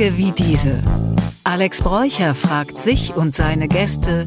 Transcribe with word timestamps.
Tage 0.00 0.16
wie 0.16 0.32
diese. 0.32 0.82
Alex 1.44 1.82
Bräucher 1.82 2.34
fragt 2.34 2.80
sich 2.80 3.16
und 3.16 3.36
seine 3.36 3.68
Gäste, 3.68 4.26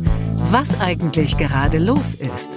was 0.52 0.80
eigentlich 0.80 1.36
gerade 1.36 1.80
los 1.80 2.14
ist. 2.14 2.52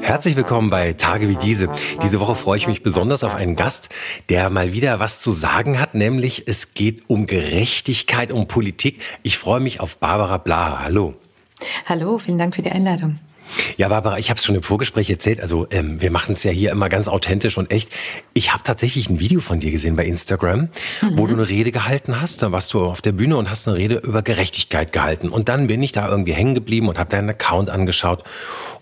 Herzlich 0.00 0.36
willkommen 0.36 0.70
bei 0.70 0.94
Tage 0.94 1.28
wie 1.28 1.36
diese. 1.36 1.68
Diese 2.02 2.20
Woche 2.20 2.36
freue 2.36 2.56
ich 2.56 2.66
mich 2.66 2.82
besonders 2.82 3.22
auf 3.22 3.34
einen 3.34 3.54
Gast, 3.54 3.90
der 4.30 4.48
mal 4.48 4.72
wieder 4.72 4.98
was 4.98 5.20
zu 5.20 5.30
sagen 5.30 5.78
hat, 5.78 5.94
nämlich 5.94 6.44
es 6.48 6.72
geht 6.72 7.02
um 7.08 7.26
Gerechtigkeit, 7.26 8.32
um 8.32 8.48
Politik. 8.48 9.02
Ich 9.22 9.36
freue 9.36 9.60
mich 9.60 9.78
auf 9.78 9.98
Barbara 9.98 10.38
Blaha. 10.38 10.82
Hallo. 10.82 11.12
Hallo, 11.84 12.16
vielen 12.16 12.38
Dank 12.38 12.56
für 12.56 12.62
die 12.62 12.72
Einladung. 12.72 13.18
Ja, 13.76 13.88
Barbara, 13.88 14.18
ich 14.18 14.30
habe 14.30 14.38
es 14.38 14.44
schon 14.44 14.54
im 14.54 14.62
Vorgespräch 14.62 15.10
erzählt. 15.10 15.40
Also 15.40 15.66
ähm, 15.70 16.00
wir 16.00 16.10
machen 16.10 16.32
es 16.32 16.44
ja 16.44 16.50
hier 16.50 16.70
immer 16.70 16.88
ganz 16.88 17.08
authentisch 17.08 17.58
und 17.58 17.70
echt. 17.70 17.90
Ich 18.32 18.52
habe 18.52 18.62
tatsächlich 18.62 19.08
ein 19.08 19.20
Video 19.20 19.40
von 19.40 19.60
dir 19.60 19.70
gesehen 19.70 19.96
bei 19.96 20.04
Instagram, 20.04 20.68
mhm. 21.02 21.18
wo 21.18 21.26
du 21.26 21.34
eine 21.34 21.48
Rede 21.48 21.72
gehalten 21.72 22.20
hast. 22.20 22.42
Da 22.42 22.52
warst 22.52 22.72
du 22.72 22.84
auf 22.84 23.02
der 23.02 23.12
Bühne 23.12 23.36
und 23.36 23.50
hast 23.50 23.68
eine 23.68 23.76
Rede 23.76 23.96
über 23.96 24.22
Gerechtigkeit 24.22 24.92
gehalten. 24.92 25.28
Und 25.28 25.48
dann 25.48 25.66
bin 25.66 25.82
ich 25.82 25.92
da 25.92 26.08
irgendwie 26.08 26.32
hängen 26.32 26.54
geblieben 26.54 26.88
und 26.88 26.98
habe 26.98 27.10
deinen 27.10 27.30
Account 27.30 27.70
angeschaut 27.70 28.24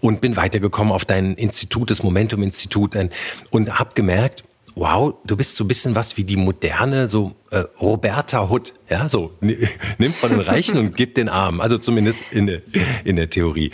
und 0.00 0.20
bin 0.20 0.36
weitergekommen 0.36 0.92
auf 0.92 1.04
dein 1.04 1.34
Institut, 1.34 1.90
das 1.90 2.02
Momentum-Institut 2.02 2.96
und 3.50 3.78
habe 3.78 3.90
gemerkt, 3.94 4.44
wow, 4.74 5.14
du 5.24 5.36
bist 5.36 5.56
so 5.56 5.64
ein 5.64 5.68
bisschen 5.68 5.94
was 5.94 6.16
wie 6.16 6.24
die 6.24 6.36
moderne, 6.36 7.08
so 7.08 7.32
äh, 7.50 7.64
Roberta 7.80 8.48
Hood, 8.48 8.72
ja, 8.88 9.08
so 9.08 9.32
nimmt 9.40 10.14
von 10.14 10.30
den 10.30 10.40
Reichen 10.40 10.78
und 10.78 10.96
gibt 10.96 11.16
den 11.16 11.28
Arm, 11.28 11.60
also 11.60 11.78
zumindest 11.78 12.20
in 12.30 12.46
der, 12.46 12.62
in 13.04 13.16
der 13.16 13.28
Theorie. 13.30 13.70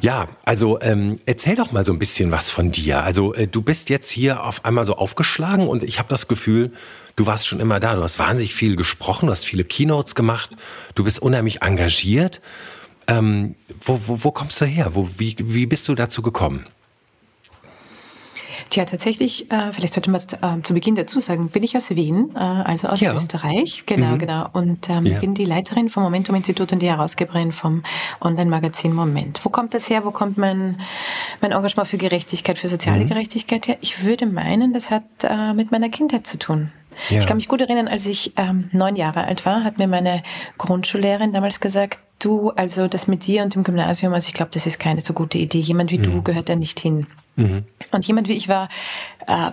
Ja, 0.00 0.28
also 0.44 0.80
ähm, 0.80 1.18
erzähl 1.26 1.56
doch 1.56 1.72
mal 1.72 1.84
so 1.84 1.92
ein 1.92 1.98
bisschen 1.98 2.30
was 2.30 2.50
von 2.50 2.70
dir. 2.70 3.02
Also 3.02 3.34
äh, 3.34 3.48
du 3.48 3.62
bist 3.62 3.90
jetzt 3.90 4.10
hier 4.10 4.44
auf 4.44 4.64
einmal 4.64 4.84
so 4.84 4.94
aufgeschlagen 4.94 5.66
und 5.66 5.82
ich 5.82 5.98
habe 5.98 6.08
das 6.08 6.28
Gefühl, 6.28 6.72
du 7.16 7.26
warst 7.26 7.48
schon 7.48 7.58
immer 7.58 7.80
da. 7.80 7.96
Du 7.96 8.02
hast 8.02 8.18
wahnsinnig 8.18 8.54
viel 8.54 8.76
gesprochen, 8.76 9.26
du 9.26 9.32
hast 9.32 9.44
viele 9.44 9.64
Keynotes 9.64 10.14
gemacht, 10.14 10.50
du 10.94 11.02
bist 11.02 11.20
unheimlich 11.20 11.62
engagiert. 11.62 12.40
Ähm, 13.08 13.56
wo, 13.80 14.00
wo, 14.06 14.24
wo 14.24 14.30
kommst 14.30 14.60
du 14.60 14.66
her? 14.66 14.90
Wo, 14.94 15.08
wie, 15.16 15.34
wie 15.40 15.66
bist 15.66 15.88
du 15.88 15.94
dazu 15.94 16.22
gekommen? 16.22 16.66
Tja, 18.70 18.84
tatsächlich, 18.84 19.50
äh, 19.50 19.72
vielleicht 19.72 19.94
sollte 19.94 20.10
man 20.10 20.20
äh, 20.20 20.62
zu 20.62 20.74
Beginn 20.74 20.94
dazu 20.94 21.20
sagen, 21.20 21.48
bin 21.48 21.62
ich 21.62 21.76
aus 21.76 21.90
Wien, 21.90 22.30
äh, 22.34 22.38
also 22.38 22.88
aus 22.88 23.00
ja. 23.00 23.14
Österreich. 23.14 23.84
Genau, 23.86 24.12
mhm. 24.12 24.18
genau. 24.18 24.48
Und 24.52 24.90
ähm, 24.90 25.06
ja. 25.06 25.18
bin 25.20 25.34
die 25.34 25.46
Leiterin 25.46 25.88
vom 25.88 26.02
Momentum-Institut 26.02 26.72
und 26.72 26.82
die 26.82 26.88
Herausgeberin 26.88 27.52
vom 27.52 27.82
Online-Magazin 28.20 28.92
Moment. 28.92 29.40
Wo 29.44 29.48
kommt 29.48 29.72
das 29.72 29.88
her? 29.88 30.04
Wo 30.04 30.10
kommt 30.10 30.36
mein, 30.36 30.80
mein 31.40 31.52
Engagement 31.52 31.88
für 31.88 31.98
Gerechtigkeit, 31.98 32.58
für 32.58 32.68
soziale 32.68 33.04
mhm. 33.04 33.08
Gerechtigkeit 33.08 33.68
her? 33.68 33.78
Ich 33.80 34.04
würde 34.04 34.26
meinen, 34.26 34.74
das 34.74 34.90
hat 34.90 35.04
äh, 35.22 35.54
mit 35.54 35.72
meiner 35.72 35.88
Kindheit 35.88 36.26
zu 36.26 36.38
tun. 36.38 36.70
Ja. 37.08 37.18
Ich 37.18 37.26
kann 37.26 37.36
mich 37.36 37.48
gut 37.48 37.60
erinnern, 37.60 37.88
als 37.88 38.06
ich 38.06 38.32
ähm, 38.36 38.68
neun 38.72 38.96
Jahre 38.96 39.24
alt 39.24 39.46
war, 39.46 39.64
hat 39.64 39.78
mir 39.78 39.86
meine 39.86 40.22
Grundschullehrerin 40.58 41.32
damals 41.32 41.60
gesagt, 41.60 42.00
du, 42.18 42.50
also 42.50 42.88
das 42.88 43.06
mit 43.06 43.26
dir 43.26 43.44
und 43.44 43.54
dem 43.54 43.62
Gymnasium, 43.62 44.12
also 44.12 44.26
ich 44.26 44.34
glaube, 44.34 44.50
das 44.52 44.66
ist 44.66 44.78
keine 44.78 45.00
so 45.00 45.14
gute 45.14 45.38
Idee. 45.38 45.60
Jemand 45.60 45.90
wie 45.90 45.98
mhm. 45.98 46.02
du 46.02 46.22
gehört 46.22 46.48
da 46.48 46.56
nicht 46.56 46.80
hin. 46.80 47.06
Mhm. 47.38 47.64
Und 47.92 48.06
jemand 48.06 48.28
wie 48.28 48.34
ich 48.34 48.48
war, 48.48 48.68
äh, 49.26 49.50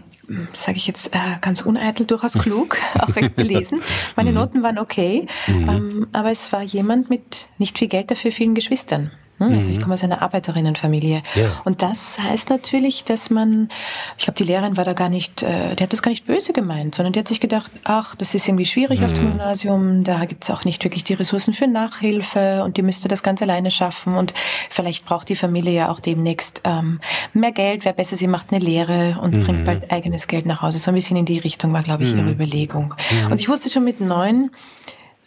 sage 0.54 0.78
ich 0.78 0.88
jetzt 0.88 1.16
äh, 1.16 1.20
ganz 1.42 1.62
uneitel, 1.62 2.06
durchaus 2.06 2.34
klug, 2.34 2.78
auch 3.00 3.16
recht 3.16 3.36
belesen. 3.36 3.82
Meine 4.16 4.32
mhm. 4.32 4.38
Noten 4.38 4.64
waren 4.64 4.80
okay, 4.80 5.28
mhm. 5.48 5.70
ähm, 5.70 6.08
aber 6.12 6.32
es 6.32 6.52
war 6.52 6.64
jemand 6.64 7.10
mit 7.10 7.48
nicht 7.58 7.78
viel 7.78 7.88
Geld 7.88 8.12
dafür 8.12 8.32
vielen 8.32 8.56
Geschwistern. 8.56 9.12
Hm, 9.38 9.54
also 9.54 9.70
ich 9.70 9.78
mhm. 9.78 9.82
komme 9.82 9.94
aus 9.96 10.04
einer 10.04 10.22
Arbeiterinnenfamilie. 10.22 11.22
Ja. 11.36 11.62
Und 11.66 11.82
das 11.82 12.18
heißt 12.20 12.50
natürlich, 12.50 13.04
dass 13.04 13.30
man, 13.30 13.70
ich 14.18 14.24
glaube, 14.24 14.38
die 14.38 14.46
Lehrerin 14.46 14.78
war 14.78 14.86
da 14.86 14.94
gar 14.94 15.10
nicht, 15.10 15.44
äh, 15.44 15.76
die 15.76 15.84
hat 15.84 15.92
das 15.92 16.02
gar 16.02 16.10
nicht 16.10 16.26
böse 16.26 16.54
gemeint, 16.54 16.96
sondern 16.96 17.14
die 17.14 17.20
hat 17.20 17.28
sich 17.28 17.42
gedacht, 17.42 17.70
ach, 17.84 18.16
das 18.16 18.34
ist 18.34 18.48
irgendwie 18.48 18.66
schwierig 18.66 19.00
mhm. 19.00 19.06
auf 19.06 19.14
dem 19.14 19.26
mhm. 19.26 19.30
Gymnasium, 19.32 20.04
da 20.04 20.24
gibt's 20.26 20.50
auch 20.50 20.64
nicht 20.64 20.84
wirklich 20.84 21.04
die 21.04 21.14
Ressourcen 21.14 21.54
für 21.54 21.68
Nachhilfe 21.68 22.64
und 22.64 22.78
die 22.78 22.82
müsste 22.82 23.08
das 23.08 23.24
ganz 23.24 23.42
alleine 23.42 23.72
schaffen 23.72 24.16
und 24.16 24.34
vielleicht 24.70 25.06
braucht 25.06 25.28
die 25.28 25.36
Familie 25.36 25.74
ja 25.74 25.92
auch 25.92 26.00
demnächst 26.00 26.62
ähm, 26.64 27.00
mehr 27.34 27.52
Geld, 27.52 27.84
wäre 27.84 27.96
besser, 27.96 28.16
sie 28.16 28.28
macht 28.28 28.52
eine 28.52 28.64
Lehre 28.64 29.18
und 29.22 29.34
mhm. 29.34 29.44
bringt 29.44 29.66
bald 29.66 29.92
eigenes 29.92 30.28
Geld 30.28 30.46
nach 30.46 30.62
Hause. 30.62 30.80
So 30.80 30.92
ein 30.92 30.96
bisschen 30.96 31.18
in 31.18 31.26
die 31.26 31.40
Richtung 31.40 31.74
war, 31.74 31.84
glaube 31.84 32.04
ich, 32.04 32.12
ihre 32.12 32.22
mhm. 32.22 32.32
Überlegung. 32.32 32.94
Mhm. 33.12 33.32
Und 33.32 33.42
ich 33.42 33.50
wusste 33.50 33.70
schon 33.70 33.84
mit 33.84 34.00
neun, 34.00 34.52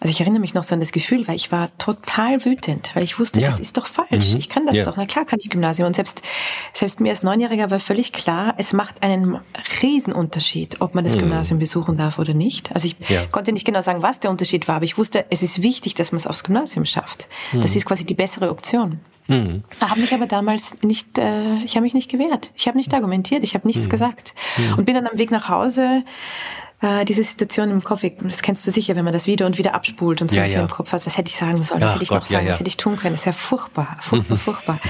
also 0.00 0.12
ich 0.12 0.20
erinnere 0.20 0.40
mich 0.40 0.54
noch 0.54 0.62
so 0.62 0.74
an 0.74 0.80
das 0.80 0.92
Gefühl, 0.92 1.26
weil 1.26 1.34
ich 1.34 1.50
war 1.50 1.76
total 1.78 2.44
wütend, 2.44 2.94
weil 2.94 3.02
ich 3.02 3.18
wusste, 3.18 3.40
ja. 3.40 3.50
das 3.50 3.58
ist 3.58 3.76
doch 3.76 3.86
falsch. 3.86 4.30
Mhm. 4.30 4.36
Ich 4.36 4.48
kann 4.48 4.64
das 4.64 4.76
ja. 4.76 4.84
doch. 4.84 4.96
Na 4.96 5.06
klar 5.06 5.24
kann 5.24 5.40
ich 5.42 5.50
Gymnasium. 5.50 5.88
Und 5.88 5.96
selbst, 5.96 6.22
selbst 6.72 7.00
mir 7.00 7.10
als 7.10 7.24
Neunjähriger 7.24 7.70
war 7.70 7.80
völlig 7.80 8.12
klar, 8.12 8.54
es 8.58 8.72
macht 8.72 9.02
einen 9.02 9.40
Riesenunterschied, 9.82 10.80
ob 10.80 10.94
man 10.94 11.04
das 11.04 11.16
mhm. 11.16 11.20
Gymnasium 11.20 11.58
besuchen 11.58 11.96
darf 11.96 12.20
oder 12.20 12.32
nicht. 12.32 12.72
Also 12.74 12.86
ich 12.86 12.96
ja. 13.08 13.26
konnte 13.26 13.52
nicht 13.52 13.64
genau 13.64 13.80
sagen, 13.80 14.02
was 14.02 14.20
der 14.20 14.30
Unterschied 14.30 14.68
war, 14.68 14.76
aber 14.76 14.84
ich 14.84 14.98
wusste, 14.98 15.24
es 15.30 15.42
ist 15.42 15.62
wichtig, 15.62 15.94
dass 15.94 16.12
man 16.12 16.18
es 16.18 16.28
aufs 16.28 16.44
Gymnasium 16.44 16.84
schafft. 16.84 17.28
Mhm. 17.52 17.62
Das 17.62 17.74
ist 17.74 17.84
quasi 17.84 18.04
die 18.04 18.14
bessere 18.14 18.50
Option. 18.50 19.00
Mhm. 19.26 19.62
Habe 19.80 20.00
mich 20.00 20.14
aber 20.14 20.26
damals 20.26 20.82
nicht, 20.82 21.18
äh, 21.18 21.56
ich 21.64 21.74
habe 21.74 21.82
mich 21.82 21.94
nicht 21.94 22.10
gewehrt. 22.10 22.50
Ich 22.56 22.66
habe 22.66 22.78
nicht 22.78 22.94
argumentiert, 22.94 23.44
ich 23.44 23.54
habe 23.54 23.66
nichts 23.66 23.86
mhm. 23.86 23.90
gesagt. 23.90 24.34
Mhm. 24.56 24.74
Und 24.78 24.84
bin 24.86 24.94
dann 24.94 25.06
am 25.06 25.18
Weg 25.18 25.30
nach 25.30 25.48
Hause 25.48 26.02
äh, 26.80 27.04
diese 27.04 27.24
Situation 27.24 27.70
im 27.70 27.82
Kopf, 27.82 28.04
das 28.22 28.42
kennst 28.42 28.66
du 28.66 28.70
sicher, 28.70 28.94
wenn 28.96 29.04
man 29.04 29.12
das 29.12 29.26
wieder 29.26 29.46
und 29.46 29.58
wieder 29.58 29.74
abspult 29.74 30.22
und 30.22 30.30
so 30.30 30.36
ja, 30.36 30.44
ja. 30.44 30.60
im 30.60 30.68
Kopf 30.68 30.92
hat, 30.92 31.04
was 31.06 31.16
hätte 31.16 31.28
ich 31.28 31.36
sagen 31.36 31.62
sollen, 31.62 31.80
was 31.80 31.90
Ach 31.90 31.94
hätte 31.94 32.04
ich 32.04 32.08
Gott, 32.10 32.20
noch 32.20 32.26
sagen, 32.26 32.46
ja, 32.46 32.52
was 32.52 32.60
hätte 32.60 32.68
ich 32.68 32.76
tun 32.76 32.96
können, 32.96 33.14
das 33.14 33.22
ist 33.22 33.26
ja 33.26 33.32
furchtbar, 33.32 33.96
furchtbar, 34.00 34.36
furchtbar. 34.38 34.80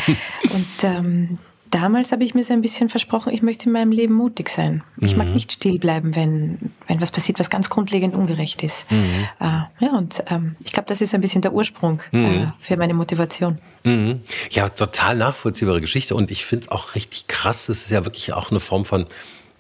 Und 0.43 0.66
ähm, 0.84 1.38
damals 1.71 2.12
habe 2.12 2.25
ich 2.25 2.34
mir 2.34 2.44
so 2.44 2.53
ein 2.53 2.60
bisschen 2.60 2.88
versprochen, 2.88 3.32
ich 3.32 3.43
möchte 3.43 3.66
in 3.66 3.72
meinem 3.72 3.93
Leben 3.93 4.15
mutig 4.15 4.49
sein. 4.49 4.82
Ich 4.99 5.12
mhm. 5.12 5.19
mag 5.19 5.28
nicht 5.28 5.53
still 5.53 5.78
bleiben, 5.78 6.15
wenn, 6.15 6.72
wenn 6.87 7.00
was 7.00 7.10
passiert, 7.10 7.38
was 7.38 7.50
ganz 7.50 7.71
grundlegend 7.71 8.15
ungerecht 8.15 8.62
ist. 8.62 8.91
Mhm. 8.91 9.26
Äh, 9.41 9.44
ja, 9.81 9.97
und 9.97 10.25
ähm, 10.31 10.56
ich 10.65 10.72
glaube, 10.72 10.88
das 10.88 11.00
ist 11.00 11.15
ein 11.15 11.20
bisschen 11.20 11.43
der 11.43 11.53
Ursprung 11.53 12.03
äh, 12.12 12.16
mhm. 12.16 12.43
äh, 12.43 12.53
für 12.59 12.76
meine 12.76 12.94
Motivation. 12.94 13.60
Mhm. 13.84 14.20
Ja, 14.50 14.69
total 14.69 15.16
nachvollziehbare 15.16 15.81
Geschichte 15.81 16.15
und 16.15 16.31
ich 16.31 16.44
finde 16.44 16.65
es 16.66 16.70
auch 16.70 16.94
richtig 16.94 17.28
krass. 17.28 17.69
Es 17.69 17.84
ist 17.84 17.91
ja 17.91 18.05
wirklich 18.05 18.32
auch 18.32 18.50
eine 18.50 18.60
Form 18.60 18.84
von 18.84 19.06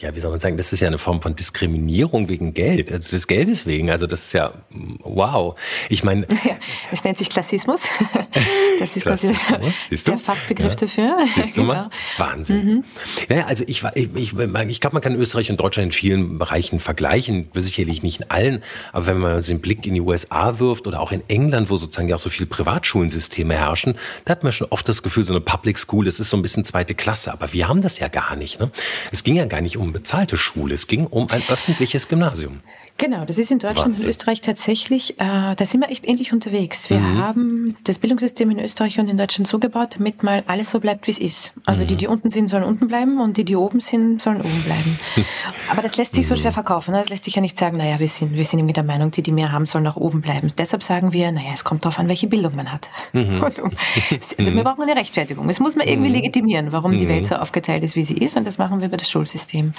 ja, 0.00 0.14
wie 0.14 0.20
soll 0.20 0.30
man 0.30 0.38
sagen, 0.38 0.56
das 0.56 0.72
ist 0.72 0.80
ja 0.80 0.86
eine 0.86 0.98
Form 0.98 1.20
von 1.20 1.34
Diskriminierung 1.34 2.28
wegen 2.28 2.54
Geld, 2.54 2.92
also 2.92 3.10
des 3.10 3.26
Geldes 3.26 3.66
wegen. 3.66 3.90
Also 3.90 4.06
das 4.06 4.26
ist 4.26 4.32
ja 4.32 4.52
wow. 5.02 5.58
Ich 5.88 6.04
meine, 6.04 6.26
ja, 6.44 6.56
es 6.92 7.02
nennt 7.04 7.18
sich 7.18 7.30
Klassismus. 7.30 7.88
Das 8.78 8.94
ist 8.94 9.02
Klassismus, 9.02 9.74
quasi 9.88 10.04
der 10.04 10.18
Fachbegriff 10.18 10.74
ja. 10.74 10.76
dafür. 10.76 11.16
Siehst 11.34 11.56
du 11.56 11.64
mal? 11.64 11.90
Genau. 12.16 12.30
Wahnsinn. 12.30 12.64
Mhm. 12.64 12.84
Ja, 13.28 13.46
also 13.46 13.64
ich 13.66 13.82
ich, 13.94 14.14
ich, 14.14 14.38
ich 14.38 14.80
glaube, 14.80 14.94
man 14.94 15.02
kann 15.02 15.16
Österreich 15.16 15.50
und 15.50 15.58
Deutschland 15.58 15.86
in 15.86 15.92
vielen 15.92 16.38
Bereichen 16.38 16.78
vergleichen, 16.78 17.48
sicherlich 17.54 18.04
nicht 18.04 18.20
in 18.20 18.30
allen, 18.30 18.62
aber 18.92 19.06
wenn 19.08 19.18
man 19.18 19.40
den 19.40 19.60
Blick 19.60 19.84
in 19.84 19.94
die 19.94 20.00
USA 20.00 20.60
wirft 20.60 20.86
oder 20.86 21.00
auch 21.00 21.10
in 21.10 21.28
England, 21.28 21.70
wo 21.70 21.76
sozusagen 21.76 22.08
ja 22.08 22.14
auch 22.14 22.20
so 22.20 22.30
viele 22.30 22.46
Privatschulensysteme 22.46 23.54
herrschen, 23.54 23.94
da 24.24 24.32
hat 24.32 24.44
man 24.44 24.52
schon 24.52 24.68
oft 24.70 24.88
das 24.88 25.02
Gefühl, 25.02 25.24
so 25.24 25.32
eine 25.32 25.40
Public 25.40 25.76
School, 25.76 26.04
das 26.04 26.20
ist 26.20 26.30
so 26.30 26.36
ein 26.36 26.42
bisschen 26.42 26.64
zweite 26.64 26.94
Klasse. 26.94 27.32
Aber 27.32 27.52
wir 27.52 27.66
haben 27.66 27.82
das 27.82 27.98
ja 27.98 28.06
gar 28.06 28.36
nicht. 28.36 28.60
Ne? 28.60 28.70
Es 29.10 29.24
ging 29.24 29.34
ja 29.34 29.46
gar 29.46 29.60
nicht 29.60 29.76
um 29.76 29.87
um 29.88 29.92
bezahlte 29.92 30.36
Schule, 30.36 30.74
es 30.74 30.86
ging 30.86 31.06
um 31.06 31.30
ein 31.30 31.42
öffentliches 31.48 32.08
Gymnasium. 32.08 32.60
Genau, 33.00 33.24
das 33.24 33.38
ist 33.38 33.52
in 33.52 33.60
Deutschland 33.60 33.96
und 33.96 34.04
Österreich 34.04 34.40
tatsächlich, 34.40 35.20
äh, 35.20 35.54
da 35.54 35.64
sind 35.64 35.80
wir 35.80 35.88
echt 35.88 36.06
ähnlich 36.06 36.32
unterwegs. 36.32 36.90
Wir 36.90 36.98
mhm. 36.98 37.18
haben 37.18 37.76
das 37.84 38.00
Bildungssystem 38.00 38.50
in 38.50 38.58
Österreich 38.58 38.98
und 38.98 39.08
in 39.08 39.16
Deutschland 39.16 39.46
so 39.46 39.60
gebaut, 39.60 39.94
damit 39.96 40.24
mal 40.24 40.42
alles 40.48 40.72
so 40.72 40.80
bleibt, 40.80 41.06
wie 41.06 41.12
es 41.12 41.20
ist. 41.20 41.54
Also 41.64 41.84
mhm. 41.84 41.86
die, 41.86 41.96
die 41.96 42.06
unten 42.08 42.30
sind, 42.30 42.48
sollen 42.48 42.64
unten 42.64 42.88
bleiben 42.88 43.20
und 43.20 43.36
die, 43.36 43.44
die 43.44 43.54
oben 43.54 43.78
sind, 43.78 44.20
sollen 44.20 44.40
oben 44.40 44.62
bleiben. 44.64 44.98
Aber 45.70 45.80
das 45.80 45.96
lässt 45.96 46.16
sich 46.16 46.26
so 46.26 46.34
schwer 46.34 46.50
verkaufen. 46.50 46.90
Ne? 46.90 46.98
Das 46.98 47.08
lässt 47.08 47.24
sich 47.24 47.36
ja 47.36 47.40
nicht 47.40 47.56
sagen, 47.56 47.76
naja, 47.76 48.00
wir 48.00 48.08
sind, 48.08 48.34
wir 48.34 48.44
sind 48.44 48.58
irgendwie 48.58 48.72
der 48.72 48.82
Meinung, 48.82 49.12
die, 49.12 49.22
die 49.22 49.30
mehr 49.30 49.52
haben, 49.52 49.66
sollen 49.66 49.84
nach 49.84 49.96
oben 49.96 50.20
bleiben. 50.20 50.48
Deshalb 50.58 50.82
sagen 50.82 51.12
wir, 51.12 51.30
naja, 51.30 51.50
es 51.54 51.62
kommt 51.62 51.84
darauf 51.84 52.00
an, 52.00 52.08
welche 52.08 52.26
Bildung 52.26 52.56
man 52.56 52.72
hat. 52.72 52.90
Mhm. 53.12 53.42
Und 53.44 53.60
um, 53.60 53.70
wir 54.38 54.64
brauchen 54.64 54.82
eine 54.82 54.96
Rechtfertigung. 54.96 55.48
Es 55.48 55.60
muss 55.60 55.76
man 55.76 55.86
irgendwie 55.86 56.08
mhm. 56.08 56.16
legitimieren, 56.16 56.72
warum 56.72 56.96
die 56.96 57.06
Welt 57.06 57.22
mhm. 57.22 57.28
so 57.28 57.36
aufgeteilt 57.36 57.84
ist, 57.84 57.94
wie 57.94 58.02
sie 58.02 58.18
ist. 58.18 58.36
Und 58.36 58.44
das 58.44 58.58
machen 58.58 58.80
wir 58.80 58.88
über 58.88 58.96
das 58.96 59.08
Schulsystem. 59.08 59.74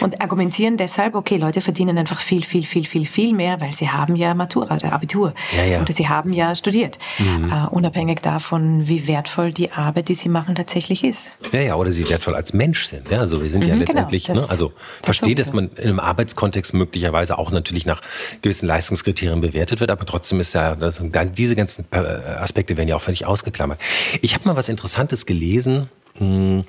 Und 0.00 0.20
argumentieren 0.20 0.76
deshalb, 0.76 1.14
okay, 1.14 1.36
Leute 1.36 1.60
verdienen 1.60 1.98
einfach 1.98 2.18
viel, 2.18 2.42
viel, 2.42 2.63
viel, 2.64 2.86
viel, 2.86 3.06
viel 3.06 3.32
mehr 3.32 3.44
mehr, 3.44 3.60
weil 3.60 3.74
sie 3.74 3.88
haben 3.88 4.16
ja 4.16 4.34
Matura 4.34 4.76
oder 4.76 4.92
Abitur 4.92 5.34
ja, 5.56 5.64
ja. 5.64 5.80
oder 5.80 5.92
sie 5.92 6.08
haben 6.08 6.32
ja 6.32 6.54
studiert, 6.54 6.98
mhm. 7.18 7.52
uh, 7.52 7.68
unabhängig 7.70 8.20
davon, 8.20 8.88
wie 8.88 9.06
wertvoll 9.06 9.52
die 9.52 9.72
Arbeit, 9.72 10.08
die 10.08 10.14
sie 10.14 10.28
machen, 10.28 10.54
tatsächlich 10.54 11.04
ist. 11.04 11.38
Ja, 11.52 11.60
ja, 11.60 11.74
oder 11.76 11.92
sie 11.92 12.08
wertvoll 12.08 12.34
als 12.34 12.52
Mensch 12.52 12.86
sind. 12.86 13.10
Ja, 13.10 13.20
also 13.20 13.42
wir 13.42 13.50
sind 13.50 13.62
mhm, 13.62 13.68
ja 13.68 13.74
genau, 13.74 13.84
letztendlich, 13.86 14.26
genau, 14.26 14.40
das, 14.40 14.48
ne, 14.48 14.50
also 14.50 14.72
verstehe, 15.02 15.34
dass 15.34 15.52
man 15.52 15.70
in 15.76 15.84
einem 15.84 16.00
Arbeitskontext 16.00 16.74
möglicherweise 16.74 17.38
auch 17.38 17.50
natürlich 17.50 17.86
nach 17.86 18.00
gewissen 18.42 18.66
Leistungskriterien 18.66 19.40
bewertet 19.40 19.80
wird, 19.80 19.90
aber 19.90 20.06
trotzdem 20.06 20.40
ist 20.40 20.54
ja, 20.54 20.74
das, 20.74 21.02
diese 21.36 21.56
ganzen 21.56 21.84
äh, 21.90 21.98
Aspekte 21.98 22.76
werden 22.76 22.88
ja 22.88 22.96
auch 22.96 23.02
völlig 23.02 23.26
ausgeklammert. 23.26 23.78
Ich 24.22 24.34
habe 24.34 24.48
mal 24.48 24.56
was 24.56 24.68
Interessantes 24.68 25.26
gelesen. 25.26 25.88
Und 26.20 26.64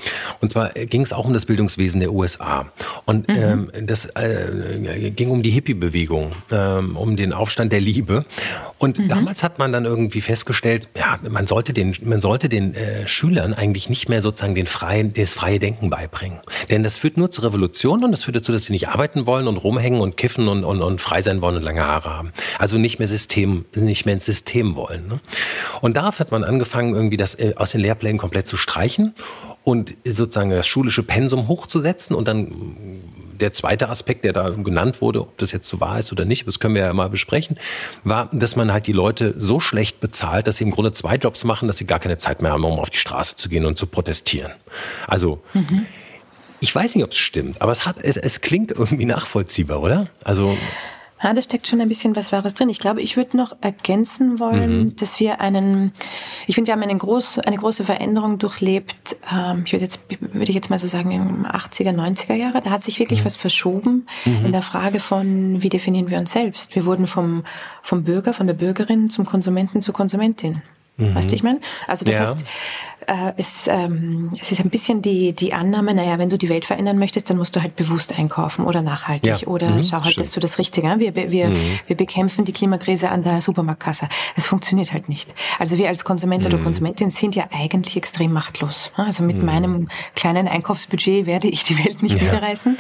zwar 0.49 0.69
ging 0.69 1.01
es 1.01 1.13
auch 1.13 1.25
um 1.25 1.33
das 1.33 1.45
Bildungswesen 1.45 1.99
der 1.99 2.11
USA. 2.11 2.71
Und 3.05 3.27
mhm. 3.27 3.35
ähm, 3.35 3.71
das 3.83 4.07
äh, 4.07 5.11
ging 5.11 5.29
um 5.29 5.43
die 5.43 5.51
Hippie-Bewegung, 5.51 6.31
ähm, 6.51 6.97
um 6.97 7.15
den 7.15 7.31
Aufstand 7.31 7.71
der 7.71 7.79
Liebe. 7.79 8.25
Und 8.79 8.97
mhm. 8.97 9.07
damals 9.07 9.43
hat 9.43 9.59
man 9.59 9.71
dann 9.71 9.85
irgendwie 9.85 10.21
festgestellt, 10.21 10.89
ja, 10.97 11.19
man 11.29 11.45
sollte 11.45 11.73
den, 11.73 11.95
man 12.03 12.21
sollte 12.21 12.49
den 12.49 12.73
äh, 12.73 13.07
Schülern 13.07 13.53
eigentlich 13.53 13.87
nicht 13.87 14.09
mehr 14.09 14.23
sozusagen 14.23 14.55
den 14.55 14.65
freien, 14.65 15.13
das 15.13 15.35
freie 15.35 15.59
Denken 15.59 15.91
beibringen. 15.91 16.39
Denn 16.71 16.81
das 16.81 16.97
führt 16.97 17.17
nur 17.17 17.29
zur 17.29 17.43
Revolution 17.45 18.03
und 18.03 18.11
das 18.11 18.23
führt 18.23 18.37
dazu, 18.37 18.51
dass 18.51 18.65
sie 18.65 18.73
nicht 18.73 18.89
arbeiten 18.89 19.27
wollen 19.27 19.47
und 19.47 19.57
rumhängen 19.57 20.01
und 20.01 20.17
kiffen 20.17 20.47
und, 20.47 20.63
und, 20.63 20.81
und 20.81 21.01
frei 21.01 21.21
sein 21.21 21.41
wollen 21.41 21.57
und 21.57 21.63
lange 21.63 21.83
Haare 21.83 22.09
haben. 22.09 22.33
Also 22.57 22.79
nicht 22.79 22.97
mehr 22.97 23.07
System, 23.07 23.65
nicht 23.75 24.05
mehr 24.05 24.15
ins 24.15 24.25
System 24.25 24.75
wollen. 24.75 25.07
Ne? 25.07 25.19
Und 25.81 25.97
darauf 25.97 26.19
hat 26.19 26.31
man 26.31 26.43
angefangen, 26.43 26.95
irgendwie 26.95 27.17
das 27.17 27.35
äh, 27.35 27.53
aus 27.55 27.71
den 27.71 27.81
Lehrplänen 27.81 28.17
komplett 28.17 28.47
zu 28.47 28.57
streichen 28.57 29.13
und 29.65 29.95
sozusagen 30.05 30.51
das 30.51 30.67
schulische 30.67 31.01
Pensum 31.01 31.47
hochzusetzen 31.47 32.15
und 32.15 32.27
dann 32.27 33.01
der 33.39 33.51
zweite 33.51 33.89
Aspekt, 33.89 34.23
der 34.23 34.31
da 34.31 34.51
genannt 34.51 35.01
wurde, 35.01 35.21
ob 35.21 35.37
das 35.39 35.51
jetzt 35.51 35.67
so 35.67 35.81
wahr 35.81 35.97
ist 35.97 36.11
oder 36.11 36.23
nicht, 36.23 36.47
das 36.47 36.59
können 36.59 36.75
wir 36.75 36.83
ja 36.83 36.93
mal 36.93 37.09
besprechen, 37.09 37.57
war, 38.03 38.29
dass 38.31 38.55
man 38.55 38.71
halt 38.71 38.85
die 38.85 38.93
Leute 38.93 39.33
so 39.37 39.59
schlecht 39.59 39.99
bezahlt, 39.99 40.45
dass 40.45 40.57
sie 40.57 40.63
im 40.63 40.71
Grunde 40.71 40.93
zwei 40.93 41.15
Jobs 41.15 41.43
machen, 41.43 41.67
dass 41.67 41.77
sie 41.77 41.85
gar 41.85 41.99
keine 41.99 42.19
Zeit 42.19 42.43
mehr 42.43 42.51
haben, 42.51 42.63
um 42.63 42.79
auf 42.79 42.91
die 42.91 42.99
Straße 42.99 43.35
zu 43.35 43.49
gehen 43.49 43.65
und 43.65 43.75
zu 43.75 43.87
protestieren. 43.87 44.51
Also, 45.07 45.41
mhm. 45.53 45.87
ich 46.59 46.73
weiß 46.73 46.93
nicht, 46.93 47.03
ob 47.03 47.11
es 47.11 47.17
stimmt, 47.17 47.59
aber 47.59 47.71
es, 47.71 47.87
hat, 47.87 47.97
es, 48.03 48.17
es 48.17 48.41
klingt 48.41 48.71
irgendwie 48.71 49.05
nachvollziehbar, 49.05 49.81
oder? 49.81 50.07
Also, 50.23 50.55
ja, 51.25 51.33
da 51.33 51.41
steckt 51.41 51.67
schon 51.67 51.81
ein 51.81 51.89
bisschen 51.89 52.15
was 52.15 52.31
Wahres 52.31 52.53
drin. 52.53 52.69
Ich 52.69 52.77
glaube, 52.77 53.01
ich 53.01 53.17
würde 53.17 53.35
noch 53.35 53.55
ergänzen 53.61 54.39
wollen, 54.39 54.77
mhm. 54.77 54.95
dass 54.95 55.19
wir 55.19 55.41
einen, 55.41 55.91
ich 56.45 56.53
finde, 56.53 56.67
wir 56.67 56.73
haben 56.73 56.83
eine, 56.83 56.95
groß, 56.95 57.39
eine 57.39 57.57
große 57.57 57.83
Veränderung 57.83 58.37
durchlebt. 58.37 59.15
Ähm, 59.33 59.63
ich 59.65 59.73
würde 59.73 59.85
jetzt, 59.85 60.01
würde 60.19 60.49
ich 60.49 60.53
jetzt 60.53 60.69
mal 60.69 60.77
so 60.77 60.85
sagen, 60.85 61.09
im 61.09 61.47
80er, 61.47 61.95
90er 61.95 62.35
Jahre. 62.35 62.61
Da 62.61 62.69
hat 62.69 62.83
sich 62.83 62.99
wirklich 62.99 63.21
mhm. 63.21 63.25
was 63.25 63.37
verschoben 63.37 64.05
mhm. 64.23 64.45
in 64.45 64.51
der 64.51 64.61
Frage 64.61 64.99
von, 64.99 65.63
wie 65.63 65.69
definieren 65.69 66.11
wir 66.11 66.19
uns 66.19 66.31
selbst. 66.31 66.75
Wir 66.75 66.85
wurden 66.85 67.07
vom, 67.07 67.43
vom 67.81 68.03
Bürger, 68.03 68.31
von 68.31 68.45
der 68.45 68.53
Bürgerin 68.53 69.09
zum 69.09 69.25
Konsumenten 69.25 69.81
zur 69.81 69.95
Konsumentin. 69.95 70.61
Mhm. 70.97 71.15
Weißt 71.15 71.31
du, 71.31 71.35
ich 71.35 71.43
meine? 71.43 71.59
Also 71.87 72.05
das 72.05 72.15
ja. 72.15 72.21
heißt, 72.21 72.45
äh, 73.07 73.33
es, 73.37 73.67
ähm, 73.67 74.31
es 74.39 74.51
ist 74.51 74.61
ein 74.61 74.69
bisschen 74.69 75.01
die, 75.01 75.33
die 75.33 75.53
Annahme, 75.53 75.93
naja, 75.93 76.17
wenn 76.17 76.29
du 76.29 76.37
die 76.37 76.49
Welt 76.49 76.65
verändern 76.65 76.97
möchtest, 76.97 77.29
dann 77.29 77.37
musst 77.37 77.55
du 77.55 77.61
halt 77.61 77.75
bewusst 77.75 78.17
einkaufen 78.17 78.65
oder 78.65 78.81
nachhaltig 78.81 79.41
ja. 79.41 79.47
oder 79.47 79.69
mhm. 79.69 79.83
schau 79.83 80.03
halt, 80.03 80.19
dass 80.19 80.31
du 80.31 80.39
das 80.39 80.57
Richtige. 80.57 80.85
Wir, 80.97 81.15
wir, 81.15 81.49
mhm. 81.49 81.79
wir 81.87 81.95
bekämpfen 81.95 82.45
die 82.45 82.51
Klimakrise 82.51 83.09
an 83.09 83.23
der 83.23 83.41
Supermarktkasse. 83.41 84.09
Es 84.35 84.47
funktioniert 84.47 84.93
halt 84.93 85.09
nicht. 85.09 85.33
Also 85.59 85.77
wir 85.77 85.87
als 85.87 86.03
Konsument 86.03 86.45
oder 86.45 86.57
mhm. 86.57 86.63
Konsumentin 86.63 87.09
sind 87.09 87.35
ja 87.35 87.45
eigentlich 87.51 87.95
extrem 87.95 88.33
machtlos. 88.33 88.91
Also 88.95 89.23
mit 89.23 89.37
mhm. 89.37 89.45
meinem 89.45 89.89
kleinen 90.15 90.47
Einkaufsbudget 90.47 91.25
werde 91.25 91.47
ich 91.47 91.63
die 91.63 91.77
Welt 91.83 92.01
nicht 92.01 92.17
ja. 92.17 92.23
niederreißen. 92.23 92.77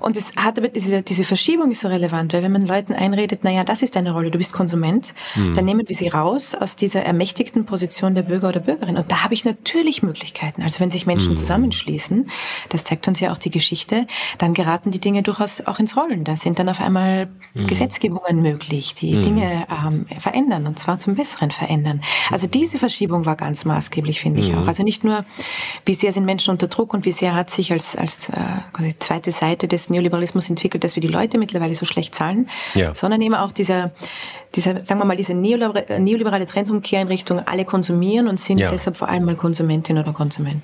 Und 0.00 0.16
es 0.16 0.36
hat 0.36 0.58
aber 0.58 0.68
diese, 0.68 1.02
diese 1.02 1.24
Verschiebung 1.24 1.70
ist 1.70 1.80
so 1.80 1.88
relevant, 1.88 2.32
weil 2.32 2.42
wenn 2.42 2.52
man 2.52 2.62
Leuten 2.62 2.92
einredet, 2.92 3.44
naja, 3.44 3.64
das 3.64 3.82
ist 3.82 3.96
deine 3.96 4.12
Rolle, 4.12 4.30
du 4.30 4.38
bist 4.38 4.52
Konsument, 4.52 5.14
mhm. 5.34 5.54
dann 5.54 5.64
nehmen 5.64 5.86
wir 5.86 5.96
sie 5.96 6.08
raus 6.08 6.54
aus 6.54 6.76
dieser 6.76 7.02
ermächtigten 7.02 7.66
Position 7.66 8.14
der 8.14 8.22
Bürger 8.22 8.48
oder 8.48 8.60
Bürgerin. 8.60 8.96
Und 8.96 9.10
da 9.10 9.24
habe 9.24 9.34
ich 9.34 9.44
natürlich 9.44 9.61
Möglichkeiten. 10.02 10.62
Also 10.62 10.80
wenn 10.80 10.90
sich 10.90 11.06
Menschen 11.06 11.32
mhm. 11.32 11.36
zusammenschließen, 11.36 12.30
das 12.68 12.84
zeigt 12.84 13.08
uns 13.08 13.20
ja 13.20 13.32
auch 13.32 13.38
die 13.38 13.50
Geschichte, 13.50 14.06
dann 14.38 14.54
geraten 14.54 14.90
die 14.90 15.00
Dinge 15.00 15.22
durchaus 15.22 15.60
auch 15.62 15.78
ins 15.78 15.96
Rollen. 15.96 16.24
Da 16.24 16.36
sind 16.36 16.58
dann 16.58 16.68
auf 16.68 16.80
einmal 16.80 17.28
mhm. 17.54 17.66
Gesetzgebungen 17.66 18.42
möglich, 18.42 18.94
die 18.94 19.16
mhm. 19.16 19.22
Dinge 19.22 19.66
ähm, 19.70 20.06
verändern 20.18 20.66
und 20.66 20.78
zwar 20.78 20.98
zum 20.98 21.14
Besseren 21.14 21.50
verändern. 21.50 22.02
Also 22.30 22.46
diese 22.46 22.78
Verschiebung 22.78 23.26
war 23.26 23.36
ganz 23.36 23.64
maßgeblich, 23.64 24.20
finde 24.20 24.40
ich 24.40 24.52
auch. 24.52 24.62
Mhm. 24.62 24.68
Also 24.68 24.82
nicht 24.82 25.04
nur, 25.04 25.24
wie 25.86 25.94
sehr 25.94 26.12
sind 26.12 26.24
Menschen 26.24 26.50
unter 26.50 26.68
Druck 26.68 26.94
und 26.94 27.04
wie 27.04 27.12
sehr 27.12 27.34
hat 27.34 27.50
sich 27.50 27.72
als, 27.72 27.96
als 27.96 28.28
äh, 28.28 28.34
quasi 28.72 28.96
zweite 28.98 29.32
Seite 29.32 29.68
des 29.68 29.90
Neoliberalismus 29.90 30.50
entwickelt, 30.50 30.84
dass 30.84 30.96
wir 30.96 31.00
die 31.00 31.08
Leute 31.08 31.38
mittlerweile 31.38 31.74
so 31.74 31.86
schlecht 31.86 32.14
zahlen, 32.14 32.48
ja. 32.74 32.94
sondern 32.94 33.20
eben 33.22 33.34
auch 33.34 33.52
dieser, 33.52 33.92
dieser, 34.54 34.84
sagen 34.84 35.00
wir 35.00 35.04
mal, 35.04 35.16
diese 35.16 35.34
neoliberale 35.34 36.46
Trendumkehr 36.46 37.00
in 37.00 37.08
Richtung 37.08 37.40
alle 37.46 37.64
konsumieren 37.64 38.28
und 38.28 38.38
sind 38.38 38.58
ja. 38.58 38.70
deshalb 38.70 38.96
vor 38.96 39.08
allem 39.08 39.24
mal 39.24 39.36
Konsumentin 39.36 39.98
oder 39.98 40.12
Konsument. 40.12 40.62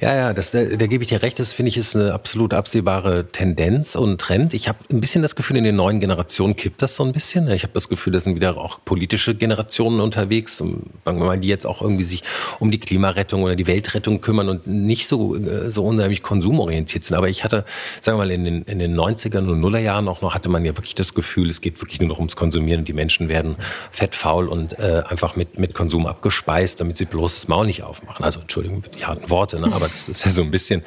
Ja, 0.00 0.14
ja, 0.14 0.32
das, 0.32 0.50
da, 0.50 0.64
da 0.64 0.86
gebe 0.86 1.04
ich 1.04 1.10
dir 1.10 1.22
recht. 1.22 1.38
Das 1.38 1.52
finde 1.52 1.68
ich 1.70 1.76
ist 1.76 1.96
eine 1.96 2.12
absolut 2.12 2.54
absehbare 2.54 3.26
Tendenz 3.30 3.94
und 3.94 4.20
Trend. 4.20 4.54
Ich 4.54 4.68
habe 4.68 4.78
ein 4.90 5.00
bisschen 5.00 5.22
das 5.22 5.36
Gefühl, 5.36 5.56
in 5.56 5.64
den 5.64 5.76
neuen 5.76 6.00
Generationen 6.00 6.56
kippt 6.56 6.82
das 6.82 6.96
so 6.96 7.04
ein 7.04 7.12
bisschen. 7.12 7.48
Ich 7.50 7.62
habe 7.62 7.72
das 7.72 7.88
Gefühl, 7.88 8.12
da 8.12 8.20
sind 8.20 8.34
wieder 8.34 8.56
auch 8.56 8.80
politische 8.84 9.34
Generationen 9.34 10.00
unterwegs, 10.00 10.62
die 10.62 11.48
jetzt 11.48 11.66
auch 11.66 11.82
irgendwie 11.82 12.04
sich 12.04 12.22
um 12.60 12.70
die 12.70 12.78
Klimarettung 12.78 13.42
oder 13.42 13.56
die 13.56 13.66
Weltrettung 13.66 14.20
kümmern 14.20 14.48
und 14.48 14.66
nicht 14.66 15.06
so, 15.06 15.36
äh, 15.36 15.70
so 15.70 15.84
unheimlich 15.84 16.22
konsumorientiert 16.22 17.04
sind. 17.04 17.16
Aber 17.16 17.28
ich 17.28 17.44
hatte, 17.44 17.64
sagen 18.00 18.18
wir 18.18 18.24
mal, 18.24 18.30
in 18.30 18.44
den, 18.44 18.62
in 18.62 18.78
den 18.78 18.98
90ern 18.98 19.48
und 19.48 19.60
Nullerjahren 19.60 20.08
auch 20.08 20.22
noch, 20.22 20.34
hatte 20.34 20.48
man 20.48 20.64
ja 20.64 20.76
wirklich 20.76 20.94
das 20.94 21.14
Gefühl, 21.14 21.48
es 21.48 21.60
geht 21.60 21.80
wirklich 21.80 22.00
nur 22.00 22.08
noch 22.08 22.18
ums 22.18 22.36
Konsumieren 22.36 22.80
und 22.80 22.88
die 22.88 22.92
Menschen 22.92 23.28
werden 23.28 23.56
fettfaul 23.90 24.48
und 24.48 24.78
äh, 24.78 25.02
einfach 25.06 25.36
mit, 25.36 25.58
mit 25.58 25.74
Konsum 25.74 26.06
abgespeist, 26.06 26.80
damit 26.80 26.96
sie 26.96 27.04
bloß 27.04 27.34
das 27.34 27.48
Maul 27.48 27.66
nicht 27.66 27.82
aufmachen. 27.82 28.24
Also 28.24 28.40
Entschuldigung 28.40 28.84
die 28.96 29.04
harten 29.04 29.28
Worte, 29.30 29.60
ne? 29.60 29.71
aber 29.74 29.88
das 29.88 30.08
ist 30.08 30.24
ja 30.24 30.30
so 30.30 30.42
ein 30.42 30.50
bisschen, 30.50 30.82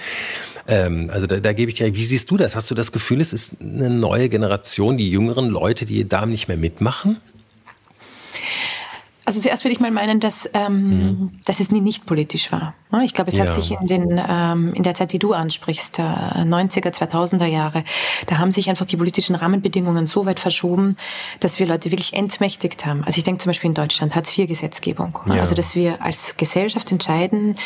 ähm, 0.68 1.10
also 1.12 1.28
da, 1.28 1.40
da 1.40 1.54
gebe 1.54 1.72
ich 1.72 1.78
dir, 1.78 1.94
wie 1.96 2.04
siehst 2.04 2.30
du 2.32 2.38
das? 2.38 2.56
Hast 2.56 2.70
du 2.72 2.76
das 2.76 2.92
Gefühl, 2.92 3.22
es 3.22 3.34
ist 3.34 3.56
eine 3.62 3.90
neue 3.90 4.30
Generation, 4.30 4.98
die 4.98 5.10
jüngeren 5.10 5.50
Leute, 5.50 5.86
die 5.86 6.08
da 6.08 6.26
nicht 6.26 6.48
mehr 6.48 6.58
mitmachen? 6.58 7.18
Also 9.26 9.40
zuerst 9.40 9.64
würde 9.64 9.74
ich 9.74 9.80
mal 9.80 9.92
meinen, 9.92 10.20
dass, 10.20 10.50
ähm, 10.54 10.90
mhm. 10.90 11.32
dass 11.46 11.60
es 11.60 11.72
nie 11.72 11.82
nicht 11.82 12.06
politisch 12.06 12.52
war. 12.52 12.76
Ich 13.04 13.14
glaube, 13.14 13.30
es 13.30 13.38
ja. 13.38 13.46
hat 13.46 13.54
sich 13.54 13.72
in, 13.72 13.88
den, 13.88 14.22
ähm, 14.30 14.74
in 14.74 14.84
der 14.84 14.94
Zeit, 14.94 15.12
die 15.12 15.20
du 15.20 15.34
ansprichst, 15.34 16.00
äh, 16.00 16.02
90er, 16.02 16.94
2000er 16.94 17.46
Jahre, 17.46 17.84
da 18.28 18.38
haben 18.38 18.52
sich 18.52 18.70
einfach 18.70 18.86
die 18.86 18.96
politischen 18.96 19.36
Rahmenbedingungen 19.36 20.06
so 20.06 20.26
weit 20.26 20.40
verschoben, 20.40 20.96
dass 21.40 21.60
wir 21.60 21.68
Leute 21.68 21.92
wirklich 21.92 22.14
entmächtigt 22.14 22.86
haben. 22.86 23.04
Also 23.04 23.18
ich 23.18 23.24
denke 23.24 23.42
zum 23.42 23.50
Beispiel 23.50 23.70
in 23.70 23.74
Deutschland, 23.74 24.16
Hartz-IV-Gesetzgebung. 24.16 25.20
Ja. 25.28 25.42
Also 25.42 25.56
dass 25.56 25.76
wir 25.76 26.02
als 26.02 26.38
Gesellschaft 26.38 26.92
entscheiden, 26.92 27.58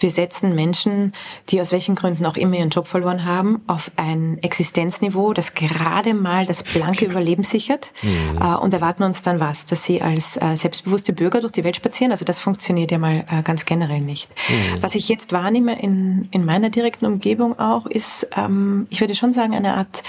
wir 0.00 0.10
setzen 0.10 0.54
Menschen, 0.54 1.12
die 1.50 1.60
aus 1.60 1.72
welchen 1.72 1.94
Gründen 1.94 2.24
auch 2.24 2.36
immer 2.36 2.54
ihren 2.54 2.70
Job 2.70 2.88
verloren 2.88 3.24
haben, 3.24 3.62
auf 3.66 3.90
ein 3.96 4.38
Existenzniveau, 4.42 5.32
das 5.34 5.54
gerade 5.54 6.14
mal 6.14 6.46
das 6.46 6.62
blanke 6.62 7.04
Überleben 7.04 7.44
sichert 7.44 7.92
mhm. 8.02 8.38
äh, 8.40 8.54
und 8.54 8.72
erwarten 8.72 9.02
uns 9.02 9.22
dann 9.22 9.40
was, 9.40 9.66
dass 9.66 9.84
sie 9.84 10.00
als 10.00 10.36
äh, 10.36 10.56
selbstbewusste 10.56 11.07
bewusste 11.08 11.12
Bürger 11.12 11.40
durch 11.40 11.52
die 11.52 11.64
Welt 11.64 11.76
spazieren. 11.76 12.12
Also 12.12 12.24
das 12.24 12.40
funktioniert 12.40 12.90
ja 12.90 12.98
mal 12.98 13.24
äh, 13.30 13.42
ganz 13.42 13.64
generell 13.64 14.00
nicht. 14.00 14.30
Mhm. 14.48 14.82
Was 14.82 14.94
ich 14.94 15.08
jetzt 15.08 15.32
wahrnehme 15.32 15.80
in, 15.80 16.28
in 16.30 16.44
meiner 16.44 16.70
direkten 16.70 17.06
Umgebung 17.06 17.58
auch, 17.58 17.86
ist, 17.86 18.28
ähm, 18.36 18.86
ich 18.90 19.00
würde 19.00 19.14
schon 19.14 19.32
sagen, 19.32 19.54
eine 19.54 19.74
Art 19.74 20.02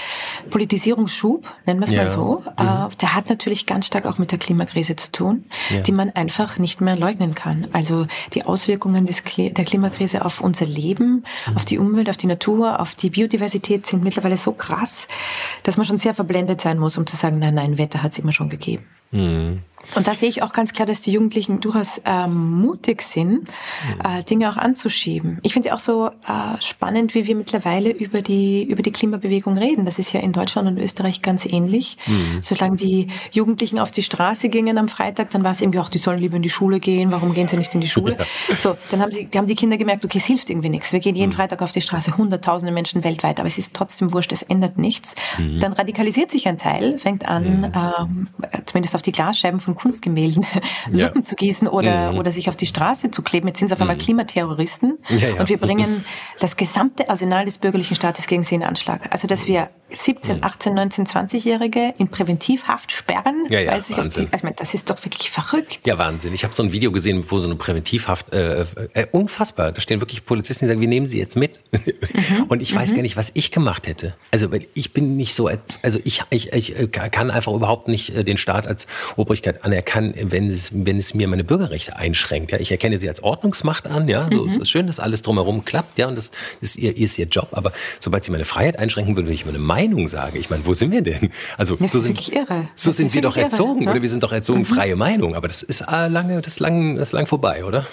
Politisierungsschub, 0.50 1.46
nennen 1.66 1.80
wir 1.80 1.84
es 1.84 1.90
ja. 1.90 2.02
mal 2.02 2.08
so. 2.08 2.42
Mhm. 2.58 2.66
Äh, 2.66 2.96
der 3.00 3.14
hat 3.14 3.28
natürlich 3.28 3.66
ganz 3.66 3.86
stark 3.86 4.06
auch 4.06 4.18
mit 4.18 4.30
der 4.32 4.38
Klimakrise 4.38 4.96
zu 4.96 5.10
tun, 5.12 5.44
ja. 5.70 5.80
die 5.80 5.92
man 5.92 6.10
einfach 6.10 6.58
nicht 6.58 6.80
mehr 6.80 6.96
leugnen 6.96 7.34
kann. 7.34 7.68
Also 7.72 8.06
die 8.34 8.44
Auswirkungen 8.44 9.06
des, 9.06 9.22
der 9.36 9.64
Klimakrise 9.64 10.24
auf 10.24 10.40
unser 10.40 10.66
Leben, 10.66 11.24
mhm. 11.46 11.56
auf 11.56 11.64
die 11.64 11.78
Umwelt, 11.78 12.10
auf 12.10 12.16
die 12.16 12.26
Natur, 12.26 12.80
auf 12.80 12.94
die 12.94 13.10
Biodiversität 13.10 13.86
sind 13.86 14.02
mittlerweile 14.02 14.36
so 14.36 14.52
krass, 14.52 15.08
dass 15.62 15.76
man 15.76 15.86
schon 15.86 15.98
sehr 15.98 16.14
verblendet 16.14 16.60
sein 16.60 16.78
muss, 16.78 16.98
um 16.98 17.06
zu 17.06 17.16
sagen, 17.16 17.38
nein, 17.38 17.54
nein, 17.54 17.78
Wetter 17.78 18.02
hat 18.02 18.12
es 18.12 18.18
immer 18.18 18.32
schon 18.32 18.48
gegeben. 18.48 18.84
Mhm. 19.10 19.62
Und 19.94 20.06
da 20.06 20.14
sehe 20.14 20.28
ich 20.28 20.42
auch 20.42 20.52
ganz 20.52 20.72
klar, 20.72 20.86
dass 20.86 21.00
die 21.00 21.10
Jugendlichen 21.10 21.60
durchaus 21.60 22.00
ähm, 22.04 22.60
mutig 22.60 23.02
sind, 23.02 23.40
mhm. 23.40 24.00
äh, 24.04 24.22
Dinge 24.22 24.50
auch 24.50 24.56
anzuschieben. 24.56 25.38
Ich 25.42 25.54
finde 25.54 25.74
auch 25.74 25.78
so 25.78 26.08
äh, 26.08 26.60
spannend, 26.60 27.14
wie 27.14 27.26
wir 27.26 27.34
mittlerweile 27.34 27.90
über 27.90 28.20
die 28.22 28.62
über 28.62 28.82
die 28.82 28.92
Klimabewegung 28.92 29.56
reden. 29.56 29.86
Das 29.86 29.98
ist 29.98 30.12
ja 30.12 30.20
in 30.20 30.32
Deutschland 30.32 30.68
und 30.68 30.78
Österreich 30.78 31.22
ganz 31.22 31.46
ähnlich. 31.46 31.96
Mhm. 32.06 32.42
Solange 32.42 32.76
die 32.76 33.08
Jugendlichen 33.32 33.78
auf 33.78 33.90
die 33.90 34.02
Straße 34.02 34.48
gingen 34.48 34.78
am 34.78 34.88
Freitag, 34.88 35.30
dann 35.30 35.44
war 35.44 35.52
es 35.52 35.60
irgendwie 35.60 35.78
auch, 35.78 35.88
die 35.88 35.98
sollen 35.98 36.18
lieber 36.18 36.36
in 36.36 36.42
die 36.42 36.50
Schule 36.50 36.78
gehen. 36.78 37.10
Warum 37.10 37.32
gehen 37.34 37.48
sie 37.48 37.56
nicht 37.56 37.74
in 37.74 37.80
die 37.80 37.88
Schule? 37.88 38.16
Ja. 38.48 38.56
So, 38.58 38.76
dann 38.90 39.00
haben 39.00 39.12
sie, 39.12 39.28
haben 39.34 39.46
die 39.46 39.54
Kinder 39.54 39.76
gemerkt, 39.76 40.04
okay, 40.04 40.18
es 40.18 40.24
hilft 40.24 40.50
irgendwie 40.50 40.68
nichts. 40.68 40.92
Wir 40.92 41.00
gehen 41.00 41.14
jeden 41.14 41.30
mhm. 41.30 41.36
Freitag 41.36 41.62
auf 41.62 41.72
die 41.72 41.80
Straße, 41.80 42.16
hunderttausende 42.16 42.72
Menschen 42.72 43.02
weltweit, 43.04 43.38
aber 43.38 43.46
es 43.46 43.56
ist 43.56 43.72
trotzdem 43.72 44.12
wurscht, 44.12 44.32
es 44.32 44.42
ändert 44.42 44.76
nichts. 44.76 45.14
Mhm. 45.38 45.60
Dann 45.60 45.72
radikalisiert 45.72 46.30
sich 46.30 46.48
ein 46.48 46.58
Teil, 46.58 46.98
fängt 46.98 47.26
an, 47.26 47.72
ähm, 47.74 48.28
zumindest 48.66 48.94
auf 48.94 48.99
die 49.02 49.12
Glasscheiben 49.12 49.60
von 49.60 49.74
Kunstgemälden 49.74 50.46
ja. 50.92 51.06
Suppen 51.06 51.24
zu 51.24 51.34
gießen 51.34 51.68
oder, 51.68 52.12
mhm. 52.12 52.18
oder 52.18 52.30
sich 52.30 52.48
auf 52.48 52.56
die 52.56 52.66
Straße 52.66 53.10
zu 53.10 53.22
kleben. 53.22 53.48
Jetzt 53.48 53.58
sind 53.58 53.66
es 53.66 53.72
auf 53.72 53.80
einmal 53.80 53.96
mhm. 53.96 54.00
Klimaterroristen 54.00 54.98
ja, 55.08 55.28
ja. 55.28 55.40
und 55.40 55.48
wir 55.48 55.58
bringen 55.58 56.04
das 56.38 56.56
gesamte 56.56 57.08
Arsenal 57.08 57.44
des 57.44 57.58
bürgerlichen 57.58 57.94
Staates 57.94 58.26
gegen 58.26 58.42
sie 58.42 58.54
in 58.54 58.64
Anschlag. 58.64 59.12
Also 59.12 59.26
dass 59.26 59.46
wir 59.46 59.70
17, 59.92 60.42
18, 60.42 60.74
19, 60.74 61.06
20-Jährige 61.06 61.94
in 61.98 62.08
Präventivhaft 62.08 62.92
sperren. 62.92 63.46
Ja, 63.48 63.60
ja, 63.60 63.72
weil 63.72 63.80
sich 63.80 63.96
Wahnsinn. 63.96 64.26
Die, 64.26 64.32
also 64.32 64.48
das 64.56 64.74
ist 64.74 64.90
doch 64.90 65.04
wirklich 65.04 65.30
verrückt. 65.30 65.80
Ja, 65.86 65.98
Wahnsinn. 65.98 66.32
Ich 66.32 66.44
habe 66.44 66.54
so 66.54 66.62
ein 66.62 66.72
Video 66.72 66.92
gesehen, 66.92 67.24
wo 67.28 67.38
so 67.38 67.46
eine 67.46 67.56
Präventivhaft, 67.56 68.32
äh, 68.32 68.62
äh, 68.94 69.06
unfassbar, 69.10 69.72
da 69.72 69.80
stehen 69.80 70.00
wirklich 70.00 70.24
Polizisten, 70.24 70.64
die 70.64 70.68
sagen, 70.68 70.80
wir 70.80 70.88
nehmen 70.88 71.08
sie 71.08 71.18
jetzt 71.18 71.36
mit. 71.36 71.60
Mhm. 71.72 72.44
Und 72.48 72.62
ich 72.62 72.74
weiß 72.74 72.90
mhm. 72.90 72.96
gar 72.96 73.02
nicht, 73.02 73.16
was 73.16 73.30
ich 73.34 73.50
gemacht 73.50 73.86
hätte. 73.86 74.14
Also 74.30 74.50
weil 74.52 74.66
ich 74.74 74.92
bin 74.92 75.16
nicht 75.16 75.34
so, 75.34 75.46
als, 75.48 75.82
also 75.82 75.98
ich, 76.04 76.22
ich, 76.30 76.52
ich 76.52 76.78
äh, 76.78 76.86
kann 76.88 77.30
einfach 77.30 77.52
überhaupt 77.52 77.88
nicht 77.88 78.14
äh, 78.14 78.24
den 78.24 78.36
Staat 78.36 78.66
als 78.66 78.86
Obrigkeit 79.16 79.64
anerkennen, 79.64 80.14
wenn 80.30 80.50
es, 80.50 80.70
wenn 80.72 80.98
es 80.98 81.14
mir 81.14 81.28
meine 81.28 81.44
Bürgerrechte 81.44 81.96
einschränkt. 81.96 82.52
Ja, 82.52 82.58
ich 82.58 82.70
erkenne 82.70 82.98
sie 82.98 83.08
als 83.08 83.22
Ordnungsmacht 83.22 83.86
an, 83.86 84.08
ja, 84.08 84.28
so, 84.30 84.42
mhm. 84.42 84.48
es 84.48 84.56
ist 84.56 84.70
schön, 84.70 84.86
dass 84.86 85.00
alles 85.00 85.22
drumherum 85.22 85.64
klappt, 85.64 85.98
ja, 85.98 86.08
und 86.08 86.16
das 86.16 86.30
ist 86.60 86.76
ihr, 86.76 86.96
ist 86.96 87.18
ihr 87.18 87.26
Job. 87.26 87.48
Aber 87.52 87.72
sobald 87.98 88.24
sie 88.24 88.30
meine 88.30 88.44
Freiheit 88.44 88.78
einschränken 88.78 89.16
würde, 89.16 89.28
wenn 89.28 89.34
ich 89.34 89.46
meine 89.46 89.58
Meinung 89.58 90.08
sage, 90.08 90.38
ich 90.38 90.50
meine, 90.50 90.66
wo 90.66 90.74
sind 90.74 90.92
wir 90.92 91.02
denn? 91.02 91.30
Also 91.56 91.76
das 91.76 91.92
so 91.92 91.98
ist 91.98 92.04
sind, 92.04 92.16
wirklich 92.16 92.34
irre. 92.34 92.68
So 92.74 92.90
das 92.90 92.96
sind 92.96 93.14
wir 93.14 93.22
doch 93.22 93.36
erzogen, 93.36 93.84
ne? 93.84 93.90
oder 93.90 94.02
wir 94.02 94.08
sind 94.08 94.22
doch 94.22 94.32
erzogen, 94.32 94.60
mhm. 94.60 94.64
freie 94.64 94.96
Meinung. 94.96 95.34
Aber 95.34 95.48
das 95.48 95.62
ist 95.62 95.82
äh, 95.82 96.08
lange, 96.08 96.40
das 96.40 96.54
ist 96.54 96.60
lang, 96.60 96.96
das 96.96 97.08
ist 97.08 97.12
lang 97.12 97.26
vorbei, 97.26 97.64
oder? 97.64 97.86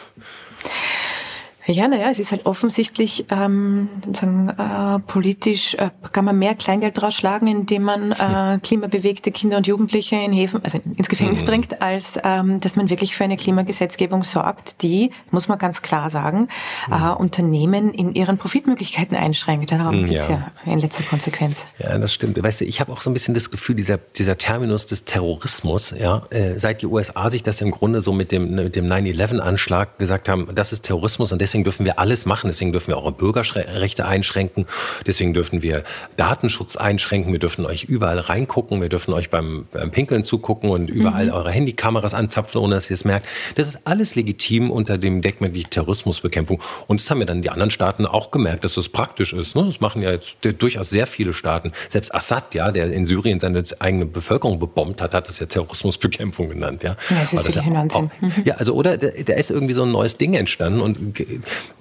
Ja, 1.67 1.87
naja, 1.87 2.09
es 2.09 2.17
ist 2.17 2.31
halt 2.31 2.45
offensichtlich 2.45 3.25
ähm, 3.29 3.89
sagen, 4.13 4.49
äh, 4.49 4.99
politisch 4.99 5.75
äh, 5.75 5.89
kann 6.13 6.23
man 6.23 6.39
mehr 6.39 6.55
Kleingeld 6.55 7.01
rausschlagen, 7.01 7.47
indem 7.47 7.83
man 7.83 8.13
äh, 8.13 8.59
klimabewegte 8.63 9.31
Kinder 9.31 9.57
und 9.57 9.67
Jugendliche 9.67 10.15
in 10.15 10.31
Häfen, 10.31 10.61
also 10.63 10.79
ins 10.95 11.09
Gefängnis 11.09 11.41
mhm. 11.41 11.45
bringt, 11.45 11.81
als 11.81 12.17
ähm, 12.23 12.61
dass 12.61 12.75
man 12.77 12.89
wirklich 12.89 13.15
für 13.15 13.25
eine 13.25 13.35
Klimagesetzgebung 13.35 14.23
sorgt, 14.23 14.81
die, 14.81 15.11
muss 15.31 15.49
man 15.49 15.57
ganz 15.57 15.81
klar 15.81 16.09
sagen, 16.09 16.47
mhm. 16.87 16.93
äh, 16.93 17.11
Unternehmen 17.11 17.93
in 17.93 18.13
ihren 18.13 18.37
Profitmöglichkeiten 18.37 19.17
einschränkt. 19.17 19.71
Darum 19.71 20.01
mhm, 20.01 20.05
geht's 20.05 20.29
ja. 20.29 20.51
ja 20.65 20.71
in 20.71 20.79
letzter 20.79 21.03
Konsequenz. 21.03 21.67
Ja, 21.79 21.97
das 21.97 22.13
stimmt. 22.13 22.41
Weißt 22.41 22.61
du, 22.61 22.65
ich 22.65 22.79
habe 22.79 22.93
auch 22.93 23.01
so 23.01 23.09
ein 23.09 23.13
bisschen 23.13 23.33
das 23.33 23.51
Gefühl, 23.51 23.75
dieser, 23.75 23.97
dieser 23.97 24.37
Terminus 24.37 24.85
des 24.85 25.03
Terrorismus, 25.03 25.93
ja, 25.97 26.23
äh, 26.29 26.57
seit 26.57 26.81
die 26.81 26.87
USA 26.87 27.29
sich 27.29 27.43
das 27.43 27.59
im 27.59 27.71
Grunde 27.71 27.99
so 28.01 28.13
mit 28.13 28.31
dem, 28.31 28.55
mit 28.55 28.75
dem 28.75 28.87
9-11-Anschlag 28.87 29.97
gesagt 29.97 30.29
haben, 30.29 30.47
das 30.55 30.71
ist 30.71 30.83
Terrorismus 30.83 31.31
und 31.31 31.41
deswegen 31.41 31.56
deswegen 31.57 31.63
dürfen 31.63 31.85
wir 31.85 31.97
alles 31.97 32.25
machen, 32.25 32.47
deswegen 32.47 32.71
dürfen 32.71 32.89
wir 32.89 32.97
eure 32.97 33.11
Bürgerrechte 33.11 34.05
einschränken, 34.05 34.67
deswegen 35.07 35.33
dürfen 35.33 35.61
wir 35.63 35.83
Datenschutz 36.15 36.75
einschränken, 36.75 37.31
wir 37.31 37.39
dürfen 37.39 37.65
euch 37.65 37.85
überall 37.85 38.19
reingucken, 38.19 38.79
wir 38.81 38.89
dürfen 38.89 39.13
euch 39.13 39.29
beim, 39.29 39.65
beim 39.71 39.89
Pinkeln 39.89 40.23
zugucken 40.23 40.69
und 40.69 40.89
überall 40.89 41.27
mhm. 41.27 41.33
eure 41.33 41.49
Handykameras 41.49 42.13
anzapfen, 42.13 42.61
ohne 42.61 42.75
dass 42.75 42.89
ihr 42.89 42.93
es 42.93 43.05
merkt. 43.05 43.27
Das 43.55 43.67
ist 43.67 43.81
alles 43.85 44.13
legitim 44.13 44.69
unter 44.69 44.97
dem 44.99 45.21
Deckmantel 45.21 45.55
wie 45.55 45.63
Terrorismusbekämpfung. 45.63 46.61
Und 46.85 47.01
das 47.01 47.09
haben 47.09 47.19
ja 47.19 47.25
dann 47.25 47.41
die 47.41 47.49
anderen 47.49 47.71
Staaten 47.71 48.05
auch 48.05 48.29
gemerkt, 48.29 48.63
dass 48.63 48.75
das 48.75 48.89
praktisch 48.89 49.33
ist. 49.33 49.55
Ne? 49.55 49.63
Das 49.65 49.79
machen 49.79 50.01
ja 50.01 50.11
jetzt 50.11 50.37
durchaus 50.59 50.89
sehr 50.89 51.07
viele 51.07 51.33
Staaten. 51.33 51.71
Selbst 51.89 52.13
Assad, 52.13 52.53
ja, 52.53 52.71
der 52.71 52.91
in 52.91 53.05
Syrien 53.05 53.39
seine 53.39 53.63
eigene 53.79 54.05
Bevölkerung 54.05 54.59
bebombt 54.59 55.01
hat, 55.01 55.13
hat 55.13 55.27
das 55.27 55.39
ja 55.39 55.45
Terrorismusbekämpfung 55.47 56.49
genannt. 56.49 56.83
Ja, 56.83 56.97
ja 57.09 57.21
das 57.21 57.33
ist 57.33 57.47
das 57.47 57.55
ja, 57.55 57.65
Wahnsinn. 57.73 58.11
Mhm. 58.21 58.31
ja, 58.45 58.55
also 58.55 58.73
oder 58.73 58.97
da 58.97 59.33
ist 59.33 59.49
irgendwie 59.49 59.73
so 59.73 59.83
ein 59.83 59.91
neues 59.91 60.17
Ding 60.17 60.33
entstanden 60.35 60.81
und 60.81 60.97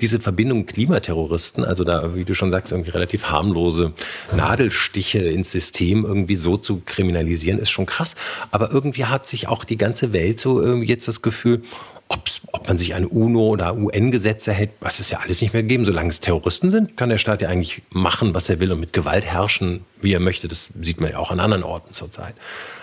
diese 0.00 0.20
Verbindung 0.20 0.66
Klimaterroristen, 0.66 1.64
also 1.64 1.84
da, 1.84 2.14
wie 2.14 2.24
du 2.24 2.34
schon 2.34 2.50
sagst, 2.50 2.72
irgendwie 2.72 2.90
relativ 2.90 3.26
harmlose 3.26 3.92
Nadelstiche 4.34 5.18
ins 5.18 5.52
System 5.52 6.04
irgendwie 6.04 6.36
so 6.36 6.56
zu 6.56 6.82
kriminalisieren, 6.84 7.58
ist 7.58 7.70
schon 7.70 7.86
krass. 7.86 8.16
Aber 8.50 8.70
irgendwie 8.70 9.04
hat 9.04 9.26
sich 9.26 9.48
auch 9.48 9.64
die 9.64 9.76
ganze 9.76 10.12
Welt 10.12 10.40
so 10.40 10.60
irgendwie 10.60 10.88
jetzt 10.88 11.08
das 11.08 11.22
Gefühl, 11.22 11.62
ob 12.08 12.68
man 12.68 12.78
sich 12.78 12.94
an 12.94 13.04
UNO 13.04 13.48
oder 13.48 13.76
UN-Gesetze 13.76 14.52
hält, 14.52 14.70
was 14.80 15.00
es 15.00 15.10
ja 15.10 15.18
alles 15.18 15.40
nicht 15.40 15.52
mehr 15.52 15.62
geben. 15.62 15.84
Solange 15.84 16.10
es 16.10 16.20
Terroristen 16.20 16.70
sind, 16.70 16.96
kann 16.96 17.08
der 17.08 17.18
Staat 17.18 17.42
ja 17.42 17.48
eigentlich 17.48 17.82
machen, 17.90 18.34
was 18.34 18.48
er 18.48 18.60
will 18.60 18.72
und 18.72 18.80
mit 18.80 18.92
Gewalt 18.92 19.24
herrschen, 19.24 19.84
wie 20.00 20.12
er 20.12 20.20
möchte. 20.20 20.46
Das 20.46 20.70
sieht 20.80 21.00
man 21.00 21.10
ja 21.10 21.18
auch 21.18 21.30
an 21.30 21.40
anderen 21.40 21.64
Orten 21.64 21.92
zurzeit. 21.92 22.34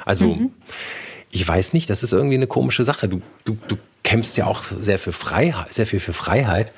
Also 0.06 0.36
mhm. 0.36 0.52
Ich 1.34 1.48
weiß 1.48 1.74
nicht, 1.74 1.90
das 1.90 2.04
ist 2.04 2.14
irgendwie 2.14 2.36
eine 2.36 2.46
komische 2.46 2.84
Sache. 2.84 3.10
Du, 3.10 3.22
du, 3.44 3.58
du 3.68 3.76
kämpfst 4.04 4.38
ja 4.38 4.46
auch 4.46 4.64
sehr 4.80 5.00
für 5.00 5.12
Freiheit, 5.12 5.74
sehr 5.74 5.88
viel 5.88 6.00
für 6.00 6.14
Freiheit. 6.14 6.72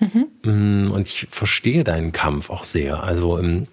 Mhm. 0.00 0.90
Und 0.90 1.06
ich 1.06 1.26
verstehe 1.30 1.84
deinen 1.84 2.10
Kampf 2.10 2.48
auch 2.48 2.64
sehr. 2.64 3.02
Also 3.02 3.38
ähm, 3.38 3.66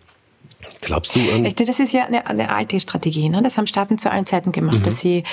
Glaubst 0.82 1.16
du? 1.16 1.20
Ähm 1.20 1.54
das 1.56 1.80
ist 1.80 1.94
ja 1.94 2.06
eine, 2.06 2.28
eine 2.28 2.50
alte 2.50 2.80
Strategie. 2.80 3.30
Ne? 3.30 3.42
Das 3.42 3.58
haben 3.58 3.68
Staaten 3.68 3.98
zu 3.98 4.10
allen 4.12 4.26
Zeiten 4.26 4.52
gemacht, 4.52 4.80
mhm. 4.80 4.84
dass 4.84 5.02
sie, 5.02 5.24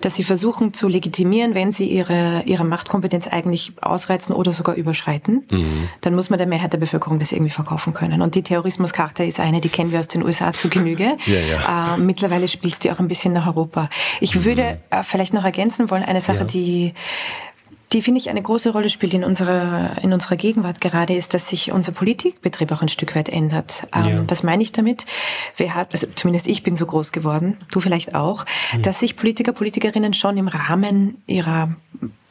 dass 0.00 0.14
sie 0.14 0.24
versuchen 0.24 0.72
zu 0.72 0.88
legitimieren, 0.88 1.54
wenn 1.54 1.72
sie 1.72 1.86
ihre 1.86 2.42
ihre 2.44 2.64
Machtkompetenz 2.64 3.28
eigentlich 3.28 3.72
ausreizen 3.80 4.34
oder 4.34 4.52
sogar 4.52 4.74
überschreiten. 4.74 5.46
Mhm. 5.50 5.88
Dann 6.00 6.14
muss 6.14 6.30
man 6.30 6.38
der 6.38 6.46
Mehrheit 6.46 6.72
der 6.72 6.78
Bevölkerung 6.78 7.18
das 7.18 7.32
irgendwie 7.32 7.50
verkaufen 7.50 7.94
können. 7.94 8.22
Und 8.22 8.34
die 8.34 8.42
Terrorismuskarte 8.42 9.24
ist 9.24 9.40
eine, 9.40 9.60
die 9.60 9.68
kennen 9.68 9.92
wir 9.92 10.00
aus 10.00 10.08
den 10.08 10.22
USA 10.22 10.52
zu 10.52 10.68
Genüge. 10.68 11.16
ja, 11.26 11.40
ja. 11.40 11.94
Äh, 11.94 11.98
mittlerweile 11.98 12.48
spielt 12.48 12.82
die 12.84 12.90
auch 12.90 12.98
ein 12.98 13.08
bisschen 13.08 13.32
nach 13.32 13.46
Europa. 13.46 13.88
Ich 14.20 14.34
mhm. 14.34 14.44
würde 14.44 14.80
äh, 14.90 15.02
vielleicht 15.02 15.34
noch 15.34 15.44
ergänzen 15.44 15.90
wollen 15.90 16.02
eine 16.02 16.20
Sache, 16.20 16.38
ja. 16.38 16.44
die 16.44 16.94
die, 17.92 18.02
finde 18.02 18.20
ich, 18.20 18.30
eine 18.30 18.42
große 18.42 18.70
Rolle 18.70 18.88
spielt 18.88 19.14
in 19.14 19.24
unserer, 19.24 19.96
in 20.02 20.12
unserer 20.12 20.36
Gegenwart 20.36 20.80
gerade, 20.80 21.14
ist, 21.14 21.34
dass 21.34 21.48
sich 21.48 21.72
unser 21.72 21.92
Politikbetrieb 21.92 22.70
auch 22.70 22.82
ein 22.82 22.88
Stück 22.88 23.16
weit 23.16 23.28
ändert. 23.28 23.88
Ähm, 23.94 24.06
ja. 24.06 24.24
Was 24.28 24.42
meine 24.42 24.62
ich 24.62 24.72
damit? 24.72 25.06
Wer 25.56 25.74
hat, 25.74 25.92
also 25.92 26.06
zumindest 26.14 26.46
ich 26.46 26.62
bin 26.62 26.76
so 26.76 26.86
groß 26.86 27.10
geworden, 27.10 27.56
du 27.72 27.80
vielleicht 27.80 28.14
auch, 28.14 28.44
mhm. 28.74 28.82
dass 28.82 29.00
sich 29.00 29.16
Politiker, 29.16 29.52
Politikerinnen 29.52 30.14
schon 30.14 30.36
im 30.36 30.48
Rahmen 30.48 31.20
ihrer 31.26 31.74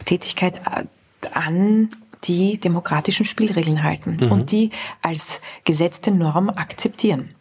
Tätigkeit 0.05 0.61
äh, 0.65 0.85
an 1.33 1.89
die 2.23 2.57
demokratischen 2.57 3.25
Spielregeln 3.25 3.83
halten 3.83 4.17
mhm. 4.21 4.31
und 4.31 4.51
die 4.51 4.71
als 5.01 5.41
gesetzte 5.65 6.11
Norm 6.11 6.49
akzeptieren. 6.49 7.35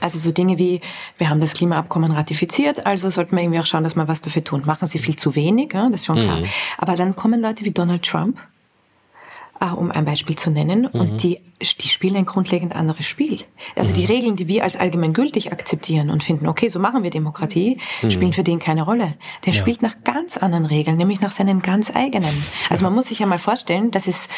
Also 0.00 0.18
so 0.18 0.32
Dinge 0.32 0.58
wie, 0.58 0.80
wir 1.18 1.28
haben 1.28 1.40
das 1.40 1.52
Klimaabkommen 1.52 2.12
ratifiziert, 2.12 2.86
also 2.86 3.10
sollten 3.10 3.36
wir 3.36 3.42
irgendwie 3.42 3.60
auch 3.60 3.66
schauen, 3.66 3.84
dass 3.84 3.96
wir 3.96 4.08
was 4.08 4.20
dafür 4.20 4.44
tun. 4.44 4.62
Machen 4.64 4.86
sie 4.88 4.98
viel 4.98 5.16
zu 5.16 5.34
wenig, 5.34 5.72
ja, 5.74 5.88
das 5.88 6.00
ist 6.00 6.06
schon 6.06 6.20
klar. 6.20 6.40
Mhm. 6.40 6.46
Aber 6.78 6.96
dann 6.96 7.16
kommen 7.16 7.40
Leute 7.40 7.64
wie 7.64 7.72
Donald 7.72 8.02
Trump, 8.02 8.38
äh, 9.60 9.66
um 9.66 9.90
ein 9.90 10.04
Beispiel 10.04 10.36
zu 10.36 10.50
nennen, 10.50 10.88
mhm. 10.92 11.00
und 11.00 11.22
die, 11.22 11.40
die 11.60 11.88
spielen 11.88 12.16
ein 12.16 12.26
grundlegend 12.26 12.76
anderes 12.76 13.06
Spiel. 13.06 13.38
Also 13.74 13.90
mhm. 13.90 13.94
die 13.94 14.04
Regeln, 14.04 14.36
die 14.36 14.48
wir 14.48 14.64
als 14.64 14.76
allgemeingültig 14.76 15.52
akzeptieren 15.52 16.10
und 16.10 16.22
finden, 16.22 16.46
okay, 16.46 16.68
so 16.68 16.78
machen 16.78 17.02
wir 17.02 17.10
Demokratie, 17.10 17.78
mhm. 18.02 18.10
spielen 18.10 18.32
für 18.32 18.44
den 18.44 18.58
keine 18.58 18.82
Rolle. 18.82 19.14
Der 19.44 19.52
ja. 19.52 19.60
spielt 19.60 19.82
nach 19.82 20.04
ganz 20.04 20.36
anderen 20.36 20.66
Regeln, 20.66 20.96
nämlich 20.96 21.20
nach 21.20 21.32
seinen 21.32 21.60
ganz 21.62 21.94
eigenen. 21.94 22.44
Also 22.70 22.84
man 22.84 22.94
muss 22.94 23.06
sich 23.06 23.18
ja 23.18 23.26
mal 23.26 23.38
vorstellen, 23.38 23.90
dass 23.90 24.06
es 24.06 24.28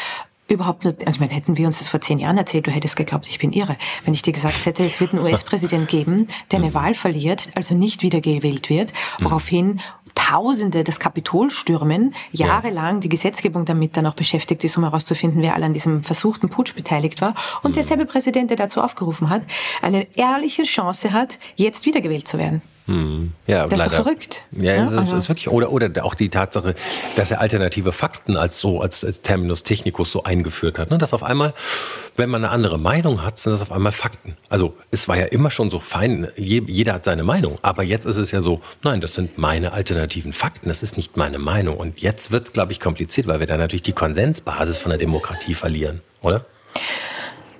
überhaupt 0.49 0.83
nicht, 0.83 1.07
ich 1.07 1.19
meine, 1.19 1.33
hätten 1.33 1.57
wir 1.57 1.67
uns 1.67 1.79
das 1.79 1.87
vor 1.87 2.01
zehn 2.01 2.19
Jahren 2.19 2.37
erzählt, 2.37 2.67
du 2.67 2.71
hättest 2.71 2.95
geglaubt, 2.95 3.27
ich 3.27 3.39
bin 3.39 3.53
irre. 3.53 3.77
Wenn 4.03 4.13
ich 4.13 4.21
dir 4.21 4.33
gesagt 4.33 4.65
hätte, 4.65 4.83
es 4.83 4.99
wird 4.99 5.13
einen 5.13 5.23
US-Präsident 5.25 5.87
geben, 5.87 6.27
der 6.51 6.59
eine 6.59 6.69
mhm. 6.69 6.73
Wahl 6.73 6.93
verliert, 6.95 7.49
also 7.55 7.75
nicht 7.75 8.01
wieder 8.01 8.21
gewählt 8.21 8.69
wird, 8.69 8.93
mhm. 9.19 9.25
woraufhin 9.25 9.81
Tausende 10.15 10.83
das 10.83 10.99
Kapitol 10.99 11.49
stürmen, 11.49 12.13
jahrelang 12.31 12.99
die 12.99 13.09
Gesetzgebung 13.09 13.65
damit 13.65 13.97
dann 13.97 14.05
auch 14.05 14.13
beschäftigt 14.13 14.63
ist, 14.63 14.77
um 14.77 14.83
herauszufinden, 14.83 15.41
wer 15.41 15.55
alle 15.55 15.65
an 15.65 15.73
diesem 15.73 16.03
versuchten 16.03 16.49
Putsch 16.49 16.75
beteiligt 16.75 17.21
war. 17.21 17.33
Und 17.63 17.71
mhm. 17.71 17.75
derselbe 17.75 18.05
Präsident, 18.05 18.49
der 18.49 18.57
dazu 18.57 18.81
aufgerufen 18.81 19.29
hat, 19.29 19.41
eine 19.81 20.07
ehrliche 20.17 20.63
Chance 20.63 21.13
hat, 21.13 21.39
jetzt 21.55 21.85
wiedergewählt 21.85 22.27
zu 22.27 22.37
werden. 22.37 22.61
Hm. 22.89 23.33
Ja, 23.45 23.67
das 23.67 23.77
leider. 23.77 23.91
ist 23.91 23.99
doch 23.99 24.03
verrückt. 24.03 24.43
Ja, 24.51 24.73
ja 24.73 24.89
das 24.89 25.13
ist 25.13 25.29
wirklich. 25.29 25.47
Oder, 25.47 25.71
oder 25.71 26.03
auch 26.03 26.15
die 26.15 26.29
Tatsache, 26.29 26.73
dass 27.15 27.29
er 27.29 27.39
alternative 27.39 27.91
Fakten 27.91 28.35
als 28.35 28.59
so 28.59 28.81
als, 28.81 29.05
als 29.05 29.21
Terminus 29.21 29.61
technicus 29.61 30.11
so 30.11 30.23
eingeführt 30.23 30.79
hat. 30.79 30.89
Ne? 30.89 30.97
Dass 30.97 31.13
auf 31.13 31.21
einmal, 31.21 31.53
wenn 32.17 32.31
man 32.31 32.43
eine 32.43 32.51
andere 32.51 32.79
Meinung 32.79 33.23
hat, 33.23 33.37
sind 33.37 33.51
das 33.51 33.61
auf 33.61 33.71
einmal 33.71 33.91
Fakten. 33.91 34.37
Also 34.49 34.75
es 34.89 35.07
war 35.07 35.17
ja 35.17 35.25
immer 35.25 35.51
schon 35.51 35.69
so 35.69 35.77
fein, 35.77 36.29
jeder 36.35 36.93
hat 36.93 37.05
seine 37.05 37.23
Meinung. 37.23 37.59
Aber 37.61 37.83
jetzt 37.83 38.05
ist 38.05 38.17
es 38.17 38.31
ja 38.31 38.41
so, 38.41 38.59
nein, 38.81 39.01
das 39.01 39.13
sind 39.13 39.37
meine 39.37 39.71
alternativen 39.71 40.33
Fakten, 40.33 40.67
das 40.67 40.81
ist 40.81 40.97
nicht 40.97 41.15
meine 41.15 41.37
Meinung. 41.37 41.77
Und 41.77 42.01
jetzt 42.01 42.31
wird 42.31 42.47
es, 42.47 42.53
glaube 42.53 42.71
ich, 42.71 42.79
kompliziert, 42.79 43.27
weil 43.27 43.39
wir 43.39 43.45
dann 43.45 43.59
natürlich 43.59 43.83
die 43.83 43.93
Konsensbasis 43.93 44.79
von 44.79 44.89
der 44.89 44.97
Demokratie 44.97 45.53
verlieren, 45.53 46.01
oder? 46.21 46.43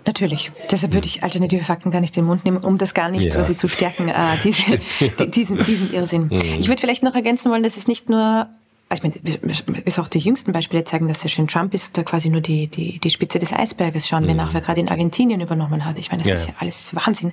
Natürlich. 0.10 0.52
Deshalb 0.72 0.96
würde 0.96 1.06
ich 1.06 1.22
alternative 1.22 1.64
Fakten 1.64 1.92
gar 1.92 2.02
nicht 2.02 2.18
in 2.18 2.24
den 2.24 2.28
Mund 2.30 2.44
nehmen, 2.44 2.58
um 2.58 2.80
das 2.80 2.96
gar 2.96 3.10
nicht 3.10 3.26
ja. 3.26 3.30
quasi 3.30 3.56
zu 3.56 3.68
stärken, 3.68 4.10
äh, 4.10 4.38
diese, 4.44 4.80
diesen, 5.28 5.64
diesen 5.64 5.94
Irrsinn. 5.94 6.30
Mhm. 6.32 6.42
Ich 6.58 6.68
würde 6.68 6.82
vielleicht 6.82 7.04
noch 7.04 7.14
ergänzen 7.14 7.52
wollen, 7.52 7.62
dass 7.62 7.78
es 7.78 7.88
nicht 7.88 8.10
nur 8.10 8.48
also 8.92 9.04
ich 9.06 9.22
meine, 9.22 9.84
bis 9.84 10.00
auch 10.00 10.08
die 10.08 10.18
jüngsten 10.18 10.52
Beispiele 10.52 10.84
zeigen, 10.84 11.08
dass 11.08 11.22
sehr 11.22 11.30
schön 11.30 11.48
Trump 11.48 11.76
ist 11.76 11.96
da 11.96 12.02
quasi 12.02 12.32
nur 12.32 12.42
die, 12.42 12.66
die, 12.66 12.98
die 12.98 13.10
Spitze 13.12 13.38
des 13.38 13.54
Eisberges. 13.54 14.08
Schauen 14.08 14.24
wir 14.24 14.32
mhm. 14.32 14.38
nach, 14.38 14.54
wer 14.56 14.62
gerade 14.62 14.80
in 14.80 14.90
Argentinien 14.90 15.42
übernommen 15.42 15.86
hat. 15.86 16.00
Ich 16.00 16.10
meine, 16.10 16.24
das 16.24 16.30
ja. 16.30 16.34
ist 16.34 16.48
ja 16.48 16.54
alles 16.58 16.96
Wahnsinn. 16.96 17.32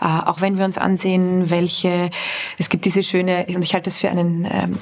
Äh, 0.00 0.04
auch 0.04 0.40
wenn 0.40 0.58
wir 0.58 0.64
uns 0.64 0.78
ansehen, 0.78 1.50
welche, 1.50 2.08
es 2.56 2.68
gibt 2.68 2.84
diese 2.84 3.02
schöne, 3.02 3.46
und 3.48 3.64
ich 3.64 3.74
halte 3.74 3.90
das 3.90 3.98
für 3.98 4.10
einen 4.10 4.44
ähm, 4.48 4.78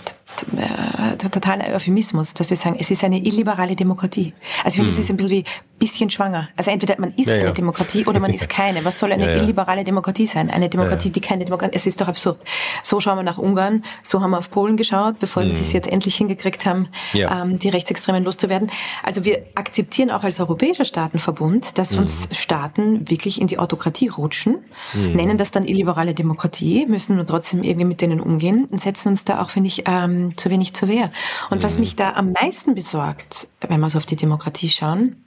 äh, 0.57 1.17
totaler 1.17 1.75
Euphemismus, 1.75 2.35
dass 2.35 2.51
wir 2.51 2.57
sagen, 2.57 2.77
es 2.79 2.91
ist 2.91 3.05
eine 3.05 3.19
illiberale 3.19 3.77
Demokratie. 3.77 4.35
Also 4.65 4.69
ich 4.69 4.75
finde, 4.77 4.91
mhm. 4.91 4.97
das 4.97 5.05
ist 5.05 5.11
ein 5.11 5.17
bisschen 5.17 5.31
wie 5.31 5.45
bisschen 5.81 6.11
schwanger. 6.11 6.51
Also 6.57 6.71
entweder 6.71 6.95
man 6.99 7.13
ist 7.17 7.27
ja, 7.27 7.35
eine 7.35 7.45
ja. 7.47 7.53
Demokratie 7.53 8.07
oder 8.07 8.21
man 8.21 8.33
ist 8.33 8.49
keine. 8.61 8.85
Was 8.85 8.99
soll 8.99 9.13
eine 9.13 9.35
ja, 9.35 9.43
illiberale 9.43 9.83
Demokratie 9.83 10.27
sein? 10.27 10.51
Eine 10.51 10.69
Demokratie, 10.69 11.11
die 11.11 11.21
keine 11.21 11.45
Demokratie, 11.45 11.75
es 11.75 11.87
ist 11.87 12.01
doch 12.01 12.07
absurd. 12.07 12.39
So 12.85 13.01
schauen 13.01 13.17
wir 13.17 13.23
nach 13.23 13.39
Ungarn, 13.39 13.83
so 14.03 14.21
haben 14.21 14.31
wir 14.31 14.39
auf 14.39 14.51
Polen 14.51 14.77
geschaut, 14.77 15.19
bevor 15.19 15.43
mhm. 15.43 15.51
sie 15.51 15.63
es 15.63 15.73
jetzt 15.73 15.89
endlich 15.89 16.15
hingekriegt 16.15 16.67
haben, 16.67 16.89
ähm, 17.15 17.59
die 17.59 17.71
Rechtsextremen 17.71 18.23
loszuwerden. 18.23 18.71
Also 19.03 19.25
wir 19.25 19.43
akzeptieren 19.55 20.11
auch 20.11 20.23
als 20.23 20.39
Europäischer 20.39 20.85
Staatenverbund, 20.85 21.79
dass 21.79 21.93
mhm. 21.93 22.01
uns 22.01 22.29
Staaten 22.33 23.09
wirklich 23.09 23.41
in 23.41 23.47
die 23.47 23.59
Autokratie 23.59 24.09
rutschen, 24.09 24.59
mhm. 24.93 25.13
nennen 25.13 25.39
das 25.39 25.51
dann 25.51 25.65
illiberale 25.65 26.13
Demokratie, 26.13 26.85
müssen 26.87 27.17
nur 27.17 27.27
trotzdem 27.27 27.63
irgendwie 27.63 27.87
mit 27.87 28.03
denen 28.03 28.21
umgehen 28.21 28.67
und 28.71 28.81
setzen 28.81 29.09
uns 29.09 29.25
da 29.25 29.41
auch, 29.41 29.49
finde 29.49 29.69
ich, 29.69 29.85
ähm, 29.87 30.20
zu 30.37 30.51
wenig 30.51 30.75
zur 30.75 30.89
Wehr. 30.89 31.11
Und 31.51 31.63
was 31.63 31.75
mhm. 31.75 31.81
mich 31.81 31.97
da 31.97 32.13
am 32.13 32.33
meisten 32.33 32.75
besorgt, 32.75 33.49
wenn 33.61 33.81
wir 33.81 33.91
so 33.91 33.99
auf 33.99 34.07
die 34.07 34.17
Demokratie 34.17 34.69
schauen, 34.69 35.25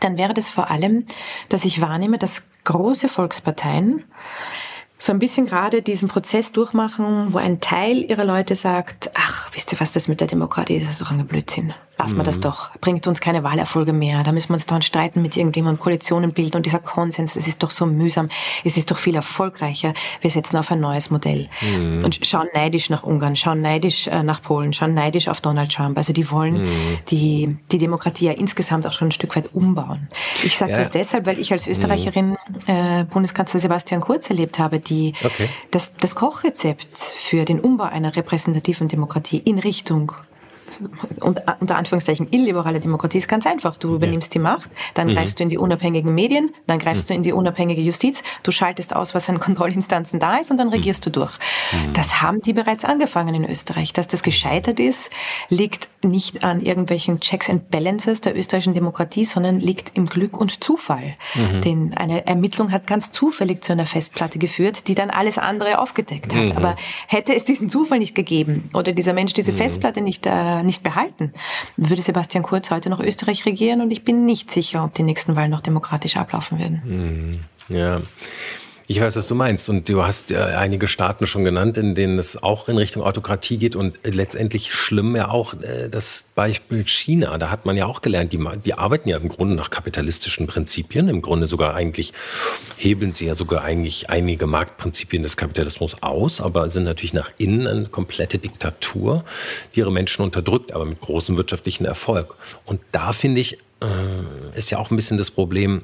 dann 0.00 0.16
wäre 0.16 0.34
das 0.34 0.50
vor 0.50 0.70
allem, 0.70 1.04
dass 1.48 1.64
ich 1.64 1.80
wahrnehme, 1.80 2.18
dass 2.18 2.44
große 2.64 3.08
Volksparteien 3.08 4.04
so 4.98 5.12
ein 5.12 5.18
bisschen 5.18 5.46
gerade 5.46 5.82
diesen 5.82 6.08
Prozess 6.08 6.52
durchmachen, 6.52 7.32
wo 7.32 7.38
ein 7.38 7.60
Teil 7.60 7.98
ihrer 7.98 8.24
Leute 8.24 8.54
sagt, 8.54 9.10
ach, 9.14 9.50
wisst 9.52 9.72
ihr 9.72 9.80
was, 9.80 9.92
das 9.92 10.08
mit 10.08 10.20
der 10.20 10.28
Demokratie 10.28 10.76
ist, 10.76 10.84
das 10.84 10.92
ist 10.92 11.02
doch 11.02 11.10
ein 11.10 11.26
Blödsinn 11.26 11.74
lassen 12.00 12.16
wir 12.16 12.24
das 12.24 12.38
mhm. 12.38 12.42
doch. 12.42 12.70
Bringt 12.80 13.06
uns 13.06 13.20
keine 13.20 13.44
Wahlerfolge 13.44 13.92
mehr. 13.92 14.22
Da 14.22 14.32
müssen 14.32 14.48
wir 14.48 14.54
uns 14.54 14.66
dann 14.66 14.80
streiten 14.82 15.20
mit 15.20 15.36
irgendjemandem, 15.36 15.82
Koalitionen 15.82 16.32
bilden 16.32 16.56
und 16.56 16.66
dieser 16.66 16.78
Konsens, 16.78 17.34
das 17.34 17.46
ist 17.46 17.62
doch 17.62 17.70
so 17.70 17.84
mühsam. 17.84 18.30
Es 18.64 18.76
ist 18.76 18.90
doch 18.90 18.96
viel 18.96 19.14
erfolgreicher. 19.14 19.92
Wir 20.20 20.30
setzen 20.30 20.56
auf 20.56 20.70
ein 20.70 20.80
neues 20.80 21.10
Modell 21.10 21.48
mhm. 21.60 22.04
und 22.04 22.24
schauen 22.24 22.48
neidisch 22.54 22.88
nach 22.88 23.02
Ungarn, 23.02 23.36
schauen 23.36 23.60
neidisch 23.60 24.06
äh, 24.06 24.22
nach 24.22 24.40
Polen, 24.40 24.72
schauen 24.72 24.94
neidisch 24.94 25.28
auf 25.28 25.42
Donald 25.42 25.72
Trump. 25.72 25.98
Also 25.98 26.12
die 26.12 26.30
wollen 26.30 26.64
mhm. 26.64 26.98
die, 27.08 27.56
die 27.70 27.78
Demokratie 27.78 28.26
ja 28.26 28.32
insgesamt 28.32 28.86
auch 28.86 28.92
schon 28.92 29.08
ein 29.08 29.12
Stück 29.12 29.36
weit 29.36 29.54
umbauen. 29.54 30.08
Ich 30.42 30.56
sage 30.56 30.72
ja. 30.72 30.78
das 30.78 30.90
deshalb, 30.90 31.26
weil 31.26 31.38
ich 31.38 31.52
als 31.52 31.66
Österreicherin 31.66 32.36
äh, 32.66 33.04
Bundeskanzler 33.04 33.60
Sebastian 33.60 34.00
Kurz 34.00 34.30
erlebt 34.30 34.58
habe, 34.58 34.78
die 34.78 35.12
okay. 35.22 35.48
das, 35.70 35.94
das 35.96 36.14
Kochrezept 36.14 36.96
für 36.96 37.44
den 37.44 37.60
Umbau 37.60 37.84
einer 37.84 38.16
repräsentativen 38.16 38.88
Demokratie 38.88 39.38
in 39.38 39.58
Richtung 39.58 40.12
unter 41.20 41.76
Anführungszeichen 41.76 42.28
illiberale 42.30 42.80
Demokratie 42.80 43.18
ist 43.18 43.28
ganz 43.28 43.46
einfach. 43.46 43.76
Du 43.76 43.94
übernimmst 43.94 44.34
die 44.34 44.38
Macht, 44.38 44.70
dann 44.94 45.08
mhm. 45.08 45.12
greifst 45.12 45.38
du 45.38 45.42
in 45.42 45.48
die 45.48 45.58
unabhängigen 45.58 46.14
Medien, 46.14 46.50
dann 46.66 46.78
greifst 46.78 47.04
mhm. 47.04 47.08
du 47.08 47.14
in 47.14 47.22
die 47.22 47.32
unabhängige 47.32 47.80
Justiz, 47.80 48.22
du 48.42 48.50
schaltest 48.50 48.94
aus, 48.94 49.14
was 49.14 49.28
an 49.28 49.38
Kontrollinstanzen 49.38 50.20
da 50.20 50.36
ist 50.36 50.50
und 50.50 50.58
dann 50.58 50.68
mhm. 50.68 50.74
regierst 50.74 51.04
du 51.06 51.10
durch. 51.10 51.38
Mhm. 51.72 51.92
Das 51.92 52.22
haben 52.22 52.40
die 52.40 52.52
bereits 52.52 52.84
angefangen 52.84 53.34
in 53.34 53.44
Österreich. 53.44 53.92
Dass 53.92 54.08
das 54.08 54.22
gescheitert 54.22 54.80
ist, 54.80 55.10
liegt 55.48 55.88
nicht 56.02 56.44
an 56.44 56.60
irgendwelchen 56.60 57.20
Checks 57.20 57.50
and 57.50 57.70
Balances 57.70 58.20
der 58.20 58.36
österreichischen 58.36 58.74
Demokratie, 58.74 59.24
sondern 59.24 59.60
liegt 59.60 59.96
im 59.96 60.06
Glück 60.06 60.40
und 60.40 60.62
Zufall. 60.64 61.14
Mhm. 61.34 61.60
Denn 61.60 61.96
eine 61.96 62.26
Ermittlung 62.26 62.72
hat 62.72 62.86
ganz 62.86 63.12
zufällig 63.12 63.62
zu 63.62 63.72
einer 63.72 63.86
Festplatte 63.86 64.38
geführt, 64.38 64.88
die 64.88 64.94
dann 64.94 65.10
alles 65.10 65.38
andere 65.38 65.78
aufgedeckt 65.78 66.34
hat. 66.34 66.44
Mhm. 66.44 66.52
Aber 66.52 66.76
hätte 67.06 67.34
es 67.34 67.44
diesen 67.44 67.68
Zufall 67.68 67.98
nicht 67.98 68.14
gegeben 68.14 68.70
oder 68.74 68.92
dieser 68.92 69.12
Mensch 69.12 69.32
diese 69.34 69.52
Festplatte 69.52 70.00
nicht 70.00 70.26
äh, 70.26 70.59
nicht 70.62 70.82
behalten, 70.82 71.32
würde 71.76 72.02
Sebastian 72.02 72.42
Kurz 72.42 72.70
heute 72.70 72.90
noch 72.90 73.00
Österreich 73.00 73.46
regieren 73.46 73.80
und 73.80 73.90
ich 73.90 74.04
bin 74.04 74.24
nicht 74.24 74.50
sicher, 74.50 74.84
ob 74.84 74.94
die 74.94 75.02
nächsten 75.02 75.36
Wahlen 75.36 75.50
noch 75.50 75.60
demokratisch 75.60 76.16
ablaufen 76.16 76.58
werden. 76.58 76.82
Hm, 76.82 77.76
ja. 77.76 78.00
Ich 78.90 79.00
weiß, 79.00 79.14
was 79.14 79.28
du 79.28 79.36
meinst. 79.36 79.68
Und 79.68 79.88
du 79.88 80.02
hast 80.02 80.32
äh, 80.32 80.36
einige 80.36 80.88
Staaten 80.88 81.24
schon 81.24 81.44
genannt, 81.44 81.78
in 81.78 81.94
denen 81.94 82.18
es 82.18 82.42
auch 82.42 82.68
in 82.68 82.76
Richtung 82.76 83.04
Autokratie 83.04 83.56
geht. 83.56 83.76
Und 83.76 84.04
äh, 84.04 84.10
letztendlich 84.10 84.74
schlimm 84.74 85.14
ja 85.14 85.30
auch 85.30 85.54
äh, 85.54 85.88
das 85.88 86.24
Beispiel 86.34 86.84
China. 86.88 87.38
Da 87.38 87.52
hat 87.52 87.66
man 87.66 87.76
ja 87.76 87.86
auch 87.86 88.02
gelernt, 88.02 88.32
die, 88.32 88.44
die 88.64 88.74
arbeiten 88.74 89.08
ja 89.08 89.18
im 89.18 89.28
Grunde 89.28 89.54
nach 89.54 89.70
kapitalistischen 89.70 90.48
Prinzipien. 90.48 91.08
Im 91.08 91.22
Grunde 91.22 91.46
sogar 91.46 91.76
eigentlich 91.76 92.12
hebeln 92.78 93.12
sie 93.12 93.26
ja 93.26 93.36
sogar 93.36 93.62
eigentlich 93.62 94.10
einige 94.10 94.48
Marktprinzipien 94.48 95.22
des 95.22 95.36
Kapitalismus 95.36 96.02
aus, 96.02 96.40
aber 96.40 96.68
sind 96.68 96.82
natürlich 96.82 97.14
nach 97.14 97.30
innen 97.38 97.68
eine 97.68 97.86
komplette 97.86 98.38
Diktatur, 98.38 99.24
die 99.72 99.78
ihre 99.78 99.92
Menschen 99.92 100.24
unterdrückt, 100.24 100.72
aber 100.72 100.84
mit 100.84 100.98
großem 100.98 101.36
wirtschaftlichen 101.36 101.84
Erfolg. 101.84 102.34
Und 102.64 102.80
da 102.90 103.12
finde 103.12 103.40
ich, 103.40 103.52
äh, 103.82 104.58
ist 104.58 104.70
ja 104.70 104.78
auch 104.78 104.90
ein 104.90 104.96
bisschen 104.96 105.16
das 105.16 105.30
Problem, 105.30 105.82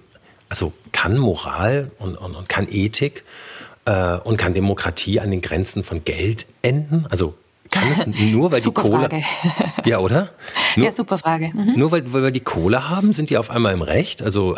also 0.48 0.72
kann 0.92 1.18
Moral 1.18 1.90
und, 1.98 2.16
und, 2.16 2.34
und 2.34 2.48
kann 2.48 2.68
Ethik 2.70 3.24
äh, 3.84 4.16
und 4.18 4.36
kann 4.36 4.54
Demokratie 4.54 5.20
an 5.20 5.30
den 5.30 5.40
Grenzen 5.40 5.84
von 5.84 6.04
Geld 6.04 6.46
enden? 6.62 7.06
Also 7.10 7.34
kann 7.70 7.90
es 7.90 8.06
nur, 8.32 8.52
weil 8.52 8.60
die 8.60 8.70
Kohle. 8.70 9.08
Frage. 9.08 9.22
Ja, 9.84 10.00
oder? 10.00 10.30
Nur, 10.76 10.86
ja, 10.86 10.92
super 10.92 11.16
Frage. 11.16 11.52
Mhm. 11.54 11.74
Nur 11.76 11.92
weil, 11.92 12.12
weil 12.12 12.24
wir 12.24 12.30
die 12.32 12.40
Kohle 12.40 12.88
haben, 12.88 13.12
sind 13.12 13.30
die 13.30 13.38
auf 13.38 13.50
einmal 13.50 13.72
im 13.72 13.82
Recht? 13.82 14.20
Also, 14.20 14.56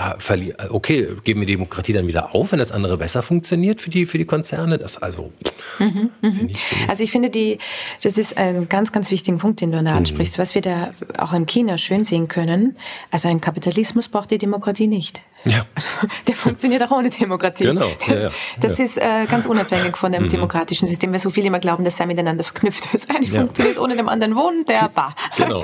okay, 0.71 1.09
geben 1.23 1.41
wir 1.41 1.47
Demokratie 1.47 1.93
dann 1.93 2.07
wieder 2.07 2.35
auf, 2.35 2.53
wenn 2.53 2.59
das 2.59 2.73
andere 2.73 2.97
besser 2.97 3.23
funktioniert 3.23 3.83
für 3.83 3.91
die, 3.91 4.07
für 4.07 4.17
die 4.17 4.25
Konzerne? 4.25 4.79
Das 4.79 4.97
also. 4.97 5.31
Mhm, 5.79 6.11
mhm. 6.23 6.49
Ich, 6.49 6.59
also, 6.89 7.05
ich 7.05 7.11
finde, 7.11 7.29
die, 7.29 7.59
das 8.03 8.17
ist 8.17 8.39
ein 8.39 8.71
ganz, 8.71 8.91
ganz 8.91 9.11
wichtiger 9.11 9.37
Punkt, 9.37 9.61
den 9.61 9.71
du 9.71 9.83
da 9.83 9.91
mhm. 9.91 9.99
ansprichst. 9.99 10.39
Was 10.39 10.55
wir 10.55 10.63
da 10.63 10.95
auch 11.19 11.35
in 11.35 11.45
China 11.45 11.77
schön 11.77 12.05
sehen 12.05 12.29
können, 12.29 12.77
also 13.11 13.29
ein 13.29 13.43
Kapitalismus 13.43 14.09
braucht 14.09 14.31
die 14.31 14.39
Demokratie 14.39 14.87
nicht. 14.87 15.23
Ja. 15.45 15.65
Also, 15.75 16.09
der 16.27 16.35
funktioniert 16.35 16.83
auch 16.83 16.91
ohne 16.91 17.11
Demokratie. 17.11 17.65
Genau. 17.65 17.89
Ja, 18.09 18.19
ja. 18.19 18.29
Das 18.61 18.79
ist 18.79 18.99
äh, 18.99 19.27
ganz 19.31 19.47
unabhängig 19.47 19.97
von 19.97 20.11
dem 20.11 20.25
mhm. 20.25 20.29
demokratischen 20.29 20.87
System, 20.87 21.13
weil 21.13 21.19
so 21.19 21.31
viele 21.31 21.47
immer 21.47 21.61
glauben, 21.61 21.85
das 21.85 21.97
sei 21.97 22.07
miteinander 22.07 22.43
verknüpft. 22.43 22.93
Das 22.93 23.09
eine 23.09 23.27
ja. 23.27 23.41
funktioniert 23.41 23.79
ohne 23.79 23.97
dem 23.97 24.09
anderen 24.09 24.35
wohnen, 24.35 24.65
der 24.67 24.89
bar. 24.89 25.15
Genau. 25.37 25.63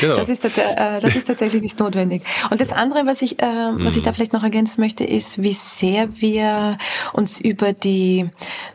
genau. 0.00 0.14
Das, 0.14 0.28
ist, 0.28 0.44
äh, 0.44 1.00
das 1.00 1.16
ist 1.16 1.26
tatsächlich 1.26 1.62
nicht 1.62 1.78
notwendig. 1.80 2.22
Und 2.50 2.60
das 2.60 2.72
andere, 2.72 3.06
was 3.06 3.22
ich, 3.22 3.42
äh, 3.42 3.46
was 3.46 3.96
ich 3.96 4.02
da 4.02 4.10
mhm. 4.10 4.14
vielleicht 4.14 4.32
noch 4.32 4.42
ergänzen 4.42 4.80
möchte, 4.80 5.04
ist, 5.04 5.42
wie 5.42 5.52
sehr 5.52 6.20
wir 6.20 6.78
uns 7.12 7.40
über 7.40 7.72
die, 7.72 8.30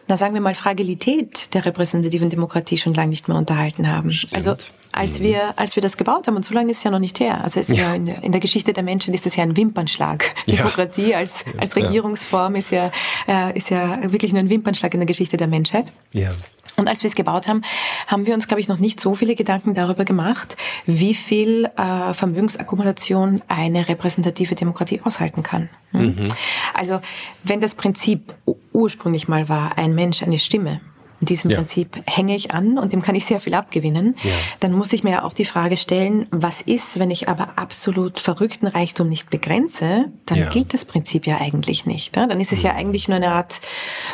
na 0.08 0.18
sagen 0.18 0.34
wir 0.34 0.42
mal, 0.42 0.56
Fragilität 0.56 1.54
der 1.54 1.66
repräsentativen 1.66 2.30
Demokratie 2.30 2.78
schon 2.78 2.94
lange 2.94 3.10
nicht 3.10 3.28
mehr 3.28 3.38
unterhalten 3.38 3.88
haben. 3.88 4.12
Stimmt. 4.12 4.36
Also 4.36 4.56
als 4.98 5.20
mhm. 5.20 5.24
wir, 5.24 5.60
als 5.60 5.76
wir 5.76 5.82
das 5.82 5.98
gebaut 5.98 6.28
haben, 6.28 6.36
und 6.36 6.44
so 6.44 6.54
lange 6.54 6.72
ist 6.72 6.78
es 6.78 6.84
ja 6.84 6.92
noch 6.92 7.00
nicht 7.00 7.20
her. 7.20 7.44
Also 7.44 7.60
es 7.60 7.70
ist 7.70 7.78
ja, 7.78 7.90
ja 7.90 7.96
in, 7.96 8.06
der, 8.06 8.24
in, 8.24 8.32
der, 8.32 8.42
Geschichte 8.42 8.74
der 8.74 8.84
Menschen 8.84 9.14
ist 9.14 9.26
das 9.26 9.36
ja 9.36 9.44
ein 9.44 9.56
Wimpernschlag. 9.56 10.34
Ja. 10.46 10.58
Demokratie 10.58 11.14
als, 11.14 11.46
als 11.58 11.76
Regierungsform 11.76 12.56
ist 12.56 12.72
ja, 12.72 12.92
äh, 13.28 13.56
ist 13.56 13.70
ja 13.70 14.00
wirklich 14.12 14.32
nur 14.34 14.40
ein 14.40 14.50
Wimpernschlag 14.50 14.94
in 14.94 15.00
der 15.00 15.08
Geschichte 15.08 15.38
der 15.38 15.48
Menschheit. 15.48 15.92
Ja. 16.14 16.32
Und 16.78 16.88
als 16.88 17.02
wir 17.04 17.08
es 17.08 17.16
gebaut 17.16 17.48
haben, 17.48 17.64
haben 18.06 18.28
wir 18.28 18.36
uns, 18.36 18.48
glaube 18.48 18.62
ich, 18.62 18.68
noch 18.68 18.78
nicht 18.78 19.00
so 19.00 19.16
viele 19.16 19.34
Gedanken 19.34 19.74
darüber 19.74 20.06
gemacht, 20.06 20.58
wie 20.86 21.16
viel 21.16 21.66
äh, 21.76 22.14
Vermögensakkumulation 22.14 23.42
eine 23.48 23.88
repräsentative 23.88 24.54
Demokratie 24.54 25.02
aushalten 25.04 25.42
kann. 25.42 25.70
Hm? 25.92 26.02
Mhm. 26.02 26.26
Also 26.74 27.02
wenn 27.44 27.62
das 27.62 27.74
Prinzip 27.74 28.36
ursprünglich 28.74 29.28
mal 29.28 29.50
war, 29.50 29.78
ein 29.78 29.96
Mensch, 29.96 30.22
eine 30.22 30.38
Stimme, 30.38 30.82
und 31.20 31.30
diesem 31.30 31.50
ja. 31.50 31.58
Prinzip 31.58 32.02
hänge 32.06 32.36
ich 32.36 32.52
an 32.52 32.78
und 32.78 32.94
dem 32.94 33.02
kann 33.02 33.16
ich 33.16 33.26
sehr 33.26 33.40
viel 33.40 33.56
abgewinnen. 33.56 34.16
Ja. 34.24 34.32
Dann 34.60 34.74
muss 34.74 34.94
ich 34.94 35.04
mir 35.04 35.12
ja 35.12 35.24
auch 35.24 35.34
die 35.34 35.46
Frage 35.46 35.78
stellen, 35.78 36.28
was 36.32 36.62
ist, 36.62 37.00
wenn 37.00 37.10
ich 37.10 37.28
aber 37.28 37.58
absolut 37.58 38.20
verrückten 38.20 38.68
Reichtum 38.68 39.10
nicht 39.10 39.30
begrenze, 39.30 40.06
dann 40.26 40.38
ja. 40.38 40.50
gilt 40.50 40.74
das 40.74 40.86
Prinzip 40.86 41.26
ja 41.26 41.40
eigentlich 41.40 41.86
nicht. 41.86 42.16
Dann 42.16 42.40
ist 42.40 42.52
es 42.52 42.62
ja 42.62 42.74
mhm. 42.74 42.80
eigentlich 42.80 43.08
nur 43.08 43.18
eine 43.18 43.32
Art 43.32 43.62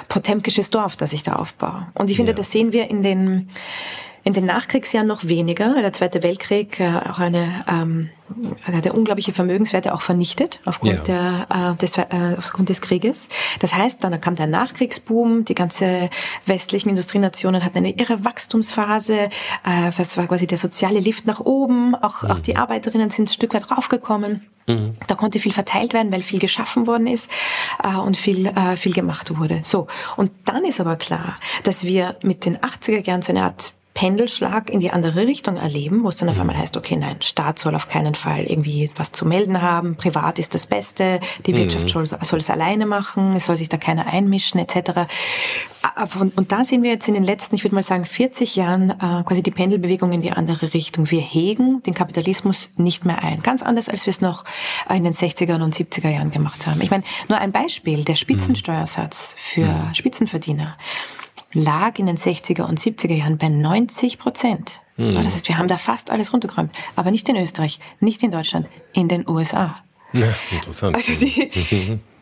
potemkisches 0.07 0.69
Dorf, 0.69 0.95
das 0.95 1.13
ich 1.13 1.23
da 1.23 1.35
aufbaue. 1.35 1.87
Und 1.95 2.09
ich 2.09 2.15
finde, 2.17 2.33
das 2.33 2.51
sehen 2.51 2.71
wir 2.71 2.89
in 2.89 3.03
den 3.03 3.49
in 4.25 4.31
den 4.31 4.45
Nachkriegsjahren 4.45 5.07
noch 5.07 5.25
weniger. 5.25 5.75
Der 5.81 5.91
Zweite 5.91 6.23
Weltkrieg 6.23 6.79
äh, 6.79 6.87
auch 7.09 7.19
eine 7.19 7.65
ähm, 7.69 8.09
hat 8.63 8.85
er 8.85 8.95
unglaubliche 8.95 9.33
Vermögenswerte 9.33 9.93
auch 9.93 10.01
vernichtet 10.01 10.59
aufgrund, 10.65 11.07
ja. 11.07 11.45
der, 11.47 11.73
äh, 11.73 11.75
des, 11.75 11.97
äh, 11.97 12.05
aufgrund 12.37 12.69
des 12.69 12.81
Krieges. 12.81 13.29
Das 13.59 13.73
heißt, 13.73 14.03
dann 14.03 14.19
kam 14.21 14.35
der 14.35 14.47
Nachkriegsboom, 14.47 15.45
die 15.45 15.55
ganze 15.55 16.09
westlichen 16.45 16.89
Industrienationen 16.89 17.63
hatten 17.63 17.77
eine 17.77 17.97
irre 17.97 18.25
Wachstumsphase, 18.25 19.13
äh, 19.15 19.29
das 19.97 20.17
war 20.17 20.27
quasi 20.27 20.47
der 20.47 20.57
soziale 20.57 20.99
Lift 20.99 21.25
nach 21.25 21.39
oben, 21.39 21.95
auch, 21.95 22.23
mhm. 22.23 22.31
auch 22.31 22.39
die 22.39 22.55
Arbeiterinnen 22.55 23.09
sind 23.09 23.29
ein 23.29 23.33
Stück 23.33 23.53
weit 23.53 23.71
raufgekommen. 23.71 24.47
Mhm. 24.67 24.93
Da 25.07 25.15
konnte 25.15 25.39
viel 25.39 25.51
verteilt 25.51 25.93
werden, 25.93 26.11
weil 26.11 26.23
viel 26.23 26.39
geschaffen 26.39 26.87
worden 26.87 27.07
ist 27.07 27.29
äh, 27.83 27.95
und 27.97 28.17
viel, 28.17 28.47
äh, 28.47 28.77
viel 28.77 28.93
gemacht 28.93 29.37
wurde. 29.37 29.61
So, 29.63 29.87
und 30.15 30.31
dann 30.45 30.63
ist 30.63 30.79
aber 30.79 30.95
klar, 30.95 31.39
dass 31.63 31.83
wir 31.83 32.17
mit 32.21 32.45
den 32.45 32.57
80er 32.57 33.05
Jahren 33.05 33.21
so 33.21 33.31
eine 33.33 33.43
Art 33.43 33.73
Pendelschlag 33.93 34.69
in 34.69 34.79
die 34.79 34.89
andere 34.89 35.27
Richtung 35.27 35.57
erleben, 35.57 36.03
wo 36.03 36.09
es 36.09 36.17
dann 36.17 36.29
auf 36.29 36.35
mhm. 36.35 36.41
einmal 36.41 36.57
heißt, 36.57 36.77
okay, 36.77 36.95
nein, 36.95 37.21
Staat 37.21 37.59
soll 37.59 37.75
auf 37.75 37.87
keinen 37.87 38.15
Fall 38.15 38.43
irgendwie 38.43 38.89
was 38.95 39.11
zu 39.11 39.25
melden 39.25 39.61
haben, 39.61 39.95
privat 39.95 40.39
ist 40.39 40.55
das 40.55 40.65
Beste, 40.65 41.19
die 41.45 41.55
Wirtschaft 41.55 41.85
mhm. 41.85 42.05
soll, 42.05 42.05
soll 42.07 42.39
es 42.39 42.49
alleine 42.49 42.85
machen, 42.85 43.33
es 43.33 43.45
soll 43.45 43.57
sich 43.57 43.69
da 43.69 43.77
keiner 43.77 44.07
einmischen 44.07 44.59
etc. 44.59 45.07
Und, 46.19 46.37
und 46.37 46.51
da 46.51 46.65
sehen 46.65 46.81
wir 46.81 46.89
jetzt 46.89 47.07
in 47.07 47.13
den 47.13 47.23
letzten, 47.23 47.55
ich 47.55 47.63
würde 47.63 47.75
mal 47.75 47.83
sagen, 47.83 48.05
40 48.05 48.55
Jahren 48.55 48.89
äh, 48.91 49.23
quasi 49.23 49.43
die 49.43 49.51
Pendelbewegung 49.51 50.11
in 50.11 50.21
die 50.21 50.31
andere 50.31 50.73
Richtung. 50.73 51.11
Wir 51.11 51.21
hegen 51.21 51.83
den 51.83 51.93
Kapitalismus 51.93 52.69
nicht 52.77 53.05
mehr 53.05 53.21
ein. 53.21 53.43
Ganz 53.43 53.61
anders, 53.61 53.89
als 53.89 54.05
wir 54.05 54.11
es 54.11 54.21
noch 54.21 54.43
in 54.89 55.03
den 55.03 55.13
60er 55.13 55.61
und 55.61 55.75
70er 55.75 56.09
Jahren 56.09 56.31
gemacht 56.31 56.65
haben. 56.65 56.81
Ich 56.81 56.89
meine, 56.89 57.03
nur 57.29 57.37
ein 57.37 57.51
Beispiel, 57.51 58.03
der 58.03 58.15
Spitzensteuersatz 58.15 59.35
für 59.37 59.67
mhm. 59.67 59.93
Spitzenverdiener 59.93 60.77
lag 61.53 61.99
in 61.99 62.05
den 62.05 62.17
60er 62.17 62.63
und 62.63 62.79
70er 62.79 63.13
Jahren 63.13 63.37
bei 63.37 63.49
90 63.49 64.19
Prozent. 64.19 64.81
Mhm. 64.97 65.15
Das 65.15 65.33
heißt, 65.33 65.47
wir 65.47 65.57
haben 65.57 65.67
da 65.67 65.77
fast 65.77 66.11
alles 66.11 66.33
runtergeräumt. 66.33 66.71
Aber 66.95 67.11
nicht 67.11 67.27
in 67.29 67.35
Österreich, 67.35 67.79
nicht 67.99 68.23
in 68.23 68.31
Deutschland, 68.31 68.67
in 68.93 69.07
den 69.07 69.27
USA. 69.27 69.83
Ja, 70.13 70.33
interessant. 70.51 70.95
Also 70.95 71.13
die, 71.13 71.49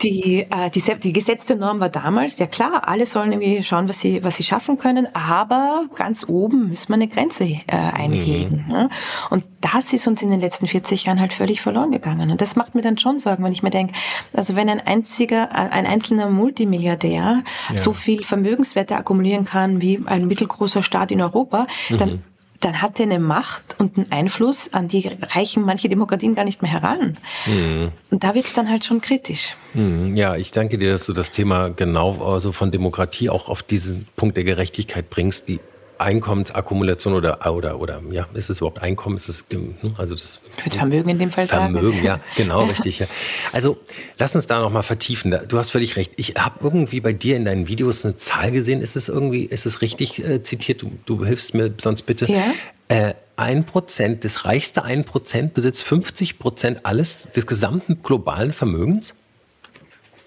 die, 0.01 0.47
äh, 0.49 0.69
die, 0.69 0.81
die 0.99 1.13
gesetzte 1.13 1.55
Norm 1.55 1.79
war 1.79 1.89
damals, 1.89 2.39
ja 2.39 2.47
klar, 2.47 2.87
alle 2.87 3.05
sollen 3.05 3.33
irgendwie 3.33 3.61
schauen, 3.63 3.89
was 3.89 3.99
sie, 3.99 4.23
was 4.23 4.37
sie 4.37 4.43
schaffen 4.43 4.77
können, 4.77 5.07
aber 5.13 5.85
ganz 5.95 6.25
oben 6.27 6.69
müssen 6.69 6.87
wir 6.89 6.95
eine 6.95 7.09
Grenze 7.09 7.43
äh, 7.43 7.61
einhegen. 7.67 8.65
Mhm. 8.67 8.71
Ne? 8.71 8.89
Und 9.29 9.43
das 9.59 9.91
ist 9.93 10.07
uns 10.07 10.21
in 10.21 10.31
den 10.31 10.39
letzten 10.39 10.67
40 10.67 11.05
Jahren 11.05 11.19
halt 11.19 11.33
völlig 11.33 11.61
verloren 11.61 11.91
gegangen. 11.91 12.31
Und 12.31 12.41
das 12.41 12.55
macht 12.55 12.75
mir 12.75 12.81
dann 12.81 12.97
schon 12.97 13.19
Sorgen, 13.19 13.43
wenn 13.43 13.51
ich 13.51 13.61
mir 13.61 13.69
denke, 13.69 13.93
also 14.33 14.55
wenn 14.55 14.69
ein 14.69 14.79
einziger, 14.79 15.49
äh, 15.51 15.69
ein 15.69 15.85
einzelner 15.85 16.29
Multimilliardär 16.29 17.43
ja. 17.69 17.77
so 17.77 17.91
viel 17.91 18.23
Vermögenswerte 18.23 18.95
akkumulieren 18.95 19.45
kann 19.45 19.81
wie 19.81 20.01
ein 20.05 20.27
mittelgroßer 20.27 20.81
Staat 20.81 21.11
in 21.11 21.21
Europa, 21.21 21.67
dann 21.89 22.09
mhm 22.09 22.23
dann 22.61 22.81
hat 22.81 22.99
er 22.99 23.05
eine 23.05 23.19
Macht 23.19 23.75
und 23.79 23.97
einen 23.97 24.11
Einfluss, 24.11 24.73
an 24.73 24.87
die 24.87 25.11
reichen 25.21 25.63
manche 25.63 25.89
Demokratien 25.89 26.35
gar 26.35 26.45
nicht 26.45 26.61
mehr 26.61 26.71
heran. 26.71 27.17
Mhm. 27.45 27.91
Und 28.09 28.23
da 28.23 28.35
wird 28.35 28.45
es 28.45 28.53
dann 28.53 28.69
halt 28.69 28.85
schon 28.85 29.01
kritisch. 29.01 29.55
Mhm. 29.73 30.15
Ja, 30.15 30.35
ich 30.35 30.51
danke 30.51 30.77
dir, 30.77 30.91
dass 30.91 31.05
du 31.05 31.13
das 31.13 31.31
Thema 31.31 31.69
genau 31.69 32.23
also 32.23 32.51
von 32.51 32.71
Demokratie 32.71 33.29
auch 33.29 33.49
auf 33.49 33.63
diesen 33.63 34.07
Punkt 34.15 34.37
der 34.37 34.43
Gerechtigkeit 34.43 35.09
bringst, 35.09 35.49
die 35.49 35.59
Einkommensakkumulation 36.01 37.13
oder, 37.13 37.51
oder, 37.51 37.79
oder, 37.79 38.01
ja, 38.11 38.27
ist 38.33 38.49
es 38.49 38.59
überhaupt 38.59 38.81
Einkommen? 38.81 39.15
Ist 39.15 39.29
es, 39.29 39.45
hm, 39.51 39.75
also 39.97 40.13
das. 40.13 40.39
Würde 40.63 40.77
Vermögen 40.77 41.09
in 41.09 41.19
dem 41.19 41.31
Fall 41.31 41.45
sagen. 41.45 41.73
Vermögen, 41.73 42.03
ja, 42.03 42.19
genau, 42.35 42.65
richtig. 42.65 42.99
Ja. 42.99 43.07
Also, 43.51 43.77
lass 44.17 44.35
uns 44.35 44.47
da 44.47 44.59
nochmal 44.59 44.83
vertiefen. 44.83 45.35
Du 45.47 45.57
hast 45.57 45.71
völlig 45.71 45.95
recht. 45.95 46.13
Ich 46.17 46.35
habe 46.37 46.59
irgendwie 46.63 47.01
bei 47.01 47.13
dir 47.13 47.35
in 47.35 47.45
deinen 47.45 47.67
Videos 47.67 48.03
eine 48.05 48.17
Zahl 48.17 48.51
gesehen. 48.51 48.81
Ist 48.81 48.95
es 48.95 49.09
irgendwie, 49.09 49.43
ist 49.43 49.65
es 49.65 49.81
richtig 49.81 50.23
äh, 50.23 50.43
zitiert? 50.43 50.81
Du, 50.81 50.91
du 51.05 51.25
hilfst 51.25 51.53
mir 51.53 51.73
sonst 51.79 52.03
bitte. 52.03 52.31
Ja. 52.31 52.53
Äh, 52.87 53.13
ein 53.37 53.65
Prozent, 53.65 54.23
das 54.23 54.45
reichste 54.45 54.83
ein 54.83 55.03
Prozent 55.03 55.53
besitzt 55.53 55.83
50 55.83 56.37
Prozent 56.37 56.81
alles 56.83 57.31
des 57.31 57.47
gesamten 57.47 58.03
globalen 58.03 58.53
Vermögens? 58.53 59.13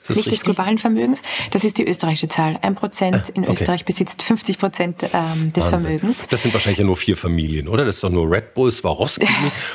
Nicht 0.09 0.27
richtig? 0.27 0.41
des 0.41 0.45
globalen 0.45 0.79
Vermögens. 0.79 1.23
Das 1.51 1.65
ist 1.65 1.79
die 1.79 1.87
österreichische 1.87 2.29
Zahl. 2.29 2.59
Ein 2.63 2.75
Prozent 2.75 3.17
ah, 3.17 3.31
in 3.35 3.45
okay. 3.45 3.53
Österreich 3.53 3.85
besitzt 3.85 4.23
50 4.23 4.59
Prozent 4.59 5.03
ähm, 5.13 5.53
des 5.53 5.71
Wahnsinn. 5.71 5.99
Vermögens. 6.01 6.27
Das 6.29 6.43
sind 6.43 6.53
wahrscheinlich 6.53 6.79
ja 6.79 6.85
nur 6.85 6.97
vier 6.97 7.17
Familien, 7.17 7.69
oder? 7.69 7.85
Das 7.85 7.97
ist 7.97 8.05
doch 8.05 8.11
nur 8.11 8.31
Red 8.31 8.55
Bull, 8.55 8.71
Swarovski 8.71 9.27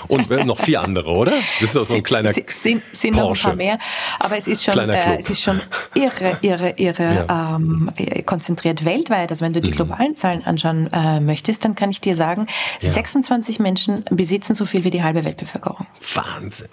und 0.07 0.29
noch 0.45 0.59
vier 0.59 0.81
andere, 0.81 1.11
oder? 1.11 1.31
Das 1.59 1.69
ist 1.69 1.75
doch 1.75 1.83
so 1.83 1.93
ein 1.93 2.03
kleiner 2.03 2.33
sind, 2.33 2.83
sind, 2.91 3.15
noch 3.15 3.29
ein 3.29 3.41
paar 3.41 3.55
mehr. 3.55 3.79
Aber 4.19 4.37
es 4.37 4.47
ist 4.47 4.63
schon, 4.63 4.89
äh, 4.89 5.17
es 5.17 5.29
ist 5.29 5.41
schon 5.41 5.59
irre, 5.95 6.37
irre, 6.41 6.73
irre 6.77 7.25
ja. 7.27 7.55
ähm, 7.55 7.91
konzentriert 8.25 8.85
weltweit. 8.85 9.31
Also 9.31 9.45
wenn 9.45 9.53
du 9.53 9.61
die 9.61 9.71
mhm. 9.71 9.75
globalen 9.75 10.15
Zahlen 10.15 10.45
anschauen 10.45 10.89
äh, 10.91 11.19
möchtest, 11.19 11.65
dann 11.65 11.75
kann 11.75 11.89
ich 11.89 12.01
dir 12.01 12.15
sagen, 12.15 12.47
ja. 12.81 12.91
26 12.91 13.59
Menschen 13.59 14.05
besitzen 14.09 14.53
so 14.53 14.65
viel 14.65 14.83
wie 14.83 14.89
die 14.89 15.03
halbe 15.03 15.25
Weltbevölkerung. 15.25 15.87
Wahnsinn. 16.13 16.69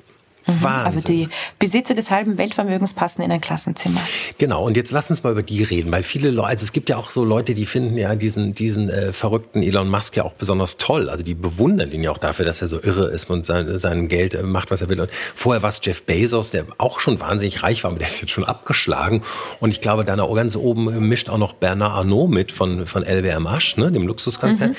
Mhm. 0.46 0.62
Wahnsinn. 0.62 0.86
Also 0.86 1.00
die 1.00 1.28
Besitzer 1.58 1.94
des 1.94 2.10
halben 2.10 2.38
Weltvermögens 2.38 2.94
passen 2.94 3.22
in 3.22 3.32
ein 3.32 3.40
Klassenzimmer. 3.40 4.00
Genau, 4.38 4.64
und 4.64 4.76
jetzt 4.76 4.92
lass 4.92 5.10
uns 5.10 5.22
mal 5.22 5.32
über 5.32 5.42
die 5.42 5.62
reden, 5.62 5.90
weil 5.92 6.02
viele 6.02 6.30
Leute, 6.30 6.48
also 6.48 6.64
es 6.64 6.72
gibt 6.72 6.88
ja 6.88 6.96
auch 6.96 7.10
so 7.10 7.24
Leute, 7.24 7.54
die 7.54 7.66
finden 7.66 7.96
ja 7.96 8.14
diesen, 8.14 8.52
diesen 8.52 8.88
äh, 8.88 9.12
verrückten 9.12 9.62
Elon 9.62 9.88
Musk 9.88 10.16
ja 10.16 10.24
auch 10.24 10.34
besonders 10.34 10.76
toll. 10.76 11.10
Also 11.10 11.22
die 11.22 11.34
bewundern 11.34 11.90
ihn 11.90 12.02
ja 12.02 12.10
auch 12.10 12.18
dafür, 12.18 12.44
dass 12.44 12.62
er 12.62 12.68
so 12.68 12.80
irre 12.82 13.08
ist 13.08 13.28
und 13.30 13.44
sein, 13.44 13.78
sein 13.78 14.08
Geld 14.08 14.34
äh, 14.34 14.42
macht, 14.42 14.70
was 14.70 14.80
er 14.80 14.88
will. 14.88 15.00
Und 15.00 15.10
vorher 15.34 15.62
war 15.62 15.70
es 15.70 15.80
Jeff 15.82 16.02
Bezos, 16.04 16.50
der 16.50 16.66
auch 16.78 17.00
schon 17.00 17.20
wahnsinnig 17.20 17.62
reich 17.62 17.82
war, 17.84 17.90
aber 17.90 17.98
der 17.98 18.08
ist 18.08 18.20
jetzt 18.20 18.32
schon 18.32 18.44
abgeschlagen. 18.44 19.22
Und 19.60 19.70
ich 19.70 19.80
glaube, 19.80 20.04
da 20.04 20.16
ganz 20.16 20.56
oben 20.56 21.08
mischt 21.08 21.28
auch 21.28 21.38
noch 21.38 21.54
Bernard 21.54 21.92
Arnault 21.92 22.30
mit 22.30 22.52
von, 22.52 22.86
von 22.86 23.02
LWMH, 23.02 23.76
ne, 23.76 23.90
dem 23.90 24.06
Luxuskonzern. 24.06 24.70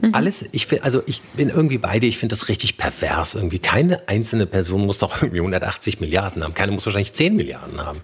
Mhm. 0.00 0.08
Mhm. 0.08 0.14
Alles, 0.14 0.44
ich 0.52 0.66
finde, 0.66 0.84
also 0.84 1.02
ich 1.06 1.22
bin 1.36 1.48
irgendwie 1.48 1.78
beide, 1.78 2.06
ich 2.06 2.18
finde 2.18 2.34
das 2.34 2.48
richtig 2.48 2.76
pervers 2.76 3.34
irgendwie. 3.34 3.58
Keine 3.58 4.08
einzelne 4.08 4.46
Person 4.46 4.86
muss 4.86 4.98
doch 4.98 5.11
auch 5.12 5.22
irgendwie 5.22 5.40
180 5.40 6.00
Milliarden 6.00 6.42
haben. 6.42 6.54
Keine 6.54 6.72
muss 6.72 6.86
wahrscheinlich 6.86 7.12
10 7.12 7.36
Milliarden 7.36 7.80
haben. 7.80 8.00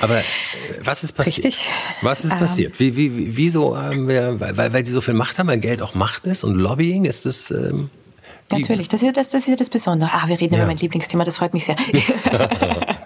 Aber 0.00 0.18
äh, 0.18 0.22
was 0.82 1.04
ist 1.04 1.12
passiert? 1.12 1.46
Richtig. 1.46 1.68
Was 2.02 2.24
ist 2.24 2.32
ähm. 2.32 2.38
passiert? 2.38 2.80
Wie, 2.80 2.96
wie, 2.96 3.36
wieso 3.36 3.76
haben 3.76 4.08
wir, 4.08 4.38
weil, 4.40 4.72
weil 4.72 4.86
sie 4.86 4.92
so 4.92 5.00
viel 5.00 5.14
Macht 5.14 5.38
haben, 5.38 5.48
weil 5.48 5.58
Geld 5.58 5.82
auch 5.82 5.94
Macht 5.94 6.26
ist 6.26 6.44
und 6.44 6.56
Lobbying, 6.56 7.04
ist 7.04 7.26
das... 7.26 7.50
Ähm, 7.50 7.90
Natürlich, 8.52 8.88
das 8.88 9.00
ist, 9.00 9.16
das, 9.16 9.28
das 9.28 9.46
ist 9.46 9.60
das 9.60 9.70
Besondere. 9.70 10.10
Ah, 10.12 10.26
wir 10.26 10.40
reden 10.40 10.54
ja. 10.54 10.60
über 10.60 10.66
mein 10.66 10.76
Lieblingsthema, 10.76 11.22
das 11.22 11.36
freut 11.36 11.54
mich 11.54 11.66
sehr. 11.66 11.76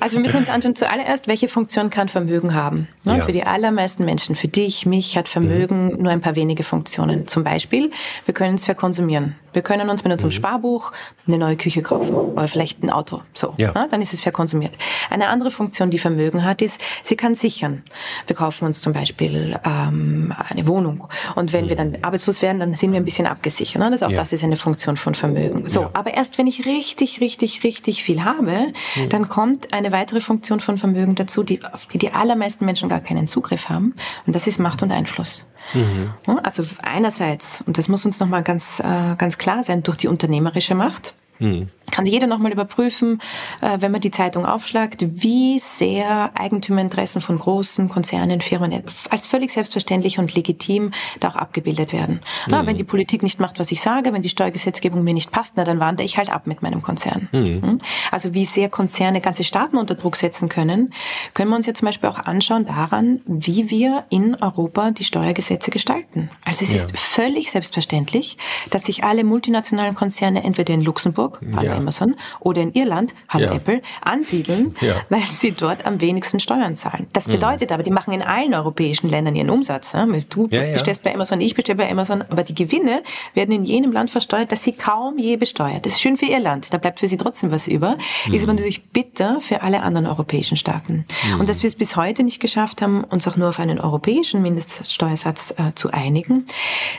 also 0.00 0.16
wir 0.16 0.20
müssen 0.20 0.38
uns 0.38 0.48
anschauen, 0.48 0.76
zuallererst, 0.76 1.28
welche 1.28 1.48
Funktion 1.48 1.90
kann 1.90 2.08
Vermögen 2.08 2.54
haben? 2.54 2.88
Ne? 3.04 3.18
Ja. 3.18 3.24
Für 3.24 3.32
die 3.32 3.44
allermeisten 3.44 4.04
Menschen, 4.04 4.36
für 4.36 4.48
dich, 4.48 4.86
mich, 4.86 5.16
hat 5.16 5.28
Vermögen 5.28 5.92
mhm. 5.92 6.02
nur 6.02 6.12
ein 6.12 6.20
paar 6.20 6.36
wenige 6.36 6.62
Funktionen. 6.62 7.26
Zum 7.26 7.44
Beispiel, 7.44 7.90
wir 8.24 8.34
können 8.34 8.54
es 8.54 8.64
verkonsumieren. 8.64 9.36
Wir 9.52 9.62
können 9.62 9.90
uns 9.90 10.02
mit 10.02 10.12
unserem 10.12 10.30
mhm. 10.30 10.34
Sparbuch 10.34 10.92
eine 11.26 11.38
neue 11.38 11.56
Küche 11.56 11.82
kaufen 11.82 12.14
oder 12.14 12.48
vielleicht 12.48 12.82
ein 12.82 12.90
Auto. 12.90 13.22
So, 13.34 13.54
ja. 13.58 13.72
ne? 13.72 13.86
dann 13.90 14.00
ist 14.00 14.12
es 14.12 14.20
verkonsumiert. 14.20 14.76
Eine 15.10 15.28
andere 15.28 15.50
Funktion, 15.50 15.90
die 15.90 15.98
Vermögen 15.98 16.44
hat, 16.44 16.62
ist, 16.62 16.80
sie 17.02 17.16
kann 17.16 17.34
sichern. 17.34 17.82
Wir 18.26 18.36
kaufen 18.36 18.64
uns 18.64 18.80
zum 18.80 18.92
Beispiel 18.92 19.58
ähm, 19.64 20.32
eine 20.48 20.66
Wohnung 20.66 21.06
und 21.34 21.52
wenn 21.52 21.66
mhm. 21.66 21.68
wir 21.68 21.76
dann 21.76 21.98
arbeitslos 22.02 22.42
werden, 22.42 22.60
dann 22.60 22.74
sind 22.74 22.92
wir 22.92 23.00
ein 23.00 23.04
bisschen 23.04 23.26
abgesichert. 23.26 23.80
Ne? 23.80 23.90
Das 23.90 24.00
ist 24.00 24.06
auch 24.06 24.10
ja. 24.10 24.16
das 24.16 24.32
ist 24.32 24.42
eine 24.42 24.56
Funktion 24.56 24.96
von 24.96 25.14
Vermögen. 25.14 25.68
So, 25.68 25.90
aber 25.92 26.14
erst 26.14 26.38
wenn 26.38 26.46
ich 26.46 26.66
richtig, 26.66 27.20
richtig, 27.20 27.64
richtig 27.64 28.02
viel 28.02 28.24
habe, 28.24 28.72
mhm. 28.96 29.08
dann 29.08 29.28
kommt 29.28 29.72
eine 29.72 29.92
weitere 29.92 30.20
Funktion 30.20 30.60
von 30.60 30.78
Vermögen 30.78 31.14
dazu, 31.14 31.42
die, 31.42 31.64
auf 31.64 31.86
die 31.86 31.98
die 31.98 32.12
allermeisten 32.12 32.64
Menschen 32.64 32.88
gar 32.88 33.00
keinen 33.00 33.26
Zugriff 33.26 33.68
haben 33.68 33.94
und 34.26 34.34
das 34.34 34.46
ist 34.46 34.58
Macht 34.58 34.82
und 34.82 34.92
Einfluss. 34.92 35.46
Mhm. 35.74 36.12
Also 36.42 36.64
einerseits, 36.82 37.62
und 37.62 37.78
das 37.78 37.88
muss 37.88 38.04
uns 38.04 38.20
nochmal 38.20 38.42
ganz, 38.42 38.80
äh, 38.80 39.14
ganz 39.16 39.38
klar 39.38 39.62
sein, 39.62 39.82
durch 39.82 39.96
die 39.96 40.08
unternehmerische 40.08 40.74
Macht. 40.74 41.14
Mhm. 41.42 41.68
Kann 41.90 42.06
jeder 42.06 42.26
nochmal 42.26 42.52
überprüfen, 42.52 43.20
äh, 43.60 43.78
wenn 43.80 43.92
man 43.92 44.00
die 44.00 44.10
Zeitung 44.10 44.46
aufschlagt, 44.46 45.04
wie 45.10 45.58
sehr 45.58 46.30
Eigentümerinteressen 46.38 47.20
von 47.20 47.38
großen 47.38 47.88
Konzernen, 47.88 48.40
Firmen 48.40 48.82
als 49.10 49.26
völlig 49.26 49.52
selbstverständlich 49.52 50.18
und 50.18 50.34
legitim 50.34 50.92
da 51.20 51.28
auch 51.28 51.36
abgebildet 51.36 51.92
werden. 51.92 52.14
Mhm. 52.14 52.20
Na, 52.48 52.66
wenn 52.66 52.78
die 52.78 52.84
Politik 52.84 53.22
nicht 53.22 53.40
macht, 53.40 53.58
was 53.58 53.70
ich 53.72 53.80
sage, 53.80 54.12
wenn 54.12 54.22
die 54.22 54.30
Steuergesetzgebung 54.30 55.04
mir 55.04 55.12
nicht 55.12 55.32
passt, 55.32 55.54
na, 55.56 55.64
dann 55.64 55.80
wandere 55.80 56.06
ich 56.06 56.16
halt 56.16 56.30
ab 56.30 56.46
mit 56.46 56.62
meinem 56.62 56.82
Konzern. 56.82 57.28
Mhm. 57.32 57.62
Hm? 57.62 57.80
Also 58.10 58.32
wie 58.32 58.44
sehr 58.44 58.68
Konzerne 58.70 59.20
ganze 59.20 59.44
Staaten 59.44 59.76
unter 59.76 59.94
Druck 59.94 60.16
setzen 60.16 60.48
können, 60.48 60.94
können 61.34 61.50
wir 61.50 61.56
uns 61.56 61.66
ja 61.66 61.74
zum 61.74 61.86
Beispiel 61.86 62.08
auch 62.08 62.18
anschauen 62.18 62.64
daran, 62.64 63.20
wie 63.26 63.70
wir 63.70 64.04
in 64.08 64.36
Europa 64.36 64.92
die 64.92 65.04
Steuergesetze 65.04 65.70
gestalten. 65.70 66.30
Also 66.44 66.64
es 66.64 66.70
ja. 66.70 66.76
ist 66.76 66.98
völlig 66.98 67.50
selbstverständlich, 67.50 68.38
dass 68.70 68.84
sich 68.84 69.04
alle 69.04 69.24
multinationalen 69.24 69.94
Konzerne 69.94 70.44
entweder 70.44 70.74
in 70.74 70.82
Luxemburg 70.82 71.31
Hamburg, 71.32 71.56
hallo 71.56 71.68
ja. 71.68 71.76
Amazon, 71.76 72.14
oder 72.40 72.62
in 72.62 72.72
Irland, 72.72 73.14
hallo 73.28 73.46
ja. 73.46 73.52
Apple, 73.52 73.82
ansiedeln, 74.02 74.74
ja. 74.80 74.96
weil 75.08 75.22
sie 75.22 75.52
dort 75.52 75.86
am 75.86 76.00
wenigsten 76.00 76.40
Steuern 76.40 76.76
zahlen. 76.76 77.06
Das 77.12 77.26
mhm. 77.26 77.32
bedeutet 77.32 77.70
mhm. 77.70 77.74
aber, 77.74 77.82
die 77.82 77.90
machen 77.90 78.12
in 78.12 78.22
allen 78.22 78.54
europäischen 78.54 79.08
Ländern 79.08 79.34
ihren 79.34 79.50
Umsatz. 79.50 79.94
Du 80.28 80.48
bestellst 80.48 81.02
bei 81.02 81.14
Amazon, 81.14 81.40
ich 81.40 81.54
bestelle 81.54 81.76
bei 81.76 81.90
Amazon, 81.90 82.22
aber 82.22 82.42
die 82.42 82.54
Gewinne 82.54 83.02
werden 83.34 83.52
in 83.52 83.64
jenem 83.64 83.92
Land 83.92 84.10
versteuert, 84.10 84.52
das 84.52 84.64
sie 84.64 84.72
kaum 84.72 85.18
je 85.18 85.36
besteuert. 85.36 85.86
Das 85.86 85.94
ist 85.94 86.00
schön 86.00 86.16
für 86.16 86.26
Irland, 86.26 86.72
da 86.72 86.78
bleibt 86.78 87.00
für 87.00 87.08
sie 87.08 87.16
trotzdem 87.16 87.50
was 87.50 87.68
über, 87.68 87.96
mhm. 88.26 88.34
ist 88.34 88.42
aber 88.42 88.54
natürlich 88.54 88.90
bitter 88.90 89.40
für 89.40 89.62
alle 89.62 89.82
anderen 89.82 90.06
europäischen 90.06 90.56
Staaten. 90.56 91.04
Mhm. 91.34 91.40
Und 91.40 91.48
dass 91.48 91.62
wir 91.62 91.68
es 91.68 91.74
bis 91.74 91.96
heute 91.96 92.22
nicht 92.22 92.40
geschafft 92.40 92.82
haben, 92.82 93.04
uns 93.04 93.26
auch 93.28 93.36
nur 93.36 93.48
auf 93.48 93.58
einen 93.58 93.78
europäischen 93.78 94.42
Mindeststeuersatz 94.42 95.54
äh, 95.58 95.74
zu 95.74 95.90
einigen, 95.90 96.46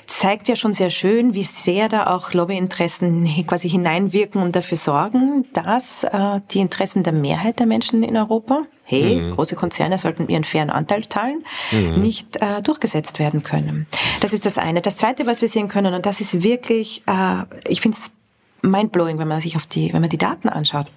zeigt 0.06 0.48
ja 0.48 0.56
schon 0.56 0.74
sehr 0.74 0.90
schön, 0.90 1.34
wie 1.34 1.44
sehr 1.44 1.90
da 1.90 2.08
auch 2.08 2.34
Lobbyinteressen 2.34 3.28
quasi 3.48 3.70
hineinwirken 3.70 4.13
wirken 4.14 4.42
und 4.42 4.56
dafür 4.56 4.78
sorgen, 4.78 5.46
dass 5.54 6.04
äh, 6.04 6.40
die 6.52 6.60
Interessen 6.60 7.04
der 7.04 7.14
Mehrheit 7.14 7.60
der 7.60 7.66
Menschen 7.66 8.04
in 8.04 8.16
Europa, 8.16 8.64
hey, 8.84 9.22
mhm. 9.22 9.32
große 9.32 9.56
Konzerne 9.56 9.98
sollten 9.98 10.28
ihren 10.30 10.44
fairen 10.44 10.70
Anteil 10.70 11.08
zahlen, 11.08 11.44
mhm. 11.72 12.00
nicht 12.00 12.38
äh, 12.38 12.62
durchgesetzt 12.62 13.20
werden 13.20 13.44
können. 13.44 13.88
Das 14.22 14.34
ist 14.34 14.46
das 14.46 14.58
eine. 14.58 14.82
Das 14.82 14.98
zweite, 14.98 15.26
was 15.26 15.42
wir 15.42 15.48
sehen 15.48 15.68
können, 15.68 15.94
und 15.94 16.06
das 16.06 16.22
ist 16.22 16.44
wirklich, 16.44 17.04
äh, 17.08 17.44
ich 17.68 17.82
finde 17.82 17.98
es 17.98 18.12
mindblowing, 18.62 19.20
wenn 19.20 19.28
man 19.28 19.42
sich 19.42 19.56
auf 19.56 19.66
die, 19.66 19.94
wenn 19.94 20.02
man 20.02 20.10
die 20.10 20.18
Daten 20.18 20.48
anschaut 20.50 20.88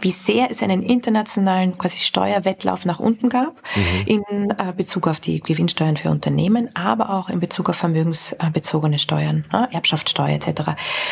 wie 0.00 0.10
sehr 0.10 0.50
es 0.50 0.62
einen 0.62 0.82
internationalen 0.82 1.76
quasi 1.78 1.98
Steuerwettlauf 1.98 2.84
nach 2.84 3.00
unten 3.00 3.28
gab 3.28 3.54
mhm. 3.74 4.06
in 4.06 4.50
äh, 4.50 4.72
Bezug 4.76 5.08
auf 5.08 5.20
die 5.20 5.40
Gewinnsteuern 5.40 5.96
für 5.96 6.10
Unternehmen, 6.10 6.70
aber 6.74 7.10
auch 7.10 7.28
in 7.28 7.40
Bezug 7.40 7.68
auf 7.68 7.76
vermögensbezogene 7.76 8.98
Steuern, 8.98 9.44
äh, 9.52 9.74
Erbschaftssteuer 9.74 10.30
etc. 10.30 10.62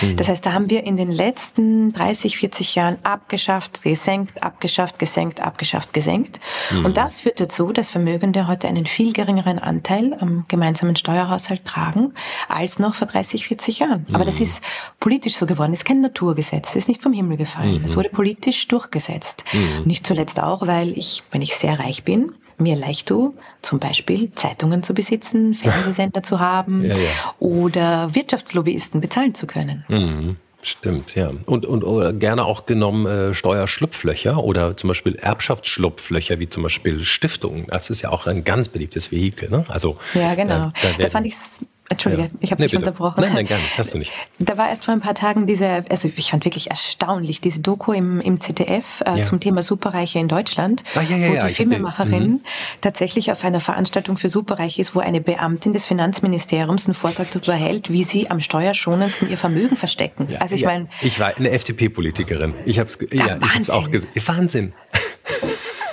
Mhm. 0.01 0.17
Das 0.17 0.29
heißt, 0.29 0.45
da 0.47 0.53
haben 0.53 0.71
wir 0.71 0.85
in 0.85 0.97
den 0.97 1.11
letzten 1.11 1.93
30, 1.93 2.39
40 2.39 2.75
Jahren 2.75 2.99
abgeschafft, 3.03 3.83
gesenkt, 3.83 4.43
abgeschafft, 4.43 4.99
gesenkt, 4.99 5.41
abgeschafft, 5.41 5.93
gesenkt. 5.93 6.41
Mhm. 6.71 6.87
Und 6.87 6.97
das 6.97 7.21
führt 7.21 7.41
dazu, 7.41 7.73
dass 7.73 7.91
Vermögende 7.91 8.49
heute 8.49 8.69
einen 8.69 8.87
viel 8.87 9.13
geringeren 9.13 9.59
Anteil 9.59 10.17
am 10.21 10.45
gemeinsamen 10.49 10.97
Steuerhaushalt 10.97 11.65
tragen 11.65 12.15
als 12.49 12.79
noch 12.79 12.95
vor 12.95 13.09
30, 13.09 13.47
40 13.47 13.81
Jahren. 13.81 14.07
Aber 14.13 14.25
das 14.25 14.37
mhm. 14.37 14.43
ist 14.43 14.65
politisch 14.99 15.35
so 15.37 15.47
geworden. 15.47 15.73
Das 15.73 15.81
ist 15.81 15.85
kein 15.85 16.01
Naturgesetz. 16.01 16.69
Das 16.69 16.77
ist 16.77 16.89
nicht 16.89 17.03
vom 17.03 17.13
Himmel 17.13 17.37
gefallen. 17.37 17.83
Es 17.85 17.93
mhm. 17.93 17.97
wurde 17.97 18.09
politisch 18.11 18.70
durchgesetzt. 18.73 19.45
Mhm. 19.53 19.85
Nicht 19.85 20.07
zuletzt 20.07 20.41
auch, 20.41 20.67
weil 20.67 20.97
ich, 20.97 21.23
wenn 21.31 21.43
ich 21.43 21.55
sehr 21.57 21.79
reich 21.79 22.05
bin, 22.05 22.35
mir 22.59 22.77
leicht 22.77 23.09
tue, 23.09 23.33
zum 23.63 23.79
Beispiel 23.79 24.33
Zeitungen 24.33 24.83
zu 24.83 24.95
besitzen, 24.95 25.55
Fernsehsender 25.55 26.23
zu 26.23 26.41
haben 26.41 26.85
ja, 26.85 26.95
ja. 26.97 27.35
oder 27.39 28.15
Wirtschaftslobbyisten 28.15 29.01
bezahlen 29.01 29.35
zu 29.35 29.47
können. 29.47 29.85
Mhm. 29.89 30.37
Stimmt, 30.63 31.15
ja. 31.15 31.31
Und, 31.47 31.65
und 31.65 32.21
gerne 32.21 32.45
auch 32.45 32.67
genommen 32.67 33.07
äh, 33.07 33.33
Steuerschlupflöcher 33.33 34.45
oder 34.45 34.77
zum 34.77 34.89
Beispiel 34.89 35.15
Erbschaftsschlupflöcher, 35.15 36.39
wie 36.39 36.51
zum 36.51 36.63
Beispiel 36.63 37.03
Stiftungen. 37.03 37.67
Das 37.69 37.89
ist 37.89 38.03
ja 38.03 38.11
auch 38.11 38.27
ein 38.27 38.45
ganz 38.45 38.69
beliebtes 38.69 39.11
Vehikel. 39.11 39.49
Ne? 39.49 39.65
Also, 39.69 39.97
ja, 40.13 40.35
genau. 40.35 40.71
Da, 40.83 40.89
da, 40.99 41.03
da 41.05 41.09
fand 41.09 41.27
ich 41.27 41.33
es 41.33 41.61
Entschuldige, 41.91 42.23
ja. 42.23 42.29
ich 42.39 42.53
habe 42.53 42.63
nee, 42.63 42.69
dich 42.69 42.79
bitte. 42.79 42.89
unterbrochen. 42.89 43.21
Nein, 43.21 43.33
nein, 43.35 43.47
gar 43.47 43.59
nicht. 43.59 43.77
Hast 43.77 43.93
du 43.93 43.99
nicht. 43.99 44.13
Da 44.39 44.57
war 44.57 44.69
erst 44.69 44.85
vor 44.85 44.95
ein 44.95 45.01
paar 45.01 45.17
Tagen 45.17 45.49
diese, 45.49 45.85
also 45.91 46.09
ich 46.15 46.31
fand 46.31 46.45
wirklich 46.45 46.71
erstaunlich, 46.71 47.41
diese 47.41 47.61
Doku 47.61 47.93
im, 47.93 48.21
im 48.21 48.41
ZDF 48.41 49.03
äh, 49.05 49.19
ja. 49.19 49.23
zum 49.25 49.41
Thema 49.41 49.61
Superreiche 49.61 50.21
in 50.21 50.29
Deutschland, 50.29 50.85
ah, 50.95 51.01
ja, 51.01 51.17
wo 51.29 51.47
die 51.49 51.53
Filmemacherin 51.53 52.13
den, 52.13 52.31
mhm. 52.31 52.41
tatsächlich 52.81 53.33
auf 53.33 53.43
einer 53.43 53.59
Veranstaltung 53.59 54.17
für 54.17 54.29
Superreiche 54.29 54.81
ist, 54.81 54.95
wo 54.95 55.01
eine 55.01 55.21
Beamtin 55.21 55.73
des 55.73 55.85
Finanzministeriums 55.85 56.87
einen 56.87 56.95
Vortrag 56.95 57.29
darüber 57.33 57.55
hält, 57.55 57.91
wie 57.91 58.05
sie 58.05 58.31
am 58.31 58.39
steuerschonendsten 58.39 59.29
ihr 59.29 59.37
Vermögen 59.37 59.77
verstecken. 59.77 60.29
also 60.39 60.55
ich 60.55 60.65
meine... 60.65 60.87
Ich 61.03 61.19
war 61.19 61.37
eine 61.37 61.51
FDP-Politikerin. 61.51 62.55
Ich 62.67 62.79
habe 62.79 62.89
es 62.89 62.99
ja, 63.13 63.37
auch 63.75 63.91
gesehen. 63.91 64.09
Wahnsinn. 64.15 64.73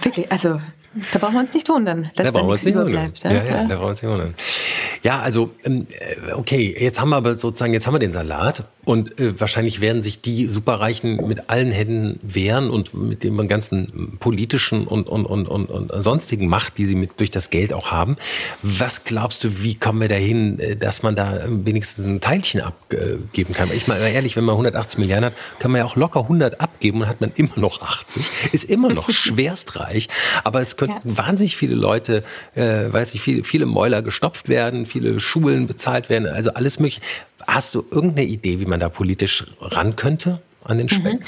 Wirklich, 0.03 0.31
also 0.31 0.59
da 1.11 1.19
brauchen 1.19 1.33
wir 1.33 1.39
uns 1.41 1.53
nicht 1.53 1.69
wundern, 1.69 2.09
dass 2.15 2.31
da, 2.31 2.39
da 2.39 2.43
nichts 2.43 2.65
überbleibt. 2.65 3.23
Ja, 3.23 3.31
ja, 3.31 3.43
ja, 3.43 3.63
da 3.63 3.75
brauchen 3.75 3.81
wir 3.81 3.87
uns 3.89 4.01
nicht 4.01 4.11
wundern. 4.11 4.35
Ja, 5.07 5.21
also 5.21 5.51
ähm, 5.63 5.87
äh, 6.01 6.33
okay, 6.33 6.75
jetzt 6.77 6.99
haben 6.99 7.11
wir 7.11 7.15
aber 7.15 7.37
sozusagen, 7.37 7.71
jetzt 7.71 7.87
haben 7.87 7.93
wir 7.93 7.99
den 7.99 8.11
Salat 8.11 8.65
und 8.83 9.17
äh, 9.21 9.39
wahrscheinlich 9.39 9.79
werden 9.79 10.01
sich 10.01 10.19
die 10.19 10.47
Superreichen 10.47 11.25
mit 11.25 11.49
allen 11.49 11.71
Händen 11.71 12.19
wehren 12.23 12.69
und 12.69 12.93
mit 12.93 13.23
dem 13.23 13.47
ganzen 13.47 14.17
politischen 14.19 14.85
und, 14.85 15.07
und, 15.07 15.25
und, 15.25 15.47
und, 15.47 15.69
und 15.69 16.03
sonstigen 16.03 16.49
Macht, 16.49 16.77
die 16.77 16.83
sie 16.83 16.95
mit 16.95 17.21
durch 17.21 17.31
das 17.31 17.49
Geld 17.49 17.71
auch 17.71 17.89
haben. 17.89 18.17
Was 18.63 19.05
glaubst 19.05 19.45
du, 19.45 19.61
wie 19.63 19.75
kommen 19.75 20.01
wir 20.01 20.09
dahin, 20.09 20.59
äh, 20.59 20.75
dass 20.75 21.03
man 21.03 21.15
da 21.15 21.39
wenigstens 21.47 22.05
ein 22.05 22.19
Teilchen 22.19 22.59
abgeben 22.59 23.53
kann? 23.53 23.69
Ich 23.73 23.87
meine 23.87 24.09
ehrlich, 24.09 24.35
wenn 24.35 24.43
man 24.43 24.55
180 24.55 24.99
Milliarden 24.99 25.27
hat, 25.27 25.33
kann 25.59 25.71
man 25.71 25.79
ja 25.79 25.85
auch 25.85 25.95
locker 25.95 26.23
100 26.23 26.59
abgeben 26.59 26.99
und 26.99 27.07
hat 27.07 27.21
man 27.21 27.31
immer 27.35 27.57
noch 27.57 27.81
80. 27.81 28.25
Ist 28.51 28.65
immer 28.65 28.89
noch 28.89 29.09
schwerstreich, 29.09 30.09
aber 30.43 30.59
es 30.59 30.75
könnten 30.75 31.07
ja. 31.07 31.17
wahnsinnig 31.17 31.55
viele 31.55 31.75
Leute, 31.75 32.25
äh, 32.55 32.91
weiß 32.91 33.13
ich, 33.13 33.21
viele, 33.21 33.45
viele 33.45 33.65
Mäuler 33.65 34.01
gestopft 34.01 34.49
werden, 34.49 34.85
viele 34.85 34.96
Schulen 35.19 35.67
bezahlt 35.67 36.09
werden, 36.09 36.27
also 36.27 36.53
alles 36.53 36.79
mögliche. 36.79 37.01
Hast 37.45 37.75
du 37.75 37.85
irgendeine 37.89 38.27
Idee, 38.27 38.59
wie 38.59 38.65
man 38.65 38.79
da 38.79 38.89
politisch 38.89 39.45
ran 39.61 39.95
könnte 39.95 40.41
an 40.63 40.77
den 40.77 40.89
Speck? 40.89 41.19
Mhm. 41.19 41.25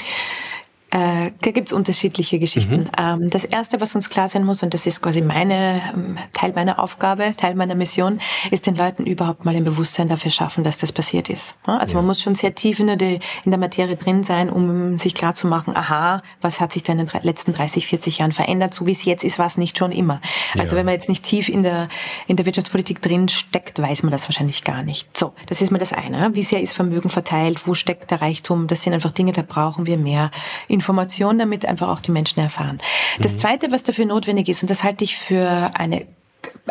Äh, 0.92 1.30
da 1.42 1.50
gibt's 1.52 1.72
unterschiedliche 1.72 2.40
Geschichten. 2.40 2.80
Mhm. 2.80 2.90
Ähm, 2.98 3.30
das 3.30 3.44
Erste, 3.44 3.80
was 3.80 3.94
uns 3.94 4.10
klar 4.10 4.26
sein 4.26 4.44
muss, 4.44 4.62
und 4.64 4.74
das 4.74 4.86
ist 4.86 5.00
quasi 5.00 5.20
meine 5.20 5.82
ähm, 5.94 6.16
Teil 6.32 6.52
meiner 6.52 6.80
Aufgabe, 6.82 7.34
Teil 7.36 7.54
meiner 7.54 7.76
Mission, 7.76 8.20
ist 8.50 8.66
den 8.66 8.74
Leuten 8.74 9.06
überhaupt 9.06 9.44
mal 9.44 9.54
ein 9.54 9.62
Bewusstsein 9.62 10.08
dafür 10.08 10.32
schaffen, 10.32 10.64
dass 10.64 10.78
das 10.78 10.90
passiert 10.90 11.30
ist. 11.30 11.56
Also 11.64 11.92
ja. 11.92 11.98
man 11.98 12.06
muss 12.06 12.20
schon 12.20 12.34
sehr 12.34 12.56
tief 12.56 12.80
in 12.80 12.88
der, 12.88 13.00
in 13.00 13.20
der 13.46 13.58
Materie 13.58 13.96
drin 13.96 14.24
sein, 14.24 14.50
um 14.50 14.98
sich 14.98 15.14
klar 15.14 15.34
zu 15.34 15.46
machen, 15.46 15.76
aha, 15.76 16.22
was 16.40 16.60
hat 16.60 16.72
sich 16.72 16.82
denn 16.82 16.98
in 16.98 17.06
den 17.06 17.22
letzten 17.22 17.52
30, 17.52 17.86
40 17.86 18.18
Jahren 18.18 18.32
verändert? 18.32 18.74
So 18.74 18.86
wie 18.86 18.92
es 18.92 19.04
jetzt 19.04 19.22
ist, 19.22 19.38
war 19.38 19.46
es 19.46 19.58
nicht 19.58 19.78
schon 19.78 19.92
immer. 19.92 20.20
Also 20.58 20.74
ja. 20.74 20.80
wenn 20.80 20.86
man 20.86 20.94
jetzt 20.94 21.08
nicht 21.08 21.22
tief 21.22 21.48
in 21.48 21.62
der, 21.62 21.88
in 22.26 22.36
der 22.36 22.46
Wirtschaftspolitik 22.46 23.00
drin 23.00 23.28
steckt, 23.28 23.80
weiß 23.80 24.02
man 24.02 24.10
das 24.10 24.24
wahrscheinlich 24.28 24.64
gar 24.64 24.82
nicht. 24.82 25.16
So, 25.16 25.34
das 25.46 25.60
ist 25.60 25.70
mal 25.70 25.78
das 25.78 25.92
eine. 25.92 26.34
Wie 26.34 26.42
sehr 26.42 26.60
ist 26.60 26.72
Vermögen 26.72 27.10
verteilt? 27.10 27.68
Wo 27.68 27.74
steckt 27.74 28.10
der 28.10 28.20
Reichtum? 28.20 28.66
Das 28.66 28.82
sind 28.82 28.92
einfach 28.92 29.12
Dinge, 29.12 29.30
da 29.30 29.42
brauchen 29.42 29.86
wir 29.86 29.96
mehr 29.96 30.32
Information, 30.80 31.38
damit 31.38 31.66
einfach 31.66 31.88
auch 31.88 32.00
die 32.00 32.10
Menschen 32.10 32.40
erfahren. 32.40 32.78
Das 33.20 33.34
mhm. 33.34 33.38
Zweite, 33.38 33.72
was 33.72 33.82
dafür 33.82 34.06
notwendig 34.06 34.48
ist, 34.48 34.62
und 34.62 34.70
das 34.70 34.82
halte 34.82 35.04
ich 35.04 35.16
für 35.16 35.70
eine 35.74 36.06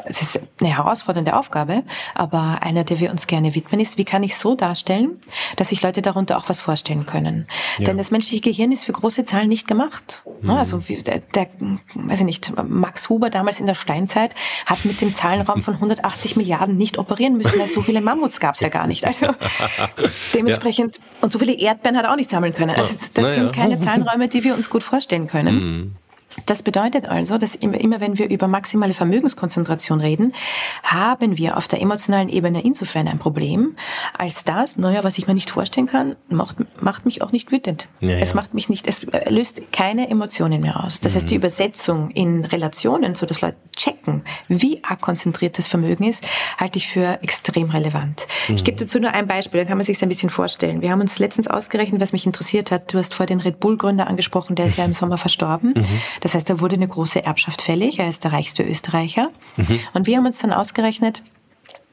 es 0.05 0.21
ist 0.21 0.41
eine 0.60 0.75
herausfordernde 0.75 1.36
Aufgabe, 1.36 1.84
aber 2.15 2.60
einer, 2.62 2.84
der 2.84 2.99
wir 2.99 3.12
uns 3.12 3.27
gerne 3.27 3.55
widmen, 3.55 3.79
ist, 3.79 3.97
wie 3.97 4.05
kann 4.05 4.23
ich 4.23 4.36
so 4.38 4.55
darstellen, 4.55 5.21
dass 5.55 5.69
sich 5.69 5.82
Leute 5.82 6.01
darunter 6.01 6.38
auch 6.38 6.49
was 6.49 6.60
vorstellen 6.60 7.05
können. 7.05 7.47
Ja. 7.77 7.86
Denn 7.86 7.97
das 7.97 8.12
menschliche 8.12 8.41
Gehirn 8.41 8.71
ist 8.71 8.86
für 8.86 8.91
große 8.91 9.25
Zahlen 9.25 9.49
nicht 9.49 9.67
gemacht. 9.67 10.23
Mhm. 10.41 10.51
Also 10.51 10.77
der, 10.77 11.19
der, 11.19 11.47
weiß 11.95 12.19
ich 12.19 12.25
nicht, 12.25 12.53
Max 12.63 13.10
Huber 13.10 13.29
damals 13.29 13.60
in 13.60 13.67
der 13.67 13.75
Steinzeit 13.75 14.36
hat 14.65 14.86
mit 14.86 15.01
dem 15.01 15.13
Zahlenraum 15.13 15.62
von 15.62 15.75
180 15.75 16.36
Milliarden 16.36 16.77
nicht 16.77 16.97
operieren 16.97 17.38
müssen, 17.38 17.60
weil 17.60 17.67
so 17.67 17.82
viele 17.82 18.01
Mammuts 18.01 18.39
gab 18.39 18.55
es 18.55 18.62
ja 18.62 18.69
gar 18.69 18.88
nicht. 18.88 19.05
Also 19.05 19.27
dementsprechend, 20.34 20.97
ja. 20.97 21.03
und 21.21 21.32
so 21.32 21.39
viele 21.39 21.53
Erdbeeren 21.53 21.97
hat 21.97 22.05
er 22.05 22.12
auch 22.12 22.17
nicht 22.17 22.29
sammeln 22.29 22.53
können. 22.53 22.75
Also 22.75 22.95
das 23.13 23.27
ja. 23.27 23.34
sind 23.34 23.53
keine 23.53 23.77
Zahlenräume, 23.77 24.27
die 24.27 24.43
wir 24.43 24.55
uns 24.55 24.69
gut 24.69 24.84
vorstellen 24.84 25.27
können. 25.27 25.55
Mhm. 25.55 25.95
Das 26.45 26.63
bedeutet 26.63 27.08
also, 27.08 27.38
dass 27.38 27.56
immer, 27.56 27.80
immer 27.80 27.99
wenn 28.02 28.17
wir 28.17 28.30
über 28.30 28.47
maximale 28.47 28.93
Vermögenskonzentration 28.93 30.02
reden, 30.02 30.34
haben 30.84 31.38
wir 31.38 31.58
auf 31.58 31.67
der 31.67 31.82
emotionalen 31.82 32.30
Ebene 32.30 32.63
insofern 32.63 33.08
ein 33.08 33.19
Problem, 33.19 33.75
als 34.17 34.43
das, 34.43 34.78
naja, 34.78 35.04
was 35.04 35.17
ich 35.17 35.28
mir 35.28 35.34
nicht 35.34 35.52
vorstellen 35.52 35.88
kann, 35.88 36.15
macht, 36.30 36.58
macht 36.82 37.06
mich 37.06 37.21
auch 37.21 37.32
nicht 37.32 37.52
wütend. 37.52 37.88
Ja, 37.99 38.17
es 38.17 38.34
macht 38.34 38.54
mich 38.54 38.69
nicht, 38.69 38.88
es 38.88 39.06
löst 39.30 39.71
keine 39.71 40.10
Emotionen 40.10 40.62
mehr 40.62 40.84
aus. 40.84 40.99
Das 40.99 41.13
mhm. 41.13 41.17
heißt, 41.17 41.32
die 41.32 41.36
Übersetzung 41.36 42.12
in 42.12 42.45
Relationen, 42.45 43.15
so 43.15 43.25
dass 43.25 43.41
Leute 43.41 43.58
checken, 43.75 44.23
wie 44.47 44.84
arg 44.84 44.99
das 45.54 45.67
Vermögen 45.67 46.04
ist, 46.04 46.25
halte 46.58 46.78
ich 46.78 46.88
für 46.88 47.21
extrem 47.23 47.69
relevant. 47.69 48.28
Mhm. 48.47 48.56
Ich 48.56 48.63
gebe 48.63 48.78
dazu 48.78 48.99
nur 48.99 49.12
ein 49.12 49.28
Beispiel, 49.28 49.60
dann 49.60 49.67
kann 49.67 49.78
man 49.78 49.86
sich 49.86 50.02
ein 50.02 50.10
bisschen 50.10 50.30
vorstellen. 50.30 50.82
Wir 50.82 50.91
haben 50.91 51.02
uns 51.02 51.19
letztens 51.19 51.47
ausgerechnet, 51.47 52.02
was 52.02 52.12
mich 52.12 52.25
interessiert 52.25 52.71
hat. 52.71 52.93
Du 52.93 52.97
hast 52.97 53.13
vor 53.13 53.25
den 53.25 53.39
Red 53.39 53.60
Bull 53.60 53.78
Gründer 53.78 54.08
angesprochen, 54.08 54.56
der 54.56 54.65
ist 54.65 54.78
ja 54.78 54.86
im 54.86 54.93
Sommer 54.93 55.17
verstorben. 55.17 55.73
Mhm. 55.75 55.86
Das 56.30 56.36
heißt, 56.36 56.50
da 56.52 56.60
wurde 56.60 56.76
eine 56.76 56.88
große 56.88 57.26
Erbschaft 57.26 57.63
fällig. 57.63 57.98
Er 57.98 58.08
ist 58.08 58.24
der 58.24 58.34
reichste 58.34 58.62
Österreicher. 58.62 59.32
Mhm. 59.58 59.80
Und 59.94 60.06
wir 60.06 60.15
haben 60.15 60.28
uns 60.28 60.38
dann 60.38 60.54
ausgerechnet, 60.54 61.24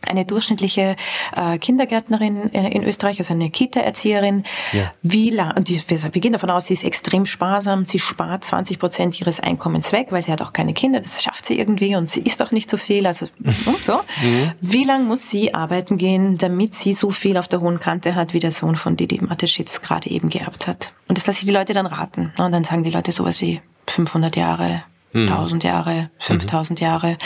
eine 0.06 0.24
durchschnittliche 0.24 0.96
äh, 1.34 1.58
Kindergärtnerin 1.58 2.50
in, 2.50 2.64
in, 2.64 2.84
Österreich, 2.84 3.18
also 3.18 3.34
eine 3.34 3.50
Kita-Erzieherin, 3.50 4.44
ja. 4.72 4.92
wie 5.02 5.30
lang, 5.30 5.56
und 5.56 5.68
die, 5.68 5.82
wir, 5.88 6.02
wir, 6.02 6.20
gehen 6.20 6.32
davon 6.32 6.50
aus, 6.50 6.66
sie 6.66 6.74
ist 6.74 6.84
extrem 6.84 7.26
sparsam, 7.26 7.86
sie 7.86 7.98
spart 7.98 8.44
20 8.44 8.78
Prozent 8.78 9.20
ihres 9.20 9.40
Einkommens 9.40 9.92
weg, 9.92 10.08
weil 10.10 10.22
sie 10.22 10.32
hat 10.32 10.42
auch 10.42 10.52
keine 10.52 10.74
Kinder, 10.74 11.00
das 11.00 11.22
schafft 11.22 11.44
sie 11.46 11.58
irgendwie 11.58 11.96
und 11.96 12.10
sie 12.10 12.20
isst 12.20 12.42
auch 12.42 12.52
nicht 12.52 12.70
so 12.70 12.76
viel, 12.76 13.06
also 13.06 13.26
so. 13.84 14.00
Mhm. 14.22 14.52
Wie 14.60 14.84
lang 14.84 15.06
muss 15.06 15.28
sie 15.28 15.54
arbeiten 15.54 15.98
gehen, 15.98 16.38
damit 16.38 16.74
sie 16.74 16.92
so 16.92 17.10
viel 17.10 17.36
auf 17.36 17.48
der 17.48 17.60
hohen 17.60 17.80
Kante 17.80 18.14
hat, 18.14 18.32
wie 18.32 18.40
der 18.40 18.52
Sohn 18.52 18.76
von 18.76 18.96
Didi 18.96 19.20
Mateschitz 19.20 19.82
gerade 19.82 20.10
eben 20.10 20.28
geerbt 20.28 20.66
hat? 20.66 20.92
Und 21.08 21.18
das 21.18 21.26
lasse 21.26 21.40
ich 21.40 21.46
die 21.46 21.52
Leute 21.52 21.72
dann 21.72 21.86
raten. 21.86 22.32
Und 22.38 22.52
dann 22.52 22.64
sagen 22.64 22.82
die 22.82 22.90
Leute 22.90 23.12
sowas 23.12 23.40
wie 23.40 23.60
500 23.88 24.36
Jahre, 24.36 24.82
1000 25.22 25.62
hm. 25.62 25.70
Jahre, 25.70 26.10
5000 26.18 26.80
mhm. 26.80 26.86
Jahre. 26.86 27.10
Mhm. 27.10 27.16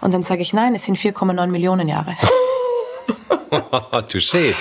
Und 0.00 0.14
dann 0.14 0.22
sage 0.22 0.42
ich, 0.42 0.52
nein, 0.52 0.74
es 0.74 0.84
sind 0.84 0.98
4,9 0.98 1.46
Millionen 1.48 1.88
Jahre. 1.88 2.16
Touché. 4.08 4.54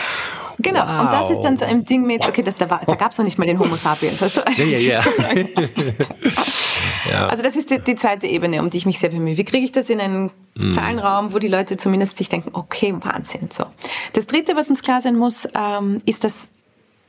Genau, 0.62 0.82
wow. 0.82 1.02
und 1.02 1.14
das 1.14 1.32
ist 1.32 1.42
dann 1.42 1.56
so 1.56 1.64
ein 1.64 1.86
Ding 1.86 2.06
mit, 2.06 2.28
okay, 2.28 2.44
das, 2.44 2.56
da, 2.56 2.66
da 2.66 2.96
gab 2.96 3.12
es 3.12 3.18
noch 3.18 3.24
nicht 3.24 3.38
mal 3.38 3.46
den 3.46 3.60
Homo 3.60 3.78
sapiens. 3.78 4.22
Weißt 4.22 4.38
du? 4.38 4.48
Also, 4.48 4.64
ja, 4.64 4.78
ja, 4.78 5.02
ja. 7.10 7.28
also 7.28 7.44
das 7.44 7.56
ist 7.56 7.70
die, 7.70 7.80
die, 7.80 7.96
zweite 7.96 8.28
Ebene, 8.28 8.62
um 8.62 8.70
die 8.70 8.78
ich 8.78 8.86
mich 8.86 9.00
sehr 9.00 9.10
bemühe. 9.10 9.38
Wie 9.38 9.46
kriege 9.46 9.64
ich 9.64 9.72
das 9.72 9.90
in 9.90 10.02
einen 10.02 10.32
mm. 10.56 10.72
Zahlenraum, 10.72 11.34
wo 11.34 11.40
die 11.40 11.48
Leute 11.48 11.78
zumindest 11.78 12.18
sich 12.18 12.28
denken, 12.28 12.50
okay, 12.54 12.94
Wahnsinn. 13.00 13.50
So. 13.52 13.66
Das 14.14 14.28
dritte, 14.28 14.58
was 14.58 14.70
uns 14.70 14.82
klar 14.82 15.00
sein 15.00 15.16
muss, 15.16 15.48
ähm, 15.56 16.02
ist, 16.06 16.26
dass 16.26 16.50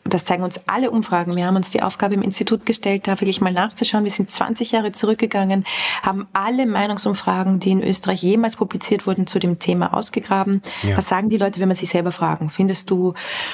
das 0.05 0.25
zeigen 0.25 0.43
uns 0.43 0.61
alle 0.67 0.91
Umfragen. 0.91 1.37
Wir 1.37 1.47
haben 1.47 1.57
uns 1.57 1.71
die 1.71 1.83
Aufgabe 1.83 2.15
im 2.15 2.23
Institut 2.23 2.65
gestellt, 2.67 3.07
da 3.07 3.21
wirklich 3.21 3.41
mal 3.41 3.53
nachzuschauen. 3.53 4.05
Wir 4.05 4.11
sind 4.11 4.31
20 4.31 4.73
Jahre 4.73 4.93
zurückgegangen, 4.93 5.65
haben 6.03 6.27
alle 6.33 6.67
Meinungsumfragen, 6.67 7.61
die 7.61 7.73
in 7.73 7.83
Österreich 7.83 8.23
jemals 8.23 8.57
publiziert 8.57 9.07
wurden, 9.07 9.27
zu 9.27 9.39
dem 9.39 9.59
Thema 9.59 9.93
ausgegraben. 9.95 10.63
Ja. 10.83 10.97
Was 10.97 11.09
sagen 11.09 11.29
die 11.29 11.37
Leute, 11.37 11.61
wenn 11.61 11.69
man 11.69 11.77
sich 11.77 11.91
selber 11.91 12.13
fragen? 12.13 12.49
Findest 12.51 12.91
du 12.91 13.13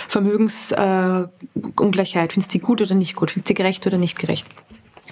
Vermögensungleichheit, 0.08 2.30
äh, 2.30 2.32
findest 2.32 2.54
du 2.54 2.58
die 2.58 2.64
gut 2.64 2.80
oder 2.80 2.94
nicht 2.94 3.16
gut? 3.16 3.32
Findest 3.32 3.50
du 3.50 3.54
die 3.54 3.58
gerecht 3.58 3.84
oder 3.86 3.98
nicht 3.98 4.18
gerecht? 4.18 4.46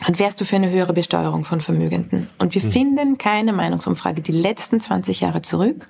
Und 0.06 0.18
wärst 0.18 0.40
du 0.40 0.44
für 0.44 0.56
eine 0.56 0.70
höhere 0.70 0.92
Besteuerung 0.92 1.44
von 1.44 1.60
Vermögenden? 1.60 2.28
Und 2.38 2.54
wir 2.54 2.62
hm. 2.62 2.70
finden 2.70 3.18
keine 3.18 3.52
Meinungsumfrage 3.52 4.22
die 4.22 4.32
letzten 4.32 4.80
20 4.80 5.20
Jahre 5.20 5.42
zurück, 5.42 5.88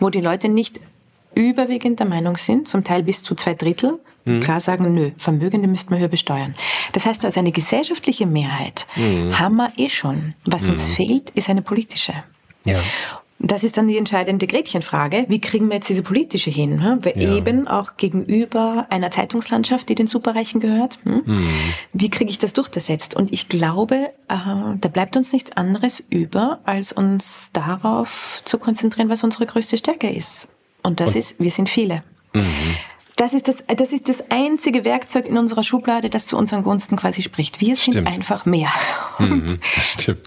wo 0.00 0.10
die 0.10 0.20
Leute 0.20 0.48
nicht 0.48 0.80
überwiegend 1.34 1.98
der 2.00 2.06
Meinung 2.06 2.36
sind, 2.36 2.68
zum 2.68 2.84
Teil 2.84 3.02
bis 3.02 3.22
zu 3.22 3.34
zwei 3.34 3.54
Drittel, 3.54 4.00
mhm. 4.24 4.40
klar 4.40 4.60
sagen, 4.60 4.94
nö, 4.94 5.10
Vermögende 5.18 5.68
müssten 5.68 5.90
wir 5.92 5.98
höher 5.98 6.08
besteuern. 6.08 6.54
Das 6.92 7.06
heißt 7.06 7.24
also, 7.24 7.40
eine 7.40 7.52
gesellschaftliche 7.52 8.26
Mehrheit 8.26 8.86
mhm. 8.96 9.38
haben 9.38 9.56
wir 9.56 9.72
eh 9.76 9.88
schon. 9.88 10.34
Was 10.44 10.64
mhm. 10.64 10.70
uns 10.70 10.88
fehlt, 10.92 11.30
ist 11.30 11.48
eine 11.48 11.62
politische. 11.62 12.14
Ja. 12.64 12.80
Das 13.40 13.62
ist 13.62 13.76
dann 13.76 13.88
die 13.88 13.98
entscheidende 13.98 14.46
Gretchenfrage. 14.46 15.26
Wie 15.28 15.40
kriegen 15.40 15.68
wir 15.68 15.74
jetzt 15.74 15.88
diese 15.88 16.02
politische 16.02 16.50
hin? 16.50 16.82
Hm? 16.82 17.00
Ja. 17.04 17.36
Eben 17.36 17.68
auch 17.68 17.96
gegenüber 17.96 18.86
einer 18.90 19.10
Zeitungslandschaft, 19.10 19.88
die 19.88 19.94
den 19.94 20.06
Superreichen 20.06 20.60
gehört. 20.60 20.98
Hm? 21.02 21.22
Mhm. 21.26 21.48
Wie 21.92 22.10
kriege 22.10 22.30
ich 22.30 22.38
das 22.38 22.52
durchgesetzt? 22.52 23.14
Und 23.14 23.32
ich 23.32 23.48
glaube, 23.48 24.10
äh, 24.28 24.36
da 24.80 24.88
bleibt 24.88 25.16
uns 25.16 25.32
nichts 25.32 25.52
anderes 25.52 26.02
über, 26.08 26.60
als 26.64 26.92
uns 26.92 27.50
darauf 27.52 28.40
zu 28.44 28.58
konzentrieren, 28.58 29.10
was 29.10 29.24
unsere 29.24 29.46
größte 29.46 29.76
Stärke 29.76 30.08
ist. 30.08 30.48
Und 30.84 31.00
das 31.00 31.10
Und? 31.10 31.16
ist, 31.16 31.40
wir 31.40 31.50
sind 31.50 31.68
viele. 31.68 32.04
Mhm. 32.32 32.76
das 33.16 33.32
ist 33.32 33.46
das, 33.46 33.56
das 33.76 33.92
ist 33.92 34.08
das 34.08 34.30
einzige 34.30 34.84
Werkzeug 34.84 35.26
in 35.26 35.38
unserer 35.38 35.62
Schublade, 35.62 36.10
das 36.10 36.26
zu 36.26 36.36
unseren 36.36 36.62
Gunsten 36.62 36.96
quasi 36.96 37.22
spricht. 37.22 37.60
Wir 37.60 37.76
sind 37.76 37.94
stimmt. 37.94 38.08
einfach 38.08 38.44
mehr. 38.44 38.70
Und 39.18 39.46
mhm, 39.46 39.58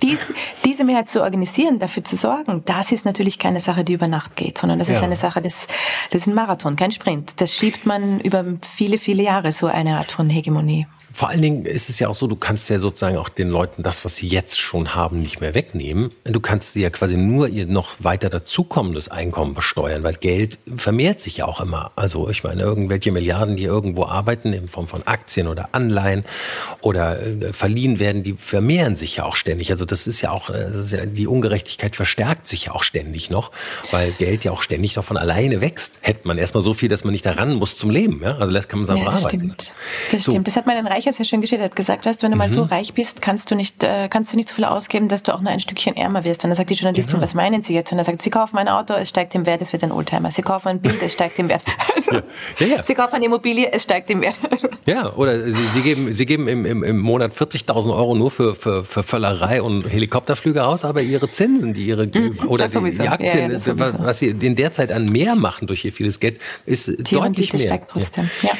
dies, 0.02 0.34
diese 0.64 0.86
Mehrheit 0.86 1.10
zu 1.10 1.22
organisieren, 1.22 1.80
dafür 1.80 2.04
zu 2.04 2.16
sorgen, 2.16 2.64
das 2.66 2.92
ist 2.92 3.06
natürlich 3.06 3.40
keine 3.40 3.60
Sache, 3.60 3.84
die 3.84 3.94
über 3.94 4.08
Nacht 4.08 4.36
geht, 4.36 4.58
sondern 4.58 4.80
das 4.80 4.88
ja. 4.88 4.96
ist 4.96 5.04
eine 5.04 5.18
Sache, 5.18 5.42
das, 5.42 5.68
das 6.12 6.22
ist 6.22 6.28
ein 6.28 6.34
Marathon, 6.34 6.76
kein 6.78 6.92
Sprint. 6.92 7.42
Das 7.42 7.54
schiebt 7.54 7.86
man 7.86 8.22
über 8.22 8.46
viele, 8.62 8.98
viele 8.98 9.24
Jahre, 9.24 9.52
so 9.52 9.68
eine 9.68 9.98
Art 9.98 10.12
von 10.12 10.30
Hegemonie. 10.30 10.88
Vor 11.18 11.30
allen 11.30 11.42
Dingen 11.42 11.66
ist 11.66 11.90
es 11.90 11.98
ja 11.98 12.10
auch 12.10 12.14
so, 12.14 12.28
du 12.28 12.36
kannst 12.36 12.70
ja 12.70 12.78
sozusagen 12.78 13.18
auch 13.18 13.30
den 13.30 13.50
Leuten 13.50 13.82
das, 13.82 14.06
was 14.06 14.18
sie 14.18 14.28
jetzt 14.28 14.60
schon 14.60 14.94
haben, 14.94 15.20
nicht 15.20 15.42
mehr 15.42 15.56
wegnehmen. 15.56 16.12
Du 16.26 16.40
kannst 16.40 16.74
sie 16.74 16.82
ja 16.82 16.92
quasi 16.92 17.18
nur 17.18 17.48
ihr 17.48 17.66
noch 17.66 17.96
weiter 17.98 18.30
dazukommendes 18.30 19.10
Einkommen 19.10 19.56
besteuern, 19.56 20.04
weil 20.04 20.14
Geld 20.14 20.60
vermehrt 20.76 21.20
sich 21.20 21.38
ja 21.38 21.46
auch 21.46 21.60
immer. 21.60 21.92
Also 21.96 22.30
ich 22.30 22.44
meine, 22.44 22.62
irgendwelche 22.62 23.12
Milliarden, 23.12 23.58
die 23.58 23.64
irgendwo 23.64 24.06
arbeiten 24.06 24.54
in 24.54 24.68
Form 24.68 24.88
von 24.88 25.08
Aktien 25.08 25.48
oder 25.48 25.70
Anleihen 25.72 26.24
oder 26.82 27.20
äh, 27.20 27.52
verliehen 27.52 27.98
werden, 27.98 28.22
die 28.22 28.34
vermehren 28.34 28.96
sich 28.96 29.16
ja 29.16 29.26
auch 29.26 29.36
ständig. 29.36 29.72
Also 29.72 29.86
das 29.86 30.06
ist 30.06 30.22
ja 30.22 30.30
auch, 30.30 30.52
ist 30.52 30.92
ja, 30.92 31.08
die 31.08 31.26
Ungerechtigkeit 31.26 31.96
verstärkt 31.96 32.46
sich 32.46 32.66
ja 32.66 32.74
auch 32.74 32.84
ständig 32.84 33.32
noch, 33.32 33.52
weil 33.90 34.12
Geld 34.12 34.44
ja 34.44 34.52
auch 34.52 34.62
ständig 34.62 34.96
noch 34.96 35.04
von 35.04 35.18
alleine 35.18 35.62
wächst. 35.62 35.98
Hätte 36.02 36.28
man 36.28 36.38
erstmal 36.38 36.62
so 36.62 36.76
viel, 36.76 36.90
dass 36.90 37.04
man 37.04 37.14
nicht 37.14 37.26
daran 37.26 37.56
muss 37.56 37.76
zum 37.76 37.90
Leben. 37.90 38.22
Ja? 38.24 38.38
Also 38.38 38.54
das 38.54 38.68
kann 38.68 38.78
man 38.78 38.86
sagen, 38.86 39.00
ja, 39.00 39.06
das 39.06 39.26
arbeiten. 39.26 39.40
Stimmt. 39.40 39.74
Das 40.12 40.24
so. 40.24 40.32
stimmt. 40.32 40.46
Das 40.46 40.56
hat 40.56 40.68
man 40.68 40.78
in 40.78 40.86
Reich 40.86 41.07
ja 41.08 41.14
sehr 41.14 41.26
schön 41.26 41.42
geschildert, 41.42 41.72
hat 41.72 41.76
gesagt, 41.76 42.06
weißt 42.06 42.22
wenn 42.22 42.32
du 42.32 42.36
mhm. 42.36 42.40
mal 42.40 42.50
so 42.50 42.64
mhm. 42.64 42.70
reich 42.70 42.94
bist, 42.94 43.22
kannst 43.22 43.50
du 43.50 43.56
nicht, 43.56 43.84
äh, 43.84 44.08
kannst 44.10 44.32
du 44.32 44.38
nicht 44.38 44.50
so 44.50 44.56
viel 44.56 44.66
ausgeben, 44.66 45.08
dass 45.08 45.24
du 45.24 45.34
auch 45.34 45.42
nur 45.42 45.52
ein 45.52 45.60
Stückchen 45.60 45.96
ärmer 45.96 46.24
wirst. 46.24 46.44
Und 46.44 46.50
dann 46.50 46.56
sagt 46.56 46.70
die 46.70 46.76
Journalistin, 46.76 47.14
genau. 47.14 47.24
was 47.24 47.34
meinen 47.34 47.62
Sie 47.62 47.74
jetzt? 47.74 47.92
Und 47.92 47.98
er 47.98 48.04
sagt, 48.04 48.22
Sie 48.22 48.30
kaufen 48.30 48.58
ein 48.58 48.68
Auto, 48.68 48.94
es 48.94 49.10
steigt 49.10 49.34
im 49.36 49.46
Wert, 49.46 49.62
es 49.62 49.74
wird 49.74 49.84
ein 49.84 49.92
Oldtimer. 49.92 50.30
Sie 50.30 50.42
kaufen 50.42 50.68
ein 50.68 50.82
Bild, 50.82 51.02
es 51.02 51.14
steigt 51.14 51.40
im 51.40 51.50
Wert. 51.50 51.64
Also, 51.96 52.12
ja. 52.60 52.68
Ja, 52.68 52.68
ja. 52.68 52.84
Sie 52.84 52.94
kaufen 52.94 53.16
eine 53.16 53.26
Immobilie, 53.26 53.72
es 53.72 53.84
steigt 53.84 54.10
im 54.10 54.22
Wert. 54.22 54.40
Ja, 54.86 55.14
oder 55.16 55.44
Sie, 55.44 55.68
Sie 55.74 55.82
geben, 55.82 56.12
Sie 56.14 56.26
geben 56.26 56.48
im, 56.48 56.66
im, 56.66 56.84
im 56.84 57.00
Monat 57.00 57.34
40.000 57.34 57.96
Euro 57.96 58.16
nur 58.16 58.32
für, 58.32 58.56
für, 58.56 58.84
für 58.84 59.04
Völlerei 59.04 59.62
und 59.62 59.84
Helikopterflüge 59.84 60.66
aus, 60.66 60.86
aber 60.86 61.02
Ihre 61.02 61.30
Zinsen, 61.30 61.74
die 61.74 61.88
Ihre, 61.88 62.06
mhm, 62.06 62.40
oder 62.48 62.68
die, 62.68 62.80
die, 62.92 63.08
Aktien, 63.08 63.52
was, 63.80 64.02
was 64.02 64.20
Sie 64.20 64.28
in 64.28 64.56
der 64.56 64.72
Zeit 64.72 64.92
an 64.92 65.06
mehr 65.06 65.36
machen 65.36 65.68
durch 65.68 65.84
Ihr 65.86 65.94
vieles 65.94 66.20
Geld, 66.20 66.40
ist 66.66 66.88
die 66.88 67.16
deutlich 67.16 67.54
mehr. 67.54 67.62
steigt 67.62 67.92
trotzdem, 67.92 68.30
ja. 68.42 68.52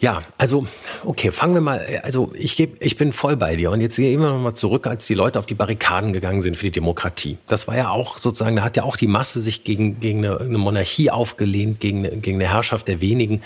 Ja, 0.00 0.22
also, 0.36 0.66
okay, 1.06 1.30
fangen 1.32 1.54
wir 1.54 1.60
mal, 1.60 2.00
also 2.02 2.32
ich, 2.34 2.56
geb, 2.56 2.76
ich 2.80 2.96
bin 2.96 3.12
voll 3.12 3.36
bei 3.36 3.56
dir 3.56 3.70
und 3.70 3.80
jetzt 3.80 3.96
gehen 3.96 4.20
wir 4.20 4.30
nochmal 4.30 4.54
zurück, 4.54 4.86
als 4.86 5.06
die 5.06 5.14
Leute 5.14 5.38
auf 5.38 5.46
die 5.46 5.54
Barrikaden 5.54 6.12
gegangen 6.12 6.42
sind 6.42 6.56
für 6.56 6.66
die 6.66 6.72
Demokratie. 6.72 7.38
Das 7.46 7.68
war 7.68 7.76
ja 7.76 7.90
auch 7.90 8.18
sozusagen, 8.18 8.56
da 8.56 8.62
hat 8.62 8.76
ja 8.76 8.82
auch 8.82 8.96
die 8.96 9.06
Masse 9.06 9.40
sich 9.40 9.64
gegen, 9.64 10.00
gegen 10.00 10.24
eine, 10.24 10.40
eine 10.40 10.58
Monarchie 10.58 11.10
aufgelehnt, 11.10 11.80
gegen 11.80 12.04
gegen 12.20 12.36
eine 12.40 12.48
Herrschaft 12.48 12.88
der 12.88 13.00
wenigen. 13.00 13.42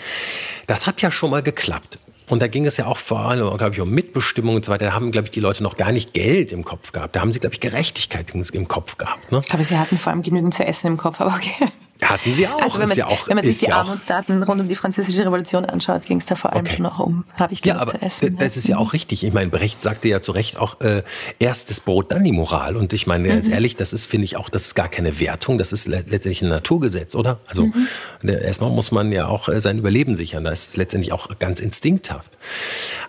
Das 0.67 0.87
hat 0.87 1.01
ja 1.01 1.11
schon 1.11 1.29
mal 1.29 1.43
geklappt. 1.43 1.99
Und 2.27 2.43
da 2.43 2.47
ging 2.47 2.65
es 2.67 2.77
ja 2.77 2.85
auch 2.85 2.97
vor 2.97 3.19
allem, 3.21 3.57
glaube 3.57 3.73
ich, 3.73 3.81
um 3.81 3.89
Mitbestimmung 3.89 4.55
und 4.55 4.65
so 4.65 4.71
weiter. 4.71 4.85
Da 4.85 4.93
haben, 4.93 5.11
glaube 5.11 5.25
ich, 5.25 5.31
die 5.31 5.39
Leute 5.39 5.63
noch 5.63 5.77
gar 5.77 5.91
nicht 5.91 6.13
Geld 6.13 6.51
im 6.51 6.63
Kopf 6.63 6.91
gehabt. 6.91 7.15
Da 7.15 7.21
haben 7.21 7.31
sie, 7.31 7.39
glaube 7.39 7.55
ich, 7.55 7.59
Gerechtigkeit 7.59 8.31
im 8.53 8.67
Kopf 8.67 8.97
gehabt. 8.97 9.31
Ne? 9.31 9.41
Ich 9.43 9.49
glaube, 9.49 9.65
sie 9.65 9.77
hatten 9.77 9.97
vor 9.97 10.11
allem 10.11 10.21
genügend 10.21 10.53
zu 10.53 10.63
essen 10.63 10.87
im 10.87 10.97
Kopf, 10.97 11.21
aber 11.21 11.33
okay. 11.35 11.71
Hatten 12.01 12.31
sie 12.31 12.47
auch. 12.47 12.61
Also 12.61 12.79
wenn 12.79 12.87
man, 12.87 12.97
ja 12.97 13.07
auch, 13.07 13.27
wenn 13.27 13.35
man 13.35 13.43
sich 13.43 13.59
die 13.59 13.65
ja 13.65 13.77
Armutsdaten 13.77 14.41
rund 14.43 14.61
um 14.61 14.67
die 14.69 14.75
französische 14.75 15.25
Revolution 15.25 15.65
anschaut, 15.65 16.05
ging 16.05 16.17
es 16.17 16.25
da 16.25 16.35
vor 16.35 16.53
allem 16.53 16.65
okay. 16.65 16.75
schon 16.75 16.83
noch 16.83 16.99
um, 16.99 17.25
habe 17.35 17.51
ich 17.51 17.61
genug 17.61 17.81
ja, 17.81 17.87
zu 17.87 18.01
essen. 18.01 18.37
Das 18.37 18.55
ist 18.55 18.67
ja 18.69 18.77
auch 18.77 18.93
richtig. 18.93 19.25
Ich 19.25 19.33
meine, 19.33 19.49
Brecht 19.49 19.81
sagte 19.81 20.07
ja 20.07 20.21
zu 20.21 20.31
Recht 20.31 20.57
auch, 20.57 20.79
äh, 20.79 21.03
erstes 21.39 21.81
Brot, 21.81 22.11
dann 22.11 22.23
die 22.23 22.31
Moral. 22.31 22.77
Und 22.77 22.93
ich 22.93 23.05
meine, 23.05 23.27
ganz 23.27 23.47
mhm. 23.47 23.53
ehrlich, 23.53 23.75
das 23.75 23.91
ist, 23.91 24.05
finde 24.05 24.25
ich 24.25 24.37
auch, 24.37 24.49
das 24.49 24.67
ist 24.67 24.75
gar 24.75 24.87
keine 24.87 25.19
Wertung, 25.19 25.57
das 25.57 25.73
ist 25.73 25.87
letztendlich 25.87 26.41
ein 26.41 26.49
Naturgesetz, 26.49 27.15
oder? 27.15 27.41
Also 27.47 27.65
mhm. 27.65 27.87
erstmal 28.23 28.69
muss 28.69 28.91
man 28.91 29.11
ja 29.11 29.27
auch 29.27 29.49
äh, 29.49 29.59
sein 29.59 29.77
Überleben 29.77 30.15
sichern. 30.15 30.45
Das 30.45 30.69
ist 30.69 30.77
letztendlich 30.77 31.11
auch 31.11 31.37
ganz 31.37 31.59
instinkthaft. 31.59 32.31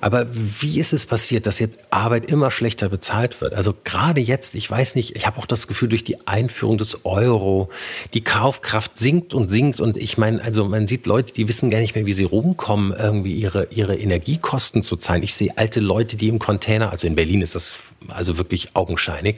Aber 0.00 0.26
wie 0.32 0.80
ist 0.80 0.92
es 0.92 1.06
passiert, 1.06 1.46
dass 1.46 1.60
jetzt 1.60 1.84
Arbeit 1.90 2.26
immer 2.26 2.50
schlechter 2.50 2.88
bezahlt 2.88 3.40
wird? 3.40 3.54
Also 3.54 3.74
gerade 3.84 4.20
jetzt, 4.20 4.56
ich 4.56 4.68
weiß 4.68 4.96
nicht, 4.96 5.14
ich 5.14 5.26
habe 5.26 5.38
auch 5.38 5.46
das 5.46 5.68
Gefühl, 5.68 5.88
durch 5.88 6.02
die 6.02 6.26
Einführung 6.26 6.76
des 6.76 7.04
Euro, 7.04 7.68
die 8.14 8.24
Kaufkraft 8.24 8.79
sinkt 8.94 9.34
und 9.34 9.50
sinkt. 9.50 9.80
Und 9.80 9.96
ich 9.96 10.18
meine, 10.18 10.42
also 10.42 10.64
man 10.64 10.86
sieht 10.86 11.06
Leute, 11.06 11.32
die 11.32 11.48
wissen 11.48 11.70
gar 11.70 11.80
nicht 11.80 11.94
mehr, 11.94 12.06
wie 12.06 12.12
sie 12.12 12.24
rumkommen, 12.24 12.92
irgendwie 12.96 13.34
ihre, 13.34 13.68
ihre 13.70 13.96
Energiekosten 13.96 14.82
zu 14.82 14.96
zahlen. 14.96 15.22
Ich 15.22 15.34
sehe 15.34 15.56
alte 15.56 15.80
Leute, 15.80 16.16
die 16.16 16.28
im 16.28 16.38
Container, 16.38 16.90
also 16.90 17.06
in 17.06 17.14
Berlin 17.14 17.42
ist 17.42 17.54
das 17.54 17.76
also 18.08 18.38
wirklich 18.38 18.74
augenscheinig, 18.74 19.36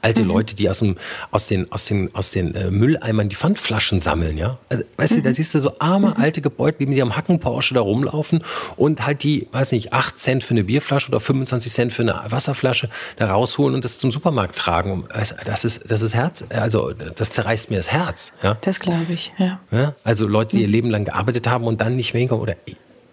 alte 0.00 0.22
mhm. 0.22 0.28
Leute, 0.28 0.54
die 0.54 0.68
aus, 0.68 0.80
dem, 0.80 0.96
aus 1.30 1.46
den, 1.46 1.70
aus 1.72 1.84
den, 1.84 2.14
aus 2.14 2.30
den 2.30 2.54
äh, 2.54 2.70
Mülleimern 2.70 3.28
die 3.28 3.36
Pfandflaschen 3.36 4.00
sammeln, 4.00 4.36
ja. 4.36 4.58
Also, 4.68 4.84
weißt 4.96 5.12
mhm. 5.12 5.16
du, 5.16 5.22
da 5.22 5.34
siehst 5.34 5.54
du 5.54 5.60
so 5.60 5.72
arme 5.78 6.10
mhm. 6.10 6.22
alte 6.22 6.40
Gebäude, 6.40 6.78
die 6.78 6.86
mit 6.86 6.98
ihrem 6.98 7.16
Hacken 7.16 7.40
Porsche 7.40 7.74
da 7.74 7.80
rumlaufen 7.80 8.42
und 8.76 9.06
halt 9.06 9.22
die, 9.22 9.48
weiß 9.52 9.72
nicht, 9.72 9.92
8 9.92 10.18
Cent 10.18 10.44
für 10.44 10.52
eine 10.52 10.64
Bierflasche 10.64 11.08
oder 11.08 11.20
25 11.20 11.72
Cent 11.72 11.92
für 11.92 12.02
eine 12.02 12.22
Wasserflasche 12.28 12.88
da 13.16 13.30
rausholen 13.30 13.74
und 13.74 13.84
das 13.84 13.98
zum 13.98 14.12
Supermarkt 14.12 14.56
tragen. 14.56 15.04
Das 15.44 15.64
ist, 15.64 15.90
das 15.90 16.02
ist 16.02 16.14
Herz, 16.14 16.44
also 16.50 16.92
das 16.92 17.30
zerreißt 17.30 17.70
mir 17.70 17.76
das 17.76 17.90
Herz. 17.90 18.32
Ja? 18.42 18.56
Das 18.60 18.80
glaube 18.80 19.12
ich, 19.12 19.32
ja. 19.38 19.60
ja. 19.70 19.94
Also 20.04 20.26
Leute, 20.26 20.56
die 20.56 20.62
ihr 20.62 20.68
mhm. 20.68 20.72
Leben 20.72 20.90
lang 20.90 21.04
gearbeitet 21.04 21.48
haben 21.48 21.64
und 21.64 21.80
dann 21.80 21.96
nicht 21.96 22.14
mehr 22.14 22.20
hinkommen 22.20 22.42
oder 22.42 22.56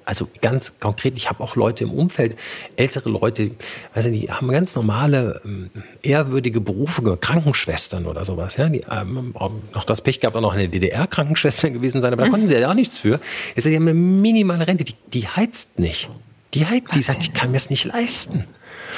also 0.10 0.28
ganz 0.42 0.74
konkret, 0.80 1.16
ich 1.18 1.30
habe 1.30 1.44
auch 1.44 1.56
Leute 1.56 1.84
im 1.84 1.92
Umfeld, 1.92 2.36
ältere 2.78 3.12
Leute, 3.12 3.52
also 3.94 4.10
die 4.10 4.32
haben 4.32 4.48
ganz 4.50 4.76
normale, 4.76 5.40
ähm, 5.46 5.70
ehrwürdige 6.02 6.62
Berufe, 6.62 7.16
Krankenschwestern 7.16 8.08
oder 8.08 8.26
sowas. 8.26 8.58
Ja? 8.58 8.70
Die 8.70 8.84
haben 8.88 9.36
noch 9.76 9.84
das 9.84 10.02
Pech 10.02 10.20
gehabt, 10.20 10.36
auch 10.36 10.42
noch 10.42 10.56
eine 10.56 10.68
DDR-Krankenschwester 10.68 11.70
gewesen 11.70 12.02
sein, 12.02 12.12
aber 12.12 12.24
da 12.24 12.30
konnten 12.30 12.48
sie 12.48 12.56
ja 12.56 12.72
auch 12.72 12.74
nichts 12.74 12.98
für. 12.98 13.20
Jetzt, 13.56 13.66
die 13.66 13.76
haben 13.76 13.88
eine 13.88 13.94
minimale 13.94 14.66
Rente, 14.66 14.84
die, 14.84 14.96
die 15.14 15.28
heizt 15.28 15.78
nicht. 15.78 16.10
Die 16.56 16.66
heizt, 16.66 16.96
die 16.96 17.04
sagt, 17.04 17.22
ich 17.22 17.34
kann 17.36 17.52
mir 17.52 17.58
das 17.58 17.70
nicht 17.70 17.86
leisten. 17.86 18.46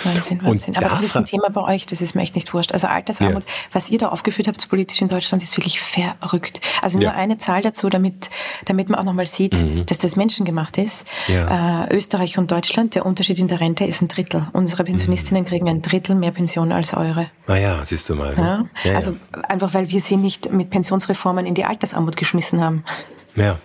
Wahnsinn, 0.03 0.39
Wahnsinn. 0.43 0.77
Aber 0.77 0.89
das 0.89 1.01
ist 1.01 1.15
ein 1.15 1.25
Thema 1.25 1.49
bei 1.49 1.61
euch, 1.61 1.85
das 1.85 2.01
ist 2.01 2.15
mir 2.15 2.21
echt 2.21 2.35
nicht 2.35 2.53
wurscht. 2.53 2.71
Also 2.71 2.87
Altersarmut, 2.87 3.43
ja. 3.43 3.53
was 3.71 3.89
ihr 3.89 3.99
da 3.99 4.09
aufgeführt 4.09 4.47
habt 4.47 4.67
politisch 4.69 5.01
in 5.01 5.07
Deutschland, 5.07 5.43
ist 5.43 5.55
wirklich 5.57 5.79
verrückt. 5.81 6.61
Also 6.81 6.97
nur 6.97 7.07
ja. 7.07 7.13
eine 7.13 7.37
Zahl 7.37 7.61
dazu, 7.61 7.89
damit, 7.89 8.29
damit 8.65 8.89
man 8.89 8.99
auch 8.99 9.03
nochmal 9.03 9.27
sieht, 9.27 9.59
mhm. 9.59 9.85
dass 9.85 9.97
das 9.97 10.15
menschengemacht 10.15 10.77
ist. 10.77 11.07
Ja. 11.27 11.85
Äh, 11.85 11.95
Österreich 11.95 12.37
und 12.37 12.51
Deutschland, 12.51 12.95
der 12.95 13.05
Unterschied 13.05 13.39
in 13.39 13.47
der 13.47 13.59
Rente 13.59 13.85
ist 13.85 14.01
ein 14.01 14.07
Drittel. 14.07 14.47
Unsere 14.53 14.83
Pensionistinnen 14.83 15.43
mhm. 15.43 15.47
kriegen 15.47 15.69
ein 15.69 15.81
Drittel 15.81 16.15
mehr 16.15 16.31
Pension 16.31 16.71
als 16.71 16.93
eure. 16.93 17.27
Naja, 17.47 17.79
ah 17.81 17.85
siehst 17.85 18.07
du 18.09 18.15
mal. 18.15 18.35
Ne? 18.35 18.69
also 18.95 19.15
einfach, 19.47 19.73
weil 19.73 19.89
wir 19.89 19.99
sie 19.99 20.17
nicht 20.17 20.51
mit 20.51 20.69
Pensionsreformen 20.69 21.45
in 21.45 21.55
die 21.55 21.65
Altersarmut 21.65 22.17
geschmissen 22.17 22.61
haben. 22.61 22.83
Ja. 23.35 23.59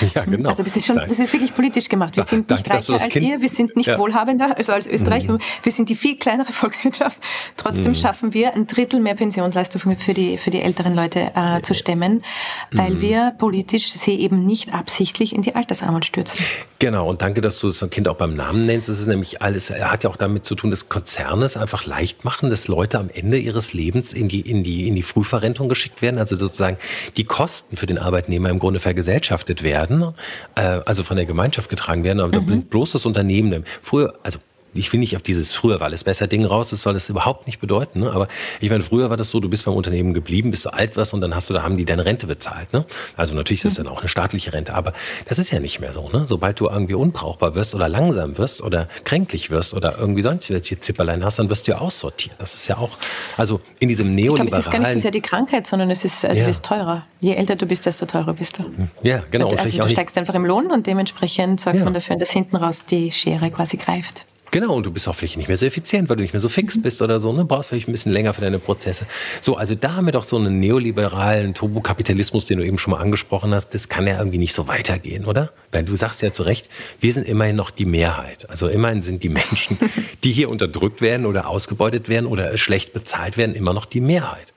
ja, 0.14 0.24
genau. 0.24 0.48
Also 0.48 0.62
das 0.62 0.76
ist 0.76 0.86
schon, 0.86 0.96
das 0.96 1.18
ist 1.18 1.32
wirklich 1.32 1.54
politisch 1.54 1.88
gemacht. 1.88 2.16
Wir 2.16 2.24
sind 2.24 2.50
nicht 2.50 2.66
Danke, 2.66 2.78
reicher 2.78 2.92
als 2.94 3.08
kind 3.08 3.24
ihr, 3.24 3.40
wir 3.40 3.48
sind 3.48 3.76
nicht 3.76 3.86
ja. 3.86 3.98
wohlhabender, 3.98 4.56
also 4.56 4.72
als 4.72 4.86
Österreich, 4.86 5.28
mhm. 5.28 5.38
wir 5.62 5.72
sind 5.72 5.88
die 5.88 5.94
viel 5.94 6.16
kleinere 6.16 6.52
Volkswirtschaft. 6.52 7.18
Trotzdem 7.56 7.92
mhm. 7.92 7.94
schaffen 7.94 8.34
wir 8.34 8.54
ein 8.54 8.66
Drittel 8.66 9.00
mehr 9.00 9.14
Pensionsleistungen 9.14 9.96
für 9.98 10.14
die, 10.14 10.38
für 10.38 10.50
die 10.50 10.60
älteren 10.60 10.94
Leute 10.94 11.32
äh, 11.34 11.62
zu 11.62 11.74
stemmen, 11.74 12.22
weil 12.70 12.94
mhm. 12.94 13.00
wir 13.00 13.34
politisch 13.38 13.92
sie 13.92 14.18
eben 14.20 14.44
nicht 14.44 14.74
absichtlich 14.74 15.34
in 15.34 15.42
die 15.42 15.54
Altersarmut 15.54 16.04
stürzen. 16.04 16.44
Genau, 16.78 17.08
und 17.08 17.22
danke, 17.22 17.40
dass 17.40 17.58
du 17.60 17.68
das 17.68 17.88
Kind 17.90 18.08
auch 18.08 18.16
beim 18.16 18.34
Namen 18.34 18.66
nennst. 18.66 18.88
Das 18.88 18.98
ist 18.98 19.06
nämlich 19.06 19.40
alles, 19.40 19.70
er 19.70 19.92
hat 19.92 20.04
ja 20.04 20.10
auch 20.10 20.16
damit 20.16 20.44
zu 20.44 20.54
tun, 20.54 20.70
dass 20.70 20.88
Konzerne 20.88 21.44
es 21.44 21.56
einfach 21.56 21.86
leicht 21.86 22.24
machen, 22.24 22.50
dass 22.50 22.68
Leute 22.68 22.98
am 22.98 23.08
Ende 23.08 23.38
ihres 23.38 23.72
Lebens 23.72 24.12
in 24.12 24.28
die, 24.28 24.40
in 24.40 24.64
die, 24.64 24.88
in 24.88 24.96
die 24.96 25.02
Frühverrentung 25.02 25.68
geschickt 25.68 26.02
werden, 26.02 26.18
also 26.18 26.36
sozusagen 26.36 26.76
die 27.16 27.24
Kosten 27.24 27.76
für 27.76 27.86
den 27.86 27.98
Arbeitnehmer 27.98 28.50
im 28.50 28.58
Grunde 28.58 28.80
vergesellt 28.80 29.11
vergesellschaftet 29.12 29.62
werden, 29.62 30.14
äh, 30.54 30.80
also 30.86 31.02
von 31.02 31.16
der 31.16 31.26
Gemeinschaft 31.26 31.68
getragen 31.68 32.04
werden, 32.04 32.20
aber 32.20 32.40
mhm. 32.40 32.46
da 32.46 32.56
bloß 32.70 32.92
das 32.92 33.06
Unternehmen. 33.06 33.64
Früher, 33.82 34.14
also 34.22 34.38
ich 34.74 34.92
will 34.92 35.00
nicht 35.00 35.16
auf 35.16 35.22
dieses 35.22 35.52
früher 35.52 35.80
war 35.80 35.86
alles 35.86 36.04
besser 36.04 36.26
Ding 36.26 36.44
raus, 36.44 36.70
das 36.70 36.82
soll 36.82 36.94
das 36.94 37.08
überhaupt 37.08 37.46
nicht 37.46 37.60
bedeuten. 37.60 38.00
Ne? 38.00 38.12
Aber 38.12 38.28
ich 38.60 38.70
meine, 38.70 38.82
früher 38.82 39.10
war 39.10 39.16
das 39.16 39.30
so, 39.30 39.40
du 39.40 39.48
bist 39.48 39.64
beim 39.64 39.74
Unternehmen 39.74 40.14
geblieben, 40.14 40.50
bis 40.50 40.62
du 40.62 40.72
alt 40.72 40.96
warst 40.96 41.14
und 41.14 41.20
dann 41.20 41.34
hast 41.34 41.50
du, 41.50 41.54
da 41.54 41.62
haben 41.62 41.76
die 41.76 41.84
deine 41.84 42.04
Rente 42.04 42.26
bezahlt. 42.26 42.72
Ne? 42.72 42.84
Also 43.16 43.34
natürlich 43.34 43.64
ist 43.64 43.76
das 43.76 43.78
mhm. 43.78 43.88
dann 43.88 43.94
auch 43.94 44.00
eine 44.00 44.08
staatliche 44.08 44.52
Rente, 44.52 44.74
aber 44.74 44.92
das 45.26 45.38
ist 45.38 45.50
ja 45.50 45.60
nicht 45.60 45.80
mehr 45.80 45.92
so. 45.92 46.08
Ne? 46.08 46.26
Sobald 46.26 46.60
du 46.60 46.68
irgendwie 46.68 46.94
unbrauchbar 46.94 47.54
wirst 47.54 47.74
oder 47.74 47.88
langsam 47.88 48.38
wirst 48.38 48.62
oder 48.62 48.88
kränklich 49.04 49.50
wirst 49.50 49.74
oder 49.74 49.98
irgendwie 49.98 50.22
sonst 50.22 50.50
welche 50.50 50.78
Zipperlein 50.78 51.24
hast, 51.24 51.38
dann 51.38 51.50
wirst 51.50 51.68
du 51.68 51.72
ja 51.72 51.78
aussortiert. 51.78 52.36
Das 52.38 52.54
ist 52.54 52.66
ja 52.68 52.78
auch, 52.78 52.96
also 53.36 53.60
in 53.78 53.88
diesem 53.88 54.14
neoliberalen... 54.14 54.46
Ich 54.46 54.50
glaube, 54.50 54.60
es 54.60 54.66
ist 54.66 54.72
gar 54.72 54.78
nicht 54.78 54.92
so 54.92 54.98
sehr 54.98 55.10
die 55.10 55.20
Krankheit, 55.20 55.66
sondern 55.66 55.90
es 55.90 56.04
ist, 56.04 56.24
äh, 56.24 56.32
du 56.32 56.40
ja. 56.40 56.46
wirst 56.46 56.64
teurer. 56.64 57.06
Je 57.20 57.34
älter 57.34 57.56
du 57.56 57.66
bist, 57.66 57.86
desto 57.86 58.06
teurer 58.06 58.34
bist 58.34 58.58
du. 58.58 58.64
Ja, 59.02 59.22
genau. 59.30 59.48
Und, 59.48 59.58
also 59.58 59.76
du 59.76 59.88
steigst 59.88 60.16
einfach 60.18 60.34
im 60.34 60.44
Lohn 60.44 60.70
und 60.70 60.86
dementsprechend 60.86 61.60
sorgt 61.60 61.78
ja. 61.78 61.84
man 61.84 61.94
dafür, 61.94 62.16
dass 62.16 62.30
hinten 62.30 62.56
raus 62.56 62.84
die 62.84 63.12
Schere 63.12 63.50
quasi 63.50 63.76
greift. 63.76 64.26
Genau, 64.52 64.74
und 64.74 64.84
du 64.84 64.92
bist 64.92 65.08
auch 65.08 65.14
vielleicht 65.14 65.38
nicht 65.38 65.48
mehr 65.48 65.56
so 65.56 65.64
effizient, 65.64 66.10
weil 66.10 66.16
du 66.16 66.22
nicht 66.22 66.34
mehr 66.34 66.40
so 66.40 66.50
fix 66.50 66.76
mhm. 66.76 66.82
bist 66.82 67.00
oder 67.00 67.18
so, 67.20 67.32
ne? 67.32 67.46
brauchst 67.46 67.70
vielleicht 67.70 67.88
ein 67.88 67.92
bisschen 67.92 68.12
länger 68.12 68.34
für 68.34 68.42
deine 68.42 68.58
Prozesse. 68.58 69.06
So, 69.40 69.56
also 69.56 69.74
da 69.74 69.96
haben 69.96 70.04
wir 70.04 70.12
doch 70.12 70.24
so 70.24 70.36
einen 70.36 70.60
neoliberalen 70.60 71.54
Turbokapitalismus, 71.54 72.44
den 72.44 72.58
du 72.58 72.66
eben 72.66 72.76
schon 72.76 72.90
mal 72.90 72.98
angesprochen 72.98 73.54
hast, 73.54 73.70
das 73.70 73.88
kann 73.88 74.06
ja 74.06 74.18
irgendwie 74.18 74.36
nicht 74.36 74.52
so 74.52 74.68
weitergehen, 74.68 75.24
oder? 75.24 75.52
Weil 75.70 75.84
du 75.84 75.96
sagst 75.96 76.20
ja 76.20 76.34
zu 76.34 76.42
Recht, 76.42 76.68
wir 77.00 77.14
sind 77.14 77.26
immerhin 77.26 77.56
noch 77.56 77.70
die 77.70 77.86
Mehrheit. 77.86 78.48
Also 78.50 78.68
immerhin 78.68 79.00
sind 79.00 79.22
die 79.22 79.30
Menschen, 79.30 79.78
die 80.24 80.32
hier 80.32 80.50
unterdrückt 80.50 81.00
werden 81.00 81.24
oder 81.24 81.48
ausgebeutet 81.48 82.10
werden 82.10 82.26
oder 82.26 82.58
schlecht 82.58 82.92
bezahlt 82.92 83.38
werden, 83.38 83.54
immer 83.54 83.72
noch 83.72 83.86
die 83.86 84.02
Mehrheit. 84.02 84.52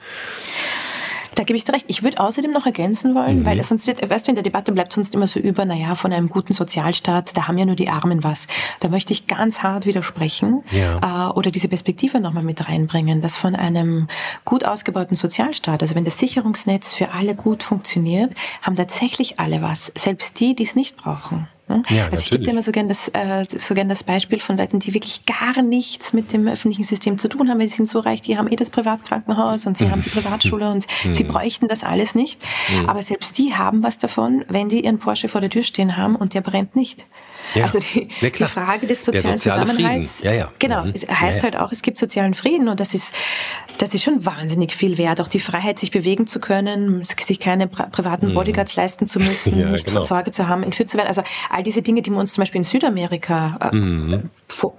Da 1.35 1.43
gebe 1.43 1.57
ich 1.57 1.65
dir 1.65 1.73
recht. 1.73 1.85
Ich 1.89 2.01
würde 2.01 2.19
außerdem 2.19 2.51
noch 2.51 2.65
ergänzen 2.65 3.13
wollen, 3.13 3.39
mhm. 3.39 3.45
weil 3.45 3.61
sonst 3.61 3.87
wird, 3.87 4.09
weißt 4.09 4.27
du, 4.27 4.31
in 4.31 4.35
der 4.35 4.43
Debatte 4.43 4.71
bleibt 4.71 4.93
sonst 4.93 5.13
immer 5.13 5.27
so 5.27 5.39
über, 5.39 5.65
naja, 5.65 5.95
von 5.95 6.11
einem 6.13 6.29
guten 6.29 6.53
Sozialstaat, 6.53 7.35
da 7.37 7.47
haben 7.47 7.57
ja 7.57 7.65
nur 7.65 7.75
die 7.75 7.89
Armen 7.89 8.23
was. 8.23 8.47
Da 8.79 8.87
möchte 8.87 9.13
ich 9.13 9.27
ganz 9.27 9.61
hart 9.61 9.85
widersprechen 9.85 10.63
ja. 10.71 11.29
äh, 11.29 11.33
oder 11.33 11.51
diese 11.51 11.67
Perspektive 11.67 12.19
nochmal 12.19 12.43
mit 12.43 12.67
reinbringen, 12.67 13.21
dass 13.21 13.35
von 13.35 13.55
einem 13.55 14.07
gut 14.45 14.65
ausgebauten 14.65 15.15
Sozialstaat, 15.15 15.81
also 15.81 15.95
wenn 15.95 16.05
das 16.05 16.19
Sicherungsnetz 16.19 16.93
für 16.93 17.11
alle 17.11 17.35
gut 17.35 17.63
funktioniert, 17.63 18.33
haben 18.61 18.75
tatsächlich 18.75 19.39
alle 19.39 19.61
was, 19.61 19.91
selbst 19.97 20.39
die, 20.39 20.55
die 20.55 20.63
es 20.63 20.75
nicht 20.75 20.97
brauchen. 20.97 21.47
Ne? 21.67 21.81
Ja, 21.89 22.05
also 22.05 22.17
ich 22.17 22.29
gebe 22.29 22.43
dir 22.43 22.51
immer 22.51 22.61
so 22.61 22.71
gern, 22.71 22.87
das, 22.87 23.07
äh, 23.09 23.45
so 23.47 23.73
gern 23.73 23.89
das 23.89 24.03
Beispiel 24.03 24.39
von 24.39 24.57
Leuten, 24.57 24.79
die 24.79 24.93
wirklich 24.93 25.25
gar 25.25 25.63
nichts 25.63 26.13
mit 26.13 26.31
dem 26.31 26.47
öffentlichen 26.47 26.83
System 26.83 27.17
zu 27.17 27.27
tun 27.27 27.49
haben. 27.49 27.59
Sie 27.61 27.67
sind 27.67 27.87
so 27.87 27.99
reich, 27.99 28.21
die 28.21 28.37
haben 28.37 28.51
eh 28.51 28.55
das 28.55 28.69
Privatkrankenhaus 28.69 29.65
und 29.65 29.77
sie 29.77 29.85
mhm. 29.85 29.91
haben 29.91 30.01
die 30.03 30.09
Privatschule 30.09 30.69
und 30.69 30.85
mhm. 31.03 31.13
sie 31.13 31.23
bräuchten 31.23 31.67
das 31.67 31.83
alles 31.83 32.13
nicht. 32.13 32.41
Mhm. 32.69 32.89
Aber 32.89 33.01
selbst 33.01 33.37
die 33.39 33.55
haben 33.55 33.81
was 33.81 33.97
davon, 33.97 34.45
wenn 34.47 34.69
die 34.69 34.85
ihren 34.85 34.99
Porsche 34.99 35.27
vor 35.27 35.41
der 35.41 35.49
Tür 35.49 35.63
stehen 35.63 35.97
haben 35.97 36.15
und 36.15 36.35
der 36.35 36.41
brennt 36.41 36.75
nicht. 36.75 37.07
Ja. 37.53 37.63
Also 37.63 37.79
die, 37.79 38.07
ja, 38.21 38.29
die, 38.29 38.43
Frage 38.45 38.87
des 38.87 39.05
sozialen 39.05 39.37
Zusammenhalts. 39.37 40.21
Ja. 40.23 40.51
Genau, 40.59 40.85
mhm. 40.85 40.93
es 40.93 41.07
heißt 41.07 41.43
halt 41.43 41.55
auch, 41.55 41.71
es 41.71 41.81
gibt 41.81 41.97
sozialen 41.97 42.33
Frieden 42.33 42.67
und 42.67 42.79
das 42.79 42.93
ist, 42.93 43.13
das 43.77 43.93
ist 43.93 44.03
schon 44.03 44.25
wahnsinnig 44.25 44.73
viel 44.75 44.97
wert. 44.97 45.21
Auch 45.21 45.27
die 45.27 45.39
Freiheit, 45.39 45.79
sich 45.79 45.91
bewegen 45.91 46.27
zu 46.27 46.39
können, 46.39 47.03
sich 47.03 47.39
keine 47.39 47.67
privaten 47.67 48.29
mhm. 48.29 48.33
Bodyguards 48.33 48.75
leisten 48.75 49.07
zu 49.07 49.19
müssen, 49.19 49.71
nicht 49.71 49.85
genau. 49.85 50.01
Sorge 50.01 50.31
zu 50.31 50.47
haben, 50.47 50.63
entführt 50.63 50.89
zu 50.89 50.97
werden. 50.97 51.07
Also 51.07 51.23
all 51.49 51.63
diese 51.63 51.81
Dinge, 51.81 52.01
die 52.01 52.09
man 52.09 52.21
uns 52.21 52.33
zum 52.33 52.41
Beispiel 52.41 52.59
in 52.59 52.65
Südamerika 52.65 53.57
äh, 53.71 53.75
mhm. 53.75 54.29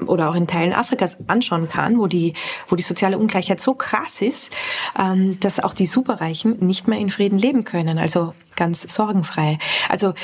oder 0.06 0.30
auch 0.30 0.34
in 0.34 0.46
Teilen 0.46 0.72
Afrikas 0.72 1.16
anschauen 1.26 1.68
kann, 1.68 1.98
wo 1.98 2.06
die, 2.06 2.34
wo 2.68 2.76
die 2.76 2.82
soziale 2.82 3.18
Ungleichheit 3.18 3.60
so 3.60 3.74
krass 3.74 4.22
ist, 4.22 4.52
ähm, 4.98 5.38
dass 5.40 5.60
auch 5.60 5.74
die 5.74 5.86
Superreichen 5.86 6.58
nicht 6.60 6.88
mehr 6.88 6.98
in 6.98 7.10
Frieden 7.10 7.38
leben 7.38 7.64
können. 7.64 7.98
Also 7.98 8.34
ganz 8.56 8.82
sorgenfrei. 8.82 9.58
Also 9.88 10.14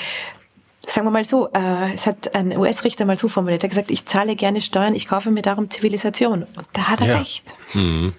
Sagen 0.87 1.07
wir 1.07 1.11
mal 1.13 1.25
so, 1.25 1.49
äh, 1.49 1.95
es 1.95 2.07
hat 2.07 2.35
ein 2.35 2.57
US-Richter 2.57 3.05
mal 3.05 3.17
so 3.17 3.29
formuliert, 3.29 3.63
er 3.63 3.67
hat 3.67 3.71
gesagt, 3.71 3.91
ich 3.91 4.05
zahle 4.07 4.35
gerne 4.35 4.61
Steuern, 4.61 4.95
ich 4.95 5.07
kaufe 5.07 5.31
mir 5.31 5.43
darum 5.43 5.71
Zivilisation. 5.71 6.43
Und 6.43 6.67
da 6.73 6.89
hat 6.89 7.01
er 7.01 7.07
ja. 7.09 7.19
recht. 7.19 7.55
Mhm. 7.75 8.15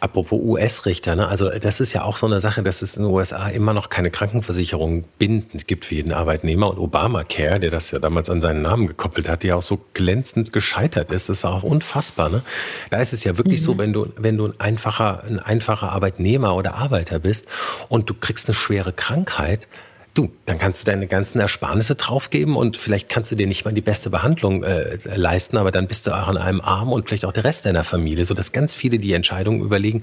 Apropos 0.00 0.40
US-Richter, 0.42 1.16
ne? 1.16 1.28
also 1.28 1.48
das 1.48 1.80
ist 1.80 1.92
ja 1.92 2.02
auch 2.02 2.16
so 2.16 2.26
eine 2.26 2.40
Sache, 2.40 2.62
dass 2.62 2.82
es 2.82 2.96
in 2.96 3.04
den 3.04 3.12
USA 3.12 3.48
immer 3.48 3.72
noch 3.72 3.88
keine 3.88 4.10
Krankenversicherung 4.10 5.04
bindend 5.18 5.66
gibt 5.66 5.84
für 5.84 5.94
jeden 5.94 6.12
Arbeitnehmer. 6.12 6.70
Und 6.70 6.78
Obamacare, 6.78 7.60
der 7.60 7.70
das 7.70 7.90
ja 7.90 7.98
damals 7.98 8.30
an 8.30 8.40
seinen 8.40 8.62
Namen 8.62 8.86
gekoppelt 8.86 9.28
hat, 9.28 9.42
die 9.42 9.52
auch 9.52 9.62
so 9.62 9.80
glänzend 9.94 10.52
gescheitert 10.52 11.10
ist, 11.10 11.28
ist 11.28 11.44
auch 11.44 11.62
unfassbar. 11.62 12.28
Ne? 12.30 12.42
Da 12.90 12.98
ist 12.98 13.12
es 13.12 13.24
ja 13.24 13.36
wirklich 13.38 13.60
mhm. 13.60 13.64
so, 13.64 13.78
wenn 13.78 13.92
du, 13.92 14.12
wenn 14.16 14.36
du 14.36 14.46
ein 14.46 14.60
einfacher, 14.60 15.24
ein 15.24 15.38
einfacher 15.38 15.92
Arbeitnehmer 15.92 16.54
oder 16.54 16.74
Arbeiter 16.74 17.18
bist 17.18 17.48
und 17.88 18.10
du 18.10 18.14
kriegst 18.14 18.48
eine 18.48 18.54
schwere 18.54 18.92
Krankheit, 18.92 19.68
Du, 20.14 20.30
dann 20.44 20.58
kannst 20.58 20.82
du 20.82 20.90
deine 20.90 21.06
ganzen 21.06 21.40
Ersparnisse 21.40 21.94
draufgeben 21.94 22.54
und 22.54 22.76
vielleicht 22.76 23.08
kannst 23.08 23.32
du 23.32 23.36
dir 23.36 23.46
nicht 23.46 23.64
mal 23.64 23.72
die 23.72 23.80
beste 23.80 24.10
Behandlung 24.10 24.62
äh, 24.62 24.98
leisten, 25.14 25.56
aber 25.56 25.70
dann 25.70 25.86
bist 25.86 26.06
du 26.06 26.10
auch 26.10 26.28
an 26.28 26.36
einem 26.36 26.60
Arm 26.60 26.92
und 26.92 27.08
vielleicht 27.08 27.24
auch 27.24 27.32
der 27.32 27.44
Rest 27.44 27.64
deiner 27.64 27.82
Familie, 27.82 28.26
sodass 28.26 28.52
ganz 28.52 28.74
viele 28.74 28.98
die 28.98 29.14
Entscheidung 29.14 29.62
überlegen, 29.62 30.02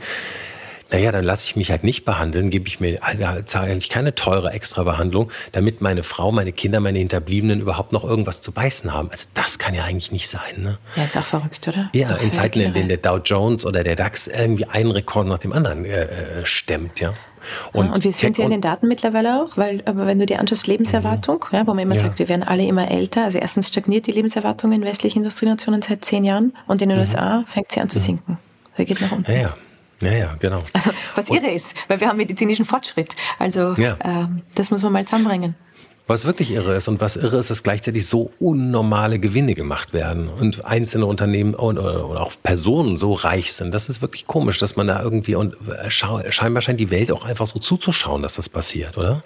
naja, 0.92 1.12
dann 1.12 1.24
lasse 1.24 1.46
ich 1.46 1.56
mich 1.56 1.72
halt 1.72 1.84
nicht 1.84 2.06
behandeln, 2.06 2.50
gebe 2.50 2.68
ich 2.68 2.80
mir, 2.80 3.00
da 3.18 3.46
zahle 3.46 3.76
ich 3.76 3.90
keine 3.90 4.16
teure 4.16 4.52
Extrabehandlung, 4.52 5.32
damit 5.52 5.82
meine 5.82 6.04
Frau, 6.04 6.32
meine 6.32 6.52
Kinder, 6.52 6.80
meine 6.80 7.00
Hinterbliebenen 7.00 7.62
überhaupt 7.62 7.92
noch 7.92 8.04
irgendwas 8.04 8.42
zu 8.42 8.52
beißen 8.52 8.94
haben. 8.94 9.10
Also 9.12 9.28
das 9.34 9.60
kann 9.60 9.74
ja 9.74 9.84
eigentlich 9.84 10.12
nicht 10.12 10.28
sein. 10.28 10.42
Ne? 10.58 10.78
Ja, 10.96 11.04
ist 11.04 11.18
auch 11.18 11.26
verrückt, 11.26 11.68
oder? 11.68 11.90
Ja, 11.94 12.16
in 12.16 12.32
Zeiten, 12.32 12.60
in 12.60 12.74
denen 12.74 12.90
der 12.90 12.98
Dow 12.98 13.18
Jones 13.18 13.66
oder 13.66 13.84
der 13.84 13.96
DAX 13.96 14.28
irgendwie 14.28 14.66
einen 14.66 14.92
Rekord 14.92 15.28
nach 15.28 15.40
dem 15.40 15.54
anderen 15.54 15.86
äh, 15.86 16.04
äh 16.04 16.46
stemmt, 16.46 17.00
ja. 17.00 17.14
Und, 17.72 17.86
ja, 17.86 17.94
und 17.94 18.04
wir 18.04 18.12
sehen 18.12 18.34
sie 18.34 18.42
in 18.42 18.50
den 18.50 18.60
Daten 18.60 18.88
mittlerweile 18.88 19.42
auch, 19.42 19.56
weil 19.56 19.82
aber 19.86 20.06
wenn 20.06 20.20
du 20.20 20.26
dir 20.26 20.40
anschaust, 20.40 20.68
Lebenserwartung, 20.68 21.46
mhm. 21.50 21.58
ja, 21.58 21.68
wo 21.68 21.74
man 21.74 21.84
immer 21.84 21.96
ja. 21.96 22.02
sagt, 22.02 22.20
wir 22.20 22.28
werden 22.28 22.44
alle 22.44 22.66
immer 22.66 22.92
älter. 22.92 23.24
Also 23.24 23.38
erstens 23.38 23.70
stagniert 23.70 24.08
die 24.08 24.12
Lebenserwartung 24.12 24.74
in 24.74 24.84
westlichen 24.84 25.20
Industrienationen 25.20 25.82
seit 25.82 26.04
zehn 26.04 26.26
Jahren 26.26 26.54
und 26.68 26.82
in 26.82 26.90
den 26.90 26.98
mhm. 26.98 27.04
USA 27.04 27.46
fängt 27.48 27.72
sie 27.72 27.80
an 27.80 27.88
zu 27.88 28.00
mhm. 28.00 28.04
sinken. 28.04 28.38
Sie 28.76 28.86
geht 28.86 29.00
nach 29.00 29.12
unten. 29.12 29.32
Ja, 29.32 29.56
ja. 30.02 30.12
Ja, 30.12 30.36
genau. 30.40 30.64
Also, 30.74 30.92
was 31.16 31.30
irre 31.30 31.52
ist, 31.52 31.76
weil 31.88 32.00
wir 32.00 32.08
haben 32.08 32.18
medizinischen 32.18 32.66
Fortschritt. 32.66 33.16
Also, 33.38 33.74
ja. 33.74 33.94
äh, 34.00 34.28
das 34.56 34.72
muss 34.72 34.84
man 34.84 34.94
mal 34.94 35.06
zusammenbringen. 35.06 35.56
Was 36.10 36.26
wirklich 36.26 36.50
irre 36.50 36.76
ist 36.76 36.88
und 36.88 37.02
was 37.02 37.18
irre 37.18 37.38
ist, 37.38 37.52
dass 37.52 37.62
gleichzeitig 37.62 38.08
so 38.08 38.32
unnormale 38.40 39.20
Gewinne 39.20 39.54
gemacht 39.54 39.94
werden 39.94 40.28
und 40.28 40.66
einzelne 40.66 41.06
Unternehmen 41.06 41.54
oder 41.54 42.20
auch 42.20 42.34
Personen 42.42 42.98
so 42.98 43.14
reich 43.14 43.54
sind. 43.54 43.74
Das 43.74 43.90
ist 43.90 44.02
wirklich 44.02 44.26
komisch, 44.26 44.58
dass 44.58 44.76
man 44.76 44.88
da 44.88 45.04
irgendwie 45.04 45.36
und 45.36 45.56
scheinbar 45.90 46.62
scheint 46.62 46.80
die 46.80 46.90
Welt 46.90 47.12
auch 47.12 47.26
einfach 47.26 47.46
so 47.46 47.60
zuzuschauen, 47.60 48.24
dass 48.24 48.34
das 48.34 48.50
passiert, 48.50 48.98
oder? 48.98 49.22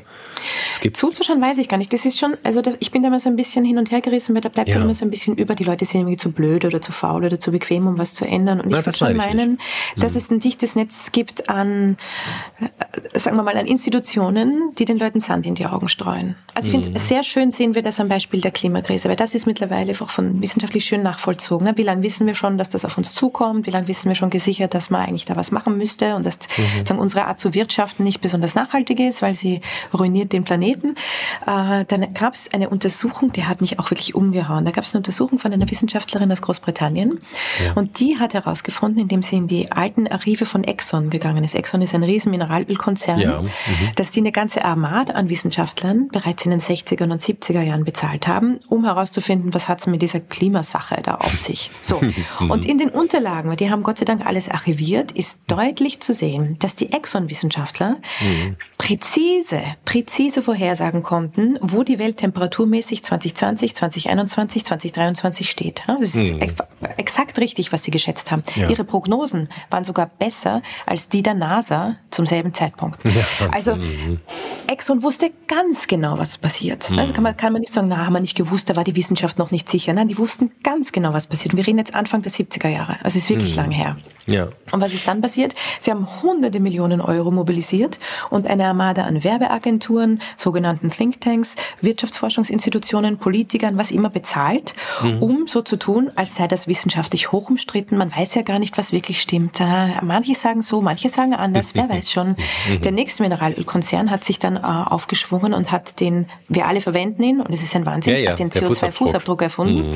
Es 0.70 0.82
gibt 0.82 0.98
zuzuschauen 0.98 1.42
weiß 1.42 1.58
ich 1.58 1.70
gar 1.70 1.78
nicht. 1.78 1.94
Das 1.94 2.04
ist 2.06 2.20
schon, 2.20 2.36
also 2.44 2.62
ich 2.80 2.92
bin 2.92 3.02
da 3.02 3.08
immer 3.08 3.22
so 3.22 3.30
ein 3.30 3.38
bisschen 3.38 3.64
hin 3.64 3.78
und 3.78 3.92
her 3.92 4.02
gerissen, 4.02 4.36
weil 4.36 4.42
da 4.42 4.50
bleibt 4.50 4.70
ja. 4.70 4.76
immer 4.76 4.94
so 4.94 5.06
ein 5.06 5.10
bisschen 5.10 5.36
über. 5.36 5.56
Die 5.56 5.64
Leute 5.64 5.86
sind 5.86 6.02
irgendwie 6.02 6.18
zu 6.18 6.32
blöd 6.32 6.66
oder 6.66 6.82
zu 6.82 6.92
faul 6.92 7.24
oder 7.24 7.40
zu 7.40 7.52
bequem, 7.52 7.88
um 7.88 7.98
was 7.98 8.14
zu 8.14 8.26
ändern. 8.26 8.60
Und 8.60 8.74
ich 8.74 8.86
würde 8.86 8.98
schon 8.98 9.16
meinen, 9.16 9.58
dass 9.96 10.16
hm. 10.16 10.18
es 10.18 10.32
ein 10.32 10.40
dichtes 10.40 10.76
Netz 10.76 11.14
gibt 11.14 11.50
an, 11.50 11.96
äh, 12.60 13.20
sagen 13.20 13.38
wir 13.38 13.44
mal, 13.44 13.58
an 13.58 13.68
Institutionen, 13.68 14.74
die 14.78 14.86
den 14.86 15.00
Leuten 15.00 15.22
Sand 15.22 15.46
in 15.46 15.56
die 15.56 15.66
Augen 15.66 15.88
streuen. 15.88 16.36
Also 16.56 16.73
finde, 16.74 16.90
mhm. 16.90 16.98
sehr 16.98 17.24
schön 17.24 17.52
sehen 17.52 17.76
wir 17.76 17.84
das 17.84 18.00
am 18.00 18.08
Beispiel 18.08 18.42
der 18.42 18.52
Klimakrise, 18.52 19.10
weil 19.10 19.16
das 19.16 19.34
ist 19.34 19.46
mittlerweile 19.46 19.94
auch 20.02 20.10
von 20.10 20.42
wissenschaftlich 20.42 20.86
schön 20.86 21.04
nachvollzogen. 21.04 21.68
Ne? 21.68 21.74
Wie 21.78 21.84
lange 21.84 22.04
wissen 22.04 22.26
wir 22.28 22.36
schon, 22.36 22.58
dass 22.58 22.70
das 22.70 22.86
auf 22.86 22.98
uns 22.98 23.14
zukommt? 23.14 23.68
Wie 23.68 23.72
lange 23.72 23.88
wissen 23.88 24.10
wir 24.10 24.16
schon 24.16 24.30
gesichert, 24.30 24.74
dass 24.74 24.90
man 24.90 25.02
eigentlich 25.02 25.26
da 25.26 25.36
was 25.36 25.52
machen 25.52 25.78
müsste 25.78 26.16
und 26.16 26.26
dass 26.26 26.40
mhm. 26.90 27.00
unsere 27.00 27.26
Art 27.26 27.40
zu 27.40 27.54
wirtschaften 27.54 28.04
nicht 28.04 28.22
besonders 28.22 28.56
nachhaltig 28.56 29.00
ist, 29.00 29.22
weil 29.22 29.36
sie 29.36 29.62
ruiniert 29.94 30.34
den 30.34 30.44
Planeten? 30.44 30.96
Äh, 31.46 31.86
dann 31.86 32.14
gab 32.14 32.34
es 32.34 32.52
eine 32.54 32.70
Untersuchung, 32.70 33.32
die 33.32 33.46
hat 33.46 33.62
mich 33.62 33.80
auch 33.80 33.92
wirklich 33.92 34.16
umgehauen. 34.16 34.66
Da 34.66 34.72
gab 34.72 34.84
es 34.84 34.94
eine 34.94 35.00
Untersuchung 35.00 35.40
von 35.40 35.54
einer 35.54 35.70
Wissenschaftlerin 35.70 36.32
aus 36.32 36.42
Großbritannien 36.42 37.20
ja. 37.64 37.74
und 37.74 38.00
die 38.00 38.18
hat 38.20 38.34
herausgefunden, 38.34 39.02
indem 39.02 39.22
sie 39.24 39.38
in 39.38 39.48
die 39.48 39.72
alten 39.72 40.08
Archive 40.08 40.46
von 40.46 40.64
Exxon 40.64 41.10
gegangen 41.10 41.44
ist. 41.44 41.56
Exxon 41.56 41.82
ist 41.82 41.94
ein 41.94 42.04
riesen 42.04 42.32
Mineralölkonzern, 42.32 43.20
ja. 43.20 43.42
mhm. 43.42 43.48
dass 43.96 44.12
die 44.12 44.22
eine 44.22 44.32
ganze 44.32 44.66
Armada 44.66 45.14
an 45.14 45.30
Wissenschaftlern 45.30 46.08
bereits 46.10 46.46
in 46.46 46.52
den 46.52 46.60
60er 46.64 47.04
und 47.04 47.22
70er 47.22 47.62
Jahren 47.62 47.84
bezahlt 47.84 48.28
haben, 48.28 48.60
um 48.70 48.86
herauszufinden, 48.86 49.54
was 49.54 49.68
hat 49.68 49.80
es 49.80 49.88
mit 49.88 50.02
dieser 50.02 50.20
Klimasache 50.20 51.02
da 51.04 51.16
auf 51.16 51.38
sich. 51.38 51.72
So. 51.82 52.02
Und 52.40 52.66
in 52.66 52.78
den 52.78 52.90
Unterlagen, 52.90 53.56
die 53.58 53.70
haben 53.70 53.84
Gott 53.84 53.98
sei 53.98 54.06
Dank 54.06 54.26
alles 54.26 54.50
archiviert, 54.50 55.12
ist 55.12 55.40
deutlich 55.48 56.00
zu 56.00 56.14
sehen, 56.14 56.58
dass 56.60 56.76
die 56.76 56.92
Exxon-Wissenschaftler 56.92 57.98
mhm. 58.22 58.56
präzise, 58.78 59.62
präzise 59.86 60.42
vorhersagen 60.42 61.04
konnten, 61.04 61.58
wo 61.62 61.84
die 61.84 62.00
Welt 62.00 62.18
temperaturmäßig 62.18 63.04
2020, 63.04 63.76
2021, 63.76 64.66
2023 64.66 65.50
steht. 65.50 65.84
Das 65.88 66.16
ist 66.16 66.34
mhm. 66.34 66.42
exakt 66.98 67.40
richtig, 67.40 67.72
was 67.72 67.84
sie 67.84 67.92
geschätzt 67.92 68.32
haben. 68.32 68.44
Ja. 68.56 68.70
Ihre 68.70 68.84
Prognosen 68.84 69.50
waren 69.70 69.84
sogar 69.84 70.10
besser 70.20 70.62
als 70.86 71.10
die 71.10 71.24
der 71.24 71.34
NASA 71.34 71.98
zum 72.10 72.26
selben 72.26 72.54
Zeitpunkt. 72.54 73.04
Ja, 73.04 73.50
also 73.52 73.76
mhm. 73.76 74.20
Exxon 74.68 75.04
wusste 75.04 75.32
ganz 75.48 75.88
genau, 75.88 76.18
was 76.18 76.38
passiert. 76.38 76.53
Mhm. 76.62 77.00
Also 77.00 77.14
kann 77.14 77.24
man, 77.24 77.38
kann 77.38 77.54
man 77.54 77.62
nicht 77.62 77.74
sagen, 77.74 77.88
na, 77.88 78.06
haben 78.06 78.14
wir 78.14 78.20
nicht 78.20 78.38
gewusst, 78.38 78.70
da 78.70 78.76
war 78.76 78.84
die 78.84 78.96
Wissenschaft 78.96 79.38
noch 79.40 79.52
nicht 79.52 79.70
sicher. 79.70 79.94
Nein, 79.94 80.08
die 80.08 80.18
wussten 80.18 80.52
ganz 80.64 80.92
genau, 80.92 81.14
was 81.14 81.28
passiert. 81.28 81.54
Und 81.54 81.58
wir 81.58 81.68
reden 81.68 81.78
jetzt 81.80 81.96
Anfang 81.96 82.22
der 82.22 82.32
70er 82.32 82.70
Jahre. 82.70 82.98
Also 83.04 83.18
es 83.18 83.24
ist 83.24 83.30
wirklich 83.30 83.52
mhm. 83.52 83.58
lang 83.58 83.72
her. 83.72 83.98
Ja. 84.26 84.50
Und 84.72 84.82
was 84.82 84.94
ist 84.94 85.08
dann 85.08 85.22
passiert? 85.22 85.54
Sie 85.82 85.92
haben 85.92 86.08
hunderte 86.22 86.60
Millionen 86.60 87.02
Euro 87.02 87.32
mobilisiert 87.32 88.00
und 88.30 88.48
eine 88.48 88.66
Armada 88.66 89.04
an 89.04 89.24
Werbeagenturen, 89.24 90.22
sogenannten 90.38 90.90
Thinktanks, 90.90 91.56
Wirtschaftsforschungsinstitutionen, 91.82 93.18
Politikern, 93.18 93.78
was 93.78 93.92
immer 93.92 94.10
bezahlt, 94.10 94.76
mhm. 95.02 95.22
um 95.22 95.48
so 95.48 95.62
zu 95.62 95.78
tun, 95.78 96.12
als 96.16 96.36
sei 96.36 96.48
das 96.48 96.68
wissenschaftlich 96.68 97.32
hoch 97.32 97.50
umstritten. 97.50 97.98
Man 97.98 98.16
weiß 98.16 98.36
ja 98.36 98.44
gar 98.44 98.60
nicht, 98.60 98.78
was 98.78 98.94
wirklich 98.94 99.22
stimmt. 99.22 99.60
Manche 100.02 100.36
sagen 100.36 100.62
so, 100.62 100.82
manche 100.82 101.10
sagen 101.10 101.34
anders, 101.34 101.72
wer 101.76 101.90
weiß 101.90 102.12
schon. 102.12 102.30
Mhm. 102.30 102.82
Der 102.82 102.92
nächste 102.92 103.24
Mineralölkonzern 103.24 104.10
hat 104.10 104.24
sich 104.24 104.40
dann 104.40 104.56
äh, 104.56 104.60
aufgeschwungen 104.62 105.54
und 105.54 105.72
hat 105.72 106.00
den, 106.00 106.28
wir 106.48 106.68
alle 106.68 106.82
verwenden 106.82 107.24
ihn, 107.24 107.42
und 107.42 107.54
es 107.54 107.62
ist 107.62 107.76
ein 107.76 107.86
Wahnsinn, 107.86 108.14
ja, 108.14 108.20
ja, 108.20 108.32
hat 108.32 108.40
den 108.40 108.50
CO2-Fußabdruck 108.50 109.42
erfunden, 109.42 109.90
mhm. 109.90 109.94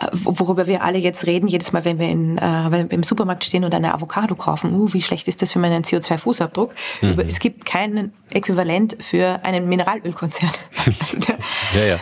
Äh, 0.00 0.06
worüber 0.24 0.66
wir 0.66 0.82
alle 0.82 0.98
jetzt 0.98 1.26
reden, 1.26 1.48
jedes 1.48 1.72
Mal, 1.72 1.84
wenn 1.84 1.98
wir 1.98 2.08
in, 2.08 2.38
äh, 2.38 2.86
im 2.88 3.02
Supermarkt 3.02 3.44
stehen 3.44 3.64
und 3.64 3.74
eine 3.74 3.94
Avocado 3.94 4.34
kaufen, 4.34 4.72
uh, 4.72 4.92
wie 4.92 5.02
schlecht 5.02 5.28
ist 5.28 5.42
das 5.42 5.52
für 5.52 5.58
meinen 5.58 5.82
CO2-Fußabdruck? 5.82 6.70
Mhm. 7.02 7.20
Es 7.20 7.38
gibt 7.40 7.64
kein 7.64 8.12
Äquivalent 8.30 8.96
für 9.00 9.40
einen 9.42 9.68
Mineralölkonzern. 9.68 10.50
also, 11.00 11.18
der, 11.18 11.38
ja, 11.74 11.86
ja. 11.94 11.98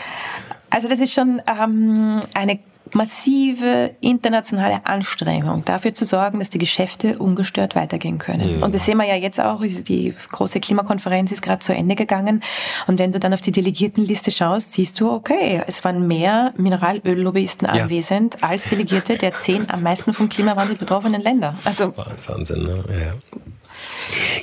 also 0.70 0.88
das 0.88 1.00
ist 1.00 1.12
schon 1.12 1.40
ähm, 1.46 2.20
eine 2.34 2.58
massive 2.92 3.94
internationale 4.00 4.86
Anstrengung, 4.86 5.64
dafür 5.64 5.94
zu 5.94 6.04
sorgen, 6.04 6.38
dass 6.38 6.50
die 6.50 6.58
Geschäfte 6.58 7.18
ungestört 7.18 7.74
weitergehen 7.74 8.18
können. 8.18 8.56
Mhm. 8.56 8.62
Und 8.62 8.74
das 8.74 8.86
sehen 8.86 8.98
wir 8.98 9.06
ja 9.06 9.16
jetzt 9.16 9.40
auch, 9.40 9.62
die 9.62 10.14
große 10.30 10.60
Klimakonferenz 10.60 11.32
ist 11.32 11.42
gerade 11.42 11.58
zu 11.60 11.74
Ende 11.74 11.96
gegangen. 11.96 12.42
Und 12.86 12.98
wenn 12.98 13.12
du 13.12 13.18
dann 13.18 13.34
auf 13.34 13.40
die 13.40 13.52
Delegiertenliste 13.52 14.30
schaust, 14.30 14.72
siehst 14.72 15.00
du, 15.00 15.10
okay, 15.10 15.62
es 15.66 15.84
waren 15.84 16.06
mehr 16.06 16.52
Mineralöllobbyisten 16.56 17.68
ja. 17.68 17.82
anwesend 17.84 18.42
als 18.42 18.64
Delegierte 18.64 19.16
der 19.16 19.34
zehn 19.34 19.68
am 19.70 19.82
meisten 19.82 20.12
vom 20.12 20.28
Klimawandel 20.28 20.76
betroffenen 20.76 21.22
Länder. 21.22 21.56
Also 21.64 21.94
Wahnsinn, 22.26 22.64
ne? 22.64 22.84
Ja. 22.88 23.40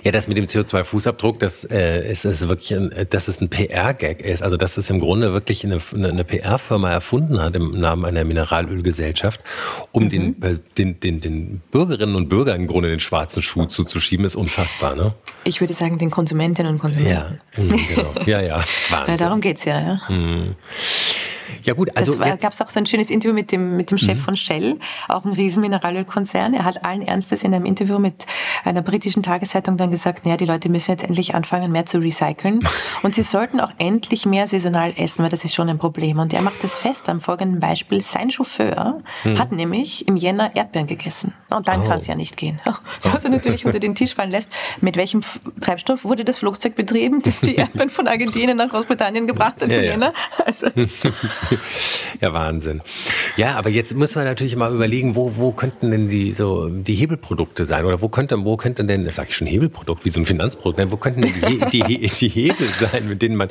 Ja, 0.03 0.11
das 0.11 0.27
mit 0.27 0.37
dem 0.37 0.45
CO2-Fußabdruck, 0.45 1.39
das 1.39 1.63
äh, 1.65 2.11
ist, 2.11 2.25
ist 2.25 2.47
wirklich, 2.47 2.73
ein, 2.73 2.91
dass 3.09 3.27
es 3.27 3.41
ein 3.41 3.49
PR-Gag 3.49 4.21
ist. 4.21 4.43
Also 4.43 4.57
dass 4.57 4.77
es 4.77 4.89
im 4.89 4.99
Grunde 4.99 5.33
wirklich 5.33 5.63
eine, 5.63 5.79
eine 5.93 6.23
PR-Firma 6.23 6.91
erfunden 6.91 7.41
hat 7.41 7.55
im 7.55 7.79
Namen 7.79 8.05
einer 8.05 8.23
Mineralölgesellschaft, 8.23 9.41
um 9.91 10.05
mhm. 10.05 10.09
den, 10.09 10.43
äh, 10.43 10.57
den, 10.77 10.99
den, 10.99 11.21
den 11.21 11.61
Bürgerinnen 11.71 12.15
und 12.15 12.29
Bürgern 12.29 12.61
im 12.61 12.67
Grunde 12.67 12.89
den 12.89 12.99
schwarzen 12.99 13.41
Schuh 13.41 13.65
zuzuschieben, 13.65 14.25
ist 14.25 14.35
unfassbar, 14.35 14.95
ne? 14.95 15.13
Ich 15.43 15.61
würde 15.61 15.73
sagen, 15.73 15.97
den 15.97 16.11
Konsumentinnen 16.11 16.73
und 16.73 16.79
Konsumenten. 16.79 17.39
Ja, 17.55 17.65
genau. 17.95 18.13
Ja, 18.25 18.41
ja. 18.41 18.63
Wahnsinn. 18.89 19.03
Ja, 19.13 19.17
darum 19.17 19.41
geht's 19.41 19.65
ja, 19.65 19.79
ja. 19.79 20.01
Mhm. 20.09 20.55
Ja 21.63 21.73
gut, 21.73 21.95
also 21.95 22.15
das 22.15 22.39
gab 22.39 22.53
es 22.53 22.61
auch 22.61 22.69
so 22.69 22.79
ein 22.79 22.85
schönes 22.85 23.09
Interview 23.09 23.33
mit 23.33 23.51
dem 23.51 23.77
mit 23.77 23.91
dem 23.91 23.97
Chef 23.97 24.17
mhm. 24.17 24.23
von 24.23 24.35
Shell, 24.35 24.79
auch 25.07 25.25
ein 25.25 25.33
riesen 25.33 25.61
Mineralölkonzern. 25.61 26.53
Er 26.53 26.65
hat 26.65 26.83
allen 26.85 27.01
Ernstes 27.01 27.43
in 27.43 27.53
einem 27.53 27.65
Interview 27.65 27.99
mit 27.99 28.25
einer 28.63 28.81
britischen 28.81 29.23
Tageszeitung 29.23 29.77
dann 29.77 29.91
gesagt, 29.91 30.25
naja, 30.25 30.37
die 30.37 30.45
Leute 30.45 30.69
müssen 30.69 30.91
jetzt 30.91 31.03
endlich 31.03 31.35
anfangen, 31.35 31.71
mehr 31.71 31.85
zu 31.85 31.99
recyceln 31.99 32.67
und 33.03 33.15
sie 33.15 33.23
sollten 33.23 33.59
auch 33.59 33.71
endlich 33.77 34.25
mehr 34.25 34.47
saisonal 34.47 34.93
essen, 34.97 35.23
weil 35.23 35.29
das 35.29 35.45
ist 35.45 35.53
schon 35.53 35.69
ein 35.69 35.77
Problem. 35.77 36.19
Und 36.19 36.33
er 36.33 36.41
macht 36.41 36.63
das 36.63 36.77
fest 36.77 37.09
am 37.09 37.21
folgenden 37.21 37.59
Beispiel. 37.59 38.01
Sein 38.01 38.29
Chauffeur 38.29 39.01
mhm. 39.23 39.39
hat 39.39 39.51
nämlich 39.51 40.07
im 40.07 40.15
Jänner 40.15 40.55
Erdbeeren 40.55 40.87
gegessen. 40.87 41.33
Und 41.49 41.67
dann 41.67 41.81
oh. 41.81 41.87
kann 41.87 41.99
es 41.99 42.07
ja 42.07 42.15
nicht 42.15 42.37
gehen. 42.37 42.59
Was 43.03 43.23
er 43.23 43.31
natürlich 43.31 43.65
unter 43.65 43.79
den 43.79 43.95
Tisch 43.95 44.15
fallen 44.15 44.31
lässt. 44.31 44.49
Mit 44.81 44.97
welchem 44.97 45.21
Treibstoff 45.61 46.03
wurde 46.03 46.25
das 46.25 46.37
Flugzeug 46.39 46.75
betrieben, 46.75 47.21
das 47.21 47.41
die 47.41 47.55
Erdbeeren 47.57 47.89
von 47.89 48.07
Argentinien 48.07 48.57
nach 48.57 48.69
Großbritannien 48.69 49.27
gebracht 49.27 49.61
hat 49.61 49.71
ja, 49.71 49.77
im 49.79 49.83
ja. 49.83 49.91
Jänner? 49.91 50.13
Also. 50.45 50.67
ja, 52.21 52.33
Wahnsinn. 52.33 52.81
Ja, 53.37 53.55
aber 53.55 53.69
jetzt 53.69 53.95
müssen 53.95 54.21
wir 54.21 54.25
natürlich 54.25 54.55
mal 54.55 54.73
überlegen, 54.73 55.15
wo, 55.15 55.35
wo 55.37 55.51
könnten 55.51 55.91
denn 55.91 56.09
die, 56.09 56.33
so, 56.33 56.69
die 56.69 56.95
Hebelprodukte 56.95 57.65
sein? 57.65 57.85
Oder 57.85 58.01
wo 58.01 58.09
könnte, 58.09 58.43
wo 58.43 58.57
könnte 58.57 58.85
denn, 58.85 59.05
das 59.05 59.15
sage 59.15 59.29
ich 59.29 59.37
schon 59.37 59.47
Hebelprodukt, 59.47 60.05
wie 60.05 60.09
so 60.09 60.19
ein 60.19 60.25
Finanzprodukt, 60.25 60.77
nein, 60.77 60.91
wo 60.91 60.97
könnten 60.97 61.21
denn 61.21 61.33
die, 61.71 61.83
die, 61.83 62.07
die 62.19 62.27
Hebel 62.29 62.67
sein, 62.79 63.07
mit 63.07 63.21
denen 63.21 63.35
man, 63.35 63.49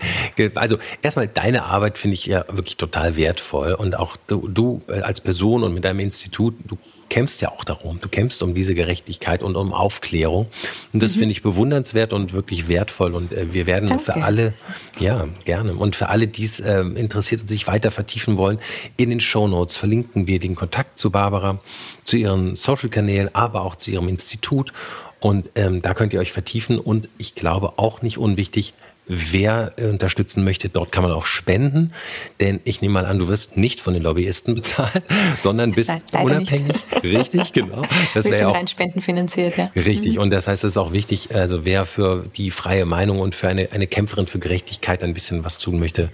also 0.55 0.79
erstmal 1.03 1.29
deine 1.29 1.65
Arbeit 1.65 1.99
finde 1.99 2.15
ich 2.15 2.27
ja 2.27 2.45
wirklich 2.49 2.77
total 2.77 3.17
wertvoll 3.17 3.73
und 3.73 3.99
auch 3.99 4.17
du, 4.27 4.49
du 4.49 4.83
als 5.03 5.21
Person 5.21 5.65
und 5.65 5.75
mit 5.75 5.85
deinem 5.85 6.01
Institut, 6.01 6.55
du 6.67 6.79
kämpfst 7.13 7.43
ja 7.43 7.53
auch 7.53 7.63
darum. 7.63 7.99
Du 8.01 8.09
kämpfst 8.09 8.43
um 8.43 8.55
diese 8.55 8.75
Gerechtigkeit 8.75 9.43
und 9.43 9.55
um 9.55 9.75
Aufklärung. 9.75 10.47
Und 10.95 11.03
das 11.03 11.15
mhm. 11.15 11.21
finde 11.21 11.33
ich 11.33 11.43
bewundernswert 11.43 12.15
und 12.15 12.33
wirklich 12.33 12.69
wertvoll. 12.69 13.15
Und 13.15 13.35
äh, 13.35 13.53
wir 13.53 13.67
werden 13.67 13.87
Danke. 13.87 14.05
für 14.05 14.15
alle, 14.23 14.55
ja, 14.99 15.29
gerne. 15.45 15.75
Und 15.75 15.95
für 15.95 16.09
alle, 16.09 16.27
die 16.27 16.45
es 16.45 16.61
äh, 16.61 16.81
interessiert 16.81 17.43
und 17.43 17.49
sich 17.49 17.67
weiter 17.67 17.91
vertiefen 17.91 18.39
wollen, 18.39 18.59
in 18.97 19.11
den 19.11 19.21
Show 19.21 19.47
Notes 19.47 19.77
verlinken 19.77 20.27
wir 20.27 20.39
den 20.39 20.55
Kontakt 20.55 20.99
zu 20.99 21.11
Barbara, 21.11 21.59
zu 22.03 22.17
ihren 22.17 22.57
Social-Kanälen, 22.57 23.35
aber 23.35 23.61
auch 23.61 23.77
zu 23.77 23.91
ihrem 23.91 24.09
Institut. 24.09 24.73
Und 25.21 25.51
ähm, 25.55 25.83
da 25.83 25.93
könnt 25.93 26.15
ihr 26.15 26.21
euch 26.21 26.33
vertiefen. 26.33 26.79
Und 26.79 27.11
ich 27.19 27.35
glaube 27.35 27.75
auch 27.77 28.01
nicht 28.01 28.17
unwichtig, 28.17 28.73
wer 29.07 29.73
unterstützen 29.79 30.45
möchte, 30.45 30.69
dort 30.69 30.93
kann 30.93 31.03
man 31.03 31.13
auch 31.13 31.27
spenden. 31.27 31.93
Denn 32.41 32.61
ich 32.65 32.81
nehme 32.83 32.95
mal 32.95 33.07
an, 33.07 33.19
du 33.19 33.29
wirst 33.29 33.57
nicht 33.57 33.81
von 33.81 33.95
den 33.95 34.03
Lobbyisten 34.03 34.55
bezahlt, 34.55 35.03
sondern 35.39 35.73
bist 35.73 35.91
Nein, 36.13 36.25
unabhängig. 36.25 36.63
Nicht. 36.63 37.05
Richtig, 37.05 37.53
genau. 37.53 37.83
Das 38.15 38.27
wäre 38.27 38.49
auch 38.49 38.55
rein 38.55 38.69
spendenfinanziert, 38.69 39.57
ja. 39.57 39.71
Richtig. 39.75 40.17
Mhm. 40.17 40.23
Und 40.23 40.31
das 40.31 40.49
heißt, 40.49 40.65
es 40.65 40.73
ist 40.75 40.77
auch 40.77 40.93
wichtig, 40.93 41.35
also 41.35 41.65
wer 41.65 41.85
für 41.85 42.25
die 42.37 42.51
freie 42.51 42.85
Meinung 42.85 43.21
und 43.21 43.35
für 43.35 43.49
eine, 43.49 43.71
eine 43.73 43.87
Kämpferin 43.87 44.27
für 44.27 44.39
Gerechtigkeit 44.39 45.03
ein 45.03 45.15
bisschen 45.15 45.45
was 45.45 45.59
tun 45.59 45.79
möchte, 45.79 46.11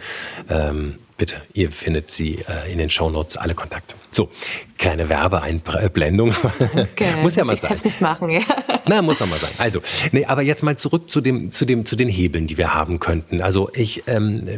ähm, 0.49 0.95
bitte, 1.19 1.43
ihr 1.53 1.71
findet 1.71 2.11
sie 2.11 2.39
äh, 2.49 2.73
in 2.73 2.79
den 2.79 2.89
Shownotes 2.89 3.37
alle 3.37 3.55
Kontakte. 3.55 3.95
So, 4.11 4.31
kleine 4.79 5.11
Werbeeinblendung. 5.11 6.35
Okay. 6.75 7.15
muss 7.23 7.37
ja 7.37 7.45
mal 7.45 7.57
sein. 7.57 7.75
Ich 7.75 7.85
nicht 7.85 8.01
machen, 8.01 8.31
ja. 8.31 8.41
Na, 8.87 9.03
muss 9.03 9.21
auch 9.21 9.27
mal 9.27 9.39
sein. 9.39 9.51
Also, 9.59 9.83
nee, 10.13 10.25
aber 10.25 10.43
jetzt 10.43 10.63
mal 10.63 10.79
zurück 10.79 11.11
zu 11.11 11.21
dem, 11.21 11.53
zu 11.53 11.67
dem, 11.67 11.85
zu 11.85 11.97
den 11.97 12.09
Hebeln, 12.09 12.47
die 12.47 12.57
wir 12.57 12.73
haben 12.73 13.01
könnten. 13.01 13.43
Also 13.43 13.69
ich 13.75 14.05
ähm, 14.07 14.49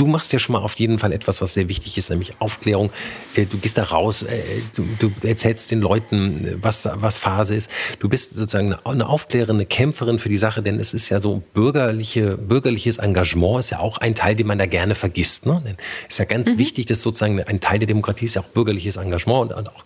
du 0.00 0.06
machst 0.06 0.32
ja 0.32 0.38
schon 0.38 0.54
mal 0.54 0.60
auf 0.60 0.74
jeden 0.76 0.98
Fall 0.98 1.12
etwas, 1.12 1.42
was 1.42 1.52
sehr 1.52 1.68
wichtig 1.68 1.98
ist, 1.98 2.08
nämlich 2.08 2.40
Aufklärung. 2.40 2.90
Äh, 3.34 3.44
du 3.44 3.58
gehst 3.58 3.76
da 3.76 3.82
raus, 3.82 4.22
äh, 4.22 4.42
du, 4.74 4.86
du 4.98 5.12
erzählst 5.26 5.70
den 5.70 5.80
Leuten, 5.80 6.56
was, 6.62 6.88
was 6.94 7.18
Phase 7.18 7.54
ist. 7.54 7.70
Du 7.98 8.08
bist 8.08 8.34
sozusagen 8.34 8.74
eine 8.74 9.08
aufklärende 9.08 9.66
Kämpferin 9.66 10.18
für 10.18 10.30
die 10.30 10.38
Sache, 10.38 10.62
denn 10.62 10.80
es 10.80 10.94
ist 10.94 11.10
ja 11.10 11.20
so 11.20 11.42
bürgerliche, 11.52 12.38
bürgerliches 12.38 12.96
Engagement 12.96 13.60
ist 13.60 13.70
ja 13.70 13.80
auch 13.80 13.98
ein 13.98 14.14
Teil, 14.14 14.34
den 14.36 14.46
man 14.46 14.56
da 14.56 14.64
gerne 14.64 14.94
vergisst. 14.94 15.44
Ne? 15.44 15.60
Denn 15.66 15.76
ist 16.08 16.18
ja 16.18 16.24
ganz 16.24 16.54
mhm. 16.54 16.58
wichtig, 16.58 16.86
dass 16.86 17.02
sozusagen 17.02 17.42
ein 17.42 17.60
Teil 17.60 17.78
der 17.78 17.86
Demokratie 17.86 18.24
ist 18.24 18.36
ja 18.36 18.42
auch 18.42 18.48
bürgerliches 18.48 18.96
Engagement 18.96 19.52
und 19.52 19.68
auch 19.68 19.84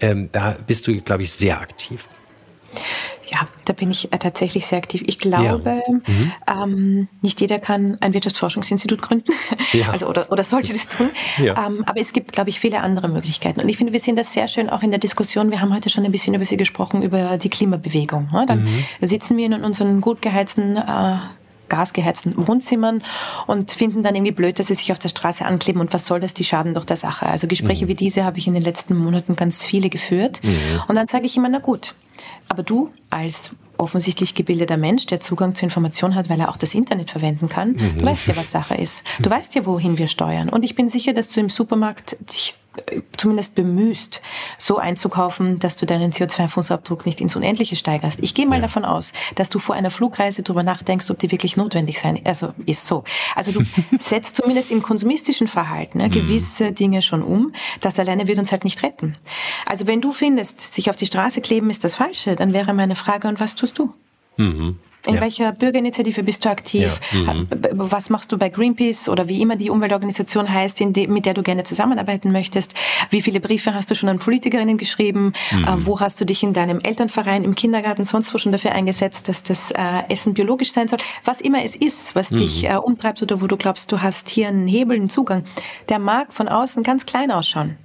ähm, 0.00 0.28
da 0.32 0.56
bist 0.66 0.86
du, 0.86 1.00
glaube 1.00 1.22
ich, 1.22 1.32
sehr 1.32 1.60
aktiv. 1.60 2.08
Ja, 3.28 3.48
da 3.64 3.72
bin 3.72 3.90
ich 3.90 4.12
äh, 4.12 4.18
tatsächlich 4.18 4.66
sehr 4.66 4.78
aktiv. 4.78 5.02
Ich 5.06 5.18
glaube, 5.18 5.82
ja. 5.86 5.92
mhm. 5.92 6.32
ähm, 6.46 7.08
nicht 7.22 7.40
jeder 7.40 7.58
kann 7.58 7.98
ein 8.00 8.14
Wirtschaftsforschungsinstitut 8.14 9.02
gründen, 9.02 9.32
ja. 9.72 9.88
also 9.92 10.06
oder, 10.06 10.30
oder 10.30 10.44
sollte 10.44 10.72
das 10.72 10.88
tun. 10.88 11.10
Ja. 11.38 11.66
Ähm, 11.66 11.82
aber 11.86 12.00
es 12.00 12.12
gibt, 12.12 12.32
glaube 12.32 12.50
ich, 12.50 12.60
viele 12.60 12.80
andere 12.80 13.08
Möglichkeiten. 13.08 13.60
Und 13.60 13.68
ich 13.68 13.76
finde, 13.76 13.92
wir 13.92 14.00
sehen 14.00 14.16
das 14.16 14.32
sehr 14.32 14.48
schön 14.48 14.70
auch 14.70 14.82
in 14.82 14.90
der 14.90 15.00
Diskussion. 15.00 15.50
Wir 15.50 15.60
haben 15.60 15.74
heute 15.74 15.90
schon 15.90 16.04
ein 16.04 16.12
bisschen 16.12 16.34
über 16.34 16.44
sie 16.44 16.56
gesprochen, 16.56 17.02
über 17.02 17.36
die 17.36 17.50
Klimabewegung. 17.50 18.30
Ne? 18.32 18.44
Dann 18.46 18.64
mhm. 18.64 18.84
sitzen 19.00 19.36
wir 19.36 19.46
in 19.46 19.64
unseren 19.64 20.00
gut 20.00 20.22
geheizten 20.22 20.76
äh, 20.76 21.16
gasgeheizten 21.68 22.46
Wohnzimmern 22.46 23.02
und 23.46 23.72
finden 23.72 24.02
dann 24.02 24.14
irgendwie 24.14 24.32
blöd, 24.32 24.58
dass 24.58 24.68
sie 24.68 24.74
sich 24.74 24.92
auf 24.92 24.98
der 24.98 25.08
Straße 25.08 25.44
ankleben 25.44 25.80
und 25.80 25.92
was 25.92 26.06
soll 26.06 26.20
das, 26.20 26.34
die 26.34 26.44
schaden 26.44 26.74
doch 26.74 26.84
der 26.84 26.96
Sache. 26.96 27.26
Also 27.26 27.46
Gespräche 27.46 27.84
mhm. 27.84 27.88
wie 27.88 27.94
diese 27.94 28.24
habe 28.24 28.38
ich 28.38 28.46
in 28.46 28.54
den 28.54 28.62
letzten 28.62 28.96
Monaten 28.96 29.36
ganz 29.36 29.64
viele 29.64 29.90
geführt. 29.90 30.40
Mhm. 30.42 30.82
Und 30.88 30.96
dann 30.96 31.06
sage 31.06 31.26
ich 31.26 31.36
immer, 31.36 31.48
na 31.48 31.58
gut, 31.58 31.94
aber 32.48 32.62
du 32.62 32.90
als 33.10 33.50
offensichtlich 33.78 34.34
gebildeter 34.34 34.76
Mensch, 34.76 35.06
der 35.06 35.20
Zugang 35.20 35.54
zu 35.54 35.64
Informationen 35.64 36.14
hat, 36.14 36.30
weil 36.30 36.40
er 36.40 36.48
auch 36.48 36.56
das 36.56 36.74
Internet 36.74 37.10
verwenden 37.10 37.48
kann, 37.48 37.72
mhm. 37.72 37.98
du 37.98 38.04
weißt 38.04 38.26
ja, 38.28 38.36
was 38.36 38.50
Sache 38.50 38.74
ist. 38.74 39.04
Du 39.18 39.28
weißt 39.28 39.54
ja, 39.54 39.66
wohin 39.66 39.98
wir 39.98 40.08
steuern. 40.08 40.48
Und 40.48 40.64
ich 40.64 40.74
bin 40.74 40.88
sicher, 40.88 41.12
dass 41.12 41.28
du 41.28 41.40
im 41.40 41.50
Supermarkt 41.50 42.16
dich 42.20 42.56
zumindest 43.16 43.54
bemühst, 43.54 44.22
so 44.58 44.78
einzukaufen, 44.78 45.58
dass 45.58 45.76
du 45.76 45.86
deinen 45.86 46.12
CO2-Fußabdruck 46.12 47.04
nicht 47.04 47.20
ins 47.20 47.36
Unendliche 47.36 47.76
steigerst. 47.76 48.20
Ich 48.22 48.34
gehe 48.34 48.46
mal 48.46 48.56
ja. 48.56 48.62
davon 48.62 48.84
aus, 48.84 49.12
dass 49.34 49.48
du 49.48 49.58
vor 49.58 49.74
einer 49.74 49.90
Flugreise 49.90 50.42
darüber 50.42 50.62
nachdenkst, 50.62 51.10
ob 51.10 51.18
die 51.18 51.30
wirklich 51.30 51.56
notwendig 51.56 51.98
sein, 51.98 52.20
also 52.24 52.52
ist 52.66 52.86
so. 52.86 53.04
Also 53.34 53.52
du 53.52 53.64
setzt 53.98 54.36
zumindest 54.36 54.70
im 54.70 54.82
konsumistischen 54.82 55.48
Verhalten 55.48 55.96
ne, 55.96 56.10
gewisse 56.10 56.72
Dinge 56.72 57.02
schon 57.02 57.22
um. 57.22 57.52
Das 57.80 57.98
alleine 57.98 58.26
wird 58.26 58.38
uns 58.38 58.52
halt 58.52 58.64
nicht 58.64 58.82
retten. 58.82 59.16
Also 59.66 59.86
wenn 59.86 60.00
du 60.00 60.12
findest, 60.12 60.60
sich 60.60 60.90
auf 60.90 60.96
die 60.96 61.06
Straße 61.06 61.40
kleben 61.40 61.70
ist 61.70 61.84
das 61.84 61.96
Falsche, 61.96 62.36
dann 62.36 62.52
wäre 62.52 62.74
meine 62.74 62.96
Frage, 62.96 63.28
und 63.28 63.40
was 63.40 63.54
tust 63.54 63.78
du? 63.78 63.92
Mhm. 64.36 64.78
In 65.06 65.14
ja. 65.14 65.20
welcher 65.20 65.52
Bürgerinitiative 65.52 66.22
bist 66.22 66.44
du 66.44 66.48
aktiv? 66.48 67.00
Ja. 67.12 67.34
Mhm. 67.34 67.48
Was 67.72 68.10
machst 68.10 68.32
du 68.32 68.38
bei 68.38 68.48
Greenpeace 68.48 69.08
oder 69.08 69.28
wie 69.28 69.40
immer 69.40 69.56
die 69.56 69.70
Umweltorganisation 69.70 70.52
heißt, 70.52 70.80
de, 70.80 71.06
mit 71.06 71.26
der 71.26 71.34
du 71.34 71.42
gerne 71.42 71.64
zusammenarbeiten 71.64 72.32
möchtest? 72.32 72.74
Wie 73.10 73.22
viele 73.22 73.40
Briefe 73.40 73.74
hast 73.74 73.90
du 73.90 73.94
schon 73.94 74.08
an 74.08 74.18
Politikerinnen 74.18 74.78
geschrieben? 74.78 75.32
Mhm. 75.50 75.64
Äh, 75.64 75.86
wo 75.86 76.00
hast 76.00 76.20
du 76.20 76.24
dich 76.24 76.42
in 76.42 76.52
deinem 76.52 76.80
Elternverein, 76.80 77.44
im 77.44 77.54
Kindergarten, 77.54 78.04
sonst 78.04 78.32
wo 78.34 78.38
schon 78.38 78.52
dafür 78.52 78.72
eingesetzt, 78.72 79.28
dass 79.28 79.42
das 79.42 79.70
äh, 79.70 79.80
Essen 80.08 80.34
biologisch 80.34 80.72
sein 80.72 80.88
soll? 80.88 80.98
Was 81.24 81.40
immer 81.40 81.62
es 81.64 81.76
ist, 81.76 82.14
was 82.14 82.30
mhm. 82.30 82.36
dich 82.36 82.64
äh, 82.68 82.76
umtreibt 82.76 83.22
oder 83.22 83.40
wo 83.40 83.46
du 83.46 83.56
glaubst, 83.56 83.92
du 83.92 84.02
hast 84.02 84.28
hier 84.28 84.48
einen 84.48 84.66
Hebel, 84.66 84.96
einen 84.96 85.08
Zugang, 85.08 85.44
der 85.88 85.98
mag 85.98 86.32
von 86.32 86.48
außen 86.48 86.82
ganz 86.82 87.06
klein 87.06 87.30
ausschauen 87.30 87.76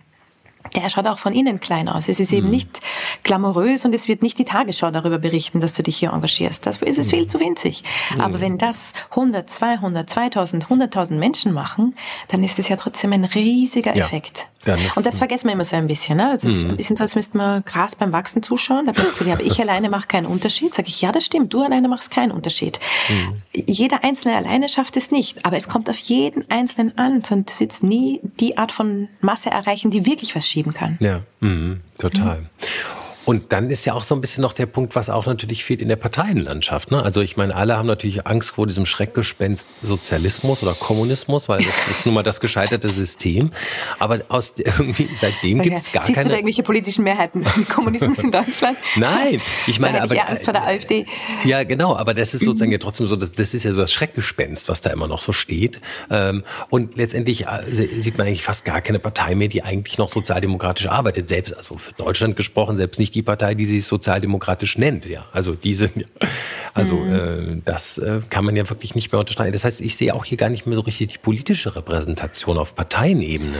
der 0.76 0.89
schaut 0.89 1.07
auch 1.07 1.19
von 1.19 1.34
innen 1.34 1.59
klein 1.59 1.89
aus. 1.89 2.07
Es 2.07 2.19
ist 2.19 2.32
eben 2.32 2.47
mhm. 2.47 2.51
nicht 2.51 2.80
glamourös 3.24 3.86
und 3.86 3.93
es 3.93 4.07
wird 4.07 4.22
nicht 4.22 4.39
die 4.39 4.45
Tagesschau 4.45 4.91
darüber 4.91 5.19
berichten, 5.19 5.59
dass 5.59 5.74
du 5.74 5.84
dich 5.84 5.97
hier 5.97 6.11
engagierst. 6.11 6.65
Dafür 6.65 6.88
ist 6.88 6.97
es 6.97 7.07
mhm. 7.07 7.17
viel 7.17 7.28
zu 7.28 7.39
winzig. 7.39 7.84
Mhm. 8.13 8.22
Aber 8.22 8.41
wenn 8.41 8.57
das 8.57 8.93
100, 9.11 9.49
200, 9.49 10.09
2000, 10.09 10.65
100.000 10.65 11.13
Menschen 11.15 11.53
machen, 11.53 11.95
dann 12.30 12.43
ist 12.43 12.59
es 12.59 12.69
ja 12.69 12.76
trotzdem 12.76 13.13
ein 13.13 13.26
riesiger 13.26 13.95
ja. 13.95 14.05
Effekt. 14.05 14.51
Und 14.95 15.05
das 15.05 15.18
vergessen 15.18 15.47
wir 15.47 15.53
immer 15.53 15.66
so 15.66 15.76
ein 15.76 15.88
bisschen. 15.88 16.18
Ne? 16.18 16.34
Es 16.36 16.43
ist 16.43 16.57
mhm. 16.57 16.72
ein 16.72 16.78
bisschen 16.78 16.95
so, 16.95 17.03
als 17.03 17.16
müsste 17.16 17.38
man 17.38 17.64
Gras 17.64 17.95
beim 17.95 18.12
Wachsen 18.12 18.43
zuschauen. 18.43 18.86
Da 18.86 18.91
bist 18.91 19.20
du, 19.20 19.32
aber 19.32 19.41
ich 19.41 19.59
alleine 19.62 19.89
mache 19.89 20.07
keinen 20.07 20.28
Unterschied. 20.28 20.74
Sag 20.74 20.88
ich, 20.88 21.01
ja, 21.01 21.12
das 21.12 21.26
stimmt. 21.26 21.53
Du 21.53 21.64
alleine 21.64 21.88
machst 21.88 22.12
keinen 22.12 22.32
Unterschied. 22.32 22.80
Mhm. 23.09 23.38
Jeder 23.53 24.03
Einzelne 24.03 24.36
alleine 24.36 24.70
schafft 24.70 24.97
es 24.97 25.12
nicht. 25.12 25.45
Aber 25.45 25.57
es 25.57 25.68
kommt 25.68 25.89
auf 25.89 25.97
jeden 25.97 26.49
Einzelnen 26.51 26.97
an. 26.97 27.24
Sonst 27.24 27.59
wird 27.59 27.72
es 27.72 27.82
nie 27.82 28.22
die 28.39 28.57
Art 28.57 28.72
von 28.72 29.07
Masse 29.20 29.49
erreichen, 29.49 29.89
die 29.89 30.05
wirklich 30.05 30.36
was 30.36 30.47
schieben 30.47 30.74
kann. 30.74 30.97
Ja, 30.99 31.22
mhm, 31.39 31.82
total. 31.97 32.49
Und 33.26 33.51
dann 33.53 33.69
ist 33.69 33.86
ja 33.86 33.93
auch 33.93 34.03
so 34.03 34.15
ein 34.15 34.22
bisschen 34.22 34.41
noch 34.41 34.53
der 34.53 34.65
Punkt, 34.65 34.95
was 34.95 35.09
auch 35.09 35.26
natürlich 35.28 35.63
fehlt 35.63 35.82
in 35.82 35.89
der 35.89 35.95
Parteienlandschaft. 35.95 36.91
Ne? 36.91 37.03
Also 37.03 37.22
ich 37.22 37.38
meine, 37.38 37.55
alle 37.55 37.78
haben 37.78 37.88
natürlich 37.88 38.26
Angst 38.26 38.51
vor 38.51 38.65
diesem 38.65 38.86
Schreckgespenst 38.86 39.67
Sozialismus 39.82 40.63
oder 40.63 40.74
Kommunismus, 40.74 41.47
weil 41.47 41.59
das 41.59 41.76
ist 41.91 42.05
nun 42.05 42.15
mal 42.15 42.24
das 42.24 42.39
gescheiterte 42.39 42.89
System. 42.89 43.51
Aber 43.99 44.22
aus 44.30 44.53
irgendwie 44.57 45.09
seitdem 45.15 45.61
gibt 45.61 45.78
es 45.78 45.91
gar 45.91 46.03
Siehst 46.03 46.15
keine. 46.15 46.24
Siehst 46.24 46.26
du 46.26 46.30
da 46.30 46.36
irgendwelche 46.36 46.63
politischen 46.63 47.03
Mehrheiten? 47.03 47.43
Kommunismus 47.69 48.19
in 48.19 48.32
Deutschland? 48.32 48.78
Nein, 48.95 49.39
ich 49.67 49.80
meine, 49.80 49.99
da 49.99 50.03
aber 50.05 50.15
ich 50.15 50.22
Angst 50.24 50.45
vor 50.45 50.53
der 50.53 50.65
AfD. 50.65 51.05
Ja, 51.43 51.63
genau. 51.63 51.95
Aber 51.95 52.13
das 52.13 52.34
ist 52.34 52.43
sozusagen 52.43 52.72
ja 52.72 52.80
trotzdem 52.80 53.07
so, 53.07 53.15
das, 53.15 53.32
das 53.32 53.53
ist 53.53 53.63
ja 53.63 53.72
so 53.72 53.78
das 53.78 53.93
Schreckgespenst, 53.93 54.67
was 54.67 54.82
da 54.82 54.89
immer 54.89 55.07
noch 55.07 55.22
so 55.22 55.32
steht. 55.32 55.80
Ähm, 56.09 56.43
und 56.69 56.97
letztendlich 56.97 57.45
äh, 57.47 57.74
sieht 57.74 58.17
man 58.17 58.28
eigentlich 58.28 58.43
fast 58.43 58.65
gar 58.65 58.82
keine 58.82 58.99
Partei 58.99 59.36
mehr, 59.36 59.47
die 59.47 59.61
eigentlich 59.61 59.97
noch 59.97 60.09
sozialdemokratisch 60.09 60.88
arbeitet. 60.88 61.30
Selbst, 61.30 61.55
also 61.55 61.78
für 61.78 61.93
Deutschland 61.93 62.36
gesprochen, 62.36 62.78
selbst 62.78 62.99
nicht 62.99 63.11
nicht 63.12 63.16
die 63.16 63.22
Partei, 63.22 63.55
die 63.55 63.66
sich 63.66 63.86
sozialdemokratisch 63.86 64.78
nennt. 64.78 65.05
Ja, 65.05 65.26
also 65.32 65.53
diese, 65.53 65.89
also 66.74 66.95
mhm. 66.95 67.14
äh, 67.14 67.62
das 67.66 67.97
äh, 67.97 68.22
kann 68.30 68.45
man 68.45 68.55
ja 68.55 68.70
wirklich 68.70 68.95
nicht 68.95 69.12
mehr 69.12 69.20
unterstreichen. 69.20 69.51
Das 69.51 69.66
heißt, 69.66 69.82
ich 69.82 69.95
sehe 69.95 70.14
auch 70.14 70.26
hier 70.26 70.38
gar 70.38 70.49
nicht 70.49 70.66
mehr 70.66 70.76
so 70.76 70.82
richtig 70.82 71.14
die 71.14 71.18
politische 71.18 71.76
Repräsentation 71.76 72.57
auf 72.57 72.76
Parteienebene. 72.76 73.57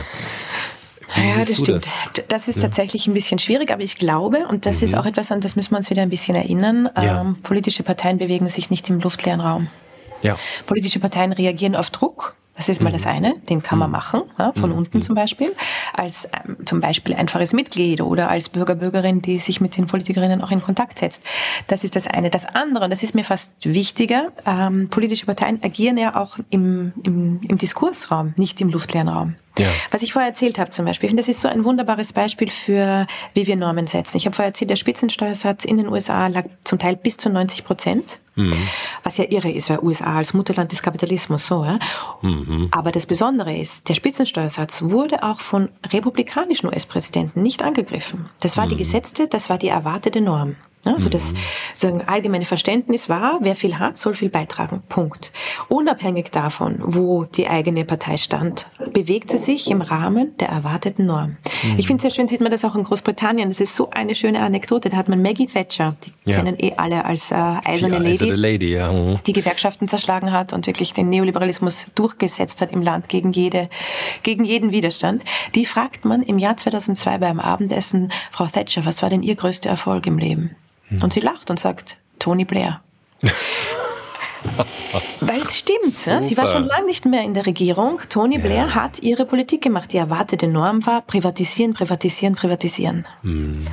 ja, 1.16 1.38
das 1.38 1.58
stimmt. 1.58 1.86
Das, 2.14 2.24
das 2.28 2.48
ist 2.48 2.56
ja. 2.56 2.62
tatsächlich 2.62 3.06
ein 3.06 3.14
bisschen 3.14 3.38
schwierig, 3.38 3.70
aber 3.70 3.82
ich 3.82 3.96
glaube, 3.96 4.46
und 4.48 4.66
das 4.66 4.80
mhm. 4.80 4.84
ist 4.84 4.94
auch 4.94 5.06
etwas, 5.06 5.30
an 5.30 5.40
das 5.40 5.56
müssen 5.56 5.72
wir 5.72 5.78
uns 5.78 5.90
wieder 5.90 6.02
ein 6.02 6.10
bisschen 6.10 6.34
erinnern, 6.34 6.88
ja. 6.96 7.20
ähm, 7.20 7.36
politische 7.42 7.82
Parteien 7.82 8.18
bewegen 8.18 8.48
sich 8.48 8.70
nicht 8.70 8.88
im 8.88 9.00
luftleeren 9.00 9.40
Raum. 9.40 9.68
Ja. 10.22 10.38
Politische 10.66 11.00
Parteien 11.00 11.32
reagieren 11.32 11.74
auf 11.74 11.90
Druck 11.90 12.36
das 12.56 12.68
ist 12.68 12.82
mal 12.82 12.90
mhm. 12.90 12.92
das 12.92 13.06
eine, 13.06 13.34
den 13.48 13.62
kann 13.62 13.78
man 13.78 13.88
mhm. 13.88 13.92
machen, 13.92 14.22
ja, 14.38 14.52
von 14.52 14.70
mhm. 14.70 14.76
unten 14.76 15.02
zum 15.02 15.14
Beispiel, 15.14 15.54
als 15.92 16.28
ähm, 16.44 16.56
zum 16.64 16.80
Beispiel 16.80 17.14
einfaches 17.14 17.52
Mitglied 17.52 18.00
oder 18.00 18.30
als 18.30 18.48
Bürger, 18.48 18.74
Bürgerin, 18.74 19.22
die 19.22 19.38
sich 19.38 19.60
mit 19.60 19.76
den 19.76 19.86
Politikerinnen 19.86 20.42
auch 20.42 20.50
in 20.50 20.62
Kontakt 20.62 20.98
setzt. 20.98 21.22
Das 21.68 21.84
ist 21.84 21.96
das 21.96 22.06
eine. 22.06 22.30
Das 22.30 22.46
andere, 22.46 22.84
und 22.84 22.90
das 22.90 23.02
ist 23.02 23.14
mir 23.14 23.24
fast 23.24 23.50
wichtiger, 23.62 24.32
ähm, 24.46 24.88
politische 24.88 25.26
Parteien 25.26 25.62
agieren 25.62 25.96
ja 25.96 26.16
auch 26.16 26.38
im, 26.50 26.92
im, 27.02 27.40
im 27.42 27.58
Diskursraum, 27.58 28.34
nicht 28.36 28.60
im 28.60 28.70
luftleeren 28.70 29.08
Raum. 29.08 29.36
Ja. 29.58 29.66
Was 29.90 30.02
ich 30.02 30.12
vorher 30.12 30.30
erzählt 30.30 30.58
habe 30.58 30.70
zum 30.70 30.86
Beispiel, 30.86 31.14
das 31.14 31.28
ist 31.28 31.40
so 31.40 31.48
ein 31.48 31.64
wunderbares 31.64 32.12
Beispiel 32.12 32.48
für, 32.48 33.06
wie 33.34 33.46
wir 33.46 33.56
Normen 33.56 33.86
setzen. 33.86 34.16
Ich 34.16 34.24
habe 34.26 34.34
vorher 34.34 34.48
erzählt, 34.48 34.70
der 34.70 34.76
Spitzensteuersatz 34.76 35.64
in 35.64 35.76
den 35.76 35.88
USA 35.88 36.26
lag 36.28 36.44
zum 36.64 36.78
Teil 36.78 36.96
bis 36.96 37.16
zu 37.18 37.28
90 37.28 37.64
Prozent. 37.64 38.20
Mhm. 38.34 38.56
Was 39.02 39.18
ja 39.18 39.26
irre 39.28 39.50
ist, 39.50 39.68
weil 39.68 39.80
USA 39.80 40.16
als 40.16 40.32
Mutterland 40.32 40.72
des 40.72 40.82
Kapitalismus 40.82 41.46
so. 41.46 41.64
Ja? 41.64 41.78
Mhm. 42.22 42.68
Aber 42.70 42.90
das 42.90 43.04
Besondere 43.04 43.54
ist, 43.54 43.90
der 43.90 43.94
Spitzensteuersatz 43.94 44.82
wurde 44.82 45.22
auch 45.22 45.40
von 45.40 45.68
republikanischen 45.92 46.68
US-Präsidenten 46.68 47.42
nicht 47.42 47.62
angegriffen. 47.62 48.30
Das 48.40 48.56
war 48.56 48.64
mhm. 48.64 48.70
die 48.70 48.76
gesetzte, 48.76 49.28
das 49.28 49.50
war 49.50 49.58
die 49.58 49.68
erwartete 49.68 50.22
Norm. 50.22 50.56
Also 50.84 51.08
das 51.08 51.32
sagen, 51.76 52.02
allgemeine 52.06 52.44
Verständnis 52.44 53.08
war, 53.08 53.38
wer 53.40 53.54
viel 53.54 53.78
hat, 53.78 53.98
soll 53.98 54.14
viel 54.14 54.30
beitragen. 54.30 54.82
Punkt. 54.88 55.32
Unabhängig 55.68 56.30
davon, 56.32 56.78
wo 56.80 57.24
die 57.24 57.46
eigene 57.46 57.84
Partei 57.84 58.16
stand, 58.16 58.66
bewegte 58.92 59.38
sich 59.38 59.70
im 59.70 59.80
Rahmen 59.80 60.36
der 60.38 60.48
erwarteten 60.48 61.06
Norm. 61.06 61.36
Mhm. 61.62 61.78
Ich 61.78 61.86
finde 61.86 62.02
sehr 62.02 62.10
schön, 62.10 62.26
sieht 62.26 62.40
man 62.40 62.50
das 62.50 62.64
auch 62.64 62.74
in 62.74 62.82
Großbritannien. 62.82 63.48
Das 63.48 63.60
ist 63.60 63.76
so 63.76 63.90
eine 63.90 64.16
schöne 64.16 64.40
Anekdote. 64.40 64.90
Da 64.90 64.96
hat 64.96 65.08
man 65.08 65.22
Maggie 65.22 65.46
Thatcher, 65.46 65.94
die 66.04 66.30
ja. 66.30 66.38
kennen 66.38 66.56
eh 66.58 66.72
alle 66.76 67.04
als 67.04 67.30
äh, 67.30 67.34
eiserne 67.34 68.00
die 68.00 68.10
Lady, 68.10 68.30
Lady 68.30 68.72
ja. 68.72 68.90
mhm. 68.90 69.20
die 69.24 69.32
Gewerkschaften 69.32 69.86
zerschlagen 69.86 70.32
hat 70.32 70.52
und 70.52 70.66
wirklich 70.66 70.92
den 70.92 71.08
Neoliberalismus 71.10 71.86
durchgesetzt 71.94 72.60
hat 72.60 72.72
im 72.72 72.82
Land 72.82 73.08
gegen 73.08 73.30
jede, 73.30 73.68
gegen 74.24 74.44
jeden 74.44 74.72
Widerstand. 74.72 75.22
Die 75.54 75.64
fragt 75.64 76.04
man 76.04 76.24
im 76.24 76.40
Jahr 76.40 76.56
2002 76.56 77.18
beim 77.18 77.38
Abendessen, 77.38 78.12
Frau 78.32 78.46
Thatcher, 78.46 78.84
was 78.84 79.00
war 79.02 79.10
denn 79.10 79.22
Ihr 79.22 79.36
größter 79.36 79.70
Erfolg 79.70 80.08
im 80.08 80.18
Leben? 80.18 80.56
Und 81.00 81.12
sie 81.12 81.20
lacht 81.20 81.50
und 81.50 81.58
sagt, 81.58 81.98
Tony 82.18 82.44
Blair. 82.44 82.80
Weil 85.20 85.40
es 85.42 85.56
stimmt, 85.56 86.06
ne? 86.06 86.22
sie 86.22 86.36
war 86.36 86.48
schon 86.48 86.64
lange 86.64 86.86
nicht 86.86 87.06
mehr 87.06 87.22
in 87.22 87.32
der 87.32 87.46
Regierung. 87.46 88.00
Tony 88.08 88.36
ja. 88.36 88.40
Blair 88.40 88.74
hat 88.74 88.98
ihre 89.00 89.24
Politik 89.24 89.62
gemacht. 89.62 89.92
Die 89.92 89.98
erwartete 89.98 90.48
Norm 90.48 90.84
war 90.84 91.02
privatisieren, 91.02 91.74
privatisieren, 91.74 92.34
privatisieren. 92.34 93.06
Hm. 93.22 93.66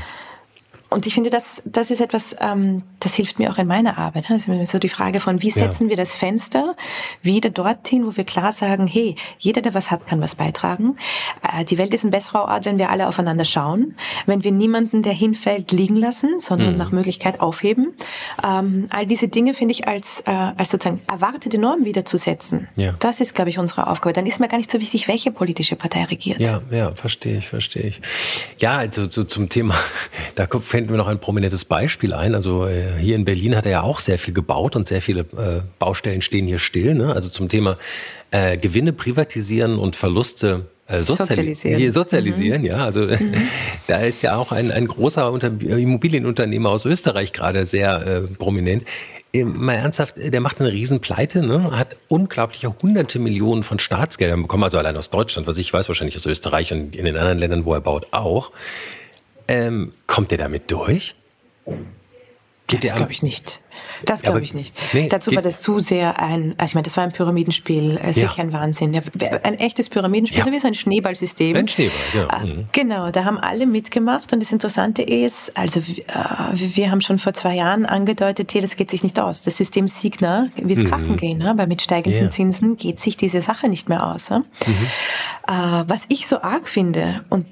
Und 0.89 1.05
ich 1.05 1.13
finde, 1.13 1.29
das, 1.29 1.61
das 1.65 1.91
ist 1.91 2.01
etwas, 2.01 2.35
ähm, 2.39 2.81
das 2.99 3.13
hilft 3.13 3.37
mir 3.37 3.51
auch 3.51 3.59
in 3.59 3.67
meiner 3.67 3.99
Arbeit. 3.99 4.31
Also 4.31 4.63
so 4.65 4.79
die 4.79 4.89
Frage 4.89 5.19
von, 5.19 5.41
wie 5.43 5.51
setzen 5.51 5.85
ja. 5.85 5.89
wir 5.91 5.97
das 5.97 6.17
Fenster 6.17 6.75
wieder 7.21 7.51
dorthin, 7.51 8.07
wo 8.07 8.17
wir 8.17 8.23
klar 8.23 8.51
sagen, 8.51 8.87
hey, 8.87 9.15
jeder, 9.37 9.61
der 9.61 9.75
was 9.75 9.91
hat, 9.91 10.07
kann 10.07 10.19
was 10.19 10.33
beitragen. 10.33 10.95
Äh, 11.43 11.63
die 11.63 11.77
Welt 11.77 11.93
ist 11.93 12.03
ein 12.03 12.09
besserer 12.09 12.45
Ort, 12.45 12.65
wenn 12.65 12.79
wir 12.79 12.89
alle 12.89 13.07
aufeinander 13.07 13.45
schauen, 13.45 13.95
wenn 14.25 14.43
wir 14.43 14.51
niemanden, 14.51 15.03
der 15.03 15.13
hinfällt, 15.13 15.71
liegen 15.71 15.95
lassen, 15.95 16.39
sondern 16.39 16.71
mhm. 16.71 16.77
nach 16.77 16.91
Möglichkeit 16.91 17.39
aufheben. 17.39 17.93
Ähm, 18.43 18.87
all 18.89 19.05
diese 19.05 19.27
Dinge 19.27 19.53
finde 19.53 19.73
ich 19.73 19.87
als, 19.87 20.23
äh, 20.25 20.31
als 20.31 20.71
sozusagen 20.71 21.01
erwartete 21.07 21.59
Norm 21.59 21.85
wiederzusetzen. 21.85 22.67
Ja. 22.75 22.95
Das 22.97 23.21
ist, 23.21 23.35
glaube 23.35 23.51
ich, 23.51 23.59
unsere 23.59 23.87
Aufgabe. 23.87 24.13
Dann 24.13 24.25
ist 24.25 24.39
mir 24.39 24.47
gar 24.47 24.57
nicht 24.57 24.71
so 24.71 24.81
wichtig, 24.81 25.07
welche 25.07 25.29
politische 25.29 25.75
Partei 25.75 26.05
regiert. 26.05 26.39
Ja, 26.39 26.61
ja, 26.71 26.93
verstehe 26.95 27.37
ich, 27.37 27.47
verstehe 27.47 27.83
ich. 27.83 28.01
Ja, 28.57 28.77
also 28.77 29.07
so 29.07 29.23
zum 29.23 29.49
Thema, 29.49 29.75
da 30.35 30.47
kommt 30.47 30.65
fällt 30.79 30.91
mir 30.91 30.97
noch 30.97 31.07
ein 31.07 31.19
prominentes 31.19 31.65
Beispiel 31.65 32.13
ein. 32.13 32.35
Also 32.35 32.65
äh, 32.65 32.93
hier 32.97 33.15
in 33.15 33.25
Berlin 33.25 33.57
hat 33.57 33.65
er 33.65 33.71
ja 33.71 33.81
auch 33.81 33.99
sehr 33.99 34.17
viel 34.17 34.33
gebaut 34.33 34.77
und 34.77 34.87
sehr 34.87 35.01
viele 35.01 35.21
äh, 35.21 35.61
Baustellen 35.77 36.21
stehen 36.21 36.47
hier 36.47 36.57
still. 36.57 36.93
Ne? 36.93 37.13
Also 37.13 37.27
zum 37.27 37.49
Thema 37.49 37.77
äh, 38.31 38.57
Gewinne 38.57 38.93
privatisieren 38.93 39.77
und 39.77 39.97
Verluste 39.97 40.67
äh, 40.87 41.03
soziali 41.03 41.53
sozialisieren. 41.53 41.91
Sozialisieren, 41.91 42.61
mhm. 42.61 42.67
ja. 42.67 42.85
Also 42.85 43.01
mhm. 43.01 43.33
da 43.87 43.97
ist 43.97 44.21
ja 44.21 44.37
auch 44.37 44.53
ein, 44.53 44.71
ein 44.71 44.87
großer 44.87 45.29
Unter 45.29 45.47
Immobilienunternehmer 45.47 46.69
aus 46.69 46.85
Österreich 46.85 47.33
gerade 47.33 47.65
sehr 47.65 48.07
äh, 48.07 48.21
prominent. 48.21 48.85
Mal 49.35 49.73
ernsthaft, 49.73 50.15
der 50.17 50.39
macht 50.39 50.61
eine 50.61 50.71
Riesenpleite, 50.71 51.45
ne? 51.45 51.77
hat 51.77 51.97
unglaubliche 52.07 52.73
hunderte 52.81 53.19
Millionen 53.19 53.63
von 53.63 53.77
Staatsgeldern 53.77 54.41
bekommen, 54.41 54.63
also 54.63 54.77
allein 54.79 54.97
aus 54.97 55.11
Deutschland, 55.11 55.45
was 55.45 55.57
ich 55.57 55.71
weiß, 55.71 55.87
wahrscheinlich 55.87 56.15
aus 56.15 56.25
Österreich 56.25 56.71
und 56.71 56.95
in 56.95 57.05
den 57.05 57.15
anderen 57.15 57.37
Ländern, 57.37 57.65
wo 57.65 57.73
er 57.73 57.81
baut, 57.81 58.07
auch. 58.11 58.51
Ähm, 59.49 59.93
kommt 60.07 60.31
der 60.31 60.37
damit 60.37 60.71
durch? 60.71 61.15
Geht 62.69 62.83
das 62.83 62.95
glaube 62.95 63.11
ich 63.11 63.23
nicht. 63.23 63.61
Das 64.05 64.21
glaube 64.21 64.41
ich 64.41 64.53
nicht. 64.53 64.75
Nee, 64.93 65.07
Dazu 65.07 65.33
war 65.33 65.41
das 65.41 65.59
zu 65.59 65.79
sehr 65.79 66.19
ein, 66.19 66.53
also 66.57 66.69
ich 66.71 66.75
meine, 66.75 66.83
das 66.83 66.97
war 66.97 67.03
ein 67.03 67.11
Pyramidenspiel, 67.11 67.99
es 68.01 68.17
ist 68.17 68.37
ja. 68.37 68.43
ein 68.43 68.53
Wahnsinn. 68.53 68.95
Ein 69.41 69.55
echtes 69.55 69.89
Pyramidenspiel, 69.89 70.39
ja. 70.39 70.45
so 70.45 70.51
wie 70.51 70.59
so 70.59 70.67
ein 70.67 70.75
Schneeballsystem. 70.75 71.55
Ein 71.55 71.67
Schneeball, 71.67 71.99
genau. 72.13 72.45
Mhm. 72.45 72.67
Genau, 72.71 73.09
da 73.09 73.25
haben 73.25 73.39
alle 73.39 73.65
mitgemacht 73.65 74.33
und 74.33 74.43
das 74.43 74.51
Interessante 74.51 75.01
ist, 75.01 75.57
also 75.57 75.79
äh, 75.79 75.83
wir 76.53 76.91
haben 76.91 77.01
schon 77.01 77.17
vor 77.17 77.33
zwei 77.33 77.55
Jahren 77.55 77.87
angedeutet, 77.87 78.51
hier, 78.51 78.61
das 78.61 78.75
geht 78.75 78.91
sich 78.91 79.01
nicht 79.01 79.19
aus. 79.19 79.41
Das 79.41 79.57
System 79.57 79.87
Signa 79.87 80.49
wird 80.55 80.79
mhm. 80.79 80.85
krachen 80.85 81.17
gehen, 81.17 81.39
ne? 81.39 81.53
weil 81.55 81.65
mit 81.65 81.81
steigenden 81.81 82.21
yeah. 82.21 82.29
Zinsen 82.29 82.77
geht 82.77 82.99
sich 82.99 83.17
diese 83.17 83.41
Sache 83.41 83.67
nicht 83.67 83.89
mehr 83.89 84.05
aus. 84.05 84.29
Ne? 84.29 84.45
Mhm. 84.67 84.73
Äh, 85.47 85.83
was 85.87 86.01
ich 86.09 86.27
so 86.27 86.41
arg 86.41 86.67
finde 86.67 87.25
und 87.29 87.47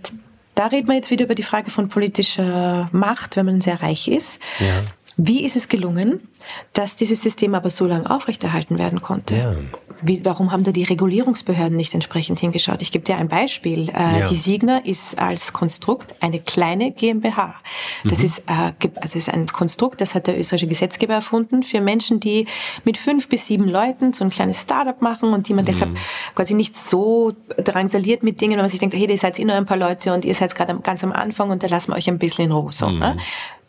da 0.58 0.68
reden 0.68 0.88
wir 0.88 0.96
jetzt 0.96 1.12
wieder 1.12 1.26
über 1.26 1.36
die 1.36 1.44
Frage 1.44 1.70
von 1.72 1.88
politischer 1.88 2.90
Macht, 2.92 3.36
wenn 3.36 3.46
man 3.46 3.62
sehr 3.62 3.82
reich 3.82 4.08
ist. 4.08 4.42
Ja. 4.60 4.82
Wie 5.16 5.44
ist 5.44 5.56
es 5.56 5.70
gelungen, 5.70 6.28
dass 6.74 6.96
dieses 6.96 7.22
System 7.22 7.56
aber 7.56 7.70
so 7.70 7.86
lange 7.86 8.10
aufrechterhalten 8.10 8.78
werden 8.78 9.02
konnte? 9.02 9.36
Ja. 9.36 9.56
Wie, 10.02 10.24
warum 10.24 10.52
haben 10.52 10.64
da 10.64 10.72
die 10.72 10.84
Regulierungsbehörden 10.84 11.76
nicht 11.76 11.96
entsprechend 11.96 12.40
hingeschaut? 12.40 12.82
Ich 12.82 12.92
gebe 12.92 13.04
dir 13.04 13.18
ein 13.18 13.30
Beispiel. 13.30 13.90
Äh, 13.90 14.20
ja. 14.20 14.26
Die 14.26 14.36
Signa 14.36 14.78
ist 14.78 15.18
als 15.18 15.54
Konstrukt 15.54 16.14
eine 16.20 16.40
kleine 16.40 16.92
GmbH. 16.92 17.56
Das 18.04 18.20
mhm. 18.20 18.26
ist, 18.26 18.40
äh, 18.48 18.90
also 19.02 19.18
ist 19.18 19.34
ein 19.34 19.48
Konstrukt, 19.48 20.00
das 20.02 20.14
hat 20.14 20.28
der 20.28 20.38
österreichische 20.38 20.68
Gesetzgeber 20.68 21.16
erfunden 21.16 21.64
für 21.64 21.82
Menschen, 21.82 22.20
die 22.20 22.46
mit 22.84 22.98
fünf 22.98 23.28
bis 23.28 23.48
sieben 23.48 23.68
Leuten 23.68 24.14
so 24.14 24.24
ein 24.24 24.30
kleines 24.30 24.62
Startup 24.62 25.02
machen 25.02 25.34
und 25.34 25.48
die 25.48 25.54
man 25.54 25.64
mhm. 25.64 25.68
deshalb 25.68 25.98
quasi 26.36 26.54
nicht 26.54 26.76
so 26.76 27.34
drangsaliert 27.58 28.22
mit 28.22 28.40
Dingen, 28.40 28.54
wenn 28.54 28.64
man 28.64 28.70
sich 28.70 28.80
denkt, 28.80 28.96
hey, 28.96 29.10
ihr 29.10 29.18
seid 29.18 29.40
eh 29.40 29.46
nur 29.46 29.56
ein 29.56 29.66
paar 29.66 29.78
Leute 29.78 30.14
und 30.14 30.26
ihr 30.26 30.36
seid 30.36 30.54
gerade 30.54 30.78
ganz 30.82 31.04
am 31.04 31.12
Anfang 31.12 31.50
und 31.50 31.64
da 31.64 31.68
lassen 31.68 31.92
wir 31.92 31.96
euch 31.96 32.08
ein 32.08 32.20
bisschen 32.20 32.46
in 32.46 32.52
Ruhe. 32.52 32.72
So, 32.72 32.88
mhm. 32.88 33.00
ne? 33.00 33.18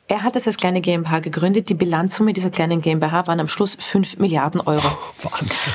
Er 0.08 0.22
hat 0.22 0.36
das 0.36 0.46
als 0.46 0.56
kleine 0.56 0.80
GmbH 0.80 1.20
gegründet. 1.20 1.68
Die 1.68 1.74
Bilanzsumme 1.74 2.32
dieser 2.32 2.50
kleinen 2.50 2.80
GmbH 2.80 3.26
waren 3.26 3.40
am 3.40 3.48
Schluss 3.48 3.76
5 3.78 4.16
Milliarden 4.16 4.60
Euro. 4.62 4.88
Wahnsinn. 5.22 5.72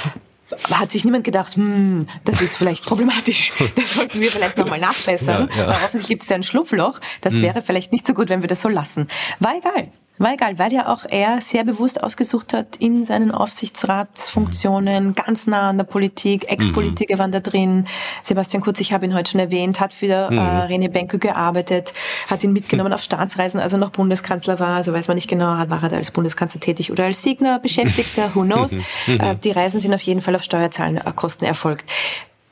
Hat 0.71 0.91
sich 0.91 1.05
niemand 1.05 1.23
gedacht, 1.23 1.55
hm, 1.55 2.07
das 2.25 2.41
ist 2.41 2.57
vielleicht 2.57 2.86
problematisch, 2.86 3.51
das 3.75 3.95
sollten 3.95 4.19
wir 4.19 4.29
vielleicht 4.29 4.57
nochmal 4.57 4.79
nachbessern. 4.79 5.49
Ja, 5.51 5.57
ja. 5.57 5.63
Aber 5.63 5.73
offensichtlich 5.73 6.07
gibt 6.07 6.23
es 6.23 6.29
ja 6.29 6.36
ein 6.36 6.43
Schlupfloch, 6.43 6.99
das 7.21 7.34
hm. 7.34 7.41
wäre 7.41 7.61
vielleicht 7.61 7.91
nicht 7.91 8.05
so 8.05 8.13
gut, 8.13 8.29
wenn 8.29 8.41
wir 8.41 8.47
das 8.47 8.61
so 8.61 8.69
lassen. 8.69 9.07
War 9.39 9.55
egal. 9.57 9.91
War 10.20 10.34
egal, 10.34 10.59
weil 10.59 10.72
ja 10.72 10.88
auch 10.93 11.05
er 11.09 11.41
sehr 11.41 11.64
bewusst 11.64 12.03
ausgesucht 12.03 12.53
hat 12.53 12.76
in 12.78 13.03
seinen 13.03 13.32
Aufsichtsratsfunktionen, 13.32 15.16
ganz 15.16 15.47
nah 15.47 15.70
an 15.70 15.78
der 15.78 15.86
Politik, 15.86 16.51
Ex-Politiker 16.51 17.16
mhm. 17.16 17.20
waren 17.20 17.32
da 17.32 17.39
drin. 17.39 17.88
Sebastian 18.22 18.61
Kurz, 18.61 18.80
ich 18.80 18.93
habe 18.93 19.05
ihn 19.05 19.16
heute 19.16 19.32
schon 19.32 19.39
erwähnt, 19.39 19.80
hat 19.80 19.91
für 19.91 20.30
mhm. 20.30 20.38
äh, 20.38 20.41
René 20.68 20.89
Benke 20.89 21.18
gearbeitet, 21.18 21.95
hat 22.28 22.43
ihn 22.43 22.53
mitgenommen 22.53 22.91
mhm. 22.91 22.95
auf 22.95 23.01
Staatsreisen, 23.01 23.59
als 23.59 23.74
er 23.74 23.80
noch 23.80 23.89
Bundeskanzler 23.89 24.59
war. 24.59 24.76
Also 24.76 24.93
weiß 24.93 25.07
man 25.07 25.16
nicht 25.16 25.28
genau, 25.28 25.47
war 25.47 25.82
er 25.82 25.89
da 25.89 25.97
als 25.97 26.11
Bundeskanzler 26.11 26.61
tätig 26.61 26.91
oder 26.91 27.05
als 27.05 27.24
Signer 27.24 27.57
Beschäftigter, 27.59 28.32
who 28.34 28.43
knows. 28.43 28.76
Mhm. 29.07 29.20
Äh, 29.20 29.36
die 29.36 29.51
Reisen 29.51 29.80
sind 29.80 29.93
auf 29.93 30.01
jeden 30.01 30.22
Fall 30.22 30.36
auf 30.36 30.43
Steuerzahlenkosten 30.43 31.47
erfolgt. 31.47 31.89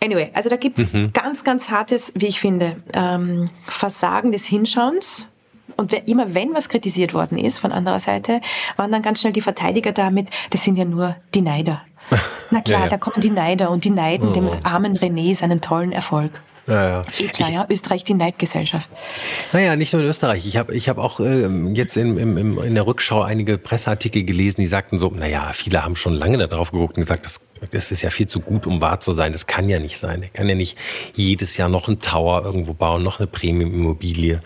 Anyway, 0.03 0.31
also 0.33 0.49
da 0.49 0.55
gibt's 0.55 0.91
mhm. 0.91 1.13
ganz, 1.13 1.43
ganz 1.43 1.69
hartes, 1.69 2.11
wie 2.15 2.27
ich 2.27 2.39
finde, 2.39 2.77
ähm, 2.93 3.49
Versagen 3.67 4.31
des 4.31 4.45
Hinschauens 4.45 5.27
und 5.77 5.93
immer 6.07 6.33
wenn 6.33 6.53
was 6.53 6.69
kritisiert 6.69 7.13
worden 7.13 7.37
ist 7.37 7.59
von 7.59 7.71
anderer 7.71 7.99
Seite, 7.99 8.41
waren 8.77 8.91
dann 8.91 9.01
ganz 9.01 9.21
schnell 9.21 9.33
die 9.33 9.41
Verteidiger 9.41 9.91
damit, 9.91 10.29
das 10.49 10.63
sind 10.63 10.77
ja 10.77 10.85
nur 10.85 11.15
die 11.33 11.41
Neider. 11.41 11.81
Na 12.51 12.61
klar, 12.61 12.79
ja, 12.79 12.85
ja. 12.85 12.89
da 12.89 12.97
kommen 12.97 13.21
die 13.21 13.29
Neider 13.29 13.69
und 13.69 13.83
die 13.83 13.89
neiden 13.89 14.29
oh. 14.29 14.33
dem 14.33 14.49
armen 14.63 14.97
René 14.97 15.35
seinen 15.35 15.61
tollen 15.61 15.91
Erfolg. 15.91 16.31
Ja, 16.67 16.87
ja. 16.87 17.01
Eh 17.19 17.27
klar, 17.27 17.49
ich, 17.49 17.55
ja, 17.55 17.65
Österreich 17.69 18.03
die 18.03 18.13
Neidgesellschaft. 18.13 18.89
Naja, 19.51 19.75
nicht 19.75 19.93
nur 19.93 20.01
in 20.01 20.07
Österreich. 20.07 20.45
Ich 20.45 20.57
habe 20.57 20.75
ich 20.75 20.89
hab 20.89 20.97
auch 20.97 21.19
ähm, 21.19 21.73
jetzt 21.75 21.97
in, 21.97 22.17
im, 22.17 22.61
in 22.61 22.75
der 22.75 22.85
Rückschau 22.85 23.21
einige 23.21 23.57
Presseartikel 23.57 24.23
gelesen, 24.23 24.61
die 24.61 24.67
sagten 24.67 24.97
so, 24.97 25.09
naja, 25.09 25.51
viele 25.53 25.83
haben 25.83 25.95
schon 25.95 26.13
lange 26.13 26.37
darauf 26.47 26.71
geguckt 26.71 26.97
und 26.97 27.01
gesagt, 27.01 27.25
das 27.25 27.39
das 27.69 27.91
ist 27.91 28.01
ja 28.01 28.09
viel 28.09 28.27
zu 28.27 28.39
gut, 28.39 28.65
um 28.65 28.81
wahr 28.81 28.99
zu 28.99 29.13
sein. 29.13 29.31
Das 29.31 29.45
kann 29.45 29.69
ja 29.69 29.79
nicht 29.79 29.97
sein. 29.97 30.23
Er 30.23 30.29
kann 30.29 30.49
ja 30.49 30.55
nicht 30.55 30.77
jedes 31.13 31.57
Jahr 31.57 31.69
noch 31.69 31.87
einen 31.87 31.99
Tower 31.99 32.43
irgendwo 32.43 32.73
bauen, 32.73 33.03
noch 33.03 33.19
eine 33.19 33.27
Premium-Immobilie. 33.27 34.41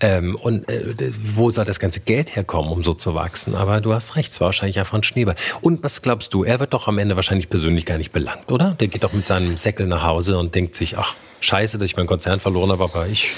Ähm, 0.00 0.34
und 0.36 0.68
äh, 0.68 0.94
wo 1.34 1.50
soll 1.50 1.64
das 1.64 1.78
ganze 1.78 2.00
Geld 2.00 2.34
herkommen, 2.34 2.72
um 2.72 2.82
so 2.82 2.94
zu 2.94 3.14
wachsen? 3.14 3.54
Aber 3.54 3.80
du 3.80 3.94
hast 3.94 4.16
recht, 4.16 4.32
es 4.32 4.40
war 4.40 4.46
wahrscheinlich 4.46 4.78
einfach 4.78 4.94
ein 4.94 5.04
Schneeball. 5.04 5.36
Und 5.60 5.82
was 5.82 6.02
glaubst 6.02 6.34
du? 6.34 6.44
Er 6.44 6.58
wird 6.60 6.74
doch 6.74 6.88
am 6.88 6.98
Ende 6.98 7.16
wahrscheinlich 7.16 7.48
persönlich 7.48 7.86
gar 7.86 7.98
nicht 7.98 8.12
belangt, 8.12 8.50
oder? 8.50 8.76
Der 8.80 8.88
geht 8.88 9.04
doch 9.04 9.12
mit 9.12 9.26
seinem 9.26 9.56
Säckel 9.56 9.86
nach 9.86 10.04
Hause 10.04 10.38
und 10.38 10.54
denkt 10.54 10.74
sich, 10.74 10.98
ach, 10.98 11.14
scheiße, 11.40 11.78
dass 11.78 11.86
ich 11.86 11.96
meinen 11.96 12.06
Konzern 12.06 12.40
verloren 12.40 12.72
habe, 12.72 12.84
aber 12.84 13.06
ich 13.06 13.30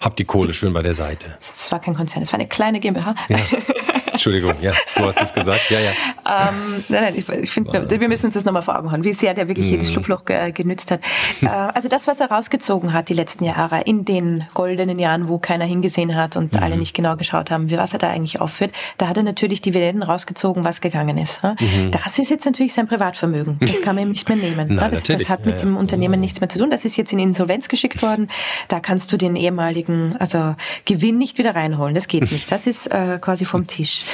hab 0.00 0.16
die 0.16 0.24
Kohle 0.24 0.54
schön 0.54 0.72
bei 0.72 0.82
der 0.82 0.94
Seite. 0.94 1.36
Es 1.40 1.70
war 1.72 1.80
kein 1.80 1.94
Konzern, 1.94 2.22
es 2.22 2.32
war 2.32 2.38
eine 2.38 2.48
kleine 2.48 2.80
GmbH. 2.80 3.14
Ja. 3.28 3.38
Entschuldigung, 4.18 4.54
ja, 4.60 4.72
du 4.96 5.04
hast 5.04 5.22
es 5.22 5.32
gesagt. 5.32 5.70
Ja, 5.70 5.78
ja. 5.78 5.90
Ähm, 5.90 6.84
nein, 6.88 7.02
nein, 7.02 7.14
ich, 7.16 7.28
ich 7.28 7.50
finde, 7.52 7.88
wir 7.88 8.08
müssen 8.08 8.26
uns 8.26 8.34
das 8.34 8.44
nochmal 8.44 8.62
vor 8.62 8.76
Augen 8.76 8.90
haben, 8.90 9.04
wie 9.04 9.12
sehr 9.12 9.32
der 9.32 9.46
wirklich 9.46 9.70
jedes 9.70 9.88
mhm. 9.88 9.92
Schlupfloch 9.92 10.24
ge 10.24 10.50
genützt 10.50 10.90
hat. 10.90 11.00
Äh, 11.40 11.46
also 11.46 11.88
das, 11.88 12.08
was 12.08 12.18
er 12.18 12.28
rausgezogen 12.28 12.92
hat 12.92 13.08
die 13.08 13.14
letzten 13.14 13.44
Jahre, 13.44 13.82
in 13.82 14.04
den 14.04 14.44
goldenen 14.54 14.98
Jahren, 14.98 15.28
wo 15.28 15.38
keiner 15.38 15.64
hingesehen 15.66 16.16
hat 16.16 16.36
und 16.36 16.54
mhm. 16.54 16.62
alle 16.62 16.76
nicht 16.76 16.94
genau 16.94 17.16
geschaut 17.16 17.52
haben, 17.52 17.70
wie 17.70 17.78
was 17.78 17.92
er 17.92 18.00
da 18.00 18.10
eigentlich 18.10 18.40
aufführt, 18.40 18.72
da 18.98 19.06
hat 19.06 19.16
er 19.16 19.22
natürlich 19.22 19.62
Dividenden 19.62 20.02
rausgezogen, 20.02 20.64
was 20.64 20.80
gegangen 20.80 21.16
ist. 21.16 21.44
Mhm. 21.44 21.92
Das 21.92 22.18
ist 22.18 22.28
jetzt 22.28 22.44
natürlich 22.44 22.72
sein 22.72 22.88
Privatvermögen. 22.88 23.58
Das 23.60 23.80
kann 23.82 23.94
man 23.94 24.04
ihm 24.04 24.10
nicht 24.10 24.28
mehr 24.28 24.36
nehmen. 24.36 24.66
Nein, 24.74 24.90
das, 24.90 25.04
das, 25.04 25.28
hat 25.28 25.46
mit 25.46 25.60
ja, 25.60 25.66
dem 25.66 25.76
Unternehmen 25.76 26.16
mhm. 26.16 26.22
nichts 26.22 26.40
mehr 26.40 26.48
zu 26.48 26.58
tun. 26.58 26.72
Das 26.72 26.84
ist 26.84 26.96
jetzt 26.96 27.12
in 27.12 27.20
Insolvenz 27.20 27.68
geschickt 27.68 28.02
worden. 28.02 28.28
Da 28.66 28.80
kannst 28.80 29.12
du 29.12 29.16
den 29.16 29.36
ehemaligen 29.36 30.16
also 30.18 30.56
Gewinn 30.86 31.18
nicht 31.18 31.38
wieder 31.38 31.54
reinholen. 31.54 31.94
Das 31.94 32.08
geht 32.08 32.32
nicht. 32.32 32.50
Das 32.50 32.66
ist 32.66 32.88
äh, 32.88 33.18
quasi 33.20 33.44
vom 33.44 33.68
Tisch. 33.68 34.04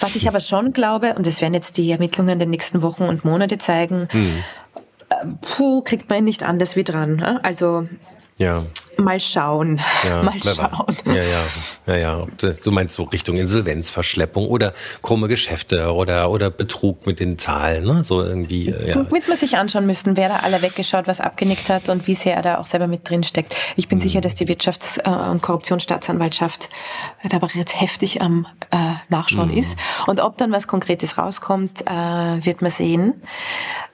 Was 0.00 0.16
ich 0.16 0.28
aber 0.28 0.40
schon 0.40 0.72
glaube, 0.72 1.14
und 1.14 1.26
das 1.26 1.40
werden 1.40 1.54
jetzt 1.54 1.76
die 1.76 1.90
Ermittlungen 1.90 2.38
der 2.38 2.48
nächsten 2.48 2.82
Wochen 2.82 3.04
und 3.04 3.24
Monate 3.24 3.58
zeigen, 3.58 4.08
hm. 4.10 4.44
puh, 5.40 5.82
kriegt 5.82 6.08
man 6.08 6.20
ihn 6.20 6.24
nicht 6.24 6.42
anders 6.42 6.76
wie 6.76 6.84
dran. 6.84 7.16
Ne? 7.16 7.40
Also 7.42 7.86
ja. 8.38 8.64
Mal 8.98 9.20
schauen. 9.20 9.80
Ja, 10.04 10.22
mal 10.22 10.42
schauen. 10.42 10.96
Ja, 11.06 11.14
ja, 11.14 11.42
ja, 11.86 11.96
ja. 11.96 12.26
Du 12.64 12.70
meinst 12.70 12.94
so 12.94 13.04
Richtung 13.04 13.36
Insolvenzverschleppung 13.36 14.46
oder 14.46 14.72
krumme 15.02 15.28
Geschäfte 15.28 15.92
oder, 15.92 16.30
oder 16.30 16.50
Betrug 16.50 17.06
mit 17.06 17.20
den 17.20 17.38
Zahlen, 17.38 17.84
ne? 17.84 18.04
So 18.04 18.22
irgendwie. 18.22 18.68
Äh, 18.68 18.90
ja. 18.90 19.10
Wird 19.10 19.28
man 19.28 19.36
sich 19.36 19.56
anschauen 19.56 19.86
müssen, 19.86 20.16
wer 20.16 20.28
da 20.28 20.36
alle 20.36 20.62
weggeschaut, 20.62 21.06
was 21.06 21.20
abgenickt 21.20 21.68
hat 21.68 21.88
und 21.88 22.06
wie 22.06 22.14
sehr 22.14 22.36
er 22.36 22.42
da 22.42 22.58
auch 22.58 22.66
selber 22.66 22.86
mit 22.86 23.08
drin 23.08 23.22
steckt. 23.24 23.54
Ich 23.76 23.88
bin 23.88 23.98
mhm. 23.98 24.02
sicher, 24.02 24.20
dass 24.20 24.34
die 24.34 24.46
Wirtschafts- 24.46 25.00
äh, 25.04 25.30
und 25.30 25.42
Korruptionsstaatsanwaltschaft 25.42 26.70
da 27.28 27.36
aber 27.42 27.48
jetzt 27.54 27.80
heftig 27.80 28.22
am 28.22 28.46
äh, 28.70 28.76
Nachschauen 29.08 29.50
mhm. 29.50 29.56
ist. 29.56 29.76
Und 30.06 30.20
ob 30.20 30.38
dann 30.38 30.52
was 30.52 30.66
Konkretes 30.66 31.18
rauskommt, 31.18 31.82
äh, 31.82 32.44
wird 32.44 32.62
man 32.62 32.70
sehen. 32.70 33.14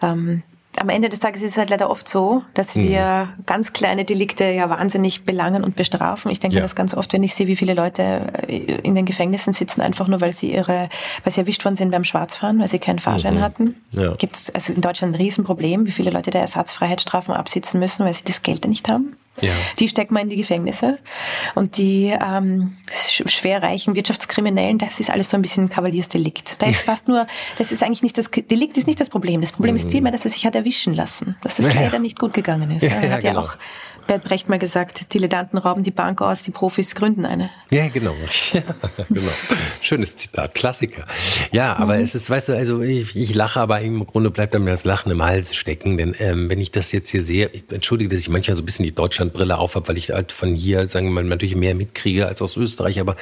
Ähm, 0.02 0.42
am 0.76 0.88
Ende 0.88 1.08
des 1.08 1.18
Tages 1.18 1.42
ist 1.42 1.52
es 1.52 1.56
halt 1.58 1.70
leider 1.70 1.90
oft 1.90 2.08
so, 2.08 2.42
dass 2.54 2.76
mhm. 2.76 2.82
wir 2.88 3.28
ganz 3.46 3.72
kleine 3.72 4.04
Delikte 4.04 4.44
ja 4.44 4.70
wahnsinnig 4.70 5.24
belangen 5.24 5.64
und 5.64 5.76
bestrafen. 5.76 6.30
Ich 6.30 6.40
denke 6.40 6.56
ja. 6.56 6.62
das 6.62 6.76
ganz 6.76 6.94
oft, 6.94 7.12
wenn 7.12 7.22
ich 7.22 7.34
sehe, 7.34 7.46
wie 7.46 7.56
viele 7.56 7.74
Leute 7.74 8.32
äh, 8.46 8.56
in 8.82 8.94
den 8.94 9.04
Gefängnissen 9.04 9.52
sitzen, 9.52 9.80
einfach 9.80 10.08
nur 10.08 10.20
weil 10.20 10.32
sie 10.32 10.52
ihre, 10.52 10.88
weil 11.24 11.32
sie 11.32 11.40
erwischt 11.40 11.64
worden 11.64 11.76
sind 11.76 11.90
beim 11.90 12.04
Schwarzfahren, 12.04 12.60
weil 12.60 12.68
sie 12.68 12.78
keinen 12.78 12.98
Fahrschein 12.98 13.36
mhm. 13.36 13.40
hatten. 13.40 13.74
Ja. 13.92 14.14
Gibt 14.14 14.36
es 14.36 14.50
also 14.50 14.72
in 14.72 14.80
Deutschland 14.80 15.14
ein 15.14 15.20
Riesenproblem, 15.20 15.86
wie 15.86 15.92
viele 15.92 16.10
Leute 16.10 16.30
da 16.30 16.38
Ersatzfreiheitsstrafen 16.38 17.34
absitzen 17.34 17.80
müssen, 17.80 18.04
weil 18.04 18.12
sie 18.12 18.24
das 18.24 18.42
Geld 18.42 18.66
nicht 18.68 18.88
haben. 18.88 19.16
Ja. 19.40 19.52
Die 19.78 19.88
steckt 19.88 20.10
man 20.10 20.22
in 20.22 20.28
die 20.28 20.36
Gefängnisse. 20.36 20.98
Und 21.54 21.76
die 21.76 22.06
ähm, 22.06 22.76
schwer 22.88 23.62
reichen 23.62 23.94
Wirtschaftskriminellen, 23.94 24.78
das 24.78 25.00
ist 25.00 25.10
alles 25.10 25.30
so 25.30 25.36
ein 25.36 25.42
bisschen 25.42 25.68
Kavaliersdelikt. 25.68 26.56
Da 26.60 26.66
ist 26.66 26.80
fast 26.86 27.08
nur, 27.08 27.26
das 27.58 27.72
ist 27.72 27.82
eigentlich 27.82 28.02
nicht 28.02 28.18
das 28.18 28.30
Delikt 28.30 28.76
ist 28.76 28.86
nicht 28.86 29.00
das 29.00 29.10
Problem. 29.10 29.40
Das 29.40 29.52
Problem 29.52 29.76
ist 29.76 29.86
mhm. 29.86 29.90
vielmehr, 29.90 30.12
dass 30.12 30.24
er 30.24 30.30
sich 30.30 30.46
hat 30.46 30.54
erwischen 30.54 30.94
lassen, 30.94 31.36
dass 31.42 31.58
es 31.58 31.66
ja. 31.74 31.82
leider 31.82 31.98
nicht 31.98 32.18
gut 32.18 32.32
gegangen 32.32 32.70
ist. 32.70 32.82
Ja, 32.82 32.90
er 32.90 33.12
hat 33.12 33.24
ja, 33.24 33.30
genau. 33.30 33.42
auch 33.42 33.56
Bert 34.08 34.24
Brecht 34.24 34.48
mal 34.48 34.58
gesagt, 34.58 35.12
Dilettanten 35.14 35.58
rauben 35.58 35.82
die 35.82 35.90
Bank 35.90 36.22
aus, 36.22 36.42
die 36.42 36.50
Profis 36.50 36.94
gründen 36.94 37.24
eine. 37.24 37.50
Ja, 37.70 37.88
genau. 37.88 38.14
Ja, 38.52 38.62
genau. 39.08 39.30
Schönes 39.82 40.16
Zitat, 40.16 40.54
Klassiker. 40.54 41.04
Ja, 41.52 41.76
aber 41.76 41.96
mhm. 41.96 42.02
es 42.02 42.14
ist, 42.14 42.30
weißt 42.30 42.48
du, 42.48 42.56
also 42.56 42.80
ich, 42.80 43.14
ich 43.14 43.34
lache, 43.34 43.60
aber 43.60 43.80
im 43.82 44.06
Grunde 44.06 44.30
bleibt 44.30 44.54
mir 44.58 44.70
das 44.70 44.84
Lachen 44.84 45.12
im 45.12 45.22
Hals 45.22 45.54
stecken. 45.54 45.98
Denn 45.98 46.14
ähm, 46.18 46.48
wenn 46.48 46.58
ich 46.58 46.70
das 46.70 46.90
jetzt 46.92 47.10
hier 47.10 47.22
sehe, 47.22 47.50
ich 47.52 47.70
entschuldige, 47.70 48.08
dass 48.08 48.20
ich 48.20 48.30
manchmal 48.30 48.54
so 48.54 48.62
ein 48.62 48.64
bisschen 48.64 48.84
die 48.84 48.94
Deutschlandbrille 48.94 49.58
aufhab, 49.58 49.88
weil 49.88 49.98
ich 49.98 50.10
halt 50.10 50.32
von 50.32 50.54
hier, 50.54 50.88
sagen 50.88 51.08
wir 51.08 51.12
mal, 51.12 51.24
natürlich 51.24 51.56
mehr 51.56 51.74
mitkriege 51.74 52.26
als 52.26 52.40
aus 52.40 52.56
Österreich. 52.56 53.00
Aber 53.00 53.16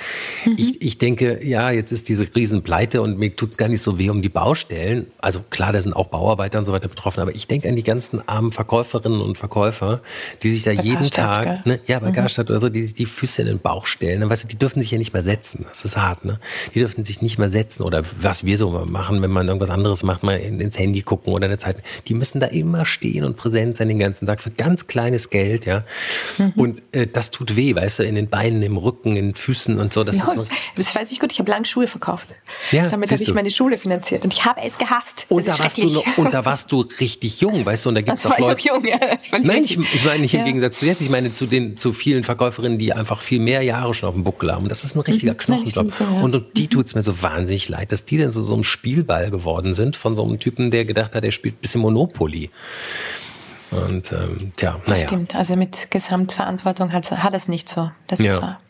mhm. 0.45 0.55
ich, 0.57 0.81
ich 0.81 0.99
denke, 0.99 1.45
ja, 1.45 1.71
jetzt 1.71 1.91
ist 1.91 2.09
diese 2.09 2.27
Riesenpleite 2.33 3.03
und 3.03 3.19
mir 3.19 3.35
tut 3.35 3.51
es 3.51 3.57
gar 3.57 3.69
nicht 3.69 3.83
so 3.83 3.99
weh 3.99 4.11
um 4.11 4.23
die 4.23 4.29
Baustellen. 4.29 5.07
Also 5.19 5.41
klar, 5.51 5.73
da 5.73 5.83
sind 5.83 5.95
auch 5.95 6.07
Bauarbeiter 6.07 6.61
und 6.61 6.67
so 6.67 6.73
weiter 6.73 6.89
betroffen, 6.89 7.21
aber 7.21 7.35
ich 7.35 7.49
denke 7.49 7.69
an 7.69 7.75
die 7.75 7.83
ganzen 7.83 8.27
armen 8.29 8.53
Verkäuferinnen 8.53 9.21
und 9.21 9.37
Verkäufer, 9.37 10.01
die 10.43 10.53
sich 10.53 10.63
da 10.63 10.76
jeden 10.83 10.99
Garstadt, 10.99 11.45
Tag, 11.45 11.67
ne, 11.67 11.81
ja, 11.87 11.99
bei 11.99 12.09
mhm. 12.09 12.15
Garstadt 12.15 12.51
oder 12.51 12.61
so, 12.61 12.69
die 12.69 12.83
sich 12.83 12.95
die 12.95 13.07
Füße 13.07 13.43
in 13.43 13.49
den 13.49 13.59
Bauch 13.59 13.87
stellen. 13.87 14.21
Ne, 14.21 14.31
weißt 14.31 14.45
du, 14.45 14.49
die 14.49 14.57
dürfen 14.57 14.81
sich 14.81 14.91
ja 14.91 14.99
nicht 14.99 15.13
mehr 15.13 15.23
setzen. 15.23 15.67
Das 15.69 15.85
ist 15.85 15.97
hart, 15.97 16.25
ne? 16.25 16.39
Die 16.75 16.81
dürfen 16.81 17.05
sich 17.05 17.23
nicht 17.23 17.39
mehr 17.39 17.51
setzen 17.51 17.83
oder 17.83 18.03
was 18.21 18.45
wir 18.45 18.59
so 18.59 18.71
machen, 18.71 19.23
wenn 19.23 19.31
man 19.31 19.49
irgendwas 19.49 19.71
anderes 19.71 20.03
macht, 20.03 20.23
mal 20.23 20.37
ins 20.37 20.79
Handy 20.79 21.03
gucken 21.03 21.33
oder 21.33 21.47
eine 21.47 21.59
Zeit. 21.59 21.77
Die 22.09 22.15
müssen 22.15 22.41
da 22.41 22.47
immer 22.47 22.85
stehen 22.85 23.25
und 23.25 23.37
präsent 23.37 23.77
sein 23.77 23.89
den 23.89 23.99
ganzen 23.99 24.27
Tag 24.27 24.41
für 24.41 24.51
ganz 24.51 24.87
kleines 24.87 25.31
Geld, 25.31 25.67
ja. 25.67 25.85
Mhm. 26.39 26.53
Und 26.57 26.83
äh, 26.93 27.07
das 27.07 27.31
tut 27.31 27.57
weh, 27.57 27.75
weißt 27.75 28.01
du, 28.01 28.03
in 28.05 28.15
den 28.15 28.29
Beinen, 28.29 28.63
im 28.63 28.77
Rücken, 28.77 29.17
in 29.17 29.29
den 29.29 29.35
Füßen 29.35 29.79
und 29.79 29.93
so. 29.93 30.05
Das, 30.05 30.19
ja, 30.19 30.33
ist 30.33 30.51
das 30.77 30.95
weiß 30.95 31.13
ich 31.13 31.21
gut. 31.21 31.33
Ich 31.33 31.39
habe 31.39 31.51
lange 31.51 31.65
Schuhe 31.65 31.87
verkauft. 31.87 32.29
Ja, 32.71 32.89
Damit 32.89 33.11
habe 33.11 33.23
ich 33.23 33.35
meine 33.35 33.51
Schule 33.51 33.79
finanziert 33.79 34.25
und 34.25 34.33
ich 34.33 34.45
habe 34.45 34.61
es 34.63 34.79
gehasst. 34.79 35.27
Und 35.29 35.47
da, 35.47 35.59
warst 35.59 35.79
du 35.79 35.89
noch, 35.89 36.19
und 36.19 36.33
da 36.33 36.45
warst 36.45 36.73
du 36.73 36.81
richtig 37.01 37.41
jung, 37.41 37.65
weißt 37.65 37.85
du, 37.85 37.89
und 37.91 37.95
da 37.95 38.01
gibt 38.03 38.19
es 38.19 38.27
auch 38.27 38.39
Leute. 38.39 38.59
Ich 38.59 38.71
auch 38.71 38.75
jung, 38.77 38.87
ja, 38.87 38.99
Nein, 39.43 39.65
ich, 39.65 39.79
ich 39.79 40.05
meine 40.05 40.21
nicht 40.21 40.35
im 40.35 40.45
Gegensatz 40.45 40.66
zu 40.71 40.87
jetzt. 40.87 41.01
Ich 41.01 41.11
meine 41.11 41.33
zu 41.33 41.47
den 41.47 41.77
zu 41.77 41.93
vielen 41.93 42.25
Verkäuferinnen, 42.25 42.79
die 42.79 42.93
einfach 42.93 43.21
viel 43.21 43.41
mehr 43.41 43.63
Jahre 43.63 43.95
schon 43.95 44.09
auf 44.09 44.15
dem 44.15 44.25
Buckel 44.25 44.53
haben. 44.53 44.65
Und 44.65 44.71
das 44.71 44.85
ist 44.85 44.97
ein 44.97 45.01
richtiger 45.01 45.33
mhm, 45.33 45.39
Knochenjob. 45.39 45.95
So, 45.95 46.05
ja. 46.05 46.21
Und, 46.21 46.35
und 46.35 46.57
die 46.57 46.65
mhm. 46.65 46.71
tut 46.71 46.87
es 46.87 46.95
mir 46.95 47.03
so 47.03 47.23
wahnsinnig 47.23 47.69
leid, 47.69 47.93
dass 47.93 48.05
die 48.05 48.19
dann 48.19 48.33
so, 48.33 48.43
so 48.43 48.55
ein 48.55 48.65
Spielball 48.65 49.31
geworden 49.31 49.75
sind 49.75 49.97
von 49.97 50.17
so 50.17 50.25
einem 50.25 50.39
Typen, 50.39 50.71
der 50.71 50.85
gedacht 50.85 51.15
hat, 51.15 51.25
er 51.25 51.33
spielt 51.33 51.57
ein 51.57 51.61
bisschen 51.61 51.81
Monopoly. 51.81 52.51
Und 53.71 54.13
ähm, 54.13 54.53
tja, 54.57 54.73
naja. 54.73 54.83
Das 54.87 55.03
stimmt. 55.03 55.35
Also 55.35 55.57
mit 55.57 55.91
Gesamtverantwortung 55.91 56.93
hat, 56.93 57.11
hat 57.11 57.35
es 57.35 57.49
nicht 57.49 57.69
so. 57.69 57.91
Das 58.07 58.21
ist 58.21 58.41
wahr. 58.41 58.61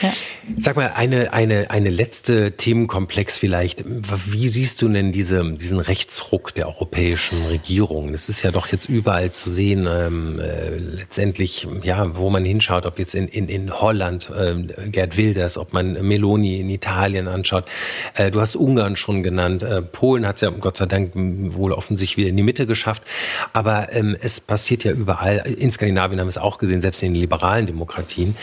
Ja. 0.00 0.12
Sag 0.58 0.74
mal, 0.74 0.92
eine, 0.96 1.32
eine, 1.32 1.70
eine 1.70 1.90
letzte 1.90 2.56
Themenkomplex 2.56 3.38
vielleicht. 3.38 3.84
Wie 3.86 4.48
siehst 4.48 4.82
du 4.82 4.88
denn 4.88 5.12
diese, 5.12 5.52
diesen 5.52 5.78
Rechtsruck 5.78 6.52
der 6.54 6.66
europäischen 6.66 7.44
Regierungen? 7.46 8.12
Es 8.12 8.28
ist 8.28 8.42
ja 8.42 8.50
doch 8.50 8.66
jetzt 8.66 8.88
überall 8.88 9.30
zu 9.30 9.48
sehen, 9.48 9.86
ähm, 9.88 10.40
äh, 10.40 10.76
letztendlich, 10.76 11.68
ja, 11.84 12.16
wo 12.16 12.28
man 12.28 12.44
hinschaut, 12.44 12.86
ob 12.86 12.98
jetzt 12.98 13.14
in, 13.14 13.28
in, 13.28 13.48
in 13.48 13.72
Holland 13.72 14.30
äh, 14.30 14.88
Gerd 14.88 15.16
Wilders, 15.16 15.58
ob 15.58 15.72
man 15.72 15.92
Meloni 16.06 16.58
in 16.58 16.70
Italien 16.70 17.28
anschaut. 17.28 17.66
Äh, 18.14 18.32
du 18.32 18.40
hast 18.40 18.56
Ungarn 18.56 18.96
schon 18.96 19.22
genannt. 19.22 19.62
Äh, 19.62 19.80
Polen 19.80 20.26
hat 20.26 20.36
es 20.36 20.40
ja 20.40 20.50
Gott 20.50 20.76
sei 20.76 20.86
Dank 20.86 21.12
wohl 21.14 21.72
offensichtlich 21.72 22.16
wieder 22.16 22.30
in 22.30 22.36
die 22.36 22.42
Mitte 22.42 22.66
geschafft. 22.66 23.04
Aber 23.52 23.92
ähm, 23.92 24.16
es 24.20 24.40
passiert 24.40 24.82
ja 24.82 24.90
überall. 24.90 25.36
In 25.46 25.70
Skandinavien 25.70 26.18
haben 26.18 26.26
wir 26.26 26.30
es 26.30 26.38
auch 26.38 26.58
gesehen, 26.58 26.80
selbst 26.80 27.00
in 27.04 27.14
den 27.14 27.20
liberalen 27.20 27.66
Demokratien. 27.66 28.34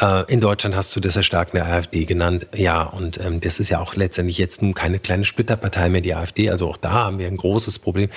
Äh, 0.00 0.32
in 0.32 0.40
Deutschland 0.40 0.76
hast 0.76 0.94
du 0.94 1.00
das 1.00 1.16
Erstarken 1.16 1.56
der 1.56 1.66
AfD 1.66 2.04
genannt. 2.04 2.46
Ja, 2.54 2.82
und 2.82 3.18
ähm, 3.20 3.40
das 3.40 3.60
ist 3.60 3.68
ja 3.68 3.80
auch 3.80 3.94
letztendlich 3.94 4.38
jetzt 4.38 4.62
nun 4.62 4.74
keine 4.74 4.98
kleine 4.98 5.24
Splitterpartei 5.24 5.88
mehr, 5.88 6.00
die 6.00 6.14
AfD. 6.14 6.50
Also 6.50 6.68
auch 6.68 6.76
da 6.76 6.92
haben 6.92 7.18
wir 7.18 7.26
ein 7.26 7.36
großes 7.36 7.78
Problem. 7.78 8.08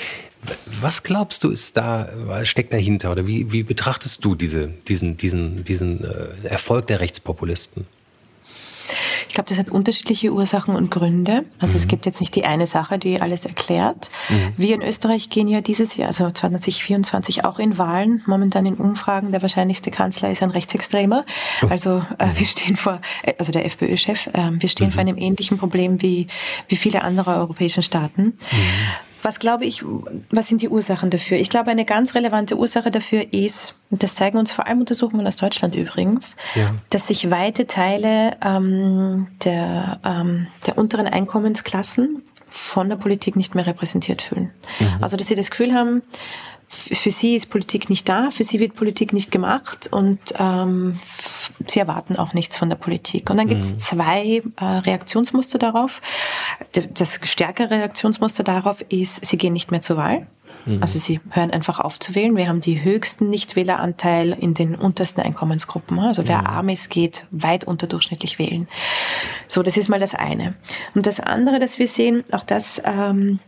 Was 0.80 1.04
glaubst 1.04 1.44
du, 1.44 1.50
ist 1.50 1.76
da, 1.76 2.10
steckt 2.44 2.72
dahinter? 2.72 3.12
Oder 3.12 3.26
wie, 3.26 3.52
wie 3.52 3.64
betrachtest 3.64 4.24
du 4.24 4.36
diese, 4.36 4.68
diesen, 4.68 5.18
diesen, 5.18 5.64
diesen 5.64 6.04
äh, 6.04 6.48
Erfolg 6.48 6.88
der 6.88 7.00
Rechtspopulisten? 7.00 7.88
Ich 9.28 9.36
glaube, 9.36 9.50
das 9.50 9.58
hat 9.58 9.70
unterschiedliche 9.70 10.32
Ursachen 10.32 10.76
und 10.76 10.92
Gründe. 10.92 11.46
Also 11.60 11.74
mhm. 11.74 11.78
es 11.78 11.88
gibt 11.88 12.06
jetzt 12.06 12.20
nicht 12.20 12.36
die 12.36 12.46
eine 12.46 12.68
Sache, 12.68 12.98
die 13.00 13.22
alles 13.22 13.46
erklärt. 13.46 14.12
Mhm. 14.30 14.54
Wir 14.58 14.76
in 14.76 14.82
Österreich 14.82 15.30
gehen 15.30 15.48
ja 15.48 15.62
dieses 15.62 15.98
Jahr, 15.98 16.08
also 16.08 16.30
2024 16.30 17.46
auch 17.46 17.60
in 17.60 17.78
Wahlen, 17.78 18.24
momentan 18.26 18.66
in 18.66 18.76
Umfragen. 18.76 19.32
Der 19.32 19.42
wahrscheinlichste 19.42 19.92
Kanzler 19.92 20.32
ist 20.32 20.44
ein 20.44 20.52
Rechtsextremer. 20.52 21.26
Oh. 21.64 21.68
Also 21.68 22.04
äh, 22.20 22.28
wir 22.36 22.46
stehen 22.46 22.76
vor, 22.76 23.02
äh, 23.24 23.34
also 23.38 23.52
der 23.52 23.66
FPÖ-Chef, 23.66 24.28
äh, 24.28 24.52
wir 24.52 24.70
stehen 24.70 24.88
mhm. 24.88 24.92
vor 24.92 25.02
einem 25.02 25.18
ähnlichen 25.18 25.58
Problem 25.58 26.02
wie, 26.02 26.28
wie 26.68 26.76
viele 26.76 27.04
andere 27.04 27.36
europäischen 27.36 27.84
Staaten. 27.84 28.34
Was 29.26 29.40
glaube 29.40 29.66
ich, 29.66 29.84
was 30.30 30.48
sind 30.48 30.62
die 30.62 30.70
Ursachen 30.70 31.10
dafür? 31.10 31.40
Ich 31.40 31.50
glaube, 31.50 31.72
eine 31.72 31.84
ganz 31.84 32.14
relevante 32.14 32.60
Ursache 32.60 32.92
dafür 32.92 33.34
ist, 33.34 33.80
das 33.90 34.14
zeigen 34.14 34.38
uns 34.38 34.52
vor 34.52 34.68
allem 34.68 34.82
Untersuchungen 34.82 35.26
aus 35.26 35.38
Deutschland 35.38 35.74
übrigens, 35.74 36.36
ja. 36.54 36.76
dass 36.92 37.08
sich 37.08 37.32
weite 37.32 37.66
Teile 37.66 38.38
ähm, 38.46 39.26
der, 39.44 40.00
ähm, 40.06 40.46
der 40.68 40.78
unteren 40.78 41.08
Einkommensklassen 41.08 42.22
von 42.52 42.88
der 42.88 42.98
Politik 42.98 43.36
nicht 43.36 43.56
mehr 43.56 43.66
repräsentiert 43.66 44.22
fühlen. 44.22 44.52
Mhm. 44.80 44.98
Also, 45.02 45.18
dass 45.18 45.26
sie 45.26 45.36
das 45.36 45.50
Gefühl 45.50 45.74
haben, 45.74 46.04
für 46.76 47.12
sie 47.12 47.36
ist 47.36 47.50
Politik 47.50 47.90
nicht 47.90 48.08
da, 48.08 48.32
für 48.32 48.44
sie 48.44 48.60
wird 48.60 48.76
Politik 48.76 49.14
nicht 49.14 49.32
gemacht 49.32 49.90
und 49.92 50.20
ähm, 50.38 51.00
sie 51.68 51.80
erwarten 51.80 52.16
auch 52.16 52.34
nichts 52.34 52.58
von 52.58 52.70
der 52.70 52.76
Politik. 52.76 53.30
Und 53.30 53.38
dann 53.38 53.48
gibt 53.48 53.64
es 53.64 53.74
mhm. 53.74 53.80
zwei 53.80 54.44
äh, 54.58 54.66
Reaktionsmuster 54.66 55.58
darauf. 55.58 56.02
Das 56.94 57.20
stärkere 57.24 57.72
Reaktionsmuster 57.72 58.44
darauf 58.44 58.82
ist, 58.90 59.26
sie 59.26 59.38
gehen 59.38 59.54
nicht 59.54 59.72
mehr 59.72 59.82
zur 59.82 59.98
Wahl. 59.98 60.28
Mhm. 60.66 60.82
Also 60.82 61.00
sie 61.00 61.20
hören 61.30 61.52
einfach 61.52 61.80
auf 61.80 62.00
zu 62.00 62.16
wählen. 62.16 62.36
Wir 62.36 62.48
haben 62.48 62.62
die 62.62 62.84
höchsten 62.84 63.30
Nichtwähleranteil 63.30 64.34
in 64.34 64.54
den 64.54 64.76
untersten 64.76 65.22
Einkommensgruppen. 65.22 66.00
Also 66.00 66.28
wer 66.28 66.40
mhm. 66.40 66.48
arm 66.48 66.70
ist, 66.70 66.90
geht 66.90 67.26
weit 67.32 67.64
unterdurchschnittlich 67.64 68.40
wählen. 68.40 68.68
So, 69.48 69.64
das 69.64 69.78
ist 69.78 69.90
mal 69.90 70.00
das 70.00 70.16
eine. 70.16 70.56
Und 70.94 71.08
das 71.08 71.20
andere, 71.20 71.60
das 71.60 71.80
wir 71.80 71.88
sehen, 71.88 72.24
auch 72.32 72.44
das 72.44 72.82
ähm, 72.84 73.40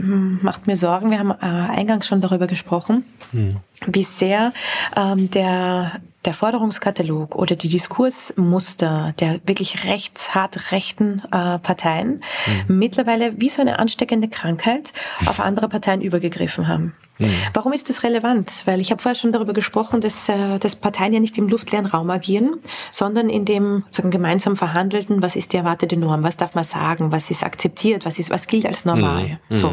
macht 0.00 0.66
mir 0.66 0.76
Sorgen. 0.76 1.10
Wir 1.10 1.18
haben 1.18 1.30
äh, 1.30 1.34
eingangs 1.40 2.06
schon 2.06 2.20
darüber 2.20 2.46
gesprochen, 2.46 3.04
mhm. 3.32 3.56
Wie 3.86 4.02
sehr 4.02 4.52
ähm, 4.96 5.30
der 5.30 6.00
der 6.24 6.32
Forderungskatalog 6.32 7.36
oder 7.36 7.54
die 7.54 7.68
Diskursmuster 7.68 9.14
der 9.20 9.40
wirklich 9.46 9.84
rechtshart 9.84 10.72
rechten 10.72 11.22
äh, 11.26 11.58
Parteien 11.58 12.22
mhm. 12.68 12.78
mittlerweile 12.78 13.38
wie 13.40 13.48
so 13.48 13.60
eine 13.60 13.78
ansteckende 13.78 14.28
Krankheit 14.28 14.92
auf 15.26 15.40
andere 15.40 15.68
Parteien 15.68 16.00
übergegriffen 16.00 16.66
haben. 16.66 16.94
Mhm. 17.18 17.30
Warum 17.52 17.72
ist 17.72 17.88
das 17.88 18.02
relevant? 18.02 18.62
Weil 18.64 18.80
ich 18.80 18.90
habe 18.90 19.00
vorher 19.00 19.14
schon 19.14 19.30
darüber 19.30 19.52
gesprochen, 19.52 20.00
dass, 20.00 20.28
äh, 20.28 20.58
dass 20.58 20.74
Parteien 20.74 21.12
ja 21.12 21.20
nicht 21.20 21.38
im 21.38 21.48
luftleeren 21.48 21.86
Raum 21.86 22.10
agieren, 22.10 22.56
sondern 22.90 23.28
in 23.28 23.44
dem 23.44 23.84
sagen, 23.90 24.10
gemeinsam 24.10 24.56
verhandelten, 24.56 25.22
was 25.22 25.36
ist 25.36 25.52
die 25.52 25.58
erwartete 25.58 25.96
Norm, 25.96 26.24
was 26.24 26.36
darf 26.36 26.54
man 26.54 26.64
sagen, 26.64 27.12
was 27.12 27.30
ist 27.30 27.44
akzeptiert, 27.44 28.04
was, 28.04 28.18
ist, 28.18 28.30
was 28.30 28.48
gilt 28.48 28.66
als 28.66 28.84
normal. 28.84 29.38
Mhm. 29.48 29.56
So. 29.56 29.68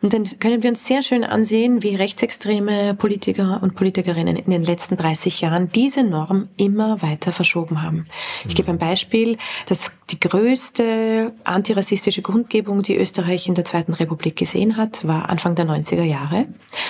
Und 0.00 0.12
dann 0.12 0.24
können 0.38 0.62
wir 0.62 0.70
uns 0.70 0.86
sehr 0.86 1.02
schön 1.02 1.22
ansehen, 1.22 1.82
wie 1.82 1.96
rechtsextreme 1.96 2.94
Politiker 3.30 3.62
und 3.62 3.76
Politikerinnen 3.76 4.36
in 4.36 4.50
den 4.50 4.64
letzten 4.64 4.96
30 4.96 5.40
Jahren 5.40 5.70
diese 5.70 6.02
Norm 6.02 6.48
immer 6.56 7.00
weiter 7.00 7.32
verschoben 7.32 7.82
haben. 7.82 8.06
Ich 8.48 8.56
gebe 8.56 8.70
ein 8.70 8.78
Beispiel, 8.78 9.36
dass 9.66 9.99
die 10.10 10.20
größte 10.20 11.32
antirassistische 11.44 12.22
Grundgebung, 12.22 12.82
die 12.82 12.96
Österreich 12.96 13.46
in 13.46 13.54
der 13.54 13.64
Zweiten 13.64 13.92
Republik 13.92 14.36
gesehen 14.36 14.76
hat, 14.76 15.06
war 15.06 15.28
Anfang 15.28 15.54
der 15.54 15.66
90er 15.66 16.02
Jahre. 16.02 16.46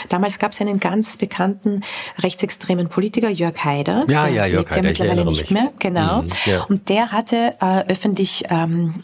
Damals 0.09 0.39
gab 0.39 0.53
es 0.53 0.61
einen 0.61 0.81
ganz 0.81 1.17
bekannten 1.17 1.83
rechtsextremen 2.19 2.89
Politiker, 2.89 3.29
Jörg 3.29 3.65
Haider. 3.65 4.05
Ja, 4.09 4.27
ja, 4.27 4.47
Jörg 4.47 4.71
Haider. 4.71 4.77
Ja 4.77 4.83
mittlerweile 4.83 5.25
nicht 5.25 5.51
mehr, 5.51 5.71
genau. 5.79 6.23
Mhm, 6.23 6.29
ja. 6.47 6.65
Und 6.65 6.89
der 6.89 7.13
hatte 7.13 7.57
äh, 7.61 7.85
öffentlich 7.89 8.45
ähm, 8.49 8.95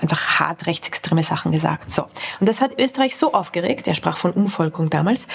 einfach 0.00 0.40
hart 0.40 0.66
rechtsextreme 0.66 1.22
Sachen 1.22 1.52
gesagt. 1.52 1.90
So. 1.90 2.02
Und 2.40 2.48
das 2.48 2.60
hat 2.60 2.78
Österreich 2.80 3.16
so 3.16 3.32
aufgeregt, 3.32 3.88
er 3.88 3.94
sprach 3.94 4.16
von 4.16 4.32
Umvolkung 4.32 4.90
damals, 4.90 5.26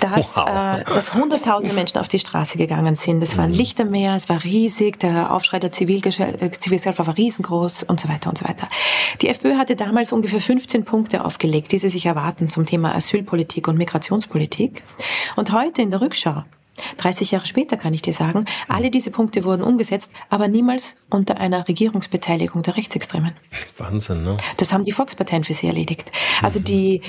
dass, 0.00 0.36
wow. 0.36 0.48
äh, 0.48 0.84
dass 0.92 1.14
hunderttausende 1.14 1.74
Menschen 1.74 1.98
auf 1.98 2.08
die 2.08 2.18
Straße 2.18 2.58
gegangen 2.58 2.96
sind. 2.96 3.20
Das 3.20 3.36
war 3.36 3.44
ein 3.44 3.50
mhm. 3.50 3.56
Lichtermeer, 3.56 4.16
es 4.16 4.28
war 4.28 4.42
riesig, 4.44 4.98
der 5.00 5.32
Aufschrei 5.32 5.58
der 5.58 5.72
Zivilgesellschaft 5.72 7.00
äh, 7.00 7.06
war 7.06 7.16
riesengroß 7.16 7.81
und 7.84 8.00
so 8.00 8.08
weiter 8.08 8.28
und 8.28 8.38
so 8.38 8.46
weiter. 8.46 8.68
Die 9.20 9.28
FPÖ 9.28 9.56
hatte 9.56 9.76
damals 9.76 10.12
ungefähr 10.12 10.40
15 10.40 10.84
Punkte 10.84 11.24
aufgelegt, 11.24 11.72
die 11.72 11.78
sie 11.78 11.88
sich 11.88 12.06
erwarten 12.06 12.48
zum 12.48 12.66
Thema 12.66 12.94
Asylpolitik 12.94 13.68
und 13.68 13.78
Migrationspolitik. 13.78 14.42
Politik. 14.62 14.82
Und 15.36 15.52
heute 15.52 15.82
in 15.82 15.90
der 15.90 16.00
Rückschau 16.00 16.44
30 16.96 17.32
Jahre 17.32 17.46
später 17.46 17.76
kann 17.76 17.92
ich 17.92 18.02
dir 18.02 18.12
sagen, 18.12 18.46
alle 18.66 18.90
diese 18.90 19.10
Punkte 19.10 19.44
wurden 19.44 19.62
umgesetzt, 19.62 20.10
aber 20.30 20.48
niemals 20.48 20.96
unter 21.10 21.36
einer 21.36 21.68
Regierungsbeteiligung 21.68 22.62
der 22.62 22.76
Rechtsextremen. 22.76 23.32
Wahnsinn, 23.76 24.24
ne? 24.24 24.36
Das 24.56 24.72
haben 24.72 24.82
die 24.82 24.92
Volksparteien 24.92 25.44
für 25.44 25.54
sie 25.54 25.66
erledigt. 25.66 26.10
Also 26.40 26.60
mhm. 26.60 26.64
die, 26.64 27.02